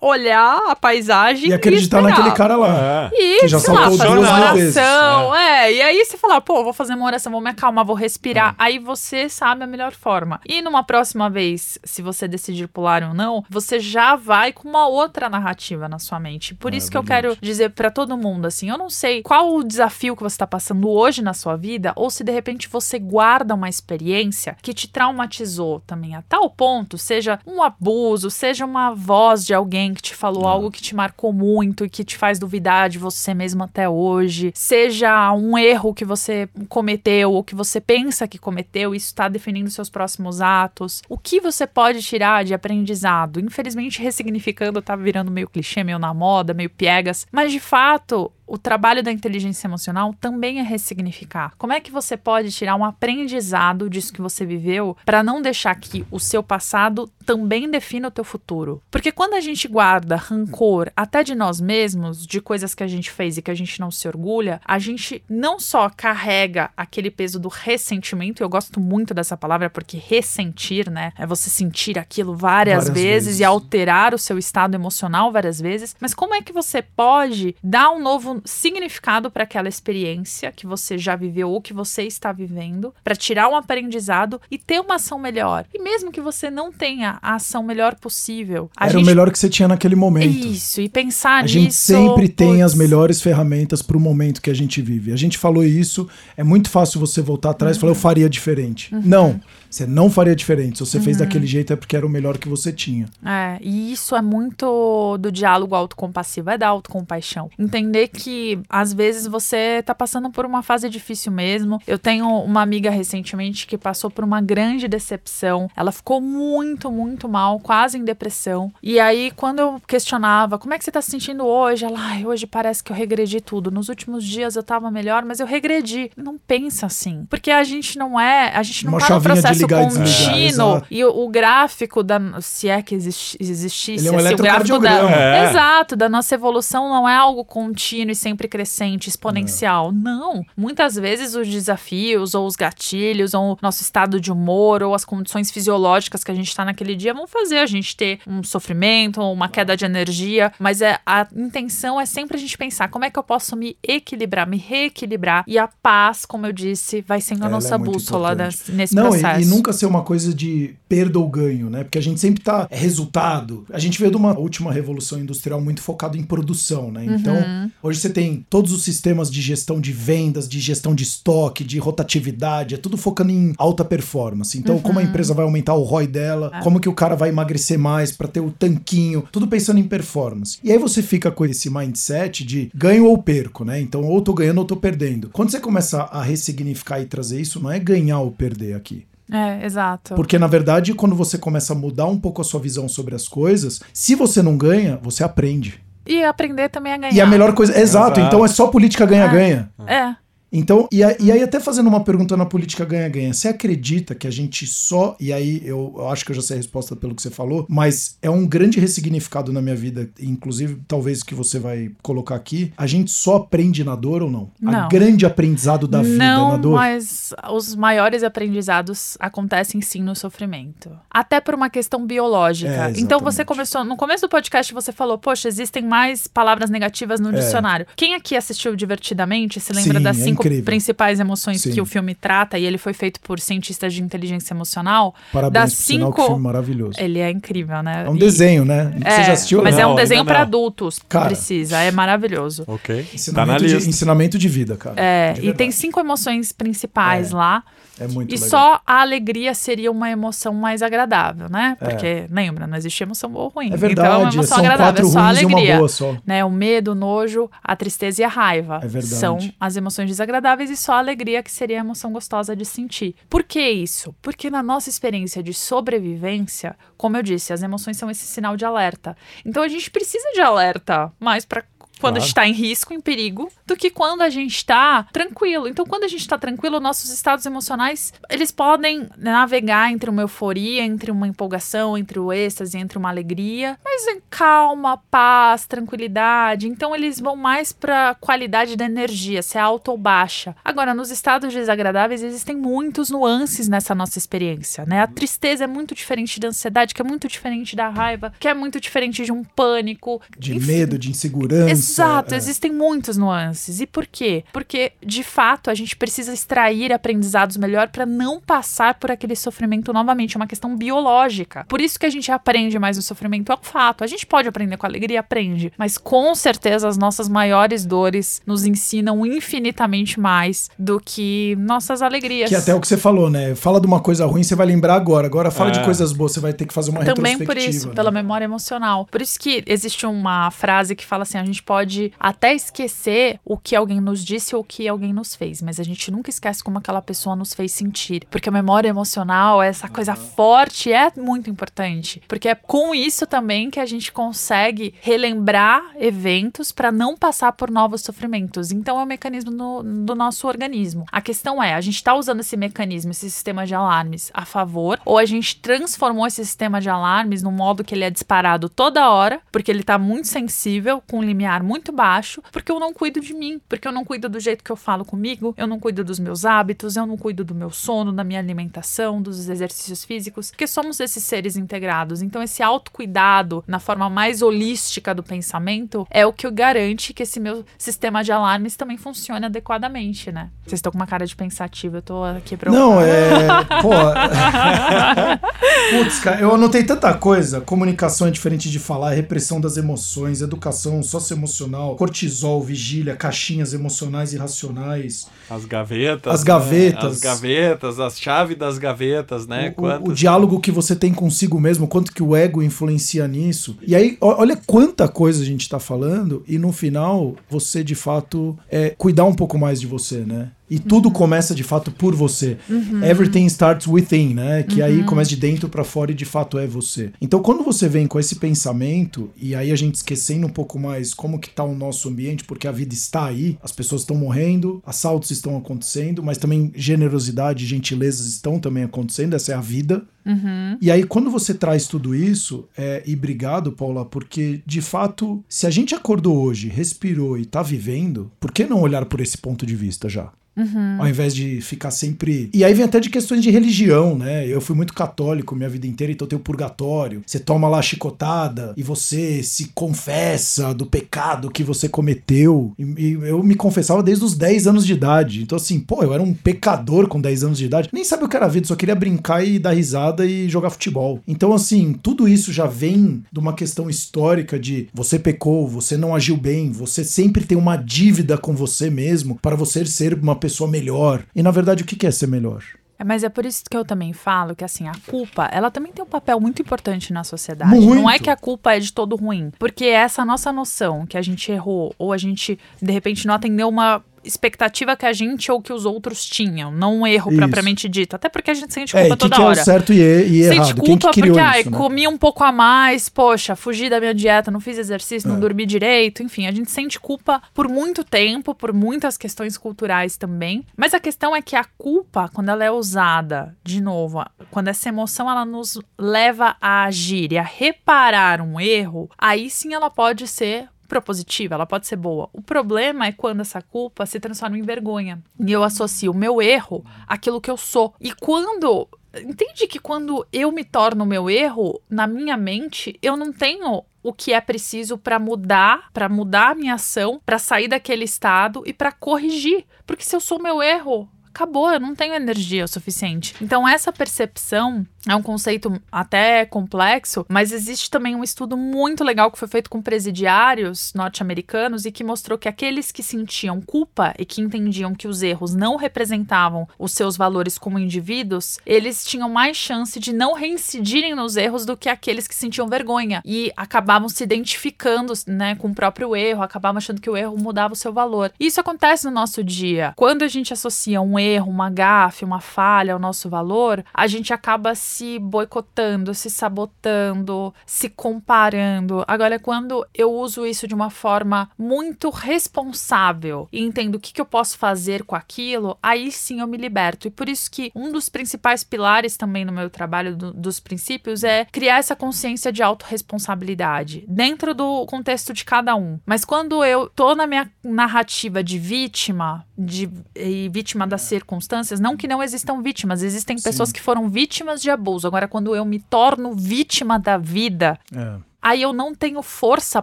olhar 0.00 0.70
a 0.70 0.76
paisagem 0.76 1.50
E 1.50 1.52
acreditar 1.52 1.98
esperar. 1.98 2.16
naquele 2.16 2.34
cara 2.36 2.56
lá. 2.56 3.10
E, 3.12 3.40
Que 3.40 3.48
já 3.48 3.58
sei 3.58 3.74
lá, 3.74 3.80
saltou 3.82 3.98
fazer 3.98 4.18
uma 4.18 4.40
oração. 4.40 5.34
É. 5.36 5.72
e 5.72 5.82
aí 5.82 6.04
você 6.04 6.16
fala, 6.16 6.40
pô, 6.40 6.62
vou 6.62 6.72
fazer 6.72 6.94
uma 6.94 7.06
oração, 7.06 7.32
vou 7.32 7.40
me 7.40 7.50
acalmar, 7.50 7.84
vou 7.84 7.96
respirar. 7.96 8.54
Aí 8.58 8.78
você 8.78 9.28
sabe 9.28 9.64
a 9.64 9.66
melhor 9.66 9.92
forma. 9.92 10.40
E 10.46 10.62
numa 10.62 10.82
próxima 10.82 11.28
vez, 11.30 11.78
se 11.84 12.02
você 12.02 12.26
decidir 12.28 12.68
pular 12.68 13.02
ou 13.02 13.14
não, 13.14 13.44
você 13.48 13.78
já 13.80 14.16
vai 14.16 14.52
com 14.52 14.68
uma 14.68 14.86
outra 14.86 15.28
narrativa 15.28 15.88
na 15.88 15.98
sua 15.98 16.18
mente. 16.20 16.54
Por 16.54 16.72
É 16.72 16.76
isso 16.76 16.90
que 16.90 16.96
eu 16.96 17.04
quero 17.04 17.36
dizer 17.40 17.70
pra 17.70 17.90
todo 17.90 18.16
mundo, 18.16 18.46
assim, 18.46 18.68
eu 18.68 18.78
não 18.78 18.90
sei 18.90 19.22
qual 19.22 19.54
o 19.54 19.64
desafio 19.64 20.16
que 20.16 20.22
você 20.22 20.36
tá 20.38 20.46
passando 20.46 20.88
hoje 20.88 21.22
na 21.22 21.34
sua 21.34 21.56
vida, 21.56 21.92
ou 21.96 22.10
se 22.10 22.22
de 22.24 22.32
repente 22.32 22.68
você 22.68 22.98
guarda 22.98 23.54
uma 23.54 23.68
experiência 23.68 24.56
que 24.62 24.72
te 24.74 24.88
traumatizou 24.88 25.80
também 25.86 26.14
a 26.14 26.22
tal 26.22 26.48
ponto, 26.50 26.96
seja 26.98 27.38
um 27.46 27.62
abuso, 27.62 28.30
seja 28.30 28.64
uma 28.64 28.92
voz 28.94 29.39
de 29.44 29.54
alguém 29.54 29.94
que 29.94 30.02
te 30.02 30.14
falou 30.14 30.46
algo 30.46 30.70
que 30.70 30.82
te 30.82 30.94
marcou 30.94 31.32
muito 31.32 31.84
e 31.84 31.90
que 31.90 32.04
te 32.04 32.16
faz 32.16 32.38
duvidar 32.38 32.88
de 32.88 32.98
você 32.98 33.34
mesmo 33.34 33.62
até 33.62 33.88
hoje, 33.88 34.52
seja 34.54 35.32
um 35.32 35.56
erro 35.56 35.94
que 35.94 36.04
você 36.04 36.48
cometeu 36.68 37.32
ou 37.32 37.44
que 37.44 37.54
você 37.54 37.80
pensa 37.80 38.28
que 38.28 38.38
cometeu, 38.38 38.94
isso 38.94 39.06
está 39.06 39.28
definindo 39.28 39.70
seus 39.70 39.90
próximos 39.90 40.40
atos. 40.40 41.02
O 41.08 41.18
que 41.18 41.40
você 41.40 41.66
pode 41.66 42.02
tirar 42.02 42.44
de 42.44 42.54
aprendizado? 42.54 43.40
Infelizmente, 43.40 44.02
ressignificando 44.02 44.82
tá 44.82 44.96
virando 44.96 45.30
meio 45.30 45.48
clichê, 45.48 45.82
meio 45.84 45.98
na 45.98 46.12
moda, 46.12 46.54
meio 46.54 46.70
piegas, 46.70 47.26
mas 47.30 47.52
de 47.52 47.60
fato, 47.60 48.30
o 48.50 48.58
trabalho 48.58 49.00
da 49.00 49.12
inteligência 49.12 49.68
emocional 49.68 50.12
também 50.20 50.58
é 50.58 50.62
ressignificar. 50.62 51.52
Como 51.56 51.72
é 51.72 51.80
que 51.80 51.92
você 51.92 52.16
pode 52.16 52.50
tirar 52.50 52.74
um 52.74 52.84
aprendizado 52.84 53.88
disso 53.88 54.12
que 54.12 54.20
você 54.20 54.44
viveu 54.44 54.96
para 55.04 55.22
não 55.22 55.40
deixar 55.40 55.72
que 55.76 56.04
o 56.10 56.18
seu 56.18 56.42
passado 56.42 57.08
também 57.24 57.70
defina 57.70 58.08
o 58.08 58.10
teu 58.10 58.24
futuro? 58.24 58.82
Porque 58.90 59.12
quando 59.12 59.34
a 59.34 59.40
gente 59.40 59.68
guarda 59.68 60.16
rancor 60.16 60.90
até 60.96 61.22
de 61.22 61.32
nós 61.32 61.60
mesmos, 61.60 62.26
de 62.26 62.40
coisas 62.40 62.74
que 62.74 62.82
a 62.82 62.88
gente 62.88 63.08
fez 63.08 63.38
e 63.38 63.42
que 63.42 63.52
a 63.52 63.54
gente 63.54 63.78
não 63.78 63.90
se 63.90 64.08
orgulha, 64.08 64.60
a 64.64 64.80
gente 64.80 65.22
não 65.28 65.60
só 65.60 65.88
carrega 65.88 66.70
aquele 66.76 67.10
peso 67.10 67.38
do 67.38 67.48
ressentimento, 67.48 68.42
e 68.42 68.44
eu 68.44 68.48
gosto 68.48 68.80
muito 68.80 69.14
dessa 69.14 69.36
palavra 69.36 69.70
porque 69.70 69.96
ressentir, 69.96 70.90
né, 70.90 71.12
é 71.16 71.24
você 71.24 71.48
sentir 71.48 72.00
aquilo 72.00 72.34
várias, 72.34 72.88
Várias 72.88 72.94
vezes, 72.94 73.24
vezes. 73.26 73.40
e 73.40 73.44
alterar 73.44 74.12
o 74.12 74.18
seu 74.18 74.36
estado 74.38 74.74
emocional 74.74 75.30
várias 75.30 75.60
vezes, 75.60 75.94
mas 76.00 76.14
como 76.14 76.34
é 76.34 76.42
que 76.42 76.52
você 76.52 76.82
pode 76.82 77.54
dar 77.62 77.90
um 77.90 78.02
novo 78.02 78.39
significado 78.44 79.30
para 79.30 79.44
aquela 79.44 79.68
experiência 79.68 80.52
que 80.52 80.66
você 80.66 80.96
já 80.98 81.16
viveu 81.16 81.50
ou 81.50 81.60
que 81.60 81.72
você 81.72 82.02
está 82.04 82.32
vivendo, 82.32 82.94
para 83.02 83.14
tirar 83.16 83.48
um 83.48 83.56
aprendizado 83.56 84.40
e 84.50 84.58
ter 84.58 84.80
uma 84.80 84.96
ação 84.96 85.18
melhor? 85.18 85.66
E 85.72 85.82
mesmo 85.82 86.10
que 86.12 86.20
você 86.20 86.50
não 86.50 86.72
tenha 86.72 87.18
a 87.22 87.34
ação 87.34 87.62
melhor 87.62 87.94
possível, 87.94 88.70
a 88.76 88.84
Era 88.84 88.94
gente 88.94 89.02
o 89.02 89.06
melhor 89.06 89.30
que 89.30 89.38
você 89.38 89.48
tinha 89.48 89.68
naquele 89.68 89.94
momento. 89.96 90.46
isso, 90.46 90.80
e 90.80 90.88
pensar 90.88 91.38
A 91.38 91.42
nisso. 91.42 91.54
gente 91.54 91.74
sempre 91.74 92.28
tem 92.28 92.62
as 92.62 92.72
putz, 92.72 92.78
melhores 92.78 93.20
ferramentas 93.20 93.82
para 93.82 93.96
o 93.96 94.00
momento 94.00 94.40
que 94.40 94.50
a 94.50 94.54
gente 94.54 94.80
vive. 94.82 95.12
A 95.12 95.16
gente 95.16 95.38
falou 95.38 95.64
isso, 95.64 96.08
é 96.36 96.42
muito 96.44 96.70
fácil 96.70 97.00
você 97.00 97.20
voltar 97.20 97.50
atrás 97.50 97.76
e 97.76 97.80
falar, 97.80 97.92
eu 97.92 97.96
faria 97.96 98.28
diferente. 98.28 98.94
Não. 98.94 99.40
Você 99.70 99.86
não 99.86 100.10
faria 100.10 100.34
diferente. 100.34 100.78
Se 100.78 100.84
você 100.86 100.98
Uhum. 100.98 101.04
fez 101.04 101.16
daquele 101.18 101.46
jeito 101.46 101.72
é 101.72 101.76
porque 101.76 101.96
era 101.96 102.04
o 102.04 102.08
melhor 102.10 102.36
que 102.38 102.48
você 102.48 102.72
tinha. 102.72 103.06
É, 103.24 103.56
e 103.60 103.92
isso 103.92 104.16
é 104.16 104.20
muito 104.22 105.16
do 105.18 105.30
diálogo 105.30 105.74
autocompassivo, 105.74 106.50
é 106.50 106.58
da 106.58 106.68
autocompaixão. 106.68 107.48
Entender 107.58 108.08
que 108.08 108.58
às 108.68 108.92
vezes 108.92 109.26
você 109.26 109.82
tá 109.84 109.94
passando 109.94 110.30
por 110.30 110.44
uma 110.44 110.62
fase 110.62 110.88
difícil 110.88 111.30
mesmo. 111.32 111.80
Eu 111.86 111.98
tenho 111.98 112.26
uma 112.42 112.62
amiga 112.62 112.90
recentemente 112.90 113.66
que 113.66 113.78
passou 113.78 114.10
por 114.10 114.24
uma 114.24 114.40
grande 114.40 114.88
decepção. 114.88 115.68
Ela 115.76 115.92
ficou 115.92 116.20
muito, 116.20 116.90
muito 116.90 117.28
mal, 117.28 117.60
quase 117.60 117.96
em 117.96 118.04
depressão. 118.04 118.72
E 118.82 118.98
aí, 118.98 119.30
quando 119.36 119.60
eu 119.60 119.80
questionava, 119.86 120.58
como 120.58 120.74
é 120.74 120.78
que 120.78 120.84
você 120.84 120.90
tá 120.90 121.00
se 121.00 121.10
sentindo 121.10 121.44
hoje? 121.46 121.84
Ela, 121.84 121.98
ai, 122.00 122.26
hoje 122.26 122.46
parece 122.46 122.82
que 122.82 122.90
eu 122.90 122.96
regredi 122.96 123.40
tudo. 123.40 123.70
Nos 123.70 123.88
últimos 123.88 124.24
dias 124.24 124.56
eu 124.56 124.62
tava 124.62 124.90
melhor, 124.90 125.24
mas 125.24 125.38
eu 125.40 125.46
regredi. 125.46 126.10
Não 126.16 126.36
pensa 126.38 126.86
assim. 126.86 127.24
Porque 127.30 127.50
a 127.50 127.62
gente 127.62 127.96
não 127.98 128.18
é, 128.18 128.54
a 128.54 128.62
gente 128.62 128.84
não 128.84 128.94
Uma 128.94 129.00
tá 129.00 129.14
no 129.14 129.20
processo 129.22 129.59
ligar 129.60 129.82
e 129.82 129.86
desligar, 129.86 130.26
contínuo. 130.30 130.46
exato. 130.46 130.86
E 130.90 131.04
o, 131.04 131.24
o 131.24 131.28
gráfico 131.28 132.02
da. 132.02 132.20
Se 132.40 132.68
é 132.68 132.82
que 132.82 132.94
existi- 132.94 133.36
existisse, 133.40 134.06
Ele 134.06 134.08
é 134.08 134.12
um 134.12 134.18
assim, 134.24 134.34
o 134.34 134.36
gráfico 134.36 134.78
da. 134.78 135.10
É. 135.10 135.48
Exato, 135.50 135.96
da 135.96 136.08
nossa 136.08 136.34
evolução 136.34 136.88
não 136.88 137.08
é 137.08 137.14
algo 137.16 137.44
contínuo 137.44 138.12
e 138.12 138.14
sempre 138.14 138.48
crescente, 138.48 139.08
exponencial. 139.08 139.92
Não. 139.92 140.44
Muitas 140.56 140.94
vezes 140.96 141.34
os 141.34 141.48
desafios, 141.48 142.34
ou 142.34 142.46
os 142.46 142.56
gatilhos, 142.56 143.34
ou 143.34 143.52
o 143.54 143.58
nosso 143.62 143.82
estado 143.82 144.20
de 144.20 144.30
humor, 144.32 144.82
ou 144.82 144.94
as 144.94 145.04
condições 145.04 145.50
fisiológicas 145.50 146.22
que 146.24 146.30
a 146.30 146.34
gente 146.34 146.54
tá 146.54 146.64
naquele 146.64 146.94
dia 146.94 147.12
vão 147.14 147.26
fazer 147.26 147.58
a 147.58 147.66
gente 147.66 147.96
ter 147.96 148.20
um 148.26 148.42
sofrimento, 148.42 149.20
uma 149.22 149.48
queda 149.48 149.76
de 149.76 149.84
energia. 149.84 150.52
Mas 150.58 150.80
é, 150.82 150.98
a 151.06 151.26
intenção 151.36 152.00
é 152.00 152.06
sempre 152.06 152.36
a 152.36 152.40
gente 152.40 152.56
pensar 152.56 152.88
como 152.88 153.04
é 153.04 153.10
que 153.10 153.18
eu 153.18 153.22
posso 153.22 153.56
me 153.56 153.76
equilibrar, 153.82 154.46
me 154.48 154.56
reequilibrar. 154.56 155.44
E 155.46 155.58
a 155.58 155.68
paz, 155.82 156.24
como 156.24 156.46
eu 156.46 156.52
disse, 156.52 157.02
vai 157.06 157.20
sendo 157.20 157.42
a 157.42 157.46
Ela 157.46 157.48
é 157.48 157.54
nossa 157.54 157.78
muito 157.78 157.92
bússola 157.92 158.32
importante. 158.32 158.72
nesse, 158.72 158.94
não, 158.94 159.06
e, 159.06 159.10
processo. 159.10 159.40
e 159.40 159.44
nunca 159.50 159.72
ser 159.72 159.86
uma 159.86 160.02
coisa 160.02 160.32
de 160.32 160.74
perda 160.88 161.18
ou 161.18 161.28
ganho, 161.28 161.68
né? 161.68 161.84
Porque 161.84 161.98
a 161.98 162.02
gente 162.02 162.20
sempre 162.20 162.42
tá 162.42 162.66
é 162.70 162.76
resultado. 162.76 163.64
A 163.72 163.78
gente 163.78 163.98
veio 163.98 164.10
de 164.10 164.16
uma 164.16 164.38
última 164.38 164.72
revolução 164.72 165.18
industrial 165.18 165.60
muito 165.60 165.82
focado 165.82 166.16
em 166.16 166.22
produção, 166.22 166.90
né? 166.90 167.04
Então, 167.04 167.34
Uhum. 167.36 167.70
hoje 167.82 168.00
você 168.00 168.10
tem 168.10 168.44
todos 168.48 168.72
os 168.72 168.82
sistemas 168.82 169.30
de 169.30 169.40
gestão 169.42 169.80
de 169.80 169.92
vendas, 169.92 170.48
de 170.48 170.58
gestão 170.60 170.94
de 170.94 171.02
estoque, 171.04 171.64
de 171.64 171.78
rotatividade, 171.78 172.74
é 172.74 172.78
tudo 172.78 172.96
focando 172.96 173.30
em 173.30 173.52
alta 173.58 173.84
performance. 173.84 174.58
Então, 174.58 174.78
como 174.80 174.98
Uhum. 174.98 175.04
a 175.06 175.08
empresa 175.08 175.34
vai 175.34 175.44
aumentar 175.44 175.74
o 175.74 175.82
ROI 175.82 176.06
dela, 176.06 176.50
É. 176.54 176.60
como 176.62 176.80
que 176.80 176.88
o 176.88 176.94
cara 176.94 177.14
vai 177.14 177.28
emagrecer 177.28 177.78
mais 177.78 178.12
pra 178.12 178.28
ter 178.28 178.40
o 178.40 178.50
tanquinho, 178.50 179.24
tudo 179.32 179.46
pensando 179.46 179.78
em 179.78 179.84
performance. 179.84 180.58
E 180.62 180.70
aí 180.72 180.78
você 180.78 181.02
fica 181.02 181.30
com 181.30 181.44
esse 181.44 181.70
mindset 181.70 182.44
de 182.44 182.70
ganho 182.74 183.06
ou 183.06 183.18
perco, 183.18 183.64
né? 183.64 183.80
Então, 183.80 184.04
ou 184.04 184.20
tô 184.22 184.32
ganhando 184.34 184.58
ou 184.58 184.64
tô 184.64 184.76
perdendo. 184.76 185.30
Quando 185.32 185.50
você 185.50 185.60
começa 185.60 186.02
a 186.02 186.22
ressignificar 186.22 187.00
e 187.00 187.06
trazer 187.06 187.40
isso, 187.40 187.60
não 187.60 187.70
é 187.70 187.78
ganhar 187.78 188.20
ou 188.20 188.30
perder 188.30 188.74
aqui. 188.74 189.04
É, 189.32 189.64
exato. 189.64 190.14
Porque, 190.14 190.38
na 190.38 190.46
verdade, 190.46 190.94
quando 190.94 191.14
você 191.14 191.38
começa 191.38 191.72
a 191.72 191.76
mudar 191.76 192.06
um 192.06 192.18
pouco 192.18 192.40
a 192.40 192.44
sua 192.44 192.60
visão 192.60 192.88
sobre 192.88 193.14
as 193.14 193.28
coisas, 193.28 193.80
se 193.92 194.14
você 194.14 194.42
não 194.42 194.56
ganha, 194.56 194.98
você 195.02 195.22
aprende. 195.22 195.80
E 196.06 196.24
aprender 196.24 196.68
também 196.68 196.92
a 196.92 196.96
ganhar. 196.96 197.14
E 197.14 197.20
a 197.20 197.26
melhor 197.26 197.54
coisa. 197.54 197.72
Exato, 197.78 198.18
Exato. 198.18 198.20
então 198.20 198.44
é 198.44 198.48
só 198.48 198.66
política 198.66 199.06
ganha-ganha. 199.06 199.70
É. 199.86 200.16
Então, 200.52 200.88
e, 200.90 201.02
a- 201.04 201.16
e 201.20 201.30
aí, 201.30 201.42
até 201.42 201.60
fazendo 201.60 201.86
uma 201.88 202.02
pergunta 202.02 202.36
na 202.36 202.44
política 202.46 202.84
ganha-ganha, 202.84 203.32
você 203.32 203.48
acredita 203.48 204.14
que 204.14 204.26
a 204.26 204.30
gente 204.30 204.66
só. 204.66 205.16
E 205.20 205.32
aí, 205.32 205.62
eu, 205.64 205.94
eu 205.96 206.08
acho 206.08 206.24
que 206.24 206.32
eu 206.32 206.36
já 206.36 206.42
sei 206.42 206.56
a 206.56 206.58
resposta 206.58 206.96
pelo 206.96 207.14
que 207.14 207.22
você 207.22 207.30
falou, 207.30 207.66
mas 207.68 208.16
é 208.20 208.28
um 208.30 208.46
grande 208.46 208.80
ressignificado 208.80 209.52
na 209.52 209.62
minha 209.62 209.76
vida, 209.76 210.10
inclusive, 210.20 210.80
talvez 210.88 211.22
que 211.22 211.34
você 211.34 211.58
vai 211.58 211.90
colocar 212.02 212.34
aqui. 212.34 212.72
A 212.76 212.86
gente 212.86 213.10
só 213.10 213.36
aprende 213.36 213.84
na 213.84 213.94
dor 213.94 214.22
ou 214.22 214.30
não? 214.30 214.50
A 214.66 214.70
Não. 214.72 214.88
grande 214.88 215.24
aprendizado 215.24 215.86
da 215.86 216.02
vida 216.02 216.14
é 216.14 216.18
Não, 216.18 216.50
na 216.52 216.56
dor? 216.56 216.72
mas 216.74 217.32
os 217.52 217.74
maiores 217.76 218.22
aprendizados 218.22 219.16
acontecem 219.20 219.80
sim 219.80 220.02
no 220.02 220.14
sofrimento. 220.16 220.90
Até 221.10 221.40
por 221.40 221.54
uma 221.54 221.70
questão 221.70 222.04
biológica. 222.06 222.88
É, 222.88 222.92
então 223.00 223.20
você 223.20 223.44
começou, 223.44 223.84
no 223.84 223.96
começo 223.96 224.22
do 224.22 224.28
podcast 224.28 224.72
você 224.74 224.90
falou, 224.92 225.16
poxa, 225.18 225.46
existem 225.48 225.82
mais 225.84 226.26
palavras 226.26 226.70
negativas 226.70 227.20
no 227.20 227.30
É. 227.30 227.32
dicionário. 227.40 227.86
Quem 227.96 228.14
aqui 228.14 228.34
assistiu 228.36 228.74
divertidamente 228.74 229.60
se 229.60 229.72
lembra 229.72 229.98
Sim, 229.98 230.04
das 230.04 230.18
é 230.18 230.22
cinco 230.42 230.46
incrível. 230.48 230.64
principais 230.64 231.20
emoções 231.20 231.60
Sim. 231.62 231.72
que 231.72 231.80
o 231.80 231.86
filme 231.86 232.14
trata 232.14 232.58
e 232.58 232.64
ele 232.64 232.78
foi 232.78 232.92
feito 232.92 233.20
por 233.20 233.38
cientistas 233.40 233.94
de 233.94 234.02
inteligência 234.02 234.52
emocional? 234.54 235.14
Parabéns 235.32 235.52
das 235.62 235.74
por 235.74 235.82
sinal, 235.82 236.10
que 236.12 236.16
cinco- 236.20 236.26
filme 236.28 236.42
maravilhoso. 236.42 236.98
Ele 237.00 237.18
é 237.18 237.30
incrível, 237.30 237.82
né? 237.82 238.04
É 238.06 238.10
um 238.10 238.16
E- 238.16 238.18
desenho, 238.18 238.64
né? 238.64 238.92
Você 238.98 239.08
É, 239.08 239.24
já 239.24 239.32
assistiu? 239.32 239.62
Mas 239.62 239.74
Não. 239.76 239.82
é 239.82 239.86
um 239.86 239.94
desenho 239.94 240.24
para 240.24 240.42
adultos. 240.42 241.00
Cara. 241.08 241.26
Precisa, 241.26 241.78
é 241.78 241.90
maravilhoso. 241.90 242.64
Ok. 242.66 242.96
Tá 242.96 243.08
na 243.10 243.14
Ensinamento, 243.14 243.66
de, 243.66 243.74
lista. 243.74 243.88
ensinamento 243.90 244.38
de 244.38 244.48
vida, 244.48 244.76
cara. 244.76 244.94
É, 244.98 245.32
De 245.32 245.38
e 245.40 245.42
tem 245.42 245.52
verdade. 245.52 245.72
cinco 245.72 246.00
emoções 246.00 246.52
principais 246.52 247.32
É. 247.32 247.36
lá. 247.36 247.62
É 247.98 248.08
muito 248.08 248.30
E 248.32 248.34
legal. 248.34 248.48
só 248.48 248.80
a 248.86 249.02
alegria 249.02 249.52
seria 249.52 249.90
uma 249.90 250.08
emoção 250.10 250.54
mais 250.54 250.80
agradável, 250.80 251.50
né? 251.50 251.76
É. 251.78 251.84
Porque, 251.84 252.24
lembra, 252.30 252.66
não 252.66 252.74
existe 252.78 253.02
emoção 253.02 253.28
boa 253.28 253.44
ou 253.44 253.50
ruim. 253.50 253.66
É 253.66 253.68
então 253.68 253.76
é 253.76 253.78
uma 253.78 253.86
verdade, 253.88 254.36
emoção 254.36 254.56
são 254.56 254.58
agradável, 254.64 254.86
quatro 254.94 255.06
é 255.06 255.10
só 255.10 255.18
a 255.18 255.26
ruins 255.26 255.42
uma 255.42 255.52
alegria. 255.58 255.76
boa 255.76 255.88
só. 255.88 256.16
Né? 256.24 256.42
O 256.42 256.50
medo, 256.50 256.92
o 256.92 256.94
nojo, 256.94 257.50
a 257.62 257.76
tristeza 257.76 258.22
e 258.22 258.24
a 258.24 258.28
raiva. 258.28 258.76
É 258.82 258.86
verdade. 258.86 259.06
São 259.14 259.36
as 259.60 259.76
emoções 259.76 260.08
desagradáveis 260.08 260.29
e 260.70 260.76
só 260.76 260.92
a 260.94 260.98
alegria 260.98 261.42
que 261.42 261.50
seria 261.50 261.78
a 261.78 261.80
emoção 261.80 262.12
gostosa 262.12 262.54
de 262.54 262.64
sentir. 262.64 263.14
Por 263.28 263.42
que 263.42 263.60
isso? 263.60 264.14
Porque 264.22 264.50
na 264.50 264.62
nossa 264.62 264.88
experiência 264.88 265.42
de 265.42 265.52
sobrevivência, 265.52 266.76
como 266.96 267.16
eu 267.16 267.22
disse, 267.22 267.52
as 267.52 267.62
emoções 267.62 267.96
são 267.96 268.10
esse 268.10 268.26
sinal 268.26 268.56
de 268.56 268.64
alerta. 268.64 269.16
Então 269.44 269.62
a 269.62 269.68
gente 269.68 269.90
precisa 269.90 270.30
de 270.32 270.40
alerta 270.40 271.12
mais 271.18 271.44
para 271.44 271.64
quando 272.00 272.16
a 272.16 272.20
Claro. 272.20 272.20
gente 272.20 272.28
está 272.28 272.48
em 272.48 272.52
risco, 272.52 272.92
em 272.94 273.00
perigo, 273.00 273.50
do 273.66 273.76
que 273.76 273.90
quando 273.90 274.22
a 274.22 274.30
gente 274.30 274.56
está 274.56 275.04
tranquilo. 275.12 275.68
Então, 275.68 275.84
quando 275.86 276.04
a 276.04 276.08
gente 276.08 276.20
está 276.20 276.36
tranquilo, 276.38 276.80
nossos 276.80 277.10
estados 277.10 277.44
emocionais, 277.46 278.12
eles 278.28 278.50
podem 278.50 279.08
navegar 279.16 279.92
entre 279.92 280.10
uma 280.10 280.22
euforia, 280.22 280.82
entre 280.82 281.10
uma 281.10 281.28
empolgação, 281.28 281.96
entre 281.96 282.18
o 282.18 282.32
êxtase, 282.32 282.76
entre 282.78 282.98
uma 282.98 283.08
alegria, 283.10 283.78
mas 283.84 284.06
em 284.08 284.20
calma, 284.28 284.96
paz, 285.10 285.66
tranquilidade. 285.66 286.66
Então, 286.68 286.94
eles 286.94 287.20
vão 287.20 287.36
mais 287.36 287.72
para 287.72 288.14
qualidade 288.20 288.76
da 288.76 288.84
energia, 288.84 289.42
se 289.42 289.58
é 289.58 289.60
alta 289.60 289.90
ou 289.90 289.98
baixa. 289.98 290.54
Agora, 290.64 290.94
nos 290.94 291.10
estados 291.10 291.52
desagradáveis, 291.52 292.22
existem 292.22 292.56
muitos 292.56 293.10
nuances 293.10 293.68
nessa 293.68 293.94
nossa 293.94 294.18
experiência, 294.18 294.84
né? 294.86 295.02
A 295.02 295.06
tristeza 295.06 295.64
é 295.64 295.66
muito 295.66 295.94
diferente 295.94 296.40
da 296.40 296.48
ansiedade, 296.48 296.94
que 296.94 297.00
é 297.02 297.04
muito 297.04 297.28
diferente 297.28 297.76
da 297.76 297.88
raiva, 297.88 298.32
que 298.38 298.48
é 298.48 298.54
muito 298.54 298.80
diferente 298.80 299.24
de 299.24 299.32
um 299.32 299.44
pânico. 299.44 300.20
De 300.38 300.56
Enfim, 300.56 300.66
medo, 300.66 300.98
de 300.98 301.10
insegurança. 301.10 301.72
Exato, 301.92 302.34
é. 302.34 302.36
existem 302.36 302.72
muitos 302.72 303.16
nuances. 303.16 303.80
E 303.80 303.86
por 303.86 304.06
quê? 304.06 304.44
Porque, 304.52 304.92
de 305.04 305.22
fato, 305.22 305.70
a 305.70 305.74
gente 305.74 305.96
precisa 305.96 306.32
extrair 306.32 306.92
aprendizados 306.92 307.56
melhor 307.56 307.88
para 307.88 308.06
não 308.06 308.40
passar 308.40 308.94
por 308.94 309.10
aquele 309.10 309.36
sofrimento 309.36 309.92
novamente. 309.92 310.36
É 310.36 310.38
uma 310.38 310.46
questão 310.46 310.76
biológica. 310.76 311.64
Por 311.68 311.80
isso 311.80 311.98
que 311.98 312.06
a 312.06 312.10
gente 312.10 312.30
aprende 312.30 312.78
mais 312.78 312.96
no 312.96 313.02
sofrimento. 313.02 313.50
É 313.52 313.54
um 313.54 313.58
fato. 313.62 314.04
A 314.04 314.06
gente 314.06 314.26
pode 314.26 314.48
aprender 314.48 314.76
com 314.76 314.86
alegria, 314.86 315.20
aprende. 315.20 315.72
Mas 315.78 315.98
com 315.98 316.34
certeza 316.34 316.88
as 316.88 316.96
nossas 316.96 317.28
maiores 317.28 317.84
dores 317.84 318.40
nos 318.46 318.64
ensinam 318.64 319.24
infinitamente 319.26 320.18
mais 320.20 320.70
do 320.78 321.00
que 321.04 321.56
nossas 321.58 322.02
alegrias. 322.02 322.48
Que 322.48 322.54
até 322.56 322.74
o 322.74 322.80
que 322.80 322.86
você 322.86 322.96
falou, 322.96 323.28
né? 323.30 323.54
Fala 323.54 323.80
de 323.80 323.86
uma 323.86 324.00
coisa 324.00 324.26
ruim, 324.26 324.42
você 324.42 324.54
vai 324.54 324.66
lembrar 324.66 324.94
agora. 324.94 325.26
Agora 325.26 325.50
fala 325.50 325.70
de 325.70 325.80
É. 325.80 325.84
coisas 325.84 326.12
boas, 326.12 326.32
você 326.32 326.40
vai 326.40 326.52
ter 326.52 326.66
que 326.66 326.74
fazer 326.74 326.90
uma 326.90 327.00
Também 327.04 327.36
por 327.38 327.48
retrospectiva. 327.48 327.70
isso, 327.76 327.88
né? 327.88 327.94
pela 327.94 328.10
memória 328.10 328.44
emocional. 328.44 329.06
Por 329.10 329.20
isso 329.20 329.38
que 329.38 329.62
existe 329.66 330.06
uma 330.06 330.50
frase 330.50 330.94
que 330.94 331.04
fala 331.04 331.22
assim: 331.22 331.38
a 331.38 331.44
gente 331.44 331.62
pode 331.62 331.79
até 332.18 332.54
esquecer 332.54 333.38
o 333.44 333.56
que 333.56 333.74
alguém 333.76 334.00
nos 334.00 334.24
disse 334.24 334.54
ou 334.54 334.62
o 334.62 334.64
que 334.64 334.86
alguém 334.88 335.12
nos 335.12 335.34
fez, 335.34 335.60
mas 335.62 335.78
a 335.80 335.82
gente 335.82 336.10
nunca 336.10 336.30
esquece 336.30 336.62
como 336.62 336.78
aquela 336.78 337.02
pessoa 337.02 337.34
nos 337.36 337.54
fez 337.54 337.72
sentir. 337.72 338.26
Porque 338.30 338.48
a 338.48 338.52
memória 338.52 338.88
emocional, 338.88 339.62
essa 339.62 339.88
coisa 339.88 340.14
forte, 340.14 340.92
é 340.92 341.12
muito 341.16 341.48
importante. 341.50 342.22
Porque 342.28 342.48
é 342.48 342.54
com 342.54 342.94
isso 342.94 343.26
também 343.26 343.70
que 343.70 343.80
a 343.80 343.86
gente 343.86 344.12
consegue 344.12 344.94
relembrar 345.00 345.82
eventos 345.96 346.72
para 346.72 346.90
não 346.90 347.16
passar 347.16 347.52
por 347.52 347.70
novos 347.70 348.00
sofrimentos. 348.02 348.72
Então 348.72 348.98
é 348.98 349.02
um 349.02 349.06
mecanismo 349.06 349.50
no- 349.50 349.82
do 349.82 350.14
nosso 350.14 350.46
organismo. 350.46 351.04
A 351.12 351.20
questão 351.20 351.62
é, 351.62 351.74
a 351.74 351.80
gente 351.80 351.96
está 351.96 352.14
usando 352.14 352.40
esse 352.40 352.56
mecanismo, 352.56 353.10
esse 353.10 353.30
sistema 353.30 353.66
de 353.66 353.74
alarmes 353.74 354.30
a 354.34 354.44
favor, 354.44 354.98
ou 355.04 355.18
a 355.18 355.24
gente 355.24 355.56
transformou 355.56 356.26
esse 356.26 356.44
sistema 356.44 356.80
de 356.80 356.88
alarmes 356.88 357.42
num 357.42 357.50
modo 357.52 357.84
que 357.84 357.94
ele 357.94 358.04
é 358.04 358.10
disparado 358.10 358.68
toda 358.68 359.10
hora, 359.10 359.40
porque 359.52 359.70
ele 359.70 359.82
tá 359.82 359.98
muito 359.98 360.28
sensível, 360.28 361.02
com 361.08 361.18
um 361.18 361.22
limiar 361.22 361.62
muito 361.70 361.92
baixo, 361.92 362.42
porque 362.50 362.72
eu 362.72 362.80
não 362.80 362.92
cuido 362.92 363.20
de 363.20 363.32
mim, 363.32 363.60
porque 363.68 363.86
eu 363.86 363.92
não 363.92 364.04
cuido 364.04 364.28
do 364.28 364.40
jeito 364.40 364.64
que 364.64 364.72
eu 364.72 364.76
falo 364.76 365.04
comigo, 365.04 365.54
eu 365.56 365.68
não 365.68 365.78
cuido 365.78 366.02
dos 366.02 366.18
meus 366.18 366.44
hábitos, 366.44 366.96
eu 366.96 367.06
não 367.06 367.16
cuido 367.16 367.44
do 367.44 367.54
meu 367.54 367.70
sono, 367.70 368.12
da 368.12 368.24
minha 368.24 368.40
alimentação, 368.40 369.22
dos 369.22 369.48
exercícios 369.48 370.04
físicos, 370.04 370.50
porque 370.50 370.66
somos 370.66 370.98
esses 370.98 371.22
seres 371.22 371.56
integrados. 371.56 372.22
Então 372.22 372.42
esse 372.42 372.60
autocuidado 372.60 373.62
na 373.68 373.78
forma 373.78 374.10
mais 374.10 374.42
holística 374.42 375.14
do 375.14 375.22
pensamento 375.22 376.04
é 376.10 376.26
o 376.26 376.32
que 376.32 376.50
garante 376.50 377.14
que 377.14 377.22
esse 377.22 377.38
meu 377.38 377.64
sistema 377.78 378.24
de 378.24 378.32
alarmes 378.32 378.74
também 378.74 378.96
funcione 378.96 379.46
adequadamente, 379.46 380.32
né? 380.32 380.50
Vocês 380.66 380.78
estão 380.78 380.90
com 380.90 380.98
uma 380.98 381.06
cara 381.06 381.24
de 381.24 381.36
pensativo, 381.36 381.98
eu 381.98 382.02
tô 382.02 382.24
aqui 382.24 382.56
preocupada. 382.56 382.84
Não, 382.84 383.00
é. 383.00 383.46
Pô. 383.80 383.92
Putz, 385.90 386.18
cara, 386.18 386.40
eu 386.40 386.52
anotei 386.52 386.82
tanta 386.82 387.14
coisa. 387.14 387.60
Comunicação 387.60 388.26
é 388.26 388.30
diferente 388.32 388.68
de 388.68 388.80
falar, 388.80 389.10
repressão 389.10 389.60
das 389.60 389.76
emoções, 389.76 390.42
educação 390.42 391.00
socioemocional. 391.00 391.59
Emocional, 391.60 391.96
cortisol, 391.96 392.62
vigília, 392.62 393.16
caixinhas 393.16 393.74
emocionais 393.74 394.32
irracionais. 394.32 395.26
As 395.48 395.64
gavetas. 395.64 396.32
As 396.32 396.42
gavetas. 396.42 397.02
Né? 397.02 397.10
As 397.10 397.20
gavetas, 397.20 398.00
as 398.00 398.20
chaves 398.20 398.56
das 398.56 398.78
gavetas, 398.78 399.46
né? 399.46 399.74
O, 399.76 399.86
o, 399.86 400.10
o, 400.10 400.14
diálogo 400.14 400.60
que 400.60 400.70
você 400.70 400.96
tem 400.96 401.12
consigo 401.12 401.60
mesmo, 401.60 401.86
quanto 401.86 402.12
que 402.12 402.22
o 402.22 402.34
ego 402.34 402.62
influencia 402.62 403.26
nisso. 403.28 403.76
E 403.86 403.94
aí, 403.94 404.16
olha 404.20 404.56
quanta 404.56 405.08
coisa 405.08 405.42
a 405.42 405.46
gente 405.46 405.62
está 405.62 405.78
falando, 405.78 406.42
e 406.46 406.58
no 406.58 406.72
final, 406.72 407.36
você 407.48 407.84
de 407.84 407.94
fato 407.94 408.58
é 408.68 408.90
cuidar 408.90 409.24
um 409.24 409.34
pouco 409.34 409.58
mais 409.58 409.80
de 409.80 409.86
você, 409.86 410.18
né? 410.18 410.50
E 410.70 410.78
tudo 410.78 411.06
uhum. 411.06 411.12
começa 411.12 411.54
de 411.54 411.64
fato 411.64 411.90
por 411.90 412.14
você. 412.14 412.56
Uhum. 412.68 413.04
Everything 413.04 413.46
starts 413.46 413.86
within, 413.86 414.34
né? 414.34 414.62
Que 414.62 414.80
uhum. 414.80 414.86
aí 414.86 415.02
começa 415.04 415.30
de 415.30 415.36
dentro 415.36 415.68
para 415.68 415.82
fora 415.82 416.12
e 416.12 416.14
de 416.14 416.24
fato 416.24 416.58
é 416.58 416.66
você. 416.66 417.10
Então 417.20 417.42
quando 417.42 417.64
você 417.64 417.88
vem 417.88 418.06
com 418.06 418.18
esse 418.18 418.36
pensamento 418.36 419.30
e 419.36 419.54
aí 419.54 419.72
a 419.72 419.76
gente 419.76 419.96
esquecendo 419.96 420.46
um 420.46 420.50
pouco 420.50 420.78
mais 420.78 421.12
como 421.12 421.38
que 421.38 421.50
tá 421.50 421.64
o 421.64 421.74
nosso 421.74 422.08
ambiente, 422.08 422.44
porque 422.44 422.68
a 422.68 422.72
vida 422.72 422.94
está 422.94 423.26
aí, 423.26 423.58
as 423.62 423.72
pessoas 423.72 424.02
estão 424.02 424.16
morrendo, 424.16 424.82
assaltos 424.86 425.30
estão 425.30 425.56
acontecendo, 425.56 426.22
mas 426.22 426.38
também 426.38 426.70
generosidade, 426.74 427.66
gentilezas 427.66 428.26
estão 428.26 428.58
também 428.58 428.84
acontecendo, 428.84 429.34
essa 429.34 429.52
é 429.52 429.54
a 429.54 429.60
vida. 429.60 430.04
Uhum. 430.24 430.76
E 430.80 430.90
aí, 430.90 431.04
quando 431.04 431.30
você 431.30 431.54
traz 431.54 431.86
tudo 431.86 432.14
isso, 432.14 432.68
é, 432.76 433.02
e 433.06 433.14
obrigado, 433.14 433.72
Paula, 433.72 434.04
porque 434.04 434.62
de 434.66 434.80
fato, 434.80 435.42
se 435.48 435.66
a 435.66 435.70
gente 435.70 435.94
acordou 435.94 436.36
hoje, 436.38 436.68
respirou 436.68 437.38
e 437.38 437.44
tá 437.44 437.62
vivendo, 437.62 438.30
por 438.38 438.52
que 438.52 438.66
não 438.66 438.80
olhar 438.80 439.06
por 439.06 439.20
esse 439.20 439.38
ponto 439.38 439.64
de 439.64 439.74
vista 439.74 440.08
já? 440.08 440.30
Uhum. 440.56 440.96
Ao 440.98 441.08
invés 441.08 441.34
de 441.34 441.60
ficar 441.60 441.90
sempre. 441.90 442.50
E 442.52 442.64
aí 442.64 442.74
vem 442.74 442.84
até 442.84 443.00
de 443.00 443.08
questões 443.08 443.42
de 443.42 443.50
religião, 443.50 444.16
né? 444.16 444.46
Eu 444.46 444.60
fui 444.60 444.76
muito 444.76 444.92
católico 444.92 445.54
minha 445.56 445.68
vida 445.68 445.86
inteira, 445.86 446.12
então 446.12 446.26
tem 446.26 446.38
o 446.38 446.42
purgatório. 446.42 447.22
Você 447.26 447.38
toma 447.38 447.68
lá 447.68 447.78
a 447.78 447.82
chicotada 447.82 448.74
e 448.76 448.82
você 448.82 449.42
se 449.42 449.70
confessa 449.74 450.74
do 450.74 450.86
pecado 450.86 451.50
que 451.50 451.62
você 451.62 451.88
cometeu. 451.88 452.72
E, 452.78 452.82
e 452.82 453.12
eu 453.12 453.42
me 453.42 453.54
confessava 453.54 454.02
desde 454.02 454.24
os 454.24 454.34
10 454.34 454.66
anos 454.66 454.86
de 454.86 454.92
idade. 454.92 455.42
Então, 455.42 455.56
assim, 455.56 455.78
pô, 455.78 456.02
eu 456.02 456.12
era 456.12 456.22
um 456.22 456.34
pecador 456.34 457.08
com 457.08 457.20
10 457.20 457.44
anos 457.44 457.58
de 457.58 457.64
idade. 457.64 457.88
Nem 457.92 458.04
sabe 458.04 458.24
o 458.24 458.28
que 458.28 458.36
era 458.36 458.46
a 458.46 458.48
vida, 458.48 458.66
só 458.66 458.76
queria 458.76 458.94
brincar 458.94 459.44
e 459.44 459.58
dar 459.58 459.72
risada 459.72 460.26
e 460.26 460.48
jogar 460.48 460.70
futebol. 460.70 461.20
Então, 461.26 461.52
assim, 461.52 461.92
tudo 461.92 462.28
isso 462.28 462.52
já 462.52 462.66
vem 462.66 463.22
de 463.32 463.38
uma 463.38 463.52
questão 463.52 463.88
histórica 463.88 464.58
de 464.58 464.88
você 464.92 465.18
pecou, 465.18 465.66
você 465.66 465.96
não 465.96 466.14
agiu 466.14 466.36
bem, 466.36 466.70
você 466.72 467.04
sempre 467.04 467.44
tem 467.44 467.56
uma 467.56 467.76
dívida 467.76 468.36
com 468.36 468.54
você 468.54 468.90
mesmo 468.90 469.38
para 469.40 469.56
você 469.56 469.84
ser 469.86 470.14
uma 470.14 470.36
pessoa 470.40 470.68
melhor. 470.68 471.22
E 471.34 471.42
na 471.42 471.50
verdade, 471.50 471.82
o 471.82 471.86
que 471.86 472.06
é 472.06 472.10
ser 472.10 472.26
melhor? 472.26 472.64
É, 473.00 473.04
mas 473.04 473.24
é 473.24 473.30
por 473.30 473.46
isso 473.46 473.64
que 473.68 473.74
eu 473.74 473.82
também 473.82 474.12
falo 474.12 474.54
que 474.54 474.62
assim, 474.62 474.86
a 474.86 474.92
culpa, 475.06 475.48
ela 475.50 475.70
também 475.70 475.90
tem 475.90 476.04
um 476.04 476.08
papel 476.08 476.38
muito 476.38 476.60
importante 476.60 477.14
na 477.14 477.24
sociedade. 477.24 477.74
Muito. 477.74 477.94
Não 477.94 478.10
é 478.10 478.18
que 478.18 478.28
a 478.28 478.36
culpa 478.36 478.76
é 478.76 478.78
de 478.78 478.92
todo 478.92 479.16
ruim, 479.16 479.50
porque 479.58 479.86
essa 479.86 480.22
nossa 480.22 480.52
noção 480.52 481.06
que 481.06 481.16
a 481.16 481.22
gente 481.22 481.50
errou 481.50 481.94
ou 481.98 482.12
a 482.12 482.18
gente 482.18 482.58
de 482.80 482.92
repente 482.92 483.26
não 483.26 483.32
atendeu 483.32 483.70
uma 483.70 484.04
expectativa 484.22 484.96
que 484.96 485.06
a 485.06 485.12
gente 485.12 485.50
ou 485.50 485.60
que 485.60 485.72
os 485.72 485.84
outros 485.84 486.24
tinham, 486.24 486.70
não 486.70 487.00
um 487.00 487.06
erro 487.06 487.30
Isso. 487.30 487.38
propriamente 487.38 487.88
dito. 487.88 488.16
Até 488.16 488.28
porque 488.28 488.50
a 488.50 488.54
gente 488.54 488.72
sente 488.72 488.92
culpa 488.92 489.14
é, 489.14 489.16
toda 489.16 489.34
que 489.34 489.40
hora. 489.40 489.54
Que 489.54 489.58
é 489.58 489.62
o 489.62 489.64
certo 489.64 489.92
e, 489.92 489.96
e 489.98 490.42
errado. 490.42 490.66
Sente 490.66 490.74
culpa 490.74 491.10
que 491.10 491.20
porque, 491.20 491.30
isso, 491.30 491.40
ai, 491.40 491.64
né? 491.64 491.70
comi 491.70 492.08
um 492.08 492.18
pouco 492.18 492.44
a 492.44 492.52
mais, 492.52 493.08
poxa, 493.08 493.56
fugi 493.56 493.88
da 493.88 493.98
minha 493.98 494.14
dieta, 494.14 494.50
não 494.50 494.60
fiz 494.60 494.78
exercício, 494.78 495.28
não 495.28 495.36
é. 495.36 495.40
dormi 495.40 495.64
direito, 495.66 496.22
enfim, 496.22 496.46
a 496.46 496.52
gente 496.52 496.70
sente 496.70 496.98
culpa 496.98 497.42
por 497.54 497.68
muito 497.68 498.04
tempo, 498.04 498.54
por 498.54 498.72
muitas 498.72 499.16
questões 499.16 499.56
culturais 499.56 500.16
também. 500.16 500.64
Mas 500.76 500.94
a 500.94 501.00
questão 501.00 501.34
é 501.34 501.42
que 501.42 501.56
a 501.56 501.64
culpa, 501.64 502.28
quando 502.32 502.50
ela 502.50 502.64
é 502.64 502.70
usada, 502.70 503.56
de 503.64 503.82
novo, 503.82 504.24
quando 504.50 504.68
essa 504.68 504.88
emoção 504.88 505.30
ela 505.30 505.44
nos 505.44 505.78
leva 505.98 506.56
a 506.60 506.84
agir 506.84 507.32
e 507.32 507.38
a 507.38 507.42
reparar 507.42 508.40
um 508.40 508.60
erro, 508.60 509.10
aí 509.18 509.48
sim 509.50 509.74
ela 509.74 509.90
pode 509.90 510.26
ser 510.26 510.68
propositiva, 510.90 511.54
ela 511.54 511.64
pode 511.64 511.86
ser 511.86 511.96
boa. 511.96 512.28
O 512.32 512.42
problema 512.42 513.06
é 513.06 513.12
quando 513.12 513.40
essa 513.40 513.62
culpa 513.62 514.04
se 514.04 514.18
transforma 514.18 514.58
em 514.58 514.62
vergonha. 514.62 515.22
E 515.38 515.52
eu 515.52 515.62
associo 515.62 516.10
o 516.10 516.14
meu 516.14 516.42
erro 516.42 516.84
àquilo 517.06 517.40
que 517.40 517.50
eu 517.50 517.56
sou. 517.56 517.94
E 518.00 518.12
quando 518.12 518.88
entende 519.14 519.68
que 519.68 519.78
quando 519.78 520.26
eu 520.32 520.50
me 520.50 520.64
torno 520.64 521.06
meu 521.06 521.30
erro, 521.30 521.80
na 521.88 522.08
minha 522.08 522.36
mente, 522.36 522.98
eu 523.00 523.16
não 523.16 523.32
tenho 523.32 523.84
o 524.02 524.12
que 524.12 524.32
é 524.32 524.40
preciso 524.40 524.98
para 524.98 525.18
mudar, 525.18 525.90
para 525.92 526.08
mudar 526.08 526.50
a 526.50 526.54
minha 526.54 526.74
ação, 526.74 527.20
para 527.24 527.38
sair 527.38 527.68
daquele 527.68 528.04
estado 528.04 528.62
e 528.66 528.72
para 528.72 528.90
corrigir. 528.90 529.64
Porque 529.86 530.04
se 530.04 530.16
eu 530.16 530.20
sou 530.20 530.42
meu 530.42 530.60
erro, 530.60 531.08
acabou, 531.26 531.70
eu 531.70 531.80
não 531.80 531.94
tenho 531.94 532.14
energia 532.14 532.64
o 532.64 532.68
suficiente. 532.68 533.34
Então, 533.40 533.66
essa 533.66 533.92
percepção 533.92 534.86
é 535.08 535.16
um 535.16 535.22
conceito 535.22 535.80
até 535.90 536.44
complexo, 536.44 537.24
mas 537.28 537.52
existe 537.52 537.90
também 537.90 538.14
um 538.14 538.22
estudo 538.22 538.56
muito 538.56 539.02
legal 539.02 539.30
que 539.30 539.38
foi 539.38 539.48
feito 539.48 539.70
com 539.70 539.80
presidiários 539.80 540.92
norte-americanos 540.94 541.86
e 541.86 541.92
que 541.92 542.04
mostrou 542.04 542.38
que 542.38 542.48
aqueles 542.48 542.92
que 542.92 543.02
sentiam 543.02 543.60
culpa 543.62 544.14
e 544.18 544.26
que 544.26 544.42
entendiam 544.42 544.94
que 544.94 545.08
os 545.08 545.22
erros 545.22 545.54
não 545.54 545.76
representavam 545.76 546.68
os 546.78 546.92
seus 546.92 547.16
valores 547.16 547.56
como 547.56 547.78
indivíduos, 547.78 548.58
eles 548.66 549.04
tinham 549.04 549.28
mais 549.28 549.56
chance 549.56 549.98
de 549.98 550.12
não 550.12 550.34
reincidirem 550.34 551.14
nos 551.14 551.36
erros 551.36 551.64
do 551.64 551.76
que 551.76 551.88
aqueles 551.88 552.28
que 552.28 552.34
sentiam 552.34 552.68
vergonha 552.68 553.22
e 553.24 553.50
acabavam 553.56 554.08
se 554.08 554.22
identificando 554.22 555.14
né, 555.26 555.54
com 555.54 555.68
o 555.68 555.74
próprio 555.74 556.14
erro, 556.14 556.42
acabavam 556.42 556.78
achando 556.78 557.00
que 557.00 557.08
o 557.08 557.16
erro 557.16 557.38
mudava 557.38 557.72
o 557.72 557.76
seu 557.76 557.92
valor. 557.92 558.32
Isso 558.38 558.60
acontece 558.60 559.06
no 559.06 559.12
nosso 559.12 559.42
dia. 559.42 559.94
Quando 559.96 560.22
a 560.22 560.28
gente 560.28 560.52
associa 560.52 561.00
um 561.00 561.18
erro, 561.18 561.50
uma 561.50 561.70
gafe, 561.70 562.24
uma 562.24 562.40
falha 562.40 562.92
ao 562.92 562.98
nosso 562.98 563.30
valor, 563.30 563.82
a 563.94 564.06
gente 564.06 564.34
acaba 564.34 564.74
se 564.74 564.89
boicotando, 565.18 566.14
se 566.14 566.30
sabotando, 566.30 567.54
se 567.66 567.88
comparando. 567.88 569.04
Agora, 569.06 569.38
quando 569.38 569.86
eu 569.94 570.12
uso 570.12 570.46
isso 570.46 570.66
de 570.66 570.74
uma 570.74 570.90
forma 570.90 571.50
muito 571.58 572.10
responsável 572.10 573.48
e 573.52 573.60
entendo 573.62 573.96
o 573.96 574.00
que, 574.00 574.12
que 574.12 574.20
eu 574.20 574.24
posso 574.24 574.58
fazer 574.58 575.04
com 575.04 575.14
aquilo, 575.14 575.78
aí 575.82 576.10
sim 576.10 576.40
eu 576.40 576.46
me 576.46 576.56
liberto. 576.56 577.06
E 577.08 577.10
por 577.10 577.28
isso 577.28 577.50
que 577.50 577.70
um 577.74 577.92
dos 577.92 578.08
principais 578.08 578.64
pilares 578.64 579.16
também 579.16 579.44
no 579.44 579.52
meu 579.52 579.70
trabalho 579.70 580.16
do, 580.16 580.32
dos 580.32 580.60
princípios 580.60 581.24
é 581.24 581.44
criar 581.46 581.78
essa 581.78 581.96
consciência 581.96 582.52
de 582.52 582.62
autorresponsabilidade 582.62 584.04
dentro 584.08 584.54
do 584.54 584.86
contexto 584.86 585.32
de 585.32 585.44
cada 585.44 585.74
um. 585.76 585.98
Mas 586.04 586.24
quando 586.24 586.64
eu 586.64 586.88
tô 586.88 587.14
na 587.14 587.26
minha 587.26 587.50
narrativa 587.62 588.42
de 588.42 588.58
vítima, 588.58 589.46
de 589.56 589.90
e 590.14 590.48
vítima 590.48 590.86
das 590.86 591.02
circunstâncias, 591.02 591.80
não 591.80 591.96
que 591.96 592.08
não 592.08 592.22
existam 592.22 592.62
vítimas, 592.62 593.02
existem 593.02 593.36
pessoas 593.36 593.68
Sim. 593.68 593.74
que 593.74 593.80
foram 593.80 594.08
vítimas 594.08 594.60
de 594.62 594.70
Agora, 595.06 595.28
quando 595.28 595.54
eu 595.54 595.64
me 595.64 595.78
torno 595.78 596.34
vítima 596.34 596.98
da 596.98 597.16
vida, 597.16 597.78
é 597.94 598.29
aí 598.42 598.62
eu 598.62 598.72
não 598.72 598.94
tenho 598.94 599.22
força 599.22 599.82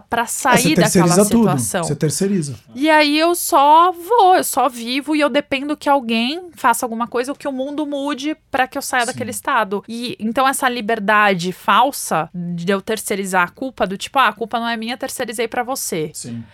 para 0.00 0.26
sair 0.26 0.72
é, 0.72 0.82
daquela 0.82 1.24
situação. 1.24 1.82
Tudo. 1.82 1.88
Você 1.88 1.96
terceiriza. 1.96 2.56
E 2.74 2.90
aí 2.90 3.18
eu 3.18 3.34
só 3.34 3.92
vou, 3.92 4.34
eu 4.34 4.44
só 4.44 4.68
vivo 4.68 5.14
e 5.14 5.20
eu 5.20 5.28
dependo 5.28 5.76
que 5.76 5.88
alguém 5.88 6.50
faça 6.54 6.84
alguma 6.84 7.06
coisa 7.06 7.32
ou 7.32 7.36
que 7.36 7.46
o 7.46 7.52
mundo 7.52 7.86
mude 7.86 8.36
para 8.50 8.66
que 8.66 8.76
eu 8.76 8.82
saia 8.82 9.02
Sim. 9.02 9.12
daquele 9.12 9.30
estado. 9.30 9.84
E 9.88 10.16
então 10.18 10.46
essa 10.46 10.68
liberdade 10.68 11.52
falsa 11.52 12.28
de 12.34 12.70
eu 12.70 12.82
terceirizar 12.82 13.44
a 13.44 13.50
culpa 13.50 13.86
do 13.86 13.96
tipo, 13.96 14.18
ah, 14.18 14.28
a 14.28 14.32
culpa 14.32 14.58
não 14.58 14.68
é 14.68 14.76
minha, 14.76 14.96
terceirizei 14.96 15.46
para 15.46 15.62
você. 15.62 16.10
Sim. 16.14 16.44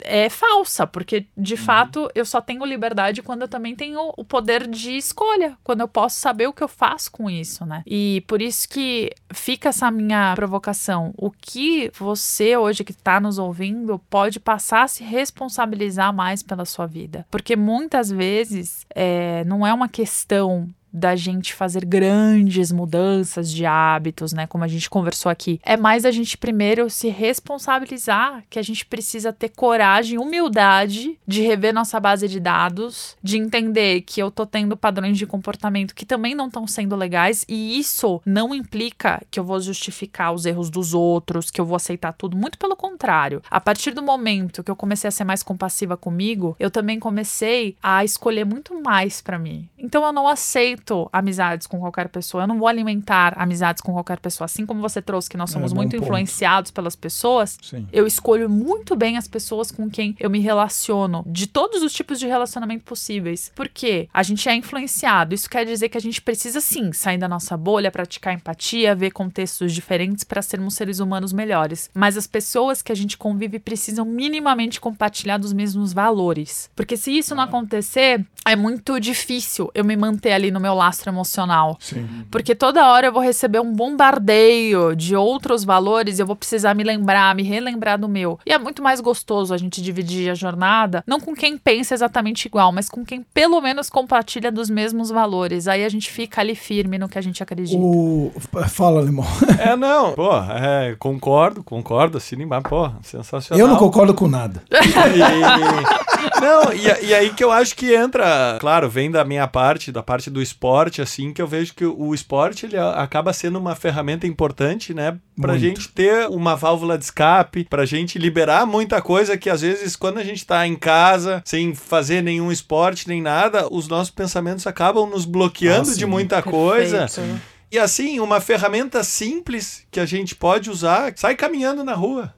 É 0.00 0.30
falsa, 0.30 0.86
porque 0.86 1.26
de 1.36 1.54
uhum. 1.54 1.60
fato 1.60 2.10
eu 2.14 2.24
só 2.24 2.40
tenho 2.40 2.64
liberdade 2.64 3.22
quando 3.22 3.42
eu 3.42 3.48
também 3.48 3.76
tenho 3.76 4.12
o 4.16 4.24
poder 4.24 4.66
de 4.66 4.96
escolha, 4.96 5.58
quando 5.62 5.82
eu 5.82 5.88
posso 5.88 6.18
saber 6.18 6.46
o 6.46 6.52
que 6.54 6.62
eu 6.62 6.68
faço 6.68 7.10
com 7.12 7.28
isso, 7.28 7.66
né? 7.66 7.82
E 7.86 8.24
por 8.26 8.40
isso 8.40 8.66
que 8.66 9.10
fica 9.32 9.68
essa 9.68 9.90
minha 9.90 10.34
provocação. 10.34 11.12
O 11.18 11.30
que 11.30 11.53
que 11.54 11.88
você 11.96 12.56
hoje 12.56 12.82
que 12.82 12.90
está 12.90 13.20
nos 13.20 13.38
ouvindo 13.38 13.96
pode 14.10 14.40
passar 14.40 14.82
a 14.82 14.88
se 14.88 15.04
responsabilizar 15.04 16.12
mais 16.12 16.42
pela 16.42 16.64
sua 16.64 16.84
vida. 16.84 17.24
Porque 17.30 17.54
muitas 17.54 18.10
vezes 18.10 18.84
é, 18.92 19.44
não 19.44 19.64
é 19.64 19.72
uma 19.72 19.88
questão 19.88 20.68
da 20.94 21.16
gente 21.16 21.52
fazer 21.52 21.84
grandes 21.84 22.70
mudanças 22.70 23.50
de 23.50 23.66
hábitos, 23.66 24.32
né? 24.32 24.46
Como 24.46 24.62
a 24.62 24.68
gente 24.68 24.88
conversou 24.88 25.30
aqui. 25.30 25.60
É 25.64 25.76
mais 25.76 26.04
a 26.04 26.12
gente 26.12 26.38
primeiro 26.38 26.88
se 26.88 27.08
responsabilizar 27.08 28.44
que 28.48 28.60
a 28.60 28.62
gente 28.62 28.86
precisa 28.86 29.32
ter 29.32 29.48
coragem, 29.48 30.18
humildade 30.18 31.18
de 31.26 31.42
rever 31.42 31.74
nossa 31.74 31.98
base 31.98 32.28
de 32.28 32.38
dados, 32.38 33.16
de 33.20 33.36
entender 33.36 34.02
que 34.02 34.22
eu 34.22 34.30
tô 34.30 34.46
tendo 34.46 34.76
padrões 34.76 35.18
de 35.18 35.26
comportamento 35.26 35.94
que 35.94 36.06
também 36.06 36.34
não 36.34 36.46
estão 36.46 36.64
sendo 36.66 36.94
legais 36.94 37.44
e 37.48 37.76
isso 37.76 38.22
não 38.24 38.54
implica 38.54 39.20
que 39.30 39.40
eu 39.40 39.44
vou 39.44 39.60
justificar 39.60 40.32
os 40.32 40.46
erros 40.46 40.70
dos 40.70 40.94
outros, 40.94 41.50
que 41.50 41.60
eu 41.60 41.66
vou 41.66 41.74
aceitar 41.74 42.12
tudo, 42.12 42.36
muito 42.36 42.56
pelo 42.56 42.76
contrário. 42.76 43.42
A 43.50 43.60
partir 43.60 43.90
do 43.90 44.02
momento 44.02 44.62
que 44.62 44.70
eu 44.70 44.76
comecei 44.76 45.08
a 45.08 45.10
ser 45.10 45.24
mais 45.24 45.42
compassiva 45.42 45.96
comigo, 45.96 46.54
eu 46.60 46.70
também 46.70 47.00
comecei 47.00 47.76
a 47.82 48.04
escolher 48.04 48.44
muito 48.44 48.80
mais 48.80 49.20
para 49.20 49.38
mim. 49.38 49.68
Então 49.76 50.04
eu 50.04 50.12
não 50.12 50.28
aceito 50.28 50.83
alimento 50.92 51.08
amizades 51.12 51.66
com 51.66 51.78
qualquer 51.80 52.08
pessoa, 52.08 52.42
eu 52.44 52.46
não 52.46 52.58
vou 52.58 52.68
alimentar 52.68 53.34
amizades 53.36 53.80
com 53.80 53.92
qualquer 53.92 54.18
pessoa. 54.20 54.44
Assim 54.44 54.66
como 54.66 54.80
você 54.80 55.00
trouxe 55.00 55.28
que 55.30 55.36
nós 55.36 55.50
somos 55.50 55.72
É, 55.72 55.74
muito 55.74 55.92
ponto. 55.92 56.02
influenciados 56.04 56.70
pelas 56.70 56.94
pessoas, 56.94 57.56
Sim. 57.62 57.86
eu 57.92 58.06
escolho 58.06 58.48
muito 58.50 58.94
bem 58.94 59.16
as 59.16 59.26
pessoas 59.26 59.70
com 59.70 59.88
quem 59.88 60.14
eu 60.20 60.28
me 60.28 60.40
relaciono, 60.40 61.24
de 61.26 61.46
todos 61.46 61.82
os 61.82 61.92
tipos 61.92 62.18
de 62.18 62.26
relacionamento 62.26 62.84
possíveis. 62.84 63.50
Porque 63.54 64.08
a 64.12 64.22
gente 64.22 64.46
é 64.48 64.54
influenciado. 64.54 65.34
Isso 65.34 65.48
quer 65.48 65.64
dizer 65.64 65.88
que 65.88 65.96
a 65.98 66.00
gente 66.00 66.20
precisa 66.20 66.60
sim 66.60 66.92
sair 66.92 67.18
da 67.18 67.28
nossa 67.28 67.56
bolha, 67.56 67.90
praticar 67.90 68.34
empatia, 68.34 68.94
ver 68.94 69.10
contextos 69.12 69.72
diferentes 69.72 70.24
para 70.24 70.42
sermos 70.42 70.74
seres 70.74 70.98
humanos 71.00 71.32
melhores. 71.32 71.88
Mas 71.94 72.16
as 72.16 72.26
pessoas 72.26 72.82
que 72.82 72.92
a 72.92 72.94
gente 72.94 73.16
convive 73.16 73.58
precisam 73.58 74.04
minimamente 74.04 74.80
compartilhar 74.80 75.38
dos 75.38 75.52
mesmos 75.52 75.92
valores. 75.92 76.68
Porque 76.76 76.96
se 76.96 77.16
isso 77.16 77.34
não 77.34 77.42
acontecer, 77.44 78.24
é 78.44 78.54
muito 78.56 79.00
difícil 79.00 79.70
eu 79.74 79.84
me 79.84 79.96
manter 79.96 80.32
ali 80.32 80.50
no 80.50 80.60
meu 80.60 80.73
lastro 80.74 81.10
emocional. 81.10 81.76
Sim. 81.80 82.06
Porque 82.30 82.54
toda 82.54 82.86
hora 82.86 83.06
eu 83.06 83.12
vou 83.12 83.22
receber 83.22 83.60
um 83.60 83.72
bombardeio 83.72 84.94
de 84.94 85.16
outros 85.16 85.64
valores 85.64 86.18
e 86.18 86.22
eu 86.22 86.26
vou 86.26 86.36
precisar 86.36 86.74
me 86.74 86.82
lembrar, 86.84 87.34
me 87.34 87.42
relembrar 87.42 87.98
do 87.98 88.08
meu. 88.08 88.38
E 88.46 88.52
é 88.52 88.58
muito 88.58 88.82
mais 88.82 89.00
gostoso 89.00 89.52
a 89.54 89.58
gente 89.58 89.82
dividir 89.82 90.30
a 90.30 90.34
jornada, 90.34 91.02
não 91.06 91.20
com 91.20 91.34
quem 91.34 91.56
pensa 91.56 91.94
exatamente 91.94 92.46
igual, 92.46 92.72
mas 92.72 92.88
com 92.88 93.04
quem 93.04 93.24
pelo 93.34 93.60
menos 93.60 93.88
compartilha 93.90 94.50
dos 94.50 94.68
mesmos 94.70 95.10
valores. 95.10 95.68
Aí 95.68 95.84
a 95.84 95.88
gente 95.88 96.10
fica 96.10 96.40
ali 96.40 96.54
firme 96.54 96.98
no 96.98 97.08
que 97.08 97.18
a 97.18 97.22
gente 97.22 97.42
acredita. 97.42 97.78
O... 97.82 98.32
Fala, 98.68 99.00
Limão. 99.02 99.24
É, 99.64 99.76
não. 99.76 100.12
Pô, 100.12 100.30
é, 100.36 100.94
concordo, 100.98 101.62
concordo, 101.62 102.18
assina 102.18 102.42
embaixo. 102.42 102.68
Pô, 102.68 102.90
sensacional. 103.02 103.58
Eu 103.58 103.68
não 103.68 103.78
concordo 103.78 104.12
com 104.12 104.28
nada. 104.28 104.62
E- 104.70 106.13
não, 106.40 106.72
e, 106.72 107.06
e 107.06 107.14
aí 107.14 107.30
que 107.30 107.42
eu 107.42 107.50
acho 107.50 107.74
que 107.76 107.94
entra, 107.94 108.56
claro, 108.60 108.88
vem 108.88 109.10
da 109.10 109.24
minha 109.24 109.46
parte, 109.46 109.92
da 109.92 110.02
parte 110.02 110.30
do 110.30 110.42
esporte, 110.42 111.00
assim, 111.02 111.32
que 111.32 111.40
eu 111.40 111.46
vejo 111.46 111.74
que 111.74 111.84
o 111.84 112.14
esporte 112.14 112.66
ele 112.66 112.76
acaba 112.78 113.32
sendo 113.32 113.58
uma 113.58 113.74
ferramenta 113.74 114.26
importante, 114.26 114.92
né, 114.94 115.18
pra 115.40 115.52
Muito. 115.52 115.60
gente 115.60 115.88
ter 115.88 116.28
uma 116.28 116.54
válvula 116.56 116.96
de 116.98 117.04
escape, 117.04 117.66
pra 117.68 117.84
gente 117.84 118.18
liberar 118.18 118.66
muita 118.66 119.00
coisa 119.02 119.36
que 119.36 119.50
às 119.50 119.60
vezes 119.62 119.96
quando 119.96 120.18
a 120.18 120.24
gente 120.24 120.46
tá 120.46 120.66
em 120.66 120.76
casa, 120.76 121.42
sem 121.44 121.74
fazer 121.74 122.22
nenhum 122.22 122.50
esporte 122.52 123.08
nem 123.08 123.20
nada, 123.22 123.68
os 123.70 123.88
nossos 123.88 124.10
pensamentos 124.10 124.66
acabam 124.66 125.08
nos 125.08 125.24
bloqueando 125.24 125.90
Ah, 125.90 125.94
de 125.94 126.06
muita 126.06 126.42
coisa. 126.42 126.98
Perfeito. 127.00 127.40
E 127.70 127.78
assim, 127.78 128.20
uma 128.20 128.40
ferramenta 128.40 129.02
simples 129.02 129.84
que 129.90 129.98
a 129.98 130.06
gente 130.06 130.36
pode 130.36 130.70
usar, 130.70 131.12
sai 131.16 131.34
caminhando 131.34 131.82
na 131.82 131.94
rua. 131.94 132.32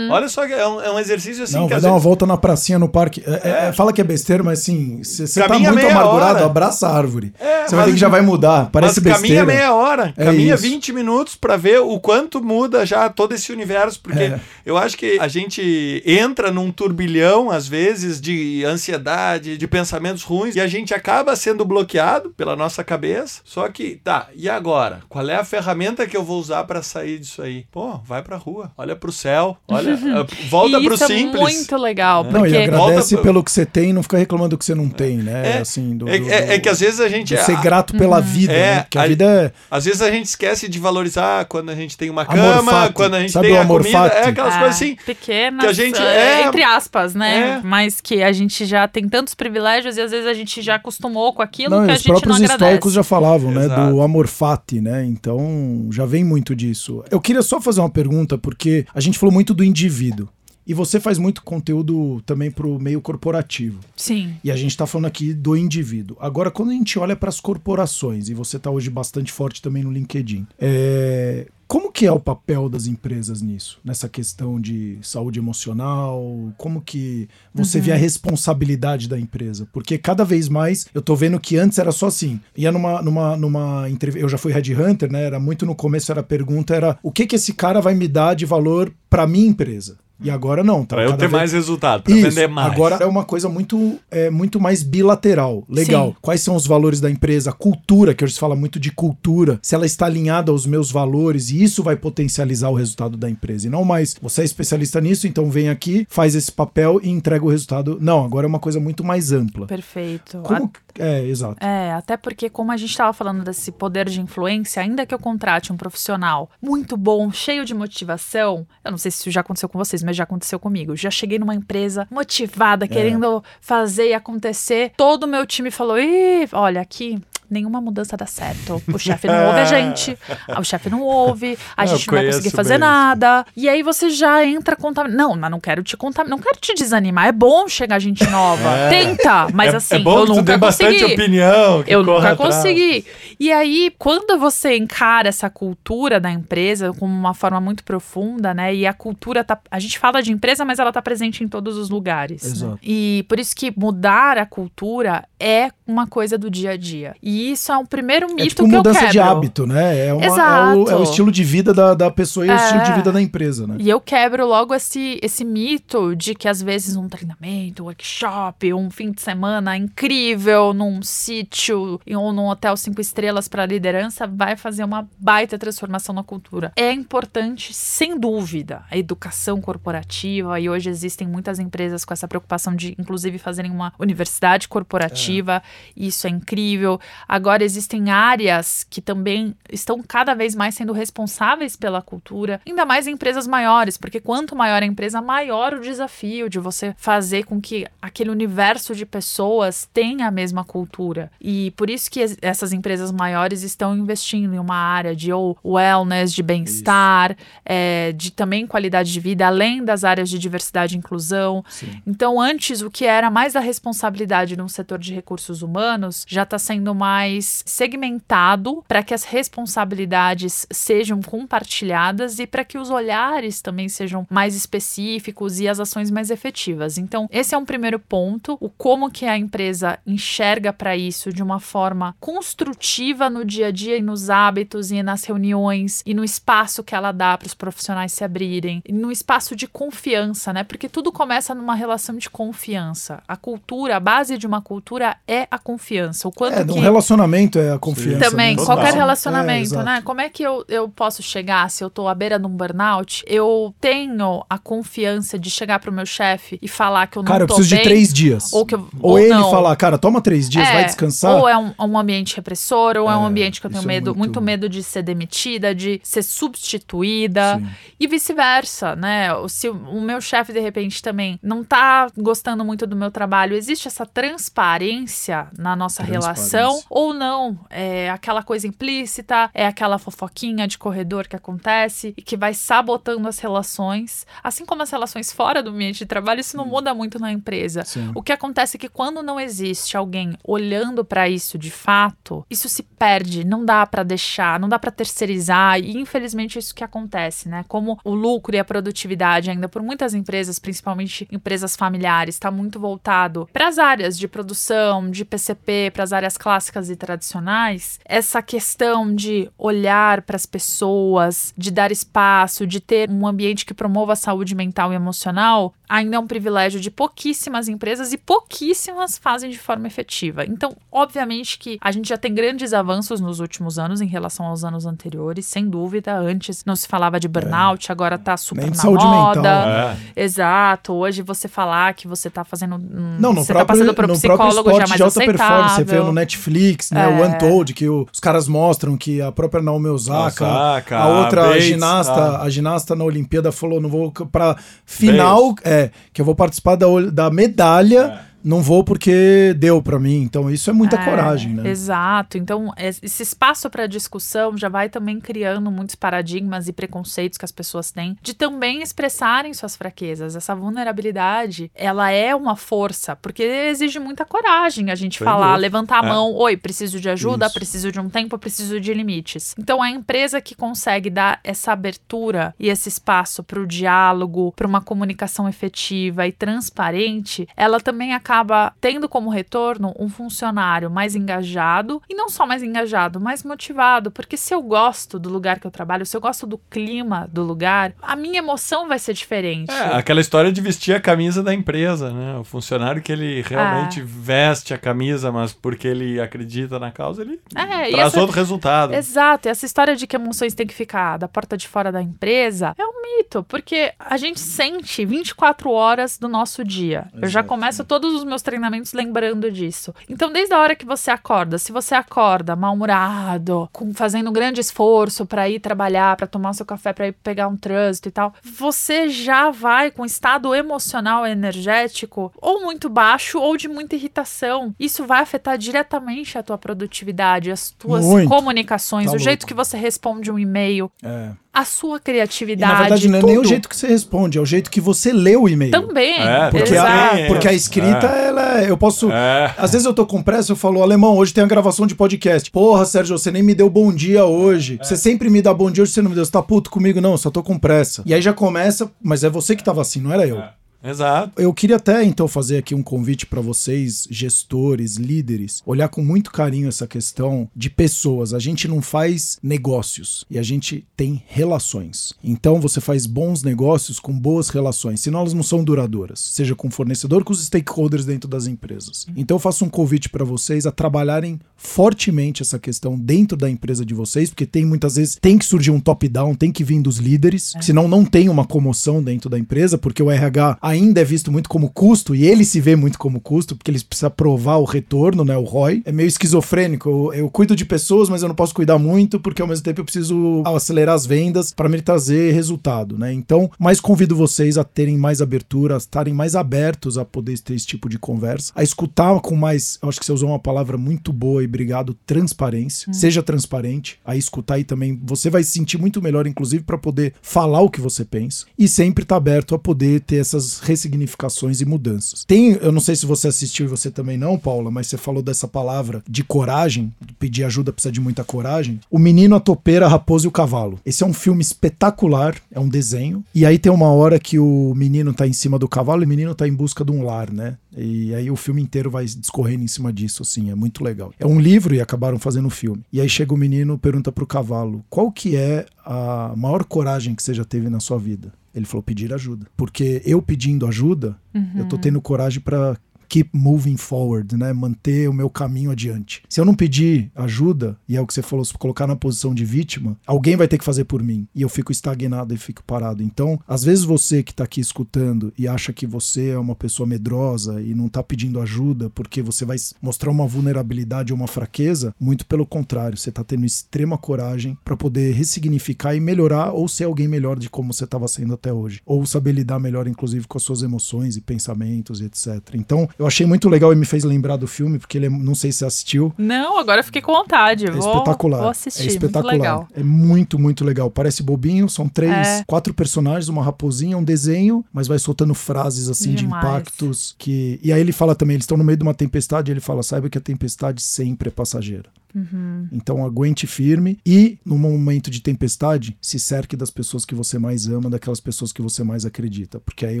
Olha 0.10 0.28
só, 0.28 0.44
é 0.44 0.66
um, 0.66 0.80
é 0.80 0.90
um 0.90 0.98
exercício 0.98 1.44
assim 1.44 1.54
não, 1.54 1.66
que 1.66 1.72
vai 1.74 1.80
dar 1.80 1.90
uma 1.92 1.98
volta 1.98 2.26
na 2.26 2.36
pracinha 2.36 2.78
no 2.78 2.88
parque. 2.88 3.22
É, 3.26 3.68
é, 3.68 3.72
fala 3.72 3.92
que 3.92 4.00
é 4.00 4.04
besteira, 4.04 4.42
mas 4.42 4.60
assim, 4.60 5.02
se 5.04 5.26
você 5.26 5.40
tá 5.40 5.48
Caminha 5.48 5.70
muito 5.72 5.82
meia 5.84 5.94
amargurado, 5.96 6.36
hora. 6.38 6.46
abraça 6.46 6.88
a 6.88 6.96
árvore. 6.96 7.32
É, 7.38 7.66
você 7.68 7.76
vai 7.76 7.84
ter 7.84 7.90
mas- 7.90 7.94
que 7.94 8.00
já 8.00 8.08
vai 8.08 8.20
mudar. 8.20 8.70
Parece 8.72 9.00
Mas 9.00 9.14
caminha 9.14 9.44
besteira. 9.44 9.46
meia 9.46 9.74
hora, 9.74 10.12
É 10.16 10.24
caminha 10.24 10.54
isso. 10.54 10.62
20 10.64 10.92
minutos 10.92 11.36
pra 11.36 11.56
ver 11.56 11.80
o 11.80 12.00
quanto 12.00 12.42
muda 12.42 12.84
já 12.84 13.08
todo 13.08 13.34
esse 13.34 13.52
universo, 13.52 14.00
porque 14.02 14.24
É. 14.24 14.40
eu 14.66 14.76
acho 14.76 14.96
que 14.96 15.18
a 15.20 15.28
gente 15.28 16.02
entra 16.04 16.50
num 16.50 16.70
turbilhão 16.72 17.50
às 17.50 17.68
vezes 17.68 18.20
de 18.20 18.64
ansiedade, 18.64 19.56
de 19.56 19.66
pensamentos 19.68 20.22
ruins 20.22 20.56
e 20.56 20.60
a 20.60 20.66
gente 20.66 20.92
acaba 20.94 21.36
sendo 21.36 21.64
bloqueado 21.64 22.30
pela 22.30 22.56
nossa 22.56 22.82
cabeça. 22.82 23.40
Só 23.44 23.68
que, 23.68 24.00
tá, 24.02 24.28
e 24.34 24.48
agora? 24.48 25.00
Qual 25.08 25.28
é 25.28 25.36
a 25.36 25.44
ferramenta 25.44 26.06
que 26.06 26.16
eu 26.16 26.24
vou 26.24 26.40
usar 26.40 26.64
pra 26.64 26.82
sair 26.82 27.18
disso 27.18 27.42
aí? 27.42 27.64
Pô, 27.70 27.98
vai 28.04 28.22
pra 28.22 28.36
rua, 28.36 28.72
olha 28.76 28.96
pro 28.96 29.12
céu, 29.12 29.56
olha, 29.68 29.90
eh, 29.90 30.26
volta 30.48 30.78
e 30.78 30.84
pro 30.84 30.94
isso 30.94 31.06
simples. 31.06 31.34
é 31.40 31.44
muito 31.44 31.76
legal, 31.76 32.24
Não, 32.24 32.40
porque 32.40 32.54
e 32.54 32.56
agradece 32.64 33.14
Volta- 33.14 33.22
pelo 33.28 33.44
que 33.44 33.50
você 33.52 33.66
tem 33.66 33.90
e 33.90 33.92
não 33.92 34.02
fica 34.02 34.16
reclamando 34.18 34.50
do 34.50 34.58
que 34.58 34.64
você 34.64 34.74
não 34.74 34.88
tem, 34.88 35.18
né? 35.18 35.56
É, 35.56 35.58
assim, 35.58 35.96
do, 35.96 36.08
É, 36.08 36.18
do- 36.18 36.30
é- 36.30 36.54
é 36.54 36.58
que 36.58 36.68
às 36.68 36.80
vezes 36.80 37.00
a 37.00 37.08
gente 37.08 37.34
de 37.34 37.40
ser 37.42 37.56
grato 37.60 37.94
pela 37.96 38.20
vida, 38.20 38.52
É, 38.52 38.74
né? 38.76 38.80
Porque 38.82 38.98
a 38.98 39.02
a- 39.02 39.06
vida 39.08 39.24
é. 39.24 39.52
Às 39.70 39.84
vezes 39.84 40.02
a 40.02 40.10
gente 40.10 40.26
esquece 40.26 40.68
de 40.68 40.78
valorizar 40.78 41.44
quando 41.46 41.70
a 41.70 41.74
gente 41.74 41.96
tem 41.96 42.10
uma 42.10 42.24
cama, 42.24 42.72
fati. 42.72 42.92
quando 42.94 43.14
a 43.14 43.20
gente 43.20 43.32
Sabe 43.32 43.48
tem 43.48 43.56
o 43.56 43.58
a 43.58 43.62
amor 43.62 43.82
comida, 43.82 43.98
fati? 43.98 44.16
é 44.16 44.28
aquelas 44.28 44.54
Ah, 44.54 44.58
coisas 44.58 44.76
assim. 44.76 44.96
Pequenas, 45.06 45.60
que 45.64 45.66
a 45.66 45.72
gente 45.72 46.00
é, 46.00 46.42
é- 46.42 46.46
entre 46.46 46.62
aspas, 46.62 47.14
né? 47.14 47.58
É. 47.58 47.66
Mas 47.66 48.00
que 48.00 48.22
a 48.22 48.32
gente 48.32 48.64
já 48.66 48.86
tem 48.88 49.08
tantos 49.08 49.34
privilégios 49.34 49.96
e 49.96 50.00
às 50.00 50.10
vezes 50.10 50.26
a 50.26 50.34
gente 50.34 50.62
já 50.62 50.76
acostumou 50.76 51.32
com 51.32 51.42
aquilo 51.42 51.76
Não, 51.76 51.84
que 51.84 51.90
a 51.90 51.94
os 51.94 51.98
gente 52.00 52.08
não 52.08 52.14
próprios 52.14 52.36
agradece. 52.36 52.54
históricos 52.64 52.92
já 52.92 53.02
falavam, 53.02 53.50
né? 53.50 53.64
Exato. 53.64 53.92
Do 53.92 54.02
amor 54.02 54.26
fati, 54.26 54.80
né? 54.80 55.04
Então 55.04 55.88
já 55.92 56.04
vem 56.06 56.24
muito 56.24 56.54
disso. 56.54 57.02
Eu 57.10 57.20
queria 57.20 57.42
só 57.42 57.60
fazer 57.60 57.80
uma 57.80 57.90
pergunta, 57.90 58.38
porque 58.38 58.86
a 58.94 59.00
gente 59.00 59.18
falou 59.18 59.32
muito 59.32 59.54
do 59.58 59.64
indivíduo. 59.64 60.28
E 60.64 60.74
você 60.74 61.00
faz 61.00 61.18
muito 61.18 61.42
conteúdo 61.42 62.22
também 62.26 62.50
pro 62.50 62.78
meio 62.78 63.00
corporativo. 63.00 63.80
Sim. 63.96 64.36
E 64.44 64.50
a 64.50 64.56
gente 64.56 64.70
está 64.70 64.86
falando 64.86 65.06
aqui 65.06 65.32
do 65.32 65.56
indivíduo. 65.56 66.16
Agora, 66.20 66.50
quando 66.50 66.70
a 66.70 66.74
gente 66.74 66.98
olha 66.98 67.16
para 67.16 67.30
as 67.30 67.40
corporações, 67.40 68.28
e 68.28 68.34
você 68.34 68.58
está 68.58 68.70
hoje 68.70 68.90
bastante 68.90 69.32
forte 69.32 69.62
também 69.62 69.82
no 69.82 69.90
LinkedIn, 69.90 70.46
é, 70.58 71.48
como 71.68 71.92
que 71.92 72.06
é 72.06 72.10
o 72.10 72.18
papel 72.18 72.66
das 72.66 72.86
empresas 72.86 73.42
nisso? 73.42 73.78
Nessa 73.84 74.08
questão 74.08 74.58
de 74.58 74.98
saúde 75.02 75.38
emocional? 75.38 76.50
Como 76.56 76.80
que 76.80 77.28
você 77.54 77.78
vê 77.78 77.92
a 77.92 77.96
responsabilidade 77.96 79.06
da 79.06 79.20
empresa? 79.20 79.68
Porque 79.70 79.98
cada 79.98 80.24
vez 80.24 80.48
mais 80.48 80.86
eu 80.94 81.02
tô 81.02 81.14
vendo 81.14 81.38
que 81.38 81.58
antes 81.58 81.78
era 81.78 81.92
só 81.92 82.06
assim. 82.06 82.40
Ia 82.56 82.72
numa, 82.72 83.02
numa, 83.02 83.36
numa 83.36 83.90
entrevista. 83.90 84.24
Eu 84.24 84.30
já 84.30 84.38
fui 84.38 84.50
headhunter, 84.50 85.12
né? 85.12 85.24
Era 85.24 85.38
muito 85.38 85.66
no 85.66 85.74
começo, 85.74 86.10
era 86.10 86.22
a 86.22 86.24
pergunta: 86.24 86.74
era 86.74 86.98
o 87.02 87.12
que 87.12 87.26
que 87.26 87.36
esse 87.36 87.52
cara 87.52 87.82
vai 87.82 87.94
me 87.94 88.08
dar 88.08 88.32
de 88.32 88.46
valor 88.46 88.90
para 89.10 89.26
minha 89.26 89.48
empresa? 89.48 89.98
E 90.20 90.30
agora 90.30 90.64
não, 90.64 90.84
tá? 90.84 90.96
Pra 90.96 91.04
eu 91.04 91.12
ter 91.12 91.18
vez- 91.28 91.32
mais 91.32 91.52
resultado, 91.52 92.02
pra 92.02 92.12
isso, 92.14 92.28
vender 92.30 92.48
mais. 92.48 92.72
Agora 92.72 92.96
é 92.96 93.06
uma 93.06 93.24
coisa 93.24 93.48
muito, 93.48 93.98
é, 94.10 94.30
muito 94.30 94.60
mais 94.60 94.82
bilateral. 94.82 95.64
Legal. 95.68 96.08
Sim. 96.08 96.16
Quais 96.20 96.40
são 96.40 96.56
os 96.56 96.66
valores 96.66 97.00
da 97.00 97.10
empresa? 97.10 97.50
A 97.50 97.52
cultura, 97.52 98.14
que 98.14 98.24
hoje 98.24 98.34
se 98.34 98.40
fala 98.40 98.56
muito 98.56 98.80
de 98.80 98.90
cultura. 98.90 99.58
Se 99.62 99.74
ela 99.74 99.86
está 99.86 100.06
alinhada 100.06 100.50
aos 100.50 100.66
meus 100.66 100.90
valores, 100.90 101.50
e 101.50 101.62
isso 101.62 101.82
vai 101.82 101.96
potencializar 101.96 102.68
o 102.68 102.74
resultado 102.74 103.16
da 103.16 103.30
empresa. 103.30 103.66
E 103.66 103.70
não 103.70 103.84
mais, 103.84 104.16
você 104.20 104.42
é 104.42 104.44
especialista 104.44 105.00
nisso, 105.00 105.26
então 105.26 105.50
vem 105.50 105.68
aqui, 105.68 106.06
faz 106.08 106.34
esse 106.34 106.50
papel 106.50 107.00
e 107.02 107.08
entrega 107.08 107.44
o 107.44 107.48
resultado. 107.48 107.98
Não, 108.00 108.24
agora 108.24 108.46
é 108.46 108.48
uma 108.48 108.58
coisa 108.58 108.80
muito 108.80 109.04
mais 109.04 109.32
ampla. 109.32 109.66
Perfeito. 109.66 110.38
Como. 110.42 110.70
É, 110.98 111.24
exato. 111.24 111.64
É, 111.64 111.92
até 111.92 112.16
porque, 112.16 112.50
como 112.50 112.72
a 112.72 112.76
gente 112.76 112.90
estava 112.90 113.12
falando 113.12 113.44
desse 113.44 113.70
poder 113.70 114.08
de 114.08 114.20
influência, 114.20 114.82
ainda 114.82 115.06
que 115.06 115.14
eu 115.14 115.18
contrate 115.18 115.72
um 115.72 115.76
profissional 115.76 116.50
muito 116.60 116.96
bom, 116.96 117.30
cheio 117.30 117.64
de 117.64 117.72
motivação, 117.72 118.66
eu 118.84 118.90
não 118.90 118.98
sei 118.98 119.10
se 119.10 119.18
isso 119.20 119.30
já 119.30 119.40
aconteceu 119.42 119.68
com 119.68 119.78
vocês, 119.78 120.02
mas 120.08 120.16
já 120.16 120.24
aconteceu 120.24 120.58
comigo. 120.58 120.96
Já 120.96 121.10
cheguei 121.10 121.38
numa 121.38 121.54
empresa 121.54 122.08
motivada, 122.10 122.88
querendo 122.88 123.44
fazer 123.60 124.08
e 124.08 124.14
acontecer. 124.14 124.92
Todo 124.96 125.24
o 125.24 125.26
meu 125.26 125.46
time 125.46 125.70
falou: 125.70 125.98
Ih, 125.98 126.48
olha, 126.52 126.80
aqui. 126.80 127.18
Nenhuma 127.50 127.80
mudança 127.80 128.16
dá 128.16 128.26
certo. 128.26 128.82
O 128.92 128.98
chefe 128.98 129.26
não 129.26 129.46
ouve 129.46 129.58
a 129.60 129.64
gente. 129.64 130.18
O 130.58 130.64
chefe 130.64 130.90
não 130.90 131.00
ouve. 131.02 131.58
A 131.76 131.84
Eu 131.84 131.88
gente 131.88 132.06
não 132.08 132.14
vai 132.14 132.26
conseguir 132.26 132.50
fazer 132.50 132.74
isso. 132.74 132.80
nada. 132.80 133.46
E 133.56 133.68
aí 133.68 133.82
você 133.82 134.10
já 134.10 134.44
entra 134.44 134.74
contaminado. 134.76 135.16
Não, 135.16 135.36
mas 135.36 135.50
não 135.50 135.60
quero 135.60 135.82
te 135.82 135.96
contaminar. 135.96 136.36
Não 136.36 136.42
quero 136.42 136.58
te 136.60 136.74
desanimar. 136.74 137.26
É 137.28 137.32
bom 137.32 137.68
chegar 137.68 137.98
gente 137.98 138.24
nova. 138.30 138.68
É. 138.70 138.88
Tenta. 138.90 139.48
Mas 139.52 139.72
é, 139.74 139.76
assim, 139.76 139.96
é 139.96 139.98
bom 140.00 140.20
eu 140.20 140.26
nunca 140.26 140.42
dê 140.42 140.56
bastante 140.56 140.94
consegui. 141.00 141.14
opinião. 141.14 141.84
Eu 141.86 142.02
nunca 142.02 142.32
atrás. 142.32 142.36
consegui. 142.36 143.04
E 143.38 143.52
aí, 143.52 143.92
quando 143.98 144.38
você 144.38 144.76
encara 144.76 145.28
essa 145.28 145.48
cultura 145.48 146.18
da 146.20 146.30
empresa 146.30 146.92
como 146.98 147.12
uma 147.14 147.34
forma 147.34 147.60
muito 147.60 147.84
profunda, 147.84 148.52
né? 148.52 148.74
E 148.74 148.86
a 148.86 148.92
cultura 148.92 149.44
tá. 149.44 149.58
A 149.70 149.78
gente 149.78 149.98
fala 149.98 150.22
de 150.22 150.32
empresa, 150.32 150.64
mas 150.64 150.78
ela 150.78 150.92
tá 150.92 151.00
presente 151.00 151.44
em 151.44 151.48
todos 151.48 151.76
os 151.76 151.88
lugares. 151.90 152.42
né? 152.42 152.50
Exato. 152.50 152.78
E 152.82 153.24
por 153.28 153.38
isso 153.38 153.54
que 153.54 153.72
mudar 153.76 154.38
a 154.38 154.46
cultura 154.46 155.24
é 155.38 155.70
uma 155.86 156.06
coisa 156.06 156.36
do 156.36 156.50
dia 156.50 156.72
a 156.72 156.76
dia. 156.76 157.14
E 157.22 157.37
isso 157.38 157.70
é 157.72 157.78
o 157.78 157.84
primeiro 157.86 158.26
mito 158.28 158.42
É 158.42 158.46
tipo 158.48 158.68
que 158.68 158.74
eu 158.74 158.78
mudança 158.78 158.98
quebro. 158.98 159.12
de 159.12 159.18
hábito, 159.20 159.66
né? 159.66 160.06
É, 160.08 160.12
uma- 160.14 160.24
é 160.24 160.74
o, 160.74 160.90
é 160.90 160.96
o 160.96 161.02
estilo 161.02 161.30
de 161.32 161.44
vida 161.44 161.72
da, 161.74 161.94
da 161.94 162.10
pessoa 162.10 162.46
e 162.46 162.48
o 162.50 162.52
É. 162.52 162.56
estilo 162.56 162.82
de 162.84 162.92
vida 162.92 163.12
da 163.12 163.20
empresa, 163.20 163.66
né? 163.66 163.76
E 163.78 163.88
eu 163.88 164.00
quebro 164.00 164.46
logo 164.46 164.74
esse, 164.74 165.18
esse 165.22 165.44
mito 165.44 166.14
de 166.16 166.34
que 166.34 166.48
às 166.48 166.62
vezes 166.62 166.96
um 166.96 167.08
treinamento, 167.08 167.82
um 167.82 167.86
workshop, 167.86 168.72
um 168.74 168.90
fim 168.90 169.10
de 169.12 169.20
semana 169.22 169.76
incrível 169.76 170.72
num 170.72 171.02
sítio 171.02 172.00
ou 172.16 172.32
num 172.32 172.46
hotel 172.48 172.76
cinco 172.76 173.00
estrelas 173.00 173.48
para 173.48 173.66
liderança 173.66 174.26
vai 174.26 174.56
fazer 174.56 174.84
uma 174.84 175.08
baita 175.18 175.58
transformação 175.58 176.14
na 176.14 176.22
cultura. 176.22 176.72
É 176.76 176.92
importante, 176.92 177.72
sem 177.74 178.18
dúvida, 178.18 178.82
a 178.90 178.96
educação 178.96 179.60
corporativa 179.60 180.58
e 180.60 180.68
hoje 180.68 180.88
existem 180.88 181.26
muitas 181.26 181.58
empresas 181.58 182.04
com 182.04 182.12
essa 182.12 182.26
preocupação 182.28 182.74
de, 182.74 182.94
inclusive, 182.98 183.38
fazerem 183.38 183.70
uma 183.70 183.92
universidade 183.98 184.68
corporativa. 184.68 185.62
Isso 185.96 186.26
é 186.26 186.30
incrível. 186.30 187.00
Agora 187.28 187.62
existem 187.62 188.10
áreas 188.10 188.86
que 188.88 189.02
também 189.02 189.54
estão 189.70 190.02
cada 190.02 190.34
vez 190.34 190.54
mais 190.54 190.74
sendo 190.74 190.92
responsáveis 190.94 191.76
pela 191.76 192.00
cultura, 192.00 192.60
ainda 192.66 192.86
mais 192.86 193.06
em 193.06 193.12
empresas 193.12 193.46
maiores, 193.46 193.96
porque 193.98 194.20
quanto 194.20 194.56
maior 194.56 194.82
a 194.82 194.86
empresa, 194.86 195.20
maior 195.20 195.74
o 195.74 195.80
desafio 195.80 196.48
de 196.48 196.58
você 196.58 196.94
fazer 196.96 197.44
com 197.44 197.60
que 197.60 197.86
aquele 198.00 198.30
universo 198.30 198.94
de 198.94 199.04
pessoas 199.04 199.86
tenha 199.92 200.26
a 200.26 200.30
mesma 200.30 200.64
cultura. 200.64 201.30
E 201.40 201.72
por 201.76 201.90
isso 201.90 202.10
que 202.10 202.20
es- 202.20 202.38
essas 202.40 202.72
empresas 202.72 203.12
maiores 203.12 203.62
estão 203.62 203.96
investindo 203.96 204.54
em 204.54 204.58
uma 204.58 204.76
área 204.76 205.14
de 205.14 205.32
ou 205.32 205.58
wellness, 205.64 206.32
de 206.32 206.42
bem-estar, 206.42 207.36
é, 207.64 208.12
de 208.12 208.30
também 208.30 208.66
qualidade 208.66 209.12
de 209.12 209.20
vida, 209.20 209.46
além 209.46 209.84
das 209.84 210.04
áreas 210.04 210.30
de 210.30 210.38
diversidade 210.38 210.94
e 210.94 210.98
inclusão. 210.98 211.64
Então, 212.06 212.40
antes, 212.40 212.80
o 212.80 212.90
que 212.90 213.04
era 213.04 213.30
mais 213.30 213.52
da 213.52 213.60
responsabilidade 213.60 214.56
de 214.56 214.62
um 214.62 214.68
setor 214.68 214.98
de 214.98 215.12
recursos 215.12 215.60
humanos 215.60 216.24
já 216.26 216.44
está 216.44 216.58
sendo 216.58 216.94
mais 216.94 217.17
mais 217.18 217.64
segmentado 217.66 218.84
para 218.86 219.02
que 219.02 219.12
as 219.12 219.24
responsabilidades 219.24 220.66
sejam 220.70 221.20
compartilhadas 221.20 222.38
e 222.38 222.46
para 222.46 222.64
que 222.64 222.78
os 222.78 222.90
olhares 222.90 223.60
também 223.60 223.88
sejam 223.88 224.24
mais 224.30 224.54
específicos 224.54 225.58
e 225.58 225.66
as 225.66 225.80
ações 225.80 226.12
mais 226.12 226.30
efetivas. 226.30 226.96
Então, 226.96 227.28
esse 227.32 227.54
é 227.56 227.58
um 227.58 227.64
primeiro 227.64 227.98
ponto, 227.98 228.56
o 228.60 228.68
como 228.68 229.10
que 229.10 229.26
a 229.26 229.36
empresa 229.36 229.98
enxerga 230.06 230.72
para 230.72 230.96
isso 230.96 231.32
de 231.32 231.42
uma 231.42 231.58
forma 231.58 232.14
construtiva 232.20 233.28
no 233.28 233.44
dia 233.44 233.66
a 233.66 233.70
dia 233.72 233.96
e 233.96 234.02
nos 234.02 234.30
hábitos 234.30 234.92
e 234.92 235.02
nas 235.02 235.24
reuniões 235.24 236.02
e 236.06 236.14
no 236.14 236.22
espaço 236.22 236.84
que 236.84 236.94
ela 236.94 237.10
dá 237.10 237.36
para 237.36 237.46
os 237.46 237.54
profissionais 237.54 238.12
se 238.12 238.22
abrirem, 238.22 238.80
e 238.86 238.92
no 238.92 239.10
espaço 239.10 239.56
de 239.56 239.66
confiança, 239.66 240.52
né? 240.52 240.62
Porque 240.62 240.88
tudo 240.88 241.10
começa 241.10 241.54
numa 241.54 241.74
relação 241.74 242.16
de 242.16 242.30
confiança. 242.30 243.22
A 243.26 243.36
cultura, 243.36 243.96
a 243.96 244.00
base 244.00 244.38
de 244.38 244.46
uma 244.46 244.62
cultura 244.62 245.16
é 245.26 245.48
a 245.50 245.58
confiança. 245.58 246.28
O 246.28 246.32
quanto 246.32 246.54
É, 246.54 246.64
que 246.64 246.78
relacionamento 247.08 247.58
é 247.58 247.72
a 247.72 247.78
confiança. 247.78 248.30
também, 248.30 248.56
né? 248.56 248.64
qualquer 248.64 248.92
relacionamento, 248.94 249.74
É, 249.78 249.82
né? 249.82 250.02
Como 250.04 250.20
é 250.20 250.28
que 250.28 250.42
eu, 250.42 250.64
eu 250.68 250.88
posso 250.88 251.22
chegar 251.22 251.70
se 251.70 251.82
eu 251.82 251.88
tô 251.90 252.06
à 252.08 252.14
beira 252.14 252.38
de 252.38 252.46
um 252.46 252.50
burnout? 252.50 253.24
Eu 253.26 253.74
tenho 253.80 254.44
a 254.48 254.58
confiança 254.58 255.38
de 255.38 255.50
chegar 255.50 255.78
pro 255.78 255.90
meu 255.92 256.04
chefe 256.06 256.58
e 256.60 256.68
falar 256.68 257.06
que 257.06 257.16
eu 257.18 257.22
não 257.22 257.30
Cara, 257.30 257.44
eu 257.44 257.46
tô 257.48 257.54
preciso 257.54 257.74
bem, 257.74 257.82
de 257.84 257.88
três 257.88 258.12
dias. 258.12 258.52
ou 258.52 258.66
que 258.66 258.74
eu, 258.74 258.88
Ou, 259.00 259.18
ele 259.18 259.30
não. 259.30 259.50
falar, 259.50 259.74
cara, 259.76 259.96
toma 259.98 260.20
três 260.20 260.48
dias, 260.48 260.68
É, 260.68 260.72
vai 260.72 260.84
descansar. 260.84 261.36
Ou 261.36 261.48
é 261.48 261.56
um, 261.56 261.72
um 261.78 261.98
ambiente 261.98 262.36
repressor, 262.36 262.96
ou 262.96 263.10
é, 263.10 263.16
um 263.16 263.24
É, 263.24 263.26
ambiente 263.26 263.60
que 263.60 263.66
eu 263.66 263.70
tenho 263.70 263.82
é 263.82 263.86
medo, 263.86 264.14
muito... 264.14 264.18
muito- 264.18 264.40
medo 264.42 264.68
de 264.68 264.82
ser 264.82 265.02
demitida, 265.02 265.74
de 265.74 266.00
ser 266.02 266.22
substituída. 266.22 267.56
Sim. 267.58 267.66
E 268.00 268.06
vice-versa, 268.06 268.94
né? 268.96 269.28
Se 269.48 269.68
o- 269.68 269.74
o 269.74 270.00
meu 270.00 270.20
chefe, 270.20 270.52
de 270.52 270.60
repente, 270.60 271.02
também 271.02 271.38
não 271.42 271.64
tá 271.64 272.08
gostando 272.16 272.64
muito 272.64 272.86
do 272.86 272.96
meu 272.96 273.10
trabalho, 273.10 273.56
existe 273.56 273.88
essa 273.88 274.04
transparência 274.06 275.48
na 275.58 275.74
nossa 275.76 276.02
Transparência. 276.04 276.58
relação 276.58 276.82
ou 276.98 277.14
não? 277.14 277.56
É 277.70 278.10
aquela 278.10 278.42
coisa 278.42 278.66
implícita, 278.66 279.48
é 279.54 279.64
aquela 279.64 279.98
fofoquinha 279.98 280.66
de 280.66 280.76
corredor 280.76 281.28
que 281.28 281.36
acontece 281.36 282.12
e 282.16 282.20
que 282.20 282.36
vai 282.36 282.52
sabotando 282.52 283.28
as 283.28 283.38
relações. 283.38 284.26
Assim 284.42 284.66
como 284.66 284.82
as 284.82 284.90
relações 284.90 285.32
fora 285.32 285.62
do 285.62 285.70
ambiente 285.70 285.98
de 285.98 286.06
trabalho, 286.06 286.40
isso 286.40 286.56
não 286.56 286.66
muda 286.66 286.92
muito 286.92 287.20
na 287.20 287.30
empresa. 287.30 287.84
Sim. 287.84 288.10
O 288.16 288.20
que 288.20 288.32
acontece 288.32 288.76
é 288.76 288.80
que 288.80 288.88
quando 288.88 289.22
não 289.22 289.38
existe 289.38 289.96
alguém 289.96 290.36
olhando 290.42 291.04
para 291.04 291.28
isso 291.28 291.56
de 291.56 291.70
fato, 291.70 292.44
isso 292.50 292.68
se 292.68 292.82
perde, 292.82 293.46
não 293.46 293.64
dá 293.64 293.86
para 293.86 294.02
deixar, 294.02 294.58
não 294.58 294.68
dá 294.68 294.76
para 294.76 294.90
terceirizar 294.90 295.78
e 295.78 295.96
infelizmente 295.96 296.58
é 296.58 296.60
isso 296.60 296.74
que 296.74 296.82
acontece, 296.82 297.48
né? 297.48 297.64
Como 297.68 298.00
o 298.02 298.12
lucro 298.12 298.56
e 298.56 298.58
a 298.58 298.64
produtividade 298.64 299.52
ainda 299.52 299.68
por 299.68 299.82
muitas 299.82 300.14
empresas, 300.14 300.58
principalmente 300.58 301.28
empresas 301.30 301.76
familiares, 301.76 302.34
está 302.34 302.50
muito 302.50 302.80
voltado 302.80 303.48
para 303.52 303.68
as 303.68 303.78
áreas 303.78 304.18
de 304.18 304.26
produção, 304.26 305.08
de 305.08 305.24
PCP, 305.24 305.92
para 305.94 306.02
as 306.02 306.12
áreas 306.12 306.36
clássicas 306.36 306.87
e 306.90 306.96
tradicionais, 306.96 307.98
essa 308.04 308.42
questão 308.42 309.14
de 309.14 309.50
olhar 309.56 310.22
para 310.22 310.36
as 310.36 310.46
pessoas, 310.46 311.52
de 311.56 311.70
dar 311.70 311.90
espaço, 311.90 312.66
de 312.66 312.80
ter 312.80 313.10
um 313.10 313.26
ambiente 313.26 313.64
que 313.64 313.74
promova 313.74 314.12
a 314.12 314.16
saúde 314.16 314.54
mental 314.54 314.92
e 314.92 314.96
emocional, 314.96 315.74
ainda 315.88 316.16
é 316.16 316.18
um 316.18 316.26
privilégio 316.26 316.80
de 316.80 316.90
pouquíssimas 316.90 317.68
empresas 317.68 318.12
e 318.12 318.18
pouquíssimas 318.18 319.16
fazem 319.18 319.50
de 319.50 319.58
forma 319.58 319.86
efetiva. 319.86 320.44
Então, 320.44 320.76
obviamente 320.90 321.58
que 321.58 321.78
a 321.80 321.90
gente 321.92 322.08
já 322.08 322.16
tem 322.18 322.34
grandes 322.34 322.72
avanços 322.72 323.20
nos 323.20 323.40
últimos 323.40 323.78
anos 323.78 324.00
em 324.00 324.06
relação 324.06 324.46
aos 324.46 324.64
anos 324.64 324.84
anteriores, 324.86 325.46
sem 325.46 325.68
dúvida. 325.68 326.16
Antes 326.18 326.64
não 326.64 326.74
se 326.76 326.86
falava 326.88 327.18
de 327.20 327.28
burnout, 327.28 327.90
agora 327.92 328.18
tá 328.18 328.36
super 328.36 328.62
Nem 328.62 328.70
na 328.70 328.76
saúde 328.76 329.04
moda. 329.04 329.36
mental, 329.40 329.68
É. 329.68 329.96
Exato. 330.16 330.92
Hoje 330.92 331.22
você 331.22 331.48
falar 331.48 331.94
que 331.94 332.06
você 332.08 332.28
tá 332.28 332.44
fazendo. 332.44 332.76
hum, 332.76 333.16
Não, 333.18 333.32
no 333.32 333.42
você 333.44 333.52
próprio, 333.52 333.66
tá 333.66 333.72
passando 333.72 333.90
um 333.90 333.94
próprio 333.94 334.14
psicólogo 334.16 334.70
já 334.70 334.76
é 334.76 334.86
mais 334.86 334.96
de 334.96 335.02
alta 335.02 335.20
performance, 335.20 335.74
você 335.74 335.76
vê 335.76 335.82
aceitável. 335.82 336.04
no 336.04 336.12
Netflix, 336.12 336.90
né, 336.90 337.04
É. 337.04 337.08
o 337.08 337.26
Untold, 337.26 337.72
que 337.74 337.88
o- 337.88 338.06
os 338.12 338.20
caras 338.20 338.48
mostram 338.48 338.96
que 338.96 339.20
a 339.22 339.30
própria 339.32 339.62
Naomi 339.62 339.88
Osaka, 339.88 340.44
Osaka, 340.46 340.98
a 340.98 341.08
outra 341.20 341.42
Bates, 341.48 341.64
ginasta, 341.64 342.12
ah. 342.12 342.42
a 342.42 342.50
ginasta 342.50 342.94
na 342.96 343.04
Olimpíada 343.04 343.50
falou, 343.52 343.80
não 343.80 343.88
vou 343.88 344.10
pra 344.10 344.56
final, 344.84 345.54
é, 345.62 345.77
que 346.12 346.20
eu 346.20 346.24
vou 346.24 346.34
participar 346.34 346.76
da, 346.76 346.86
da 347.12 347.30
medalha, 347.30 348.20
não 348.48 348.62
vou 348.62 348.82
porque 348.82 349.54
deu 349.58 349.82
pra 349.82 349.98
mim. 349.98 350.22
Então 350.22 350.50
isso 350.50 350.70
é 350.70 350.72
muita 350.72 350.96
É, 350.96 351.04
coragem, 351.04 351.52
né? 351.54 351.68
Exato. 351.68 352.38
Então, 352.38 352.72
es- 352.78 352.98
esse 353.02 353.22
espaço 353.22 353.68
para 353.68 353.86
discussão 353.86 354.56
já 354.56 354.68
vai 354.68 354.88
também 354.88 355.20
criando 355.20 355.70
muitos 355.70 355.94
paradigmas 355.94 356.66
e 356.68 356.72
preconceitos 356.72 357.36
que 357.38 357.44
as 357.44 357.52
pessoas 357.52 357.90
têm 357.90 358.16
de 358.22 358.32
também 358.34 358.80
expressarem 358.82 359.52
suas 359.52 359.76
fraquezas. 359.76 360.34
Essa 360.34 360.54
vulnerabilidade, 360.54 361.70
ela 361.74 362.10
é 362.10 362.34
uma 362.34 362.56
força, 362.56 363.14
porque 363.16 363.42
exige 363.42 363.98
muita 363.98 364.24
coragem 364.24 364.90
a 364.90 364.94
gente 364.94 365.18
Sem 365.18 365.24
falar, 365.24 365.48
dúvida. 365.48 365.60
levantar 365.60 366.02
a 366.02 366.06
É. 366.06 366.08
mão, 366.08 366.32
oi, 366.34 366.56
preciso 366.56 366.98
de 367.00 367.08
ajuda, 367.10 367.46
Isso. 367.46 367.54
preciso 367.54 367.92
de 367.92 368.00
um 368.00 368.08
tempo, 368.08 368.38
preciso 368.38 368.80
de 368.80 368.94
limites. 368.94 369.54
Então, 369.58 369.82
a 369.82 369.90
empresa 369.90 370.40
que 370.40 370.54
consegue 370.54 371.10
dar 371.10 371.38
essa 371.44 371.72
abertura 371.72 372.54
e 372.58 372.68
esse 372.68 372.88
espaço 372.88 373.42
para 373.42 373.60
o 373.60 373.66
diálogo, 373.66 374.52
para 374.56 374.66
uma 374.66 374.80
comunicação 374.80 375.48
efetiva 375.48 376.26
e 376.26 376.32
transparente, 376.32 377.46
ela 377.56 377.80
também 377.80 378.14
acaba 378.14 378.37
tendo 378.80 379.08
como 379.08 379.30
retorno 379.30 379.94
um 379.98 380.08
funcionário 380.08 380.90
mais 380.90 381.14
engajado 381.14 382.02
e 382.08 382.14
não 382.14 382.28
só 382.28 382.46
mais 382.46 382.62
engajado, 382.62 383.20
mais 383.20 383.42
motivado, 383.44 384.10
porque 384.10 384.36
se 384.36 384.54
eu 384.54 384.62
gosto 384.62 385.18
do 385.18 385.28
lugar 385.28 385.58
que 385.58 385.66
eu 385.66 385.70
trabalho, 385.70 386.04
se 386.06 386.16
eu 386.16 386.20
gosto 386.20 386.46
do 386.46 386.58
clima 386.70 387.28
do 387.32 387.42
lugar, 387.42 387.92
a 388.02 388.14
minha 388.16 388.38
emoção 388.38 388.88
vai 388.88 388.98
ser 388.98 389.14
diferente. 389.14 389.70
É, 389.70 389.94
aquela 389.96 390.20
história 390.20 390.52
de 390.52 390.60
vestir 390.60 390.94
a 390.94 391.00
camisa 391.00 391.42
da 391.42 391.52
empresa, 391.54 392.10
né? 392.12 392.38
O 392.38 392.44
funcionário 392.44 393.00
que 393.02 393.12
ele 393.12 393.42
realmente 393.42 394.00
veste 394.00 394.74
a 394.74 394.78
camisa, 394.78 395.30
mas 395.32 395.52
porque 395.52 395.86
ele 395.88 396.20
acredita 396.20 396.78
na 396.78 396.90
causa, 396.90 397.22
ele 397.22 397.40
É, 397.54 397.90
traz 397.90 397.94
essa- 397.94 398.20
outro 398.20 398.34
resultado. 398.36 398.94
Exato, 398.94 399.48
e 399.48 399.50
essa 399.50 399.64
história 399.66 399.94
de 399.96 400.06
que 400.06 400.16
emoções 400.16 400.54
têm 400.54 400.66
que 400.66 400.74
ficar 400.74 401.16
da 401.18 401.28
porta 401.28 401.56
de 401.56 401.66
fora 401.68 401.90
da 401.92 402.02
empresa 402.02 402.74
é 402.78 402.84
um 402.84 403.02
mito, 403.18 403.42
porque 403.48 403.92
a 403.98 404.16
gente 404.16 404.40
sente 404.40 405.04
24 405.04 405.70
horas 405.70 406.18
do 406.18 406.28
nosso 406.28 406.64
dia. 406.64 407.06
Eu 407.14 407.28
já 407.28 407.40
Exato. 407.40 407.48
começo 407.48 407.84
todos 407.84 408.17
os 408.18 408.24
meus 408.24 408.42
treinamentos 408.42 408.92
lembrando 408.92 409.50
disso. 409.50 409.94
Então, 410.08 410.32
desde 410.32 410.52
a 410.54 410.58
hora 410.58 410.76
que 410.76 410.84
você 410.84 411.10
acorda, 411.10 411.56
se 411.58 411.72
você 411.72 411.94
acorda 411.94 412.54
mal-humorado, 412.56 413.68
com- 413.72 413.92
fazendo 413.94 414.30
um 414.30 414.32
grande 414.32 414.60
esforço 414.60 415.24
para 415.26 415.48
ir 415.48 415.60
trabalhar, 415.60 416.16
para 416.16 416.26
tomar 416.26 416.50
o 416.50 416.54
seu 416.54 416.66
café, 416.66 416.92
para 416.92 417.08
ir 417.08 417.12
pegar 417.12 417.48
um 417.48 417.56
trânsito 417.56 418.08
e 418.08 418.12
tal, 418.12 418.34
você 418.42 419.08
já 419.08 419.50
vai 419.50 419.90
com 419.90 420.04
estado 420.04 420.54
emocional 420.54 421.26
energético 421.26 422.32
ou 422.36 422.62
muito 422.62 422.88
baixo 422.88 423.38
ou 423.38 423.56
de 423.56 423.68
muita 423.68 423.94
irritação. 423.96 424.74
Isso 424.78 425.04
vai 425.06 425.20
afetar 425.22 425.56
diretamente 425.58 426.36
a 426.38 426.42
tua 426.42 426.58
produtividade, 426.58 427.50
as 427.50 427.70
tuas 427.70 428.04
Muito. 428.04 428.28
comunicações, 428.28 429.10
Tá 429.10 429.16
o 429.16 429.18
jeito 429.18 429.42
louco. 429.42 429.48
que 429.48 429.54
você 429.54 429.76
responde 429.76 430.30
um 430.30 430.38
e-mail, 430.38 430.90
É. 431.02 431.32
a 431.58 431.64
sua 431.64 431.96
E, 431.96 432.00
criatividade. 432.00 432.72
na 432.72 432.78
verdade, 432.78 433.08
não 433.08 433.18
é 433.18 433.22
nem 433.22 433.32
o 433.38 433.42
tudo. 433.42 433.48
jeito 433.48 433.68
que 433.68 433.76
você 433.76 433.86
responde, 433.88 434.38
é 434.38 434.40
o 434.40 434.46
jeito 434.46 434.70
que 434.70 434.80
você 434.80 435.12
lê 435.12 435.36
o 435.36 435.48
e-mail. 435.48 435.72
Também. 435.72 436.18
É, 436.20 436.50
Porque 436.50 436.72
exato. 436.74 437.16
a, 437.22 437.26
porque 437.26 437.48
a 437.48 437.52
escrita, 437.52 438.06
É. 438.06 438.26
ela 438.28 438.60
é- 438.62 438.70
eu 438.70 438.76
posso. 438.76 439.10
É. 439.10 439.54
Às 439.58 439.72
vezes 439.72 439.84
eu 439.86 439.92
tô 439.92 440.06
com 440.06 440.22
pressa, 440.22 440.52
eu 440.52 440.56
falo, 440.56 440.82
alemão, 440.82 441.16
hoje 441.16 441.34
tem 441.34 441.42
a 441.42 441.46
gravação 441.46 441.86
de 441.86 441.94
podcast. 441.94 442.50
Porra, 442.50 442.84
Sérgio, 442.84 443.18
você 443.18 443.30
nem 443.30 443.42
me 443.42 443.54
deu 443.54 443.68
bom 443.68 443.92
dia 443.92 444.24
hoje. 444.24 444.78
Você 444.82 444.96
sempre 444.96 445.28
me 445.30 445.42
dá 445.42 445.52
bom 445.52 445.70
dia, 445.70 445.82
hoje 445.82 445.92
você 445.92 446.02
não 446.02 446.10
me 446.10 446.14
deu. 446.14 446.24
Você 446.24 446.30
tá 446.32 446.42
puto 446.42 446.70
comigo? 446.70 447.00
Não, 447.00 447.16
só 447.16 447.30
tô 447.30 447.42
com 447.42 447.58
pressa. 447.58 448.02
E 448.06 448.14
aí 448.14 448.22
já 448.22 448.32
começa, 448.32 448.90
mas 449.02 449.24
é 449.24 449.28
você 449.28 449.56
que 449.56 449.64
tava 449.64 449.80
assim, 449.80 450.00
não 450.00 450.12
era 450.12 450.26
eu. 450.26 450.40
Exato. 450.82 451.40
Eu 451.40 451.52
queria 451.52 451.76
até 451.76 452.04
então 452.04 452.28
fazer 452.28 452.58
aqui 452.58 452.74
um 452.74 452.82
convite 452.82 453.26
para 453.26 453.40
vocês, 453.40 454.06
gestores, 454.10 454.96
líderes, 454.96 455.62
olhar 455.66 455.88
com 455.88 456.02
muito 456.02 456.30
carinho 456.30 456.68
essa 456.68 456.86
questão 456.86 457.48
de 457.54 457.68
pessoas. 457.68 458.32
A 458.32 458.38
gente 458.38 458.68
não 458.68 458.80
faz 458.80 459.38
negócios 459.42 460.24
e 460.30 460.38
a 460.38 460.42
gente 460.42 460.86
tem 460.96 461.22
relações. 461.26 462.12
Então 462.22 462.60
você 462.60 462.80
faz 462.80 463.06
bons 463.06 463.42
negócios 463.42 463.98
com 463.98 464.12
boas 464.18 464.48
relações, 464.48 465.00
senão 465.00 465.20
elas 465.20 465.34
não 465.34 465.42
são 465.42 465.64
duradouras, 465.64 466.20
seja 466.20 466.54
com 466.54 466.68
o 466.68 466.70
fornecedor, 466.70 467.24
com 467.24 467.32
os 467.32 467.44
stakeholders 467.44 468.04
dentro 468.04 468.28
das 468.28 468.46
empresas. 468.46 469.06
Então 469.16 469.34
eu 469.36 469.40
faço 469.40 469.64
um 469.64 469.68
convite 469.68 470.08
para 470.08 470.24
vocês 470.24 470.66
a 470.66 470.72
trabalharem 470.72 471.40
fortemente 471.56 472.40
essa 472.40 472.58
questão 472.58 472.96
dentro 472.96 473.36
da 473.36 473.50
empresa 473.50 473.84
de 473.84 473.92
vocês, 473.92 474.30
porque 474.30 474.46
tem 474.46 474.64
muitas 474.64 474.94
vezes 474.94 475.18
tem 475.20 475.36
que 475.36 475.44
surgir 475.44 475.72
um 475.72 475.80
top-down, 475.80 476.34
tem 476.34 476.52
que 476.52 476.62
vir 476.62 476.80
dos 476.80 476.98
líderes, 476.98 477.54
senão 477.60 477.88
não 477.88 478.04
tem 478.04 478.28
uma 478.28 478.46
comoção 478.46 479.02
dentro 479.02 479.28
da 479.28 479.38
empresa, 479.38 479.76
porque 479.76 480.02
o 480.02 480.10
RH 480.10 480.58
ainda 480.68 481.00
é 481.00 481.04
visto 481.04 481.32
muito 481.32 481.48
como 481.48 481.70
custo 481.70 482.14
e 482.14 482.24
ele 482.24 482.44
se 482.44 482.60
vê 482.60 482.76
muito 482.76 482.98
como 482.98 483.20
custo, 483.20 483.56
porque 483.56 483.70
ele 483.70 483.82
precisa 483.82 484.10
provar 484.10 484.56
o 484.56 484.64
retorno, 484.64 485.24
né, 485.24 485.36
o 485.36 485.44
ROI. 485.44 485.82
É 485.84 485.92
meio 485.92 486.06
esquizofrênico. 486.06 486.88
Eu, 486.88 487.14
eu 487.14 487.30
cuido 487.30 487.56
de 487.56 487.64
pessoas, 487.64 488.08
mas 488.08 488.22
eu 488.22 488.28
não 488.28 488.34
posso 488.34 488.54
cuidar 488.54 488.78
muito, 488.78 489.18
porque 489.20 489.42
ao 489.42 489.48
mesmo 489.48 489.64
tempo 489.64 489.80
eu 489.80 489.84
preciso 489.84 490.42
acelerar 490.44 490.94
as 490.94 491.06
vendas 491.06 491.52
para 491.52 491.68
me 491.68 491.80
trazer 491.80 492.32
resultado, 492.32 492.98
né? 492.98 493.12
Então, 493.12 493.50
mais 493.58 493.80
convido 493.80 494.14
vocês 494.14 494.58
a 494.58 494.64
terem 494.64 494.96
mais 494.96 495.22
abertura, 495.22 495.74
a 495.74 495.78
estarem 495.78 496.14
mais 496.14 496.34
abertos 496.34 496.98
a 496.98 497.04
poder 497.04 497.38
ter 497.38 497.54
esse 497.54 497.66
tipo 497.66 497.88
de 497.88 497.98
conversa, 497.98 498.52
a 498.54 498.62
escutar 498.62 499.18
com 499.20 499.36
mais, 499.36 499.78
eu 499.82 499.88
acho 499.88 499.98
que 499.98 500.06
você 500.06 500.12
usou 500.12 500.28
uma 500.28 500.38
palavra 500.38 500.76
muito 500.76 501.12
boa 501.12 501.42
e 501.42 501.46
obrigado, 501.46 501.94
transparência. 502.06 502.92
Seja 502.92 503.22
transparente, 503.22 503.98
a 504.04 504.16
escutar 504.16 504.58
e 504.58 504.64
também 504.64 505.00
você 505.02 505.30
vai 505.30 505.42
se 505.42 505.50
sentir 505.50 505.78
muito 505.78 506.02
melhor 506.02 506.26
inclusive 506.26 506.62
para 506.64 506.78
poder 506.78 507.14
falar 507.22 507.60
o 507.60 507.70
que 507.70 507.80
você 507.80 508.04
pensa 508.04 508.46
e 508.58 508.68
sempre 508.68 509.02
estar 509.02 509.16
aberto 509.16 509.54
a 509.54 509.58
poder 509.58 510.00
ter 510.00 510.16
essas 510.16 510.57
ressignificações 510.58 511.60
e 511.60 511.64
mudanças. 511.64 512.24
Tem, 512.24 512.52
eu 512.52 512.72
não 512.72 512.80
sei 512.80 512.96
se 512.96 513.06
você 513.06 513.28
assistiu 513.28 513.66
e 513.66 513.68
você 513.68 513.90
também 513.90 514.16
não, 514.16 514.38
Paula, 514.38 514.70
mas 514.70 514.86
você 514.86 514.96
falou 514.96 515.22
dessa 515.22 515.48
palavra 515.48 516.02
de 516.08 516.22
coragem, 516.22 516.92
pedir 517.18 517.44
ajuda 517.44 517.72
precisa 517.72 517.92
de 517.92 518.00
muita 518.00 518.24
coragem. 518.24 518.80
O 518.90 518.98
Menino, 518.98 519.36
a 519.36 519.40
Topeira, 519.40 519.86
a 519.86 519.88
Raposa 519.88 520.26
e 520.26 520.28
o 520.28 520.32
Cavalo. 520.32 520.78
Esse 520.84 521.02
é 521.02 521.06
um 521.06 521.12
filme 521.12 521.42
espetacular, 521.42 522.36
é 522.50 522.60
um 522.60 522.68
desenho. 522.68 523.24
E 523.34 523.44
aí 523.44 523.58
tem 523.58 523.70
uma 523.72 523.88
hora 523.88 524.18
que 524.18 524.38
o 524.38 524.74
menino 524.74 525.12
tá 525.12 525.26
em 525.26 525.32
cima 525.32 525.58
do 525.58 525.68
cavalo 525.68 526.02
e 526.02 526.06
o 526.06 526.08
menino 526.08 526.34
tá 526.34 526.46
em 526.46 526.54
busca 526.54 526.84
de 526.84 526.90
um 526.90 527.04
lar, 527.04 527.30
né? 527.30 527.56
E 527.76 528.14
aí 528.14 528.30
o 528.30 528.36
filme 528.36 528.60
inteiro 528.62 528.90
vai 528.90 529.04
discorrendo 529.04 529.62
em 529.62 529.68
cima 529.68 529.92
disso, 529.92 530.22
assim, 530.22 530.50
é 530.50 530.54
muito 530.54 530.82
legal. 530.82 531.12
É 531.18 531.26
um 531.26 531.40
livro 531.40 531.74
e 531.74 531.80
acabaram 531.80 532.18
fazendo 532.18 532.46
o 532.46 532.50
filme. 532.50 532.82
E 532.92 533.00
aí 533.00 533.08
chega 533.08 533.32
o 533.32 533.36
menino, 533.36 533.78
pergunta 533.78 534.10
pro 534.10 534.26
cavalo: 534.26 534.84
qual 534.90 535.12
que 535.12 535.36
é 535.36 535.66
a 535.84 536.34
maior 536.36 536.64
coragem 536.64 537.14
que 537.14 537.22
você 537.22 537.32
já 537.32 537.44
teve 537.44 537.68
na 537.68 537.80
sua 537.80 537.98
vida? 537.98 538.32
Ele 538.58 538.66
falou 538.66 538.82
pedir 538.82 539.12
ajuda. 539.12 539.46
Porque 539.56 540.02
eu 540.04 540.20
pedindo 540.20 540.66
ajuda, 540.66 541.16
uhum. 541.34 541.52
eu 541.56 541.66
tô 541.66 541.78
tendo 541.78 542.00
coragem 542.00 542.40
para 542.40 542.76
keep 543.08 543.30
moving 543.32 543.76
forward, 543.76 544.36
né? 544.36 544.52
Manter 544.52 545.08
o 545.08 545.12
meu 545.12 545.30
caminho 545.30 545.70
adiante. 545.70 546.22
Se 546.28 546.40
eu 546.40 546.44
não 546.44 546.54
pedir 546.54 547.10
ajuda, 547.14 547.76
e 547.88 547.96
é 547.96 548.00
o 548.00 548.06
que 548.06 548.14
você 548.14 548.22
falou, 548.22 548.44
se 548.44 548.52
colocar 548.54 548.86
na 548.86 548.96
posição 548.96 549.34
de 549.34 549.44
vítima, 549.44 549.96
alguém 550.06 550.36
vai 550.36 550.48
ter 550.48 550.58
que 550.58 550.64
fazer 550.64 550.84
por 550.84 551.02
mim. 551.02 551.26
E 551.34 551.42
eu 551.42 551.48
fico 551.48 551.72
estagnado 551.72 552.34
e 552.34 552.38
fico 552.38 552.62
parado. 552.64 553.02
Então, 553.02 553.38
às 553.46 553.64
vezes 553.64 553.84
você 553.84 554.22
que 554.22 554.34
tá 554.34 554.44
aqui 554.44 554.60
escutando 554.60 555.32
e 555.38 555.48
acha 555.48 555.72
que 555.72 555.86
você 555.86 556.30
é 556.30 556.38
uma 556.38 556.54
pessoa 556.54 556.86
medrosa 556.86 557.60
e 557.62 557.74
não 557.74 557.88
tá 557.88 558.02
pedindo 558.02 558.40
ajuda 558.40 558.90
porque 558.90 559.22
você 559.22 559.44
vai 559.44 559.56
mostrar 559.80 560.10
uma 560.10 560.26
vulnerabilidade 560.26 561.12
ou 561.12 561.18
uma 561.18 561.26
fraqueza, 561.26 561.94
muito 562.00 562.26
pelo 562.26 562.46
contrário, 562.46 562.98
você 562.98 563.10
tá 563.10 563.24
tendo 563.24 563.46
extrema 563.46 563.96
coragem 563.96 564.56
para 564.64 564.76
poder 564.76 565.12
ressignificar 565.12 565.94
e 565.94 566.00
melhorar 566.00 566.52
ou 566.52 566.68
ser 566.68 566.84
alguém 566.84 567.08
melhor 567.08 567.38
de 567.38 567.48
como 567.48 567.72
você 567.72 567.84
estava 567.84 568.08
sendo 568.08 568.34
até 568.34 568.52
hoje. 568.52 568.80
Ou 568.84 569.04
saber 569.06 569.32
lidar 569.32 569.58
melhor, 569.58 569.86
inclusive, 569.86 570.26
com 570.26 570.38
as 570.38 570.44
suas 570.44 570.62
emoções 570.62 571.16
e 571.16 571.20
pensamentos 571.20 572.00
e 572.00 572.04
etc. 572.04 572.54
Então, 572.54 572.88
eu 572.98 573.06
achei 573.06 573.24
muito 573.24 573.48
legal 573.48 573.72
e 573.72 573.76
me 573.76 573.86
fez 573.86 574.02
lembrar 574.02 574.36
do 574.36 574.46
filme, 574.46 574.78
porque 574.78 574.98
ele 574.98 575.06
é, 575.06 575.10
não 575.10 575.34
sei 575.34 575.52
se 575.52 575.64
assistiu. 575.64 576.12
Não, 576.18 576.58
agora 576.58 576.82
fiquei 576.82 577.00
com 577.00 577.12
vontade. 577.12 577.66
É 577.66 577.70
vou, 577.70 577.92
espetacular. 577.92 578.40
Vou 578.40 578.50
assistir. 578.50 578.82
É 578.82 578.86
espetacular. 578.86 579.32
Muito 579.32 579.42
legal. 579.42 579.68
É 579.74 579.82
muito, 579.82 580.38
muito 580.38 580.64
legal. 580.64 580.90
Parece 580.90 581.22
bobinho, 581.22 581.68
são 581.68 581.88
três, 581.88 582.26
é. 582.26 582.44
quatro 582.46 582.74
personagens, 582.74 583.28
uma 583.28 583.42
raposinha, 583.42 583.96
um 583.96 584.02
desenho, 584.02 584.64
mas 584.72 584.88
vai 584.88 584.98
soltando 584.98 585.34
frases 585.34 585.88
assim 585.88 586.14
Demais. 586.14 586.42
de 586.42 586.48
impactos 586.48 587.14
que. 587.16 587.60
E 587.62 587.72
aí 587.72 587.80
ele 587.80 587.92
fala 587.92 588.14
também, 588.14 588.34
eles 588.34 588.44
estão 588.44 588.58
no 588.58 588.64
meio 588.64 588.76
de 588.76 588.82
uma 588.82 588.94
tempestade, 588.94 589.50
e 589.50 589.52
ele 589.52 589.60
fala: 589.60 589.82
saiba 589.82 590.10
que 590.10 590.18
a 590.18 590.20
tempestade 590.20 590.82
sempre 590.82 591.28
é 591.28 591.30
passageira. 591.32 591.88
Uhum. 592.14 592.68
Então 592.72 593.04
aguente 593.04 593.46
firme 593.46 593.98
e, 594.04 594.38
no 594.44 594.58
momento 594.58 595.10
de 595.10 595.20
tempestade, 595.20 595.96
se 596.00 596.18
cerque 596.18 596.56
das 596.56 596.70
pessoas 596.70 597.04
que 597.04 597.14
você 597.14 597.38
mais 597.38 597.66
ama, 597.68 597.90
daquelas 597.90 598.20
pessoas 598.20 598.52
que 598.52 598.62
você 598.62 598.82
mais 598.82 599.04
acredita. 599.04 599.60
Porque 599.60 599.86
aí 599.86 600.00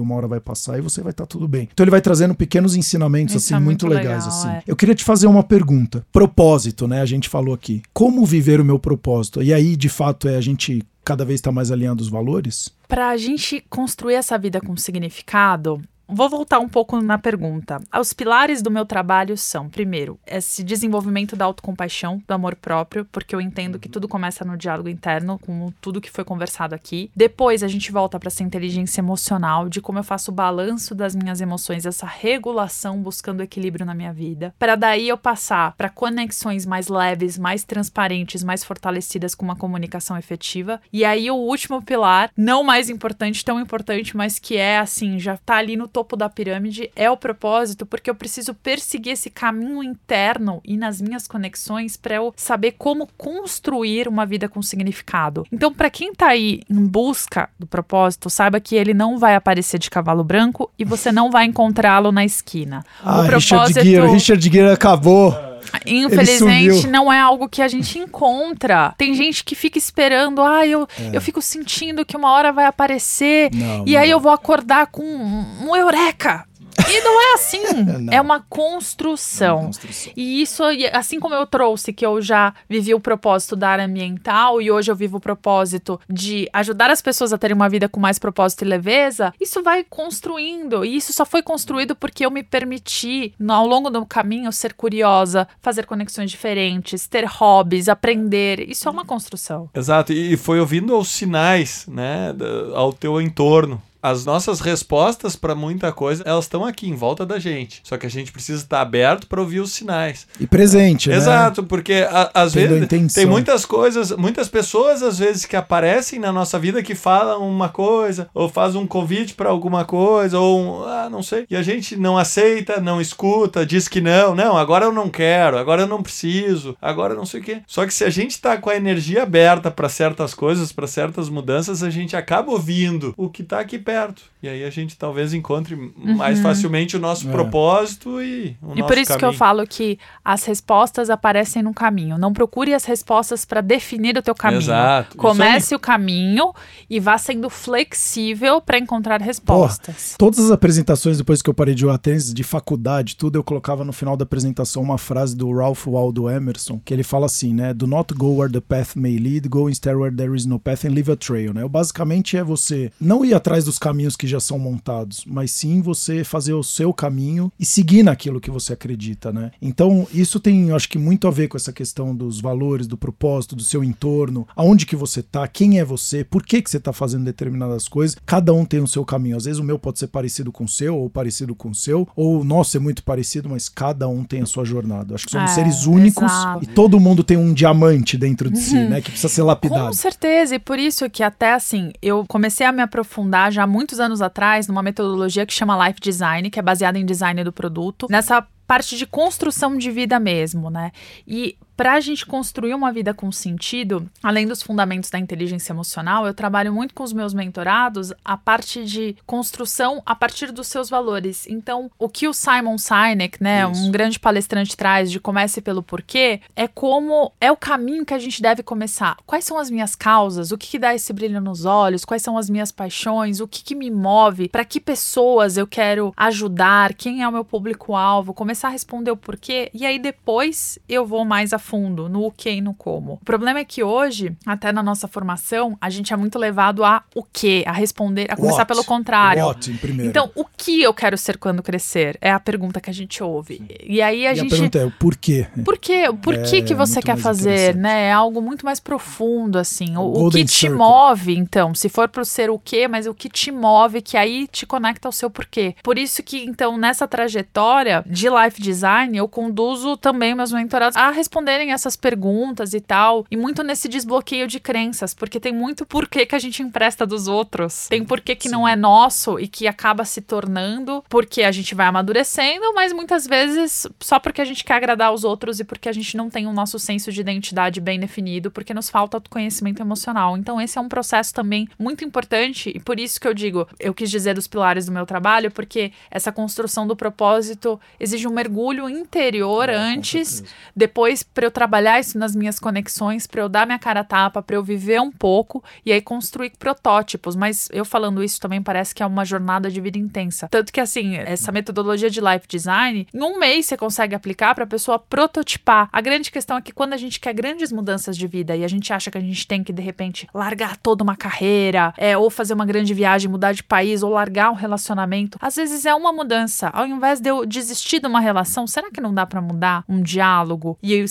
uma 0.00 0.14
hora 0.14 0.28
vai 0.28 0.40
passar 0.40 0.78
e 0.78 0.80
você 0.80 1.00
vai 1.02 1.10
estar 1.10 1.24
tá 1.24 1.28
tudo 1.28 1.46
bem. 1.46 1.68
Então 1.72 1.84
ele 1.84 1.90
vai 1.90 2.00
trazendo 2.00 2.34
pequenos 2.34 2.76
ensinamentos 2.76 3.34
Isso 3.34 3.46
assim 3.46 3.54
é 3.54 3.64
muito, 3.64 3.86
muito, 3.86 3.96
legais. 3.96 4.24
Legal, 4.24 4.38
assim. 4.38 4.48
É. 4.48 4.62
Eu 4.66 4.76
queria 4.76 4.94
te 4.94 5.04
fazer 5.04 5.26
uma 5.26 5.42
pergunta. 5.42 6.06
Propósito, 6.12 6.86
né? 6.86 7.00
A 7.00 7.06
gente 7.06 7.28
falou 7.28 7.54
aqui. 7.54 7.82
Como 7.92 8.24
viver 8.24 8.60
o 8.60 8.64
meu 8.64 8.78
propósito? 8.78 9.42
E 9.42 9.52
aí, 9.52 9.76
de 9.76 9.88
fato, 9.88 10.28
é 10.28 10.36
a 10.36 10.40
gente 10.40 10.82
cada 11.04 11.24
vez 11.24 11.38
está 11.38 11.50
mais 11.50 11.70
alinhando 11.70 12.02
os 12.02 12.08
valores? 12.10 12.70
Para 12.86 13.08
a 13.08 13.16
gente 13.16 13.64
construir 13.70 14.14
essa 14.14 14.36
vida 14.36 14.60
com 14.60 14.76
significado, 14.76 15.80
Vou 16.10 16.26
voltar 16.26 16.58
um 16.58 16.68
pouco 16.70 16.98
na 17.02 17.18
pergunta. 17.18 17.82
Os 18.00 18.14
pilares 18.14 18.62
do 18.62 18.70
meu 18.70 18.86
trabalho 18.86 19.36
são, 19.36 19.68
primeiro, 19.68 20.18
esse 20.26 20.64
desenvolvimento 20.64 21.36
da 21.36 21.44
autocompaixão, 21.44 22.22
do 22.26 22.32
amor 22.32 22.56
próprio, 22.56 23.04
porque 23.12 23.34
eu 23.34 23.42
entendo 23.42 23.78
que 23.78 23.90
tudo 23.90 24.08
começa 24.08 24.42
no 24.42 24.56
diálogo 24.56 24.88
interno, 24.88 25.38
com 25.38 25.70
tudo 25.82 26.00
que 26.00 26.10
foi 26.10 26.24
conversado 26.24 26.74
aqui. 26.74 27.10
Depois 27.14 27.62
a 27.62 27.68
gente 27.68 27.92
volta 27.92 28.18
para 28.18 28.28
essa 28.28 28.42
inteligência 28.42 29.02
emocional, 29.02 29.68
de 29.68 29.82
como 29.82 29.98
eu 29.98 30.02
faço 30.02 30.30
o 30.30 30.34
balanço 30.34 30.94
das 30.94 31.14
minhas 31.14 31.42
emoções, 31.42 31.84
essa 31.84 32.06
regulação 32.06 33.02
buscando 33.02 33.42
equilíbrio 33.42 33.84
na 33.84 33.94
minha 33.94 34.12
vida, 34.12 34.54
para 34.58 34.76
daí 34.76 35.10
eu 35.10 35.18
passar 35.18 35.74
para 35.76 35.90
conexões 35.90 36.64
mais 36.64 36.88
leves, 36.88 37.36
mais 37.36 37.64
transparentes, 37.64 38.42
mais 38.42 38.64
fortalecidas 38.64 39.34
com 39.34 39.44
uma 39.44 39.56
comunicação 39.56 40.16
efetiva. 40.16 40.80
E 40.90 41.04
aí 41.04 41.30
o 41.30 41.36
último 41.36 41.82
pilar, 41.82 42.30
não 42.34 42.64
mais 42.64 42.88
importante, 42.88 43.44
tão 43.44 43.60
importante, 43.60 44.16
mas 44.16 44.38
que 44.38 44.56
é 44.56 44.78
assim, 44.78 45.18
já 45.18 45.36
tá 45.36 45.56
ali 45.56 45.76
no 45.76 45.86
topo 45.86 45.97
da 46.16 46.28
pirâmide 46.28 46.90
é 46.94 47.10
o 47.10 47.16
propósito, 47.16 47.86
porque 47.86 48.10
eu 48.10 48.14
preciso 48.14 48.54
perseguir 48.54 49.12
esse 49.12 49.30
caminho 49.30 49.82
interno 49.82 50.60
e 50.64 50.76
nas 50.76 51.00
minhas 51.00 51.26
conexões 51.26 51.96
para 51.96 52.16
eu 52.16 52.32
saber 52.36 52.72
como 52.72 53.08
construir 53.16 54.08
uma 54.08 54.26
vida 54.26 54.48
com 54.48 54.62
significado. 54.62 55.46
Então, 55.52 55.72
para 55.72 55.90
quem 55.90 56.12
tá 56.12 56.28
aí 56.28 56.62
em 56.68 56.86
busca 56.86 57.48
do 57.58 57.66
propósito, 57.66 58.30
saiba 58.30 58.60
que 58.60 58.76
ele 58.76 58.94
não 58.94 59.18
vai 59.18 59.34
aparecer 59.34 59.78
de 59.78 59.90
cavalo 59.90 60.24
branco 60.24 60.70
e 60.78 60.84
você 60.84 61.10
não 61.10 61.30
vai 61.30 61.44
encontrá-lo 61.44 62.12
na 62.12 62.24
esquina. 62.24 62.84
Ah, 63.02 63.20
o 63.20 63.26
propósito... 63.26 63.80
Richard 63.80 63.90
Gere, 63.90 64.08
Richard 64.08 64.50
Gere 64.50 64.70
acabou. 64.70 65.47
Infelizmente, 65.86 66.86
não 66.86 67.12
é 67.12 67.18
algo 67.18 67.48
que 67.48 67.62
a 67.62 67.68
gente 67.68 67.98
encontra. 67.98 68.94
Tem 68.96 69.14
gente 69.14 69.44
que 69.44 69.54
fica 69.54 69.78
esperando, 69.78 70.42
ah, 70.42 70.66
eu, 70.66 70.86
é. 70.98 71.16
eu 71.16 71.20
fico 71.20 71.40
sentindo 71.42 72.04
que 72.04 72.16
uma 72.16 72.30
hora 72.30 72.52
vai 72.52 72.66
aparecer 72.66 73.50
não, 73.52 73.84
e 73.86 73.92
não. 73.92 74.00
aí 74.00 74.10
eu 74.10 74.20
vou 74.20 74.32
acordar 74.32 74.88
com 74.88 75.02
um, 75.02 75.68
um 75.68 75.76
eureka. 75.76 76.47
E 76.90 77.00
não 77.00 77.20
é 77.20 77.34
assim. 77.34 77.62
é 78.10 78.20
uma 78.20 78.40
construção. 78.48 79.46
É 79.46 79.52
uma 79.52 79.66
construção. 79.66 80.12
E 80.16 80.42
isso, 80.42 80.62
assim 80.92 81.20
como 81.20 81.34
eu 81.34 81.46
trouxe 81.46 81.92
que 81.92 82.04
eu 82.04 82.20
já 82.20 82.54
vivi 82.68 82.94
o 82.94 83.00
propósito 83.00 83.54
da 83.54 83.68
área 83.68 83.84
ambiental 83.84 84.60
e 84.60 84.70
hoje 84.70 84.90
eu 84.90 84.96
vivo 84.96 85.18
o 85.18 85.20
propósito 85.20 86.00
de 86.08 86.48
ajudar 86.52 86.90
as 86.90 87.02
pessoas 87.02 87.32
a 87.32 87.38
terem 87.38 87.54
uma 87.54 87.68
vida 87.68 87.88
com 87.88 88.00
mais 88.00 88.18
propósito 88.18 88.64
e 88.64 88.68
leveza, 88.68 89.32
isso 89.40 89.62
vai 89.62 89.84
construindo. 89.84 90.84
E 90.84 90.96
isso 90.96 91.12
só 91.12 91.24
foi 91.24 91.42
construído 91.42 91.94
porque 91.94 92.24
eu 92.24 92.30
me 92.30 92.42
permiti, 92.42 93.34
ao 93.48 93.66
longo 93.66 93.90
do 93.90 94.04
caminho, 94.06 94.52
ser 94.52 94.74
curiosa, 94.74 95.46
fazer 95.60 95.86
conexões 95.86 96.30
diferentes, 96.30 97.06
ter 97.06 97.24
hobbies, 97.24 97.88
aprender. 97.88 98.68
Isso 98.68 98.88
é 98.88 98.90
uma 98.90 99.04
construção. 99.04 99.68
Exato. 99.74 100.12
E 100.12 100.36
foi 100.36 100.60
ouvindo 100.60 100.96
os 100.96 101.08
sinais, 101.08 101.86
né, 101.88 102.34
ao 102.74 102.92
teu 102.92 103.20
entorno 103.20 103.82
as 104.02 104.24
nossas 104.24 104.60
respostas 104.60 105.36
para 105.36 105.54
muita 105.54 105.92
coisa, 105.92 106.22
elas 106.26 106.44
estão 106.44 106.64
aqui 106.64 106.88
em 106.88 106.94
volta 106.94 107.26
da 107.26 107.38
gente. 107.38 107.80
Só 107.82 107.96
que 107.96 108.06
a 108.06 108.10
gente 108.10 108.32
precisa 108.32 108.62
estar 108.62 108.80
aberto 108.80 109.26
para 109.26 109.40
ouvir 109.40 109.60
os 109.60 109.72
sinais. 109.72 110.26
E 110.38 110.46
presente, 110.46 111.08
né? 111.08 111.16
Exato, 111.16 111.62
porque 111.64 112.06
a, 112.08 112.30
às 112.34 112.52
Tendo 112.52 112.86
vezes 112.88 113.14
tem 113.14 113.26
muitas 113.26 113.64
coisas, 113.64 114.12
muitas 114.12 114.48
pessoas 114.48 115.02
às 115.02 115.18
vezes 115.18 115.44
que 115.44 115.56
aparecem 115.56 116.18
na 116.18 116.32
nossa 116.32 116.58
vida 116.58 116.82
que 116.82 116.94
falam 116.94 117.48
uma 117.48 117.68
coisa, 117.68 118.28
ou 118.32 118.48
fazem 118.48 118.80
um 118.80 118.86
convite 118.86 119.34
para 119.34 119.50
alguma 119.50 119.84
coisa, 119.84 120.38
ou 120.38 120.60
um, 120.60 120.84
ah, 120.84 121.08
não 121.10 121.22
sei, 121.22 121.46
e 121.50 121.56
a 121.56 121.62
gente 121.62 121.96
não 121.96 122.16
aceita, 122.16 122.80
não 122.80 123.00
escuta, 123.00 123.66
diz 123.66 123.88
que 123.88 124.00
não, 124.00 124.34
não, 124.34 124.56
agora 124.56 124.84
eu 124.84 124.92
não 124.92 125.08
quero, 125.08 125.58
agora 125.58 125.82
eu 125.82 125.86
não 125.86 126.02
preciso, 126.02 126.76
agora 126.80 127.14
não 127.14 127.26
sei 127.26 127.40
o 127.40 127.42
quê. 127.42 127.62
Só 127.66 127.84
que 127.86 127.94
se 127.94 128.04
a 128.04 128.10
gente 128.10 128.32
está 128.32 128.56
com 128.56 128.70
a 128.70 128.76
energia 128.76 129.22
aberta 129.22 129.70
para 129.70 129.88
certas 129.88 130.34
coisas, 130.34 130.72
para 130.72 130.86
certas 130.86 131.28
mudanças, 131.28 131.82
a 131.82 131.90
gente 131.90 132.16
acaba 132.16 132.52
ouvindo 132.52 133.14
o 133.16 133.28
que 133.28 133.42
está 133.42 133.60
aqui 133.60 133.78
perto. 133.88 134.22
E 134.42 134.48
aí 134.48 134.62
a 134.64 134.70
gente 134.70 134.98
talvez 134.98 135.32
encontre 135.32 135.74
uhum. 135.74 136.14
mais 136.14 136.38
facilmente 136.40 136.94
o 136.94 137.00
nosso 137.00 137.26
é. 137.26 137.32
propósito 137.32 138.22
e 138.22 138.54
o 138.62 138.74
E 138.74 138.80
nosso 138.80 138.86
por 138.86 138.98
isso 138.98 139.08
caminho. 139.08 139.18
que 139.18 139.24
eu 139.24 139.32
falo 139.32 139.66
que 139.66 139.98
as 140.22 140.44
respostas 140.44 141.08
aparecem 141.08 141.62
no 141.62 141.72
caminho. 141.72 142.18
Não 142.18 142.32
procure 142.32 142.74
as 142.74 142.84
respostas 142.84 143.46
para 143.46 143.62
definir 143.62 144.16
o 144.18 144.22
teu 144.22 144.34
caminho. 144.34 144.60
Exato. 144.60 145.16
Comece 145.16 145.74
o 145.74 145.78
caminho 145.78 146.52
e 146.88 147.00
vá 147.00 147.16
sendo 147.16 147.48
flexível 147.48 148.60
para 148.60 148.78
encontrar 148.78 149.22
respostas. 149.22 150.14
todas 150.18 150.38
as 150.38 150.50
apresentações 150.50 151.16
depois 151.16 151.40
que 151.40 151.48
eu 151.48 151.54
parei 151.54 151.74
de 151.74 151.86
tênis, 151.98 152.32
de 152.32 152.44
faculdade, 152.44 153.16
tudo, 153.16 153.36
eu 153.36 153.42
colocava 153.42 153.84
no 153.84 153.92
final 153.92 154.18
da 154.18 154.24
apresentação 154.24 154.82
uma 154.82 154.98
frase 154.98 155.34
do 155.34 155.50
Ralph 155.50 155.86
Waldo 155.86 156.28
Emerson, 156.28 156.78
que 156.84 156.92
ele 156.92 157.02
fala 157.02 157.24
assim, 157.24 157.54
né? 157.54 157.72
Do 157.72 157.86
not 157.86 158.12
go 158.12 158.36
where 158.36 158.52
the 158.52 158.60
path 158.60 158.94
may 158.94 159.16
lead, 159.16 159.48
go 159.48 159.68
instead 159.68 159.96
where 159.96 160.14
there 160.14 160.36
is 160.36 160.44
no 160.44 160.60
path 160.60 160.84
and 160.84 160.90
leave 160.90 161.10
a 161.10 161.16
trail, 161.16 161.54
né? 161.54 161.66
Basicamente 161.66 162.36
é 162.36 162.44
você 162.44 162.92
não 163.00 163.24
ir 163.24 163.34
atrás 163.34 163.64
dos 163.78 163.80
caminhos 163.80 164.16
que 164.16 164.26
já 164.26 164.40
são 164.40 164.58
montados, 164.58 165.24
mas 165.24 165.52
sim 165.52 165.80
você 165.80 166.24
fazer 166.24 166.52
o 166.52 166.62
seu 166.64 166.92
caminho 166.92 167.52
e 167.58 167.64
seguir 167.64 168.02
naquilo 168.02 168.40
que 168.40 168.50
você 168.50 168.72
acredita, 168.72 169.32
né? 169.32 169.52
Então, 169.62 170.06
isso 170.12 170.40
tem, 170.40 170.68
eu 170.68 170.76
acho 170.76 170.88
que 170.88 170.98
muito 170.98 171.28
a 171.28 171.30
ver 171.30 171.48
com 171.48 171.56
essa 171.56 171.72
questão 171.72 172.14
dos 172.14 172.40
valores, 172.40 172.86
do 172.86 172.96
propósito, 172.96 173.54
do 173.54 173.62
seu 173.62 173.84
entorno, 173.84 174.46
aonde 174.56 174.84
que 174.84 174.96
você 174.96 175.22
tá, 175.22 175.46
quem 175.46 175.78
é 175.78 175.84
você, 175.84 176.24
por 176.24 176.44
que 176.44 176.60
que 176.60 176.70
você 176.70 176.80
tá 176.80 176.92
fazendo 176.92 177.24
determinadas 177.24 177.86
coisas. 177.86 178.16
Cada 178.26 178.52
um 178.52 178.64
tem 178.64 178.80
o 178.80 178.86
seu 178.86 179.04
caminho. 179.04 179.36
Às 179.36 179.44
vezes 179.44 179.60
o 179.60 179.64
meu 179.64 179.78
pode 179.78 179.98
ser 179.98 180.08
parecido 180.08 180.50
com 180.50 180.64
o 180.64 180.68
seu 180.68 180.96
ou 180.96 181.08
parecido 181.08 181.54
com 181.54 181.70
o 181.70 181.74
seu, 181.74 182.08
ou 182.16 182.40
o 182.40 182.44
nosso 182.44 182.76
é 182.76 182.80
muito 182.80 183.04
parecido, 183.04 183.48
mas 183.48 183.68
cada 183.68 184.08
um 184.08 184.24
tem 184.24 184.42
a 184.42 184.46
sua 184.46 184.64
jornada. 184.64 185.14
Acho 185.14 185.26
que 185.26 185.30
somos 185.30 185.52
é, 185.52 185.54
seres 185.54 185.86
únicos 185.86 186.24
exato. 186.24 186.64
e 186.64 186.66
todo 186.66 186.98
mundo 186.98 187.22
tem 187.22 187.36
um 187.36 187.52
diamante 187.52 188.16
dentro 188.16 188.50
de 188.50 188.58
si, 188.58 188.76
uhum. 188.76 188.88
né, 188.88 189.00
que 189.00 189.10
precisa 189.10 189.32
ser 189.32 189.42
lapidado. 189.42 189.88
Com 189.88 189.92
certeza, 189.92 190.56
e 190.56 190.58
por 190.58 190.78
isso 190.78 191.08
que 191.08 191.22
até 191.22 191.52
assim, 191.52 191.92
eu 192.02 192.24
comecei 192.26 192.66
a 192.66 192.72
me 192.72 192.82
aprofundar 192.82 193.52
já 193.52 193.66
muitos 193.68 194.00
anos 194.00 194.20
atrás 194.20 194.66
numa 194.66 194.82
metodologia 194.82 195.46
que 195.46 195.52
chama 195.52 195.86
Life 195.86 196.00
Design, 196.00 196.50
que 196.50 196.58
é 196.58 196.62
baseada 196.62 196.98
em 196.98 197.06
design 197.06 197.44
do 197.44 197.52
produto, 197.52 198.06
nessa 198.10 198.46
parte 198.66 198.96
de 198.96 199.06
construção 199.06 199.76
de 199.76 199.90
vida 199.90 200.18
mesmo, 200.18 200.68
né? 200.70 200.92
E 201.26 201.56
para 201.78 201.92
a 201.92 202.00
gente 202.00 202.26
construir 202.26 202.74
uma 202.74 202.90
vida 202.90 203.14
com 203.14 203.30
sentido, 203.30 204.10
além 204.20 204.48
dos 204.48 204.60
fundamentos 204.60 205.10
da 205.10 205.18
inteligência 205.18 205.72
emocional, 205.72 206.26
eu 206.26 206.34
trabalho 206.34 206.72
muito 206.72 206.92
com 206.92 207.04
os 207.04 207.12
meus 207.12 207.32
mentorados 207.32 208.12
a 208.24 208.36
parte 208.36 208.84
de 208.84 209.14
construção 209.24 210.02
a 210.04 210.12
partir 210.12 210.50
dos 210.50 210.66
seus 210.66 210.90
valores. 210.90 211.46
Então, 211.46 211.88
o 211.96 212.08
que 212.08 212.26
o 212.26 212.34
Simon 212.34 212.78
Sinek, 212.78 213.40
né, 213.40 213.62
Isso. 213.70 213.84
um 213.84 213.92
grande 213.92 214.18
palestrante 214.18 214.76
traz 214.76 215.08
de 215.08 215.20
comece 215.20 215.60
pelo 215.60 215.80
porquê, 215.80 216.40
é 216.56 216.66
como 216.66 217.30
é 217.40 217.52
o 217.52 217.56
caminho 217.56 218.04
que 218.04 218.12
a 218.12 218.18
gente 218.18 218.42
deve 218.42 218.64
começar. 218.64 219.16
Quais 219.24 219.44
são 219.44 219.56
as 219.56 219.70
minhas 219.70 219.94
causas? 219.94 220.50
O 220.50 220.58
que, 220.58 220.66
que 220.66 220.80
dá 220.80 220.92
esse 220.92 221.12
brilho 221.12 221.40
nos 221.40 221.64
olhos? 221.64 222.04
Quais 222.04 222.24
são 222.24 222.36
as 222.36 222.50
minhas 222.50 222.72
paixões? 222.72 223.38
O 223.38 223.46
que, 223.46 223.62
que 223.62 223.76
me 223.76 223.88
move? 223.88 224.48
Para 224.48 224.64
que 224.64 224.80
pessoas 224.80 225.56
eu 225.56 225.66
quero 225.66 226.12
ajudar? 226.16 226.92
Quem 226.94 227.22
é 227.22 227.28
o 227.28 227.32
meu 227.32 227.44
público-alvo? 227.44 228.34
Começar 228.34 228.66
a 228.66 228.72
responder 228.72 229.12
o 229.12 229.16
porquê 229.16 229.70
e 229.72 229.86
aí 229.86 230.00
depois 230.00 230.76
eu 230.88 231.06
vou 231.06 231.24
mais 231.24 231.52
a 231.52 231.67
fundo 231.68 232.08
no 232.08 232.24
o 232.24 232.30
que 232.32 232.50
e 232.50 232.60
no 232.60 232.72
como. 232.72 233.14
O 233.14 233.24
problema 233.24 233.58
é 233.58 233.64
que 233.64 233.82
hoje, 233.82 234.34
até 234.46 234.72
na 234.72 234.82
nossa 234.82 235.06
formação, 235.06 235.76
a 235.80 235.90
gente 235.90 236.12
é 236.12 236.16
muito 236.16 236.38
levado 236.38 236.82
a 236.84 237.02
o 237.14 237.22
que, 237.22 237.62
a 237.66 237.72
responder, 237.72 238.26
a 238.30 238.36
começar 238.36 238.58
What? 238.58 238.68
pelo 238.68 238.84
contrário. 238.84 239.44
What. 239.44 239.70
Então, 240.00 240.30
o 240.34 240.44
que 240.44 240.82
eu 240.82 240.94
quero 240.94 241.18
ser 241.18 241.36
quando 241.36 241.62
crescer? 241.62 242.16
É 242.20 242.30
a 242.30 242.40
pergunta 242.40 242.80
que 242.80 242.88
a 242.88 242.92
gente 242.94 243.22
ouve. 243.22 243.60
E 243.84 244.00
aí 244.00 244.26
a 244.26 244.32
e 244.32 244.36
gente 244.36 244.46
a 244.46 244.50
pergunta 244.56 244.78
é 244.78 244.84
o 244.86 244.90
porquê. 244.90 245.46
por 245.64 245.76
quê? 245.78 246.04
Por 246.22 246.34
É, 246.34 246.42
que, 246.42 246.62
que 246.62 246.74
você 246.74 247.02
quer 247.02 247.16
fazer, 247.18 247.74
né? 247.76 248.08
É 248.08 248.12
algo 248.12 248.40
muito 248.40 248.64
mais 248.64 248.80
profundo, 248.80 249.58
assim. 249.58 249.96
O, 249.96 250.26
o 250.26 250.30
que 250.30 250.44
te 250.44 250.52
Circle. 250.52 250.78
move, 250.78 251.36
então, 251.36 251.74
se 251.74 251.88
for 251.88 252.08
pro 252.08 252.24
ser 252.24 252.48
o 252.50 252.58
quê, 252.58 252.88
mas 252.88 253.06
o 253.06 253.14
que 253.14 253.28
te 253.28 253.50
move, 253.50 254.00
que 254.00 254.16
aí 254.16 254.46
te 254.48 254.64
conecta 254.64 255.06
ao 255.08 255.12
seu 255.12 255.28
porquê. 255.30 255.74
Por 255.82 255.98
isso 255.98 256.22
que, 256.22 256.38
então, 256.44 256.76
nessa 256.78 257.06
trajetória 257.06 258.02
de 258.06 258.28
life 258.28 258.60
design, 258.60 259.16
eu 259.16 259.28
conduzo 259.28 259.96
também 259.96 260.34
meus 260.34 260.52
mentorados 260.52 260.96
a 260.96 261.10
responderem 261.58 261.72
essas 261.72 261.96
perguntas 261.96 262.72
e 262.72 262.80
tal, 262.80 263.26
e 263.30 263.36
muito 263.36 263.62
nesse 263.62 263.88
desbloqueio 263.88 264.46
de 264.46 264.60
crenças, 264.60 265.12
porque 265.14 265.40
tem 265.40 265.52
muito 265.52 265.84
porquê 265.84 266.24
que 266.24 266.34
a 266.34 266.38
gente 266.38 266.62
empresta 266.62 267.06
dos 267.06 267.26
outros. 267.26 267.88
Tem 267.88 268.04
porquê 268.04 268.36
que 268.36 268.48
não 268.48 268.66
é 268.66 268.76
nosso 268.76 269.38
e 269.38 269.48
que 269.48 269.66
acaba 269.66 270.04
se 270.04 270.20
tornando 270.20 271.04
porque 271.08 271.42
a 271.42 271.52
gente 271.52 271.74
vai 271.74 271.86
amadurecendo, 271.86 272.72
mas 272.74 272.92
muitas 272.92 273.26
vezes 273.26 273.86
só 274.00 274.18
porque 274.18 274.40
a 274.40 274.44
gente 274.44 274.64
quer 274.64 274.74
agradar 274.74 275.12
os 275.12 275.24
outros 275.24 275.60
e 275.60 275.64
porque 275.64 275.88
a 275.88 275.92
gente 275.92 276.16
não 276.16 276.30
tem 276.30 276.46
o 276.46 276.52
nosso 276.52 276.78
senso 276.78 277.10
de 277.10 277.20
identidade 277.20 277.80
bem 277.80 277.98
definido, 277.98 278.50
porque 278.50 278.74
nos 278.74 278.88
falta 278.88 279.16
autoconhecimento 279.16 279.82
emocional. 279.82 280.36
Então, 280.36 280.60
esse 280.60 280.78
é 280.78 280.80
um 280.80 280.88
processo 280.88 281.34
também 281.34 281.68
muito 281.78 282.04
importante 282.04 282.70
e 282.74 282.80
por 282.80 283.00
isso 283.00 283.20
que 283.20 283.26
eu 283.26 283.34
digo, 283.34 283.66
eu 283.80 283.92
quis 283.92 284.10
dizer 284.10 284.34
dos 284.34 284.46
pilares 284.46 284.86
do 284.86 284.92
meu 284.92 285.06
trabalho, 285.06 285.50
porque 285.50 285.92
essa 286.10 286.30
construção 286.30 286.86
do 286.86 286.94
propósito 286.94 287.80
exige 287.98 288.28
um 288.28 288.32
mergulho 288.32 288.88
interior 288.88 289.68
É, 289.68 289.74
antes 289.74 290.44
depois 290.74 291.22
para 291.22 291.47
eu 291.48 291.50
trabalhar 291.50 291.98
isso 291.98 292.18
nas 292.18 292.36
minhas 292.36 292.58
conexões, 292.58 293.26
para 293.26 293.40
eu 293.40 293.48
dar 293.48 293.66
minha 293.66 293.78
cara 293.78 294.00
a 294.00 294.04
tapa, 294.04 294.42
para 294.42 294.56
eu 294.56 294.62
viver 294.62 295.00
um 295.00 295.10
pouco 295.10 295.62
e 295.84 295.92
aí 295.92 296.00
construir 296.00 296.52
protótipos. 296.58 297.34
Mas 297.34 297.68
eu 297.72 297.84
falando 297.84 298.22
isso 298.22 298.40
também 298.40 298.62
parece 298.62 298.94
que 298.94 299.02
é 299.02 299.06
uma 299.06 299.24
jornada 299.24 299.70
de 299.70 299.80
vida 299.80 299.98
intensa. 299.98 300.48
Tanto 300.48 300.72
que 300.72 300.80
assim, 300.80 301.16
essa 301.16 301.50
metodologia 301.50 302.10
de 302.10 302.20
life 302.20 302.46
design, 302.46 303.06
em 303.12 303.22
um 303.22 303.38
mês 303.38 303.66
você 303.66 303.76
consegue 303.76 304.14
aplicar 304.14 304.54
para 304.54 304.64
a 304.64 304.66
pessoa 304.66 304.98
prototipar. 304.98 305.88
A 305.92 306.00
grande 306.00 306.30
questão 306.30 306.56
é 306.56 306.60
que 306.62 306.72
quando 306.72 306.92
a 306.92 306.96
gente 306.96 307.18
quer 307.18 307.32
grandes 307.32 307.72
mudanças 307.72 308.16
de 308.16 308.26
vida 308.26 308.54
e 308.54 308.64
a 308.64 308.68
gente 308.68 308.92
acha 308.92 309.10
que 309.10 309.18
a 309.18 309.20
gente 309.20 309.46
tem 309.46 309.64
que 309.64 309.72
de 309.72 309.82
repente 309.82 310.28
largar 310.32 310.76
toda 310.76 311.02
uma 311.02 311.16
carreira, 311.16 311.92
é, 311.96 312.16
ou 312.16 312.30
fazer 312.30 312.54
uma 312.54 312.66
grande 312.66 312.92
viagem, 312.94 313.30
mudar 313.30 313.52
de 313.52 313.62
país, 313.62 314.02
ou 314.02 314.10
largar 314.10 314.50
um 314.50 314.54
relacionamento, 314.54 315.38
às 315.40 315.56
vezes 315.56 315.86
é 315.86 315.94
uma 315.94 316.12
mudança. 316.12 316.68
Ao 316.72 316.86
invés 316.86 317.20
de 317.20 317.30
eu 317.30 317.46
desistir 317.46 318.00
de 318.00 318.06
uma 318.06 318.20
relação, 318.20 318.66
será 318.66 318.90
que 318.90 319.00
não 319.00 319.14
dá 319.14 319.26
para 319.26 319.40
mudar 319.40 319.84
um 319.88 320.00
diálogo 320.00 320.78
e 320.82 320.92
eu 320.94 321.08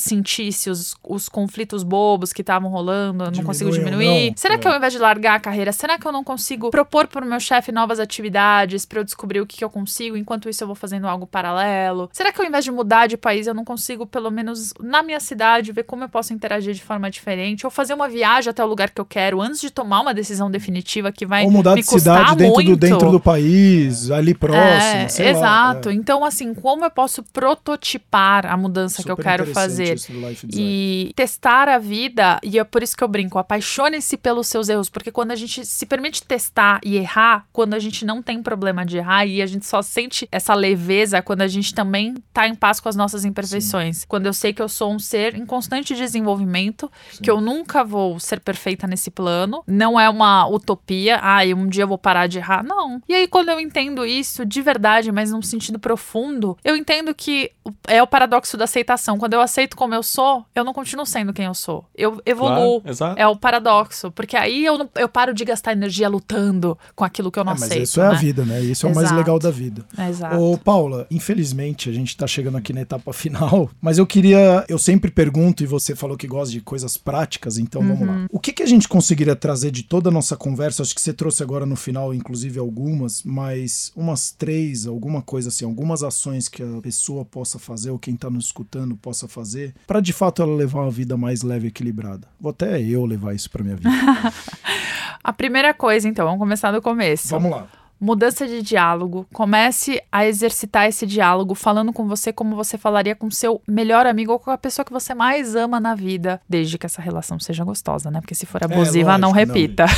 os, 0.70 0.96
os 1.04 1.30
conflitos 1.30 1.84
bobos 1.84 2.34
que 2.34 2.42
estavam 2.42 2.70
rolando, 2.70 3.24
eu 3.26 3.32
não 3.32 3.44
consigo 3.44 3.72
diminuir? 3.72 4.30
não? 4.32 4.38
Será 4.38 4.56
É. 4.56 4.58
que 4.58 4.68
ao 4.68 4.76
invés 4.76 4.92
de 4.94 5.00
largar 5.00 5.36
a 5.36 5.40
carreira, 5.40 5.72
será 5.72 5.98
que 5.98 6.06
eu 6.08 6.12
não 6.12 6.24
consigo 6.24 6.70
propor 6.70 7.08
para 7.08 7.24
o 7.26 7.28
meu 7.28 7.40
chefe 7.40 7.72
novas 7.72 8.00
atividades 8.00 8.86
para 8.86 9.00
eu 9.00 9.04
descobrir 9.04 9.40
o 9.42 9.46
que, 9.46 9.58
que 9.58 9.64
eu 9.64 9.70
consigo, 9.70 10.18
enquanto 10.18 10.50
isso 10.50 10.64
eu 10.64 10.68
vou 10.68 10.76
fazendo 10.76 11.08
algo 11.08 11.26
paralelo? 11.26 12.10
Será 12.14 12.32
que 12.32 12.42
ao 12.42 12.48
invés 12.48 12.64
de 12.66 12.72
mudar 12.72 13.08
de 13.08 13.16
país, 13.18 13.48
eu 13.48 13.54
não 13.54 13.64
consigo, 13.66 14.06
pelo 14.06 14.30
menos 14.30 14.74
na 14.82 15.02
minha 15.04 15.20
cidade, 15.20 15.72
ver 15.72 15.84
como 15.84 16.04
eu 16.04 16.10
posso 16.10 16.34
interagir 16.34 16.74
de 16.74 16.82
forma 16.82 17.10
diferente? 17.10 17.66
Ou 17.66 17.72
fazer 17.72 17.94
uma 17.94 18.08
viagem 18.10 18.50
até 18.50 18.64
o 18.64 18.68
lugar 18.68 18.90
que 18.90 19.00
eu 19.02 19.06
quero 19.06 19.42
antes 19.42 19.62
de 19.62 19.70
tomar 19.72 20.02
uma 20.02 20.14
decisão 20.14 20.50
definitiva 20.52 21.12
que 21.12 21.26
vai 21.26 21.46
Ou 21.46 21.52
mudar 21.52 21.76
me 21.76 21.82
de 21.82 21.88
cidade 21.88 22.36
dentro 22.36 22.56
do, 22.62 22.64
muito? 22.64 22.78
dentro 22.78 23.12
do 23.12 23.20
país, 23.20 24.10
ali 24.12 24.34
próximo. 24.34 24.62
É, 24.62 25.08
sei 25.08 25.26
lá, 25.34 25.72
exato. 25.72 25.90
é. 25.90 25.94
Então, 25.94 26.26
assim, 26.26 26.54
como 26.54 26.84
eu 26.86 26.92
posso 26.92 27.24
prototipar 27.68 28.46
a 28.46 28.56
mudança 28.58 29.04
que 29.04 29.10
eu 29.12 29.16
Super 29.16 29.24
quero 29.24 29.46
fazer? 29.48 29.96
isso 29.96 30.07
do 30.12 30.28
life 30.28 30.46
design. 30.46 30.70
E 30.70 31.14
testar 31.16 31.70
a 31.70 31.78
vida, 31.78 32.40
e 32.44 32.60
é 32.60 32.64
por 32.64 32.84
isso 32.84 32.96
que 32.96 33.04
eu 33.04 33.08
brinco, 33.08 33.38
apaixone-se 33.38 34.18
pelos 34.18 34.48
seus 34.48 34.70
erros, 34.70 34.90
porque 34.90 35.12
quando 35.12 35.32
a 35.32 35.36
gente 35.36 35.66
se 35.66 35.86
permite 35.86 36.24
testar 36.24 36.80
e 36.84 36.98
errar, 36.98 37.46
quando 37.52 37.74
a 37.74 37.80
gente 37.80 38.06
não 38.06 38.22
tem 38.22 38.42
problema 38.42 38.86
de 38.86 38.98
errar 38.98 39.26
e 39.26 39.42
a 39.42 39.46
gente 39.46 39.66
só 39.66 39.82
sente 39.82 40.28
essa 40.32 40.54
leveza 40.54 41.22
quando 41.22 41.42
a 41.42 41.48
gente 41.48 41.74
também 41.74 42.16
tá 42.34 42.48
em 42.48 42.56
paz 42.56 42.80
com 42.80 42.90
as 42.90 42.96
nossas 42.96 43.26
imperfeições. 43.26 44.06
Quando 44.06 44.26
eu 44.26 44.34
sei 44.34 44.54
que 44.54 44.62
eu 44.62 44.70
sou 44.70 44.94
um 44.94 45.00
ser 45.00 45.36
em 45.36 45.46
constante 45.46 45.96
desenvolvimento, 45.96 46.92
que 47.22 47.30
eu 47.30 47.42
nunca 47.42 47.84
vou 47.84 48.20
ser 48.20 48.40
perfeita 48.40 48.88
nesse 48.88 49.10
plano, 49.12 49.64
não 49.68 50.00
é 50.00 50.10
uma 50.10 50.48
utopia, 50.48 51.20
ah, 51.22 51.46
e 51.46 51.54
um 51.54 51.68
dia 51.68 51.84
eu 51.84 51.88
vou 51.88 51.98
parar 51.98 52.28
de 52.28 52.38
errar, 52.38 52.64
não. 52.64 53.02
E 53.08 53.14
aí 53.14 53.28
quando 53.28 53.50
eu 53.50 53.60
entendo 53.60 54.06
isso 54.06 54.46
de 54.46 54.62
verdade, 54.62 55.12
mas 55.12 55.32
num 55.32 55.42
sentido 55.42 55.80
profundo, 55.80 56.58
eu 56.64 56.76
entendo 56.76 57.14
que 57.14 57.52
é 57.88 58.02
o 58.02 58.08
paradoxo 58.08 58.58
da 58.58 58.64
aceitação. 58.66 59.18
Quando 59.18 59.34
eu 59.34 59.42
aceito 59.42 59.76
como 59.76 59.94
eu 59.94 60.04
sou, 60.04 60.46
eu 60.56 60.64
não 60.64 60.74
continuo 60.74 61.06
sendo 61.06 61.34
quem 61.34 61.46
eu 61.46 61.54
sou. 61.54 61.86
Eu 61.96 62.22
evoluo. 62.26 62.82
Claro, 62.82 62.90
exato. 62.94 63.20
É 63.20 63.28
o 63.28 63.36
paradoxo, 63.36 64.12
porque 64.12 64.36
aí 64.38 64.66
eu, 64.66 64.78
não- 64.78 64.90
eu 64.96 65.08
paro 65.10 65.34
de 65.34 65.44
gastar 65.46 65.72
energia 65.74 66.08
lutando 66.10 66.78
com 66.96 67.04
aquilo 67.04 67.32
que 67.32 67.40
eu 67.40 67.44
não 67.44 67.52
É, 67.54 67.56
mas 67.56 67.64
aceito. 67.64 67.84
isso 67.84 68.02
é 68.02 68.08
a 68.08 68.12
né? 68.12 68.18
vida, 68.18 68.46
né? 68.46 68.62
Isso 68.62 68.86
é 68.88 68.92
o 68.92 68.96
mais 68.96 69.08
Exato. 69.08 69.20
legal 69.20 69.40
da 69.40 69.52
vida. 69.52 69.86
Exato. 70.10 70.36
Ô, 70.40 70.58
Paula, 70.58 71.06
infelizmente 71.12 71.90
a 71.90 71.94
gente 71.94 72.16
tá 72.16 72.26
chegando 72.28 72.58
aqui 72.58 72.72
na 72.74 72.82
etapa 72.82 73.12
final, 73.14 73.70
mas 73.82 73.98
eu 73.98 74.06
queria. 74.08 74.66
Eu 74.68 74.78
sempre 74.80 75.12
pergunto, 75.12 75.64
e 75.64 75.66
você 75.68 75.96
falou 75.96 76.18
que 76.18 76.28
gosta 76.28 76.52
de 76.52 76.62
coisas 76.62 76.98
práticas, 76.98 77.58
então 77.58 77.82
vamos 77.82 78.02
Uhum. 78.02 78.22
lá. 78.24 78.28
O 78.32 78.40
que, 78.40 78.54
que 78.54 78.64
a 78.64 78.66
gente 78.68 78.88
conseguiria 78.88 79.36
trazer 79.36 79.72
de 79.72 79.84
toda 79.84 80.10
a 80.10 80.12
nossa 80.12 80.36
conversa? 80.36 80.82
Acho 80.84 80.94
que 80.96 81.02
você 81.02 81.14
trouxe 81.14 81.42
agora 81.44 81.66
no 81.66 81.76
final, 81.76 82.14
inclusive, 82.14 82.60
algumas, 82.60 83.24
mas 83.24 83.92
umas 83.96 84.32
três, 84.32 84.86
alguma 84.88 85.22
coisa 85.22 85.50
assim, 85.50 85.66
algumas 85.66 86.04
ações 86.04 86.48
que 86.48 86.62
a 86.64 86.82
pessoa 86.82 87.26
possa 87.26 87.57
fazer, 87.58 87.92
ou 87.92 88.00
quem 88.00 88.16
tá 88.16 88.30
nos 88.30 88.46
escutando 88.46 88.96
possa 88.96 89.28
fazer, 89.28 89.74
para 89.86 90.00
de 90.00 90.14
fato 90.14 90.42
ela 90.42 90.56
levar 90.56 90.82
uma 90.82 90.92
vida 90.92 91.18
mais 91.18 91.42
leve 91.42 91.66
e 91.66 91.70
equilibrada. 91.70 92.28
Vou 92.40 92.52
até 92.52 92.82
eu 92.82 93.06
levar 93.06 93.34
isso 93.34 93.50
pra 93.50 93.64
minha 93.64 93.76
vida. 93.76 93.90
A 95.24 95.34
primeira 95.34 95.74
coisa, 95.74 96.08
então, 96.08 96.26
vamos 96.26 96.40
começar 96.40 96.72
do 96.72 96.82
começo. 96.82 97.30
vamos 97.30 97.52
lá. 97.52 97.68
Mudança 98.00 98.48
de 98.48 98.62
diálogo. 98.62 99.26
Comece 99.34 100.02
a 100.12 100.26
exercitar 100.26 100.88
esse 100.88 101.06
diálogo 101.06 101.56
falando 101.56 101.92
com 101.92 102.08
você 102.08 102.32
como 102.32 102.56
você 102.56 102.78
falaria 102.78 103.16
com 103.16 103.30
seu 103.32 103.60
melhor 103.68 104.06
amigo 104.06 104.32
ou 104.32 104.40
com 104.40 104.52
a 104.52 104.58
pessoa 104.58 104.86
que 104.86 104.94
você 104.94 105.16
mais 105.16 105.56
ama 105.56 105.80
na 105.80 105.96
vida, 105.96 106.40
desde 106.48 106.78
que 106.78 106.86
essa 106.86 107.02
relação 107.02 107.40
seja 107.40 107.64
gostosa, 107.64 108.12
né? 108.12 108.22
Porque 108.22 108.36
se 108.36 108.46
for 108.46 108.64
abusiva, 108.64 109.18
lógico, 109.18 109.22
não 109.22 109.32
não. 109.32 109.86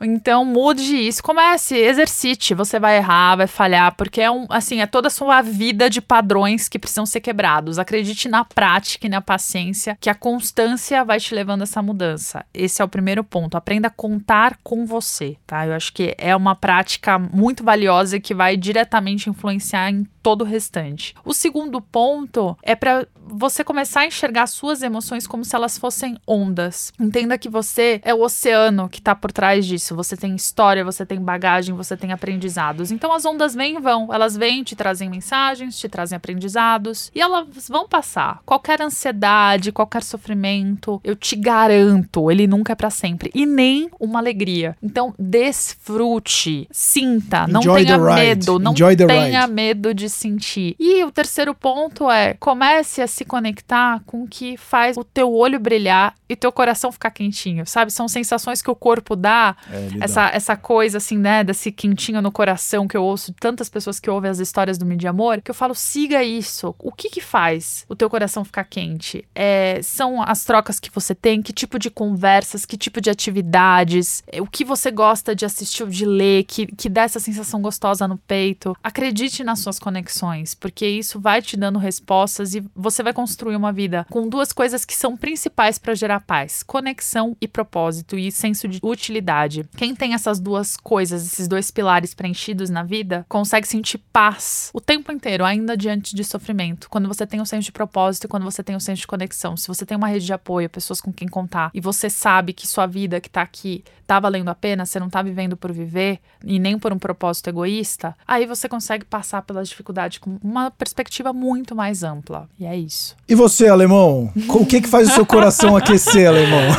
Então 0.00 0.44
mude 0.44 0.96
isso, 0.96 1.22
comece, 1.22 1.76
exercite. 1.76 2.54
Você 2.54 2.78
vai 2.78 2.96
errar, 2.96 3.36
vai 3.36 3.46
falhar, 3.46 3.94
porque 3.96 4.20
é 4.20 4.30
um, 4.30 4.46
assim, 4.48 4.80
é 4.80 4.86
toda 4.86 5.08
a 5.08 5.10
sua 5.10 5.42
vida 5.42 5.90
de 5.90 6.00
padrões 6.00 6.68
que 6.68 6.78
precisam 6.78 7.04
ser 7.04 7.20
quebrados. 7.20 7.78
Acredite 7.78 8.28
na 8.28 8.44
prática 8.44 9.06
e 9.06 9.10
na 9.10 9.20
paciência, 9.20 9.96
que 10.00 10.08
a 10.08 10.14
constância 10.14 11.04
vai 11.04 11.20
te 11.20 11.34
levando 11.34 11.60
a 11.60 11.64
essa 11.64 11.82
mudança. 11.82 12.44
Esse 12.52 12.80
é 12.80 12.84
o 12.84 12.88
primeiro 12.88 13.22
ponto. 13.22 13.56
Aprenda 13.56 13.88
a 13.88 13.90
contar 13.90 14.58
com 14.62 14.86
você, 14.86 15.36
tá? 15.46 15.66
Eu 15.66 15.74
acho 15.74 15.92
que 15.92 16.14
é 16.16 16.34
uma 16.34 16.54
prática 16.54 17.18
muito 17.18 17.62
valiosa 17.62 18.18
que 18.18 18.34
vai 18.34 18.56
diretamente 18.56 19.28
influenciar 19.28 19.90
em 19.90 20.06
todo 20.22 20.42
o 20.42 20.46
restante. 20.46 21.14
O 21.24 21.32
segundo 21.32 21.80
ponto 21.80 22.56
é 22.62 22.74
para 22.74 23.06
você 23.16 23.62
começar 23.62 24.00
a 24.00 24.06
enxergar 24.06 24.46
suas 24.46 24.82
emoções 24.82 25.26
como 25.26 25.44
se 25.44 25.54
elas 25.54 25.78
fossem 25.78 26.16
ondas. 26.26 26.92
Entenda 26.98 27.38
que 27.38 27.48
você 27.48 28.00
é 28.04 28.14
o 28.14 28.22
oceano 28.22 28.88
que 28.88 28.98
está 28.98 29.14
por 29.14 29.32
trás 29.32 29.64
disso. 29.64 29.89
Você 29.94 30.16
tem 30.16 30.34
história, 30.34 30.84
você 30.84 31.04
tem 31.04 31.20
bagagem, 31.20 31.74
você 31.74 31.96
tem 31.96 32.12
aprendizados. 32.12 32.90
Então 32.90 33.12
as 33.12 33.24
ondas 33.24 33.54
vêm 33.54 33.76
e 33.76 33.80
vão. 33.80 34.12
Elas 34.12 34.36
vêm, 34.36 34.62
te 34.62 34.76
trazem 34.76 35.08
mensagens, 35.08 35.78
te 35.78 35.88
trazem 35.88 36.16
aprendizados 36.16 37.10
e 37.14 37.20
elas 37.20 37.68
vão 37.68 37.88
passar. 37.88 38.40
Qualquer 38.44 38.80
ansiedade, 38.82 39.72
qualquer 39.72 40.02
sofrimento, 40.02 41.00
eu 41.04 41.14
te 41.14 41.36
garanto, 41.36 42.30
ele 42.30 42.46
nunca 42.46 42.72
é 42.72 42.76
para 42.76 42.90
sempre 42.90 43.30
e 43.34 43.46
nem 43.46 43.90
uma 43.98 44.18
alegria. 44.18 44.76
Então 44.82 45.14
desfrute, 45.18 46.68
sinta, 46.70 47.46
não 47.46 47.60
Enjoy 47.60 47.84
tenha 47.84 47.98
medo, 47.98 48.58
não 48.58 48.72
Enjoy 48.72 48.96
tenha 48.96 49.46
medo 49.46 49.94
de 49.94 50.08
sentir. 50.08 50.74
E 50.78 51.04
o 51.04 51.10
terceiro 51.10 51.54
ponto 51.54 52.10
é 52.10 52.34
comece 52.34 53.02
a 53.02 53.06
se 53.06 53.24
conectar 53.24 54.00
com 54.06 54.24
o 54.24 54.28
que 54.28 54.56
faz 54.56 54.96
o 54.96 55.04
teu 55.04 55.32
olho 55.32 55.58
brilhar 55.58 56.14
e 56.28 56.36
teu 56.36 56.52
coração 56.52 56.92
ficar 56.92 57.10
quentinho, 57.10 57.66
sabe? 57.66 57.90
São 57.90 58.08
sensações 58.08 58.62
que 58.62 58.70
o 58.70 58.74
corpo 58.74 59.16
dá 59.16 59.56
É, 59.72 59.79
lidar. 59.88 60.04
essa, 60.04 60.28
essa 60.28 60.56
coisa 60.56 60.98
assim, 60.98 61.18
né, 61.18 61.44
desse 61.44 61.72
quentinho 61.72 62.20
no 62.22 62.32
coração 62.32 62.86
que 62.86 62.96
eu 62.96 63.02
ouço 63.02 63.32
de 63.32 63.36
tantas 63.38 63.68
pessoas 63.68 63.98
que 64.00 64.10
ouvem 64.10 64.30
as 64.30 64.38
histórias 64.38 64.78
do 64.78 64.86
Mídia 64.86 65.10
Amor, 65.10 65.40
que 65.40 65.50
eu 65.50 65.54
falo, 65.54 65.74
siga 65.74 66.22
isso. 66.22 66.74
O 66.78 66.92
que 66.92 67.10
que 67.10 67.20
faz 67.20 67.84
o 67.88 67.96
teu 67.96 68.08
coração 68.10 68.44
ficar 68.44 68.64
quente? 68.64 69.24
É, 69.34 69.80
são 69.82 70.22
as 70.22 70.44
trocas 70.44 70.80
que 70.80 70.90
você 70.90 71.14
tem, 71.14 71.42
que 71.42 71.52
tipo 71.52 71.78
de 71.78 71.90
conversas, 71.90 72.64
que 72.64 72.76
tipo 72.76 73.00
de 73.00 73.10
atividades, 73.10 74.22
é, 74.26 74.40
o 74.40 74.46
que 74.46 74.64
você 74.64 74.90
gosta 74.90 75.34
de 75.34 75.44
assistir 75.44 75.82
ou 75.82 75.88
de 75.88 76.04
ler, 76.04 76.44
que, 76.44 76.66
que 76.66 76.88
dá 76.88 77.02
essa 77.02 77.20
sensação 77.20 77.60
gostosa 77.62 78.06
no 78.06 78.18
peito. 78.18 78.76
Acredite 78.82 79.44
nas 79.44 79.60
suas 79.60 79.78
conexões, 79.78 80.54
porque 80.54 80.86
isso 80.86 81.20
vai 81.20 81.42
te 81.42 81.56
dando 81.56 81.78
respostas 81.78 82.54
e 82.54 82.64
você 82.74 83.02
vai 83.02 83.12
construir 83.12 83.56
uma 83.56 83.72
vida 83.72 84.06
com 84.10 84.28
duas 84.28 84.52
coisas 84.52 84.84
que 84.84 84.96
são 84.96 85.16
principais 85.16 85.78
para 85.78 85.94
gerar 85.94 86.20
paz: 86.20 86.62
conexão 86.62 87.36
e 87.40 87.48
propósito 87.48 88.18
e 88.18 88.30
senso 88.30 88.68
de 88.68 88.80
utilidade. 88.82 89.64
Quem 89.76 89.94
tem 89.94 90.14
essas 90.14 90.38
duas 90.38 90.76
coisas, 90.76 91.24
esses 91.24 91.48
dois 91.48 91.70
pilares 91.70 92.14
preenchidos 92.14 92.70
na 92.70 92.82
vida, 92.82 93.24
consegue 93.28 93.66
sentir 93.66 93.98
paz 94.12 94.70
o 94.72 94.80
tempo 94.80 95.12
inteiro, 95.12 95.44
ainda 95.44 95.76
diante 95.76 96.14
de 96.14 96.24
sofrimento. 96.24 96.88
Quando 96.90 97.08
você 97.08 97.26
tem 97.26 97.40
um 97.40 97.44
senso 97.44 97.66
de 97.66 97.72
propósito 97.72 98.24
e 98.24 98.28
quando 98.28 98.44
você 98.44 98.62
tem 98.62 98.76
um 98.76 98.80
senso 98.80 99.00
de 99.00 99.06
conexão. 99.06 99.56
Se 99.56 99.68
você 99.68 99.86
tem 99.86 99.96
uma 99.96 100.08
rede 100.08 100.26
de 100.26 100.32
apoio, 100.32 100.68
pessoas 100.68 101.00
com 101.00 101.12
quem 101.12 101.28
contar, 101.28 101.70
e 101.74 101.80
você 101.80 102.10
sabe 102.10 102.52
que 102.52 102.66
sua 102.66 102.86
vida 102.86 103.20
que 103.20 103.30
tá 103.30 103.42
aqui 103.42 103.84
tá 104.06 104.18
valendo 104.18 104.48
a 104.48 104.54
pena, 104.56 104.84
você 104.84 104.98
não 104.98 105.08
tá 105.08 105.22
vivendo 105.22 105.56
por 105.56 105.70
viver 105.70 106.18
e 106.44 106.58
nem 106.58 106.76
por 106.76 106.92
um 106.92 106.98
propósito 106.98 107.48
egoísta, 107.48 108.16
aí 108.26 108.44
você 108.44 108.68
consegue 108.68 109.04
passar 109.04 109.42
pelas 109.42 109.68
dificuldades 109.68 110.18
com 110.18 110.36
uma 110.42 110.68
perspectiva 110.68 111.32
muito 111.32 111.76
mais 111.76 112.02
ampla. 112.02 112.48
E 112.58 112.66
é 112.66 112.76
isso. 112.76 113.14
E 113.28 113.36
você, 113.36 113.68
alemão? 113.68 114.32
O 114.48 114.66
que 114.66 114.80
que 114.80 114.88
faz 114.88 115.08
o 115.08 115.14
seu 115.14 115.24
coração 115.24 115.76
aquecer, 115.78 116.26
alemão? 116.26 116.74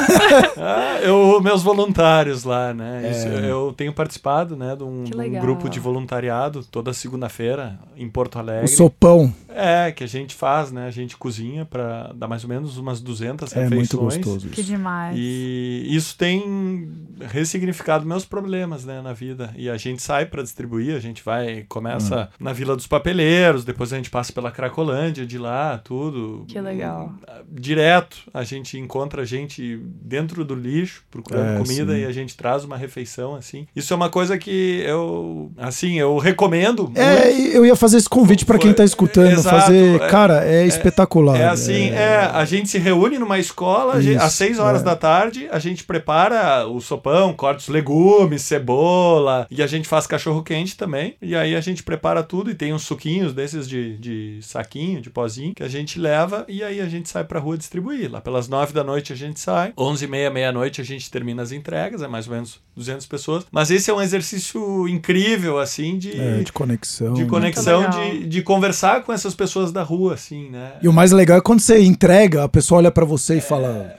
Ah, 0.57 0.99
eu, 1.01 1.39
meus 1.41 1.63
voluntários 1.63 2.43
lá, 2.43 2.73
né? 2.73 2.81
É. 2.84 3.12
Isso, 3.12 3.28
eu 3.28 3.74
tenho 3.76 3.94
participado, 3.94 4.56
né, 4.56 4.76
de 4.76 4.84
um, 4.84 5.03
Que 5.03 5.12
de 5.12 5.18
um 5.38 5.40
grupo 5.41 5.70
de 5.70 5.80
voluntariado 5.80 6.64
toda 6.64 6.94
segunda-feira 6.94 7.80
em 7.95 8.10
Porto 8.10 8.40
Alegre. 8.40 8.66
O 8.66 8.68
sopão 8.68 9.34
É, 9.49 9.91
que 9.91 10.03
a 10.03 10.08
gente 10.08 10.34
faz, 10.36 10.72
né? 10.72 10.88
A 10.88 10.91
gente 10.91 11.18
cozinha 11.18 11.66
para 11.66 12.12
dar 12.16 12.28
mais 12.28 12.44
ou 12.44 12.49
menos 12.49 12.78
umas 12.78 13.02
200 13.02 13.52
é 13.53 13.60
muito 13.70 13.74
refeições. 13.98 14.16
gostoso 14.18 14.49
Que 14.49 14.62
isso. 14.62 14.70
demais. 14.72 15.16
E 15.18 15.88
isso 15.90 16.18
tem 16.18 16.90
ressignificado 17.30 18.06
meus 18.06 18.26
problemas, 18.26 18.86
né, 18.86 19.02
na 19.02 19.14
vida. 19.14 19.53
E 19.56 19.70
a 19.70 19.78
gente 19.78 20.02
sai 20.02 20.26
para 20.26 20.41
distribuir, 20.41 20.95
a 20.95 20.99
gente 20.99 21.24
vai, 21.24 21.66
começa 21.68 22.30
Hum. 22.32 22.44
na 22.45 22.53
Vila 22.53 22.76
dos 22.76 22.88
Papeleiros, 22.88 23.64
depois 23.66 23.91
a 23.94 23.98
gente 23.98 24.10
passa 24.10 24.32
pela 24.34 24.52
Cracolândia 24.52 25.26
de 25.26 25.38
lá, 25.38 25.78
tudo. 25.78 26.45
Que 26.48 26.60
legal. 26.60 27.14
Direto, 27.49 28.18
a 28.34 28.44
gente 28.44 28.78
encontra 28.78 29.26
gente 29.26 29.78
dentro 30.02 30.44
do 30.45 30.56
lixo 30.56 31.03
procurando 31.12 31.56
É, 31.56 31.58
comida 31.58 31.94
sim. 31.94 32.02
e 32.02 32.06
a 32.06 32.12
gente 32.12 32.36
traz 32.36 32.64
uma 32.64 32.70
refeição 32.77 33.35
assim. 33.35 33.68
Isso 33.76 33.93
é 33.93 33.95
uma 33.95 34.10
coisa 34.10 34.38
que 34.38 34.84
eu, 34.85 35.52
assim, 35.57 35.99
eu 35.99 36.18
recomendo. 36.18 36.91
É, 36.95 37.31
muito. 37.31 37.56
eu 37.56 37.65
ia 37.65 37.76
fazer 37.76 37.98
esse 37.98 38.10
convite 38.10 38.45
para 38.45 38.57
quem 38.57 38.73
tá 38.73 38.84
escutando, 38.84 39.31
Exato, 39.31 39.61
fazer, 39.61 40.02
é- 40.02 40.07
cara, 40.07 40.45
é, 40.45 40.65
espetacular. 40.65 41.39
É 41.39 41.48
assim, 41.48 41.89
é, 41.89 42.30
a 42.34 42.45
gente 42.45 42.69
se 42.69 42.77
reúne 42.77 43.18
numa 43.18 43.39
escola, 43.39 44.02
Isso, 44.02 44.22
às 44.22 44.34
6 44.34 44.60
horas 44.60 44.81
é. 44.81 44.85
da 44.85 44.95
tarde, 44.95 45.48
a 45.52 45.60
gente 45.60 45.84
prepara 45.84 46.68
o 46.68 46.80
sopão, 46.81 47.34
corta 47.34 47.61
os 47.61 47.68
legumes, 47.68 48.41
cebola, 48.41 49.48
e 49.49 49.61
a 49.61 49.68
gente 49.68 49.88
faz 49.88 50.07
cachorro 50.07 50.43
quente 50.43 50.76
também. 50.77 51.15
E 51.22 51.35
aí 51.35 51.56
a 51.56 51.61
gente 51.61 51.84
prepara 51.84 52.23
tudo 52.23 52.49
e 52.49 52.56
tem 52.56 52.73
uns 52.73 52.84
suquinhos 52.84 53.34
desses 53.34 53.68
de, 53.68 53.98
de 53.98 54.39
saquinho, 54.41 55.02
de 55.02 55.10
pozinho, 55.10 55.53
que 55.56 55.64
a 55.64 55.68
gente 55.68 55.99
leva 55.99 56.45
e 56.48 56.64
aí 56.64 56.80
a 56.81 56.88
gente 56.88 57.10
sai 57.10 57.23
pra 57.23 57.39
rua 57.39 57.57
distribuir. 57.57 58.11
Lá 58.11 58.22
pelas 58.22 58.48
9 58.48 58.73
da 58.73 58.84
noite 58.84 59.14
a 59.14 59.15
gente 59.15 59.39
sai, 59.39 59.73
11 59.77 60.06
e 60.06 60.07
meia, 60.07 60.30
meia-noite 60.30 60.81
a 60.81 60.84
gente 60.84 61.10
termina 61.10 61.41
as 61.41 61.52
entregas, 61.52 62.02
é 62.02 62.07
mais 62.07 62.27
ou 62.27 62.34
menos 62.34 62.51
200 62.76 63.06
pessoas. 63.06 63.45
Mas 63.52 63.69
esse 63.69 63.90
é 63.90 63.94
um 63.94 64.02
exercício 64.02 64.88
incrível, 64.88 65.60
assim, 65.60 65.98
de, 65.98 66.19
É, 66.19 66.38
de 66.44 66.52
conexão. 66.52 67.14
de 67.14 67.23
né? 67.23 67.30
conexão, 67.30 67.90
de, 67.90 68.28
de 68.28 68.41
conversar 68.41 69.03
com 69.03 69.11
essas 69.14 69.36
pessoas 69.36 69.72
da 69.72 69.84
rua, 69.84 70.14
assim, 70.14 70.49
né? 70.49 70.73
E 70.82 70.88
o 70.88 70.94
mais 70.94 71.11
legal 71.11 71.38
é 71.38 71.41
quando 71.41 71.60
você 71.60 71.80
entrega, 71.82 72.44
a 72.44 72.49
pessoa 72.49 72.80
olha 72.80 72.91
pra 72.91 73.06
você 73.06 73.38
e 73.38 73.41
fala. 73.41 73.98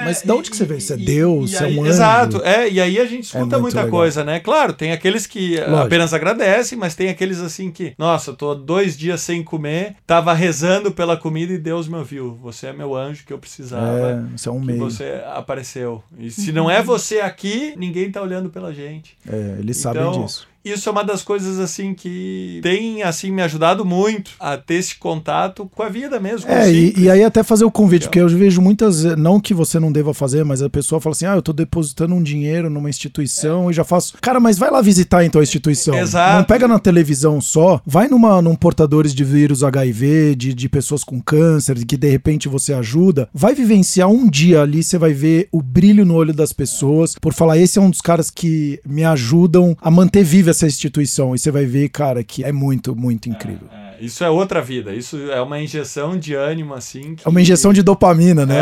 É, 0.00 0.04
Mas 0.04 0.22
de 0.22 0.30
onde 0.32 0.50
que 0.50 0.56
você 0.56 0.64
veio? 0.64 0.80
Você 0.80 0.94
é 0.94 0.96
Deus? 0.96 1.50
Você 1.50 1.64
é 1.64 1.66
um 1.68 1.80
anjo? 1.82 1.86
Exato, 1.90 2.42
é, 2.44 2.68
e 2.70 2.80
aí 2.80 2.98
a 2.98 3.04
gente 3.04 3.24
escuta 3.24 3.44
muito 3.44 3.60
muita 3.62 3.78
legal. 3.84 3.90
coisa, 3.90 4.24
né? 4.24 4.40
Claro, 4.40 4.72
tem 4.72 4.92
aqueles 4.92 5.26
que 5.26 5.56
Lógico. 5.56 5.76
apenas 5.76 6.14
agradecem, 6.14 6.78
mas 6.78 6.94
tem 6.94 7.08
aqueles 7.08 7.40
assim 7.40 7.70
que, 7.70 7.92
nossa, 7.98 8.32
tô 8.32 8.54
dois 8.54 8.96
dias 8.96 9.20
sem 9.20 9.42
comer, 9.42 9.96
tava 10.06 10.32
rezando 10.32 10.90
pela 10.92 11.16
comida 11.16 11.52
e 11.52 11.58
Deus 11.58 11.86
me 11.88 11.96
ouviu. 11.96 12.38
Você 12.42 12.68
é 12.68 12.72
meu 12.72 12.94
anjo 12.96 13.24
que 13.26 13.32
eu 13.32 13.38
precisava. 13.38 13.86
É, 14.32 14.36
você 14.38 14.48
é 14.48 14.52
um 14.52 14.60
meio. 14.60 14.78
você 14.78 15.20
apareceu. 15.34 16.02
E 16.18 16.30
se 16.30 16.52
não 16.52 16.70
é 16.70 16.82
você 16.82 17.20
aqui, 17.20 17.74
ninguém 17.76 18.10
tá 18.10 18.22
olhando 18.22 18.50
pela 18.50 18.72
gente. 18.72 19.16
É, 19.28 19.56
eles 19.58 19.76
sabem 19.76 20.02
Então, 20.02 20.24
disso. 20.24 20.46
Isso 20.64 20.88
é 20.88 20.92
uma 20.92 21.04
das 21.04 21.22
coisas 21.22 21.58
assim 21.58 21.94
que 21.94 22.60
tem 22.62 23.02
assim 23.02 23.30
me 23.30 23.42
ajudado 23.42 23.84
muito 23.84 24.32
a 24.40 24.56
ter 24.56 24.74
esse 24.74 24.96
contato 24.96 25.70
com 25.74 25.82
a 25.82 25.88
vida 25.88 26.18
mesmo. 26.18 26.50
É, 26.50 26.70
e, 26.70 26.94
e 26.98 27.10
aí 27.10 27.22
até 27.22 27.42
fazer 27.42 27.64
o 27.64 27.70
convite, 27.70 28.06
porque 28.06 28.20
eu 28.20 28.28
vejo 28.28 28.60
muitas, 28.60 29.04
não 29.16 29.40
que 29.40 29.54
você 29.54 29.78
não 29.78 29.92
deva 29.92 30.12
fazer, 30.12 30.44
mas 30.44 30.60
a 30.60 30.68
pessoa 30.68 31.00
fala 31.00 31.14
assim: 31.14 31.26
ah, 31.26 31.36
eu 31.36 31.42
tô 31.42 31.52
depositando 31.52 32.14
um 32.14 32.22
dinheiro 32.22 32.68
numa 32.68 32.90
instituição 32.90 33.70
e 33.70 33.74
já 33.74 33.84
faço. 33.84 34.14
Cara, 34.20 34.40
mas 34.40 34.58
vai 34.58 34.70
lá 34.70 34.82
visitar 34.82 35.24
então 35.24 35.40
a 35.40 35.44
instituição. 35.44 35.94
Exato. 35.94 36.36
Não 36.36 36.44
pega 36.44 36.66
na 36.66 36.78
televisão 36.78 37.40
só, 37.40 37.80
vai 37.86 38.08
numa, 38.08 38.42
num 38.42 38.56
portadores 38.56 39.14
de 39.14 39.24
vírus 39.24 39.62
HIV, 39.62 40.34
de, 40.36 40.54
de 40.54 40.68
pessoas 40.68 41.04
com 41.04 41.20
câncer, 41.20 41.76
que 41.86 41.96
de 41.96 42.08
repente 42.10 42.48
você 42.48 42.72
ajuda. 42.72 43.28
Vai 43.32 43.54
vivenciar 43.54 44.08
um 44.08 44.28
dia 44.28 44.62
ali, 44.62 44.82
você 44.82 44.98
vai 44.98 45.12
ver 45.12 45.48
o 45.52 45.62
brilho 45.62 46.04
no 46.04 46.14
olho 46.14 46.34
das 46.34 46.52
pessoas, 46.52 47.14
por 47.14 47.32
falar, 47.32 47.58
esse 47.58 47.78
é 47.78 47.82
um 47.82 47.90
dos 47.90 48.00
caras 48.00 48.30
que 48.30 48.80
me 48.86 49.04
ajudam 49.04 49.76
a 49.80 49.90
manter 49.90 50.24
viva 50.24 50.47
essa 50.48 50.66
instituição. 50.66 51.34
E 51.34 51.38
você 51.38 51.50
vai 51.50 51.64
ver, 51.64 51.88
cara, 51.88 52.22
que 52.24 52.44
é 52.44 52.52
muito, 52.52 52.94
muito 52.96 53.28
incrível. 53.28 53.68
É, 53.72 54.04
isso 54.04 54.22
é 54.24 54.30
outra 54.30 54.60
vida. 54.62 54.94
Isso 54.94 55.16
é 55.30 55.40
uma 55.40 55.60
injeção 55.60 56.16
de 56.18 56.34
ânimo, 56.34 56.74
assim. 56.74 57.14
que- 57.16 57.26
É 57.26 57.28
uma 57.28 57.40
injeção 57.40 57.72
de 57.72 57.82
dopamina, 57.82 58.44
né? 58.46 58.58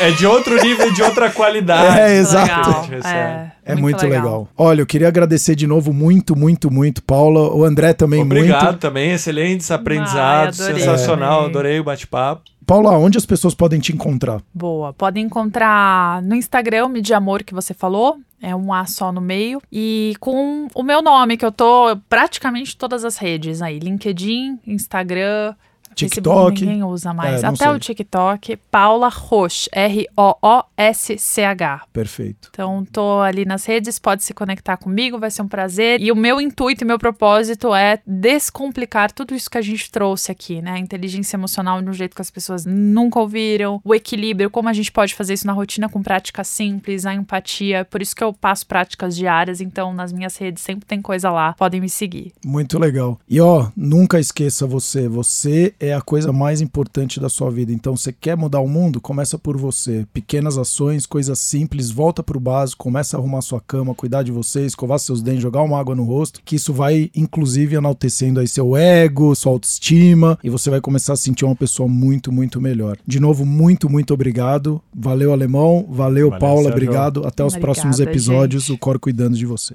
É, 0.00 0.04
é, 0.04 0.08
é 0.08 0.10
de 0.12 0.26
outro 0.26 0.60
nível, 0.62 0.92
de 0.92 1.02
outra 1.02 1.30
qualidade. 1.30 1.98
É, 2.00 2.16
exato. 2.16 2.70
Legal. 2.90 3.10
É, 3.12 3.52
É 3.66 3.74
muito, 3.74 4.06
legal. 4.06 4.48
Olha, 4.56 4.82
eu 4.82 4.86
queria 4.86 5.08
agradecer 5.08 5.54
de 5.54 5.66
novo 5.66 5.92
muito, 5.92 6.36
muito, 6.36 6.70
muito, 6.70 7.02
Paula. 7.02 7.52
O 7.54 7.64
André 7.64 7.92
também 7.92 8.22
Obrigado 8.22 8.64
muito. 8.64 8.78
também, 8.78 9.12
excelentes 9.12 9.70
aprendizados, 9.70 10.60
Ai, 10.60 10.66
adorei. 10.66 10.82
sensacional, 10.84 11.42
É. 11.42 11.46
adorei 11.46 11.80
o 11.80 11.84
bate-papo. 11.84 12.42
Paula, 12.66 12.96
onde 12.96 13.18
as 13.18 13.26
pessoas 13.26 13.54
podem 13.54 13.80
te 13.80 13.92
encontrar? 13.92 14.42
Boa. 14.52 14.92
Podem 14.92 15.24
encontrar 15.24 16.22
no 16.22 16.34
Instagram, 16.34 16.86
o 16.86 17.00
de 17.00 17.14
Amor 17.14 17.42
que 17.42 17.54
você 17.54 17.74
falou. 17.74 18.18
É 18.40 18.54
um 18.54 18.72
A 18.72 18.84
só 18.86 19.10
no 19.10 19.20
meio. 19.20 19.62
E 19.72 20.14
com 20.20 20.68
o 20.74 20.82
meu 20.82 21.00
nome, 21.00 21.36
que 21.36 21.44
eu 21.44 21.52
tô 21.52 21.96
praticamente 22.08 22.76
todas 22.76 23.04
as 23.04 23.16
redes 23.16 23.62
aí. 23.62 23.78
LinkedIn, 23.78 24.58
Instagram. 24.66 25.54
TikTok. 25.94 26.24
Facebook 26.24 26.64
ninguém 26.64 26.84
usa 26.84 27.14
mais. 27.14 27.42
É, 27.42 27.46
Até 27.46 27.56
sei. 27.56 27.68
o 27.68 27.78
TikTok. 27.78 28.56
Paula 28.70 29.08
Roche. 29.08 29.68
R-O-O-S-C-H. 29.72 31.82
Perfeito. 31.92 32.48
Então, 32.52 32.84
tô 32.90 33.20
ali 33.20 33.44
nas 33.44 33.64
redes, 33.64 33.98
pode 33.98 34.24
se 34.24 34.34
conectar 34.34 34.76
comigo, 34.76 35.18
vai 35.18 35.30
ser 35.30 35.42
um 35.42 35.48
prazer. 35.48 36.00
E 36.00 36.10
o 36.10 36.16
meu 36.16 36.40
intuito 36.40 36.84
e 36.84 36.86
meu 36.86 36.98
propósito 36.98 37.74
é 37.74 38.00
descomplicar 38.06 39.12
tudo 39.12 39.34
isso 39.34 39.50
que 39.50 39.58
a 39.58 39.62
gente 39.62 39.90
trouxe 39.90 40.30
aqui, 40.30 40.60
né? 40.60 40.72
A 40.72 40.78
inteligência 40.78 41.36
emocional 41.36 41.80
de 41.80 41.88
um 41.88 41.92
jeito 41.92 42.14
que 42.14 42.22
as 42.22 42.30
pessoas 42.30 42.66
nunca 42.66 43.18
ouviram, 43.18 43.80
o 43.84 43.94
equilíbrio, 43.94 44.50
como 44.50 44.68
a 44.68 44.72
gente 44.72 44.90
pode 44.90 45.14
fazer 45.14 45.34
isso 45.34 45.46
na 45.46 45.52
rotina 45.52 45.88
com 45.88 46.02
práticas 46.02 46.48
simples, 46.48 47.06
a 47.06 47.14
empatia. 47.14 47.84
Por 47.84 48.02
isso 48.02 48.14
que 48.14 48.24
eu 48.24 48.32
passo 48.32 48.66
práticas 48.66 49.16
diárias, 49.16 49.60
então 49.60 49.92
nas 49.92 50.12
minhas 50.12 50.36
redes 50.36 50.62
sempre 50.62 50.86
tem 50.86 51.00
coisa 51.00 51.30
lá, 51.30 51.52
podem 51.54 51.80
me 51.80 51.88
seguir. 51.88 52.32
Muito 52.44 52.78
legal. 52.78 53.18
E 53.28 53.40
ó, 53.40 53.68
nunca 53.76 54.18
esqueça 54.18 54.66
você. 54.66 55.08
Você 55.08 55.74
é 55.86 55.94
a 55.94 56.00
coisa 56.00 56.32
mais 56.32 56.60
importante 56.60 57.20
da 57.20 57.28
sua 57.28 57.50
vida. 57.50 57.72
Então, 57.72 57.96
você 57.96 58.12
quer 58.12 58.36
mudar 58.36 58.60
o 58.60 58.68
mundo? 58.68 59.00
Começa 59.00 59.38
por 59.38 59.56
você. 59.56 60.06
Pequenas 60.12 60.58
ações, 60.58 61.06
coisas 61.06 61.38
simples, 61.38 61.90
volta 61.90 62.22
pro 62.22 62.40
básico, 62.40 62.84
começa 62.84 63.16
a 63.16 63.20
arrumar 63.20 63.42
sua 63.42 63.60
cama, 63.60 63.94
cuidar 63.94 64.22
de 64.22 64.32
você, 64.32 64.64
escovar 64.66 64.98
seus 64.98 65.22
dentes, 65.22 65.42
jogar 65.42 65.62
uma 65.62 65.78
água 65.78 65.94
no 65.94 66.04
rosto, 66.04 66.40
que 66.44 66.56
isso 66.56 66.72
vai 66.72 67.10
inclusive 67.14 67.76
enaltecendo 67.76 68.40
aí 68.40 68.48
seu 68.48 68.76
ego, 68.76 69.34
sua 69.34 69.52
autoestima 69.52 70.38
e 70.42 70.50
você 70.50 70.70
vai 70.70 70.80
começar 70.80 71.12
a 71.12 71.16
sentir 71.16 71.44
uma 71.44 71.56
pessoa 71.56 71.88
muito, 71.88 72.32
muito 72.32 72.60
melhor. 72.60 72.96
De 73.06 73.20
novo, 73.20 73.44
muito, 73.44 73.88
muito 73.88 74.14
obrigado. 74.14 74.80
Valeu, 74.94 75.32
alemão. 75.32 75.86
Valeu, 75.88 76.30
Valeu, 76.30 76.38
Paula. 76.38 76.62
Sérgio. 76.64 76.72
Obrigado. 76.72 77.26
Até 77.26 77.44
os 77.44 77.56
próximos 77.56 78.00
episódios. 78.00 78.64
gente. 78.64 78.72
O 78.72 78.78
Cor 78.78 78.98
cuidando 78.98 79.36
de 79.36 79.46
você. 79.46 79.74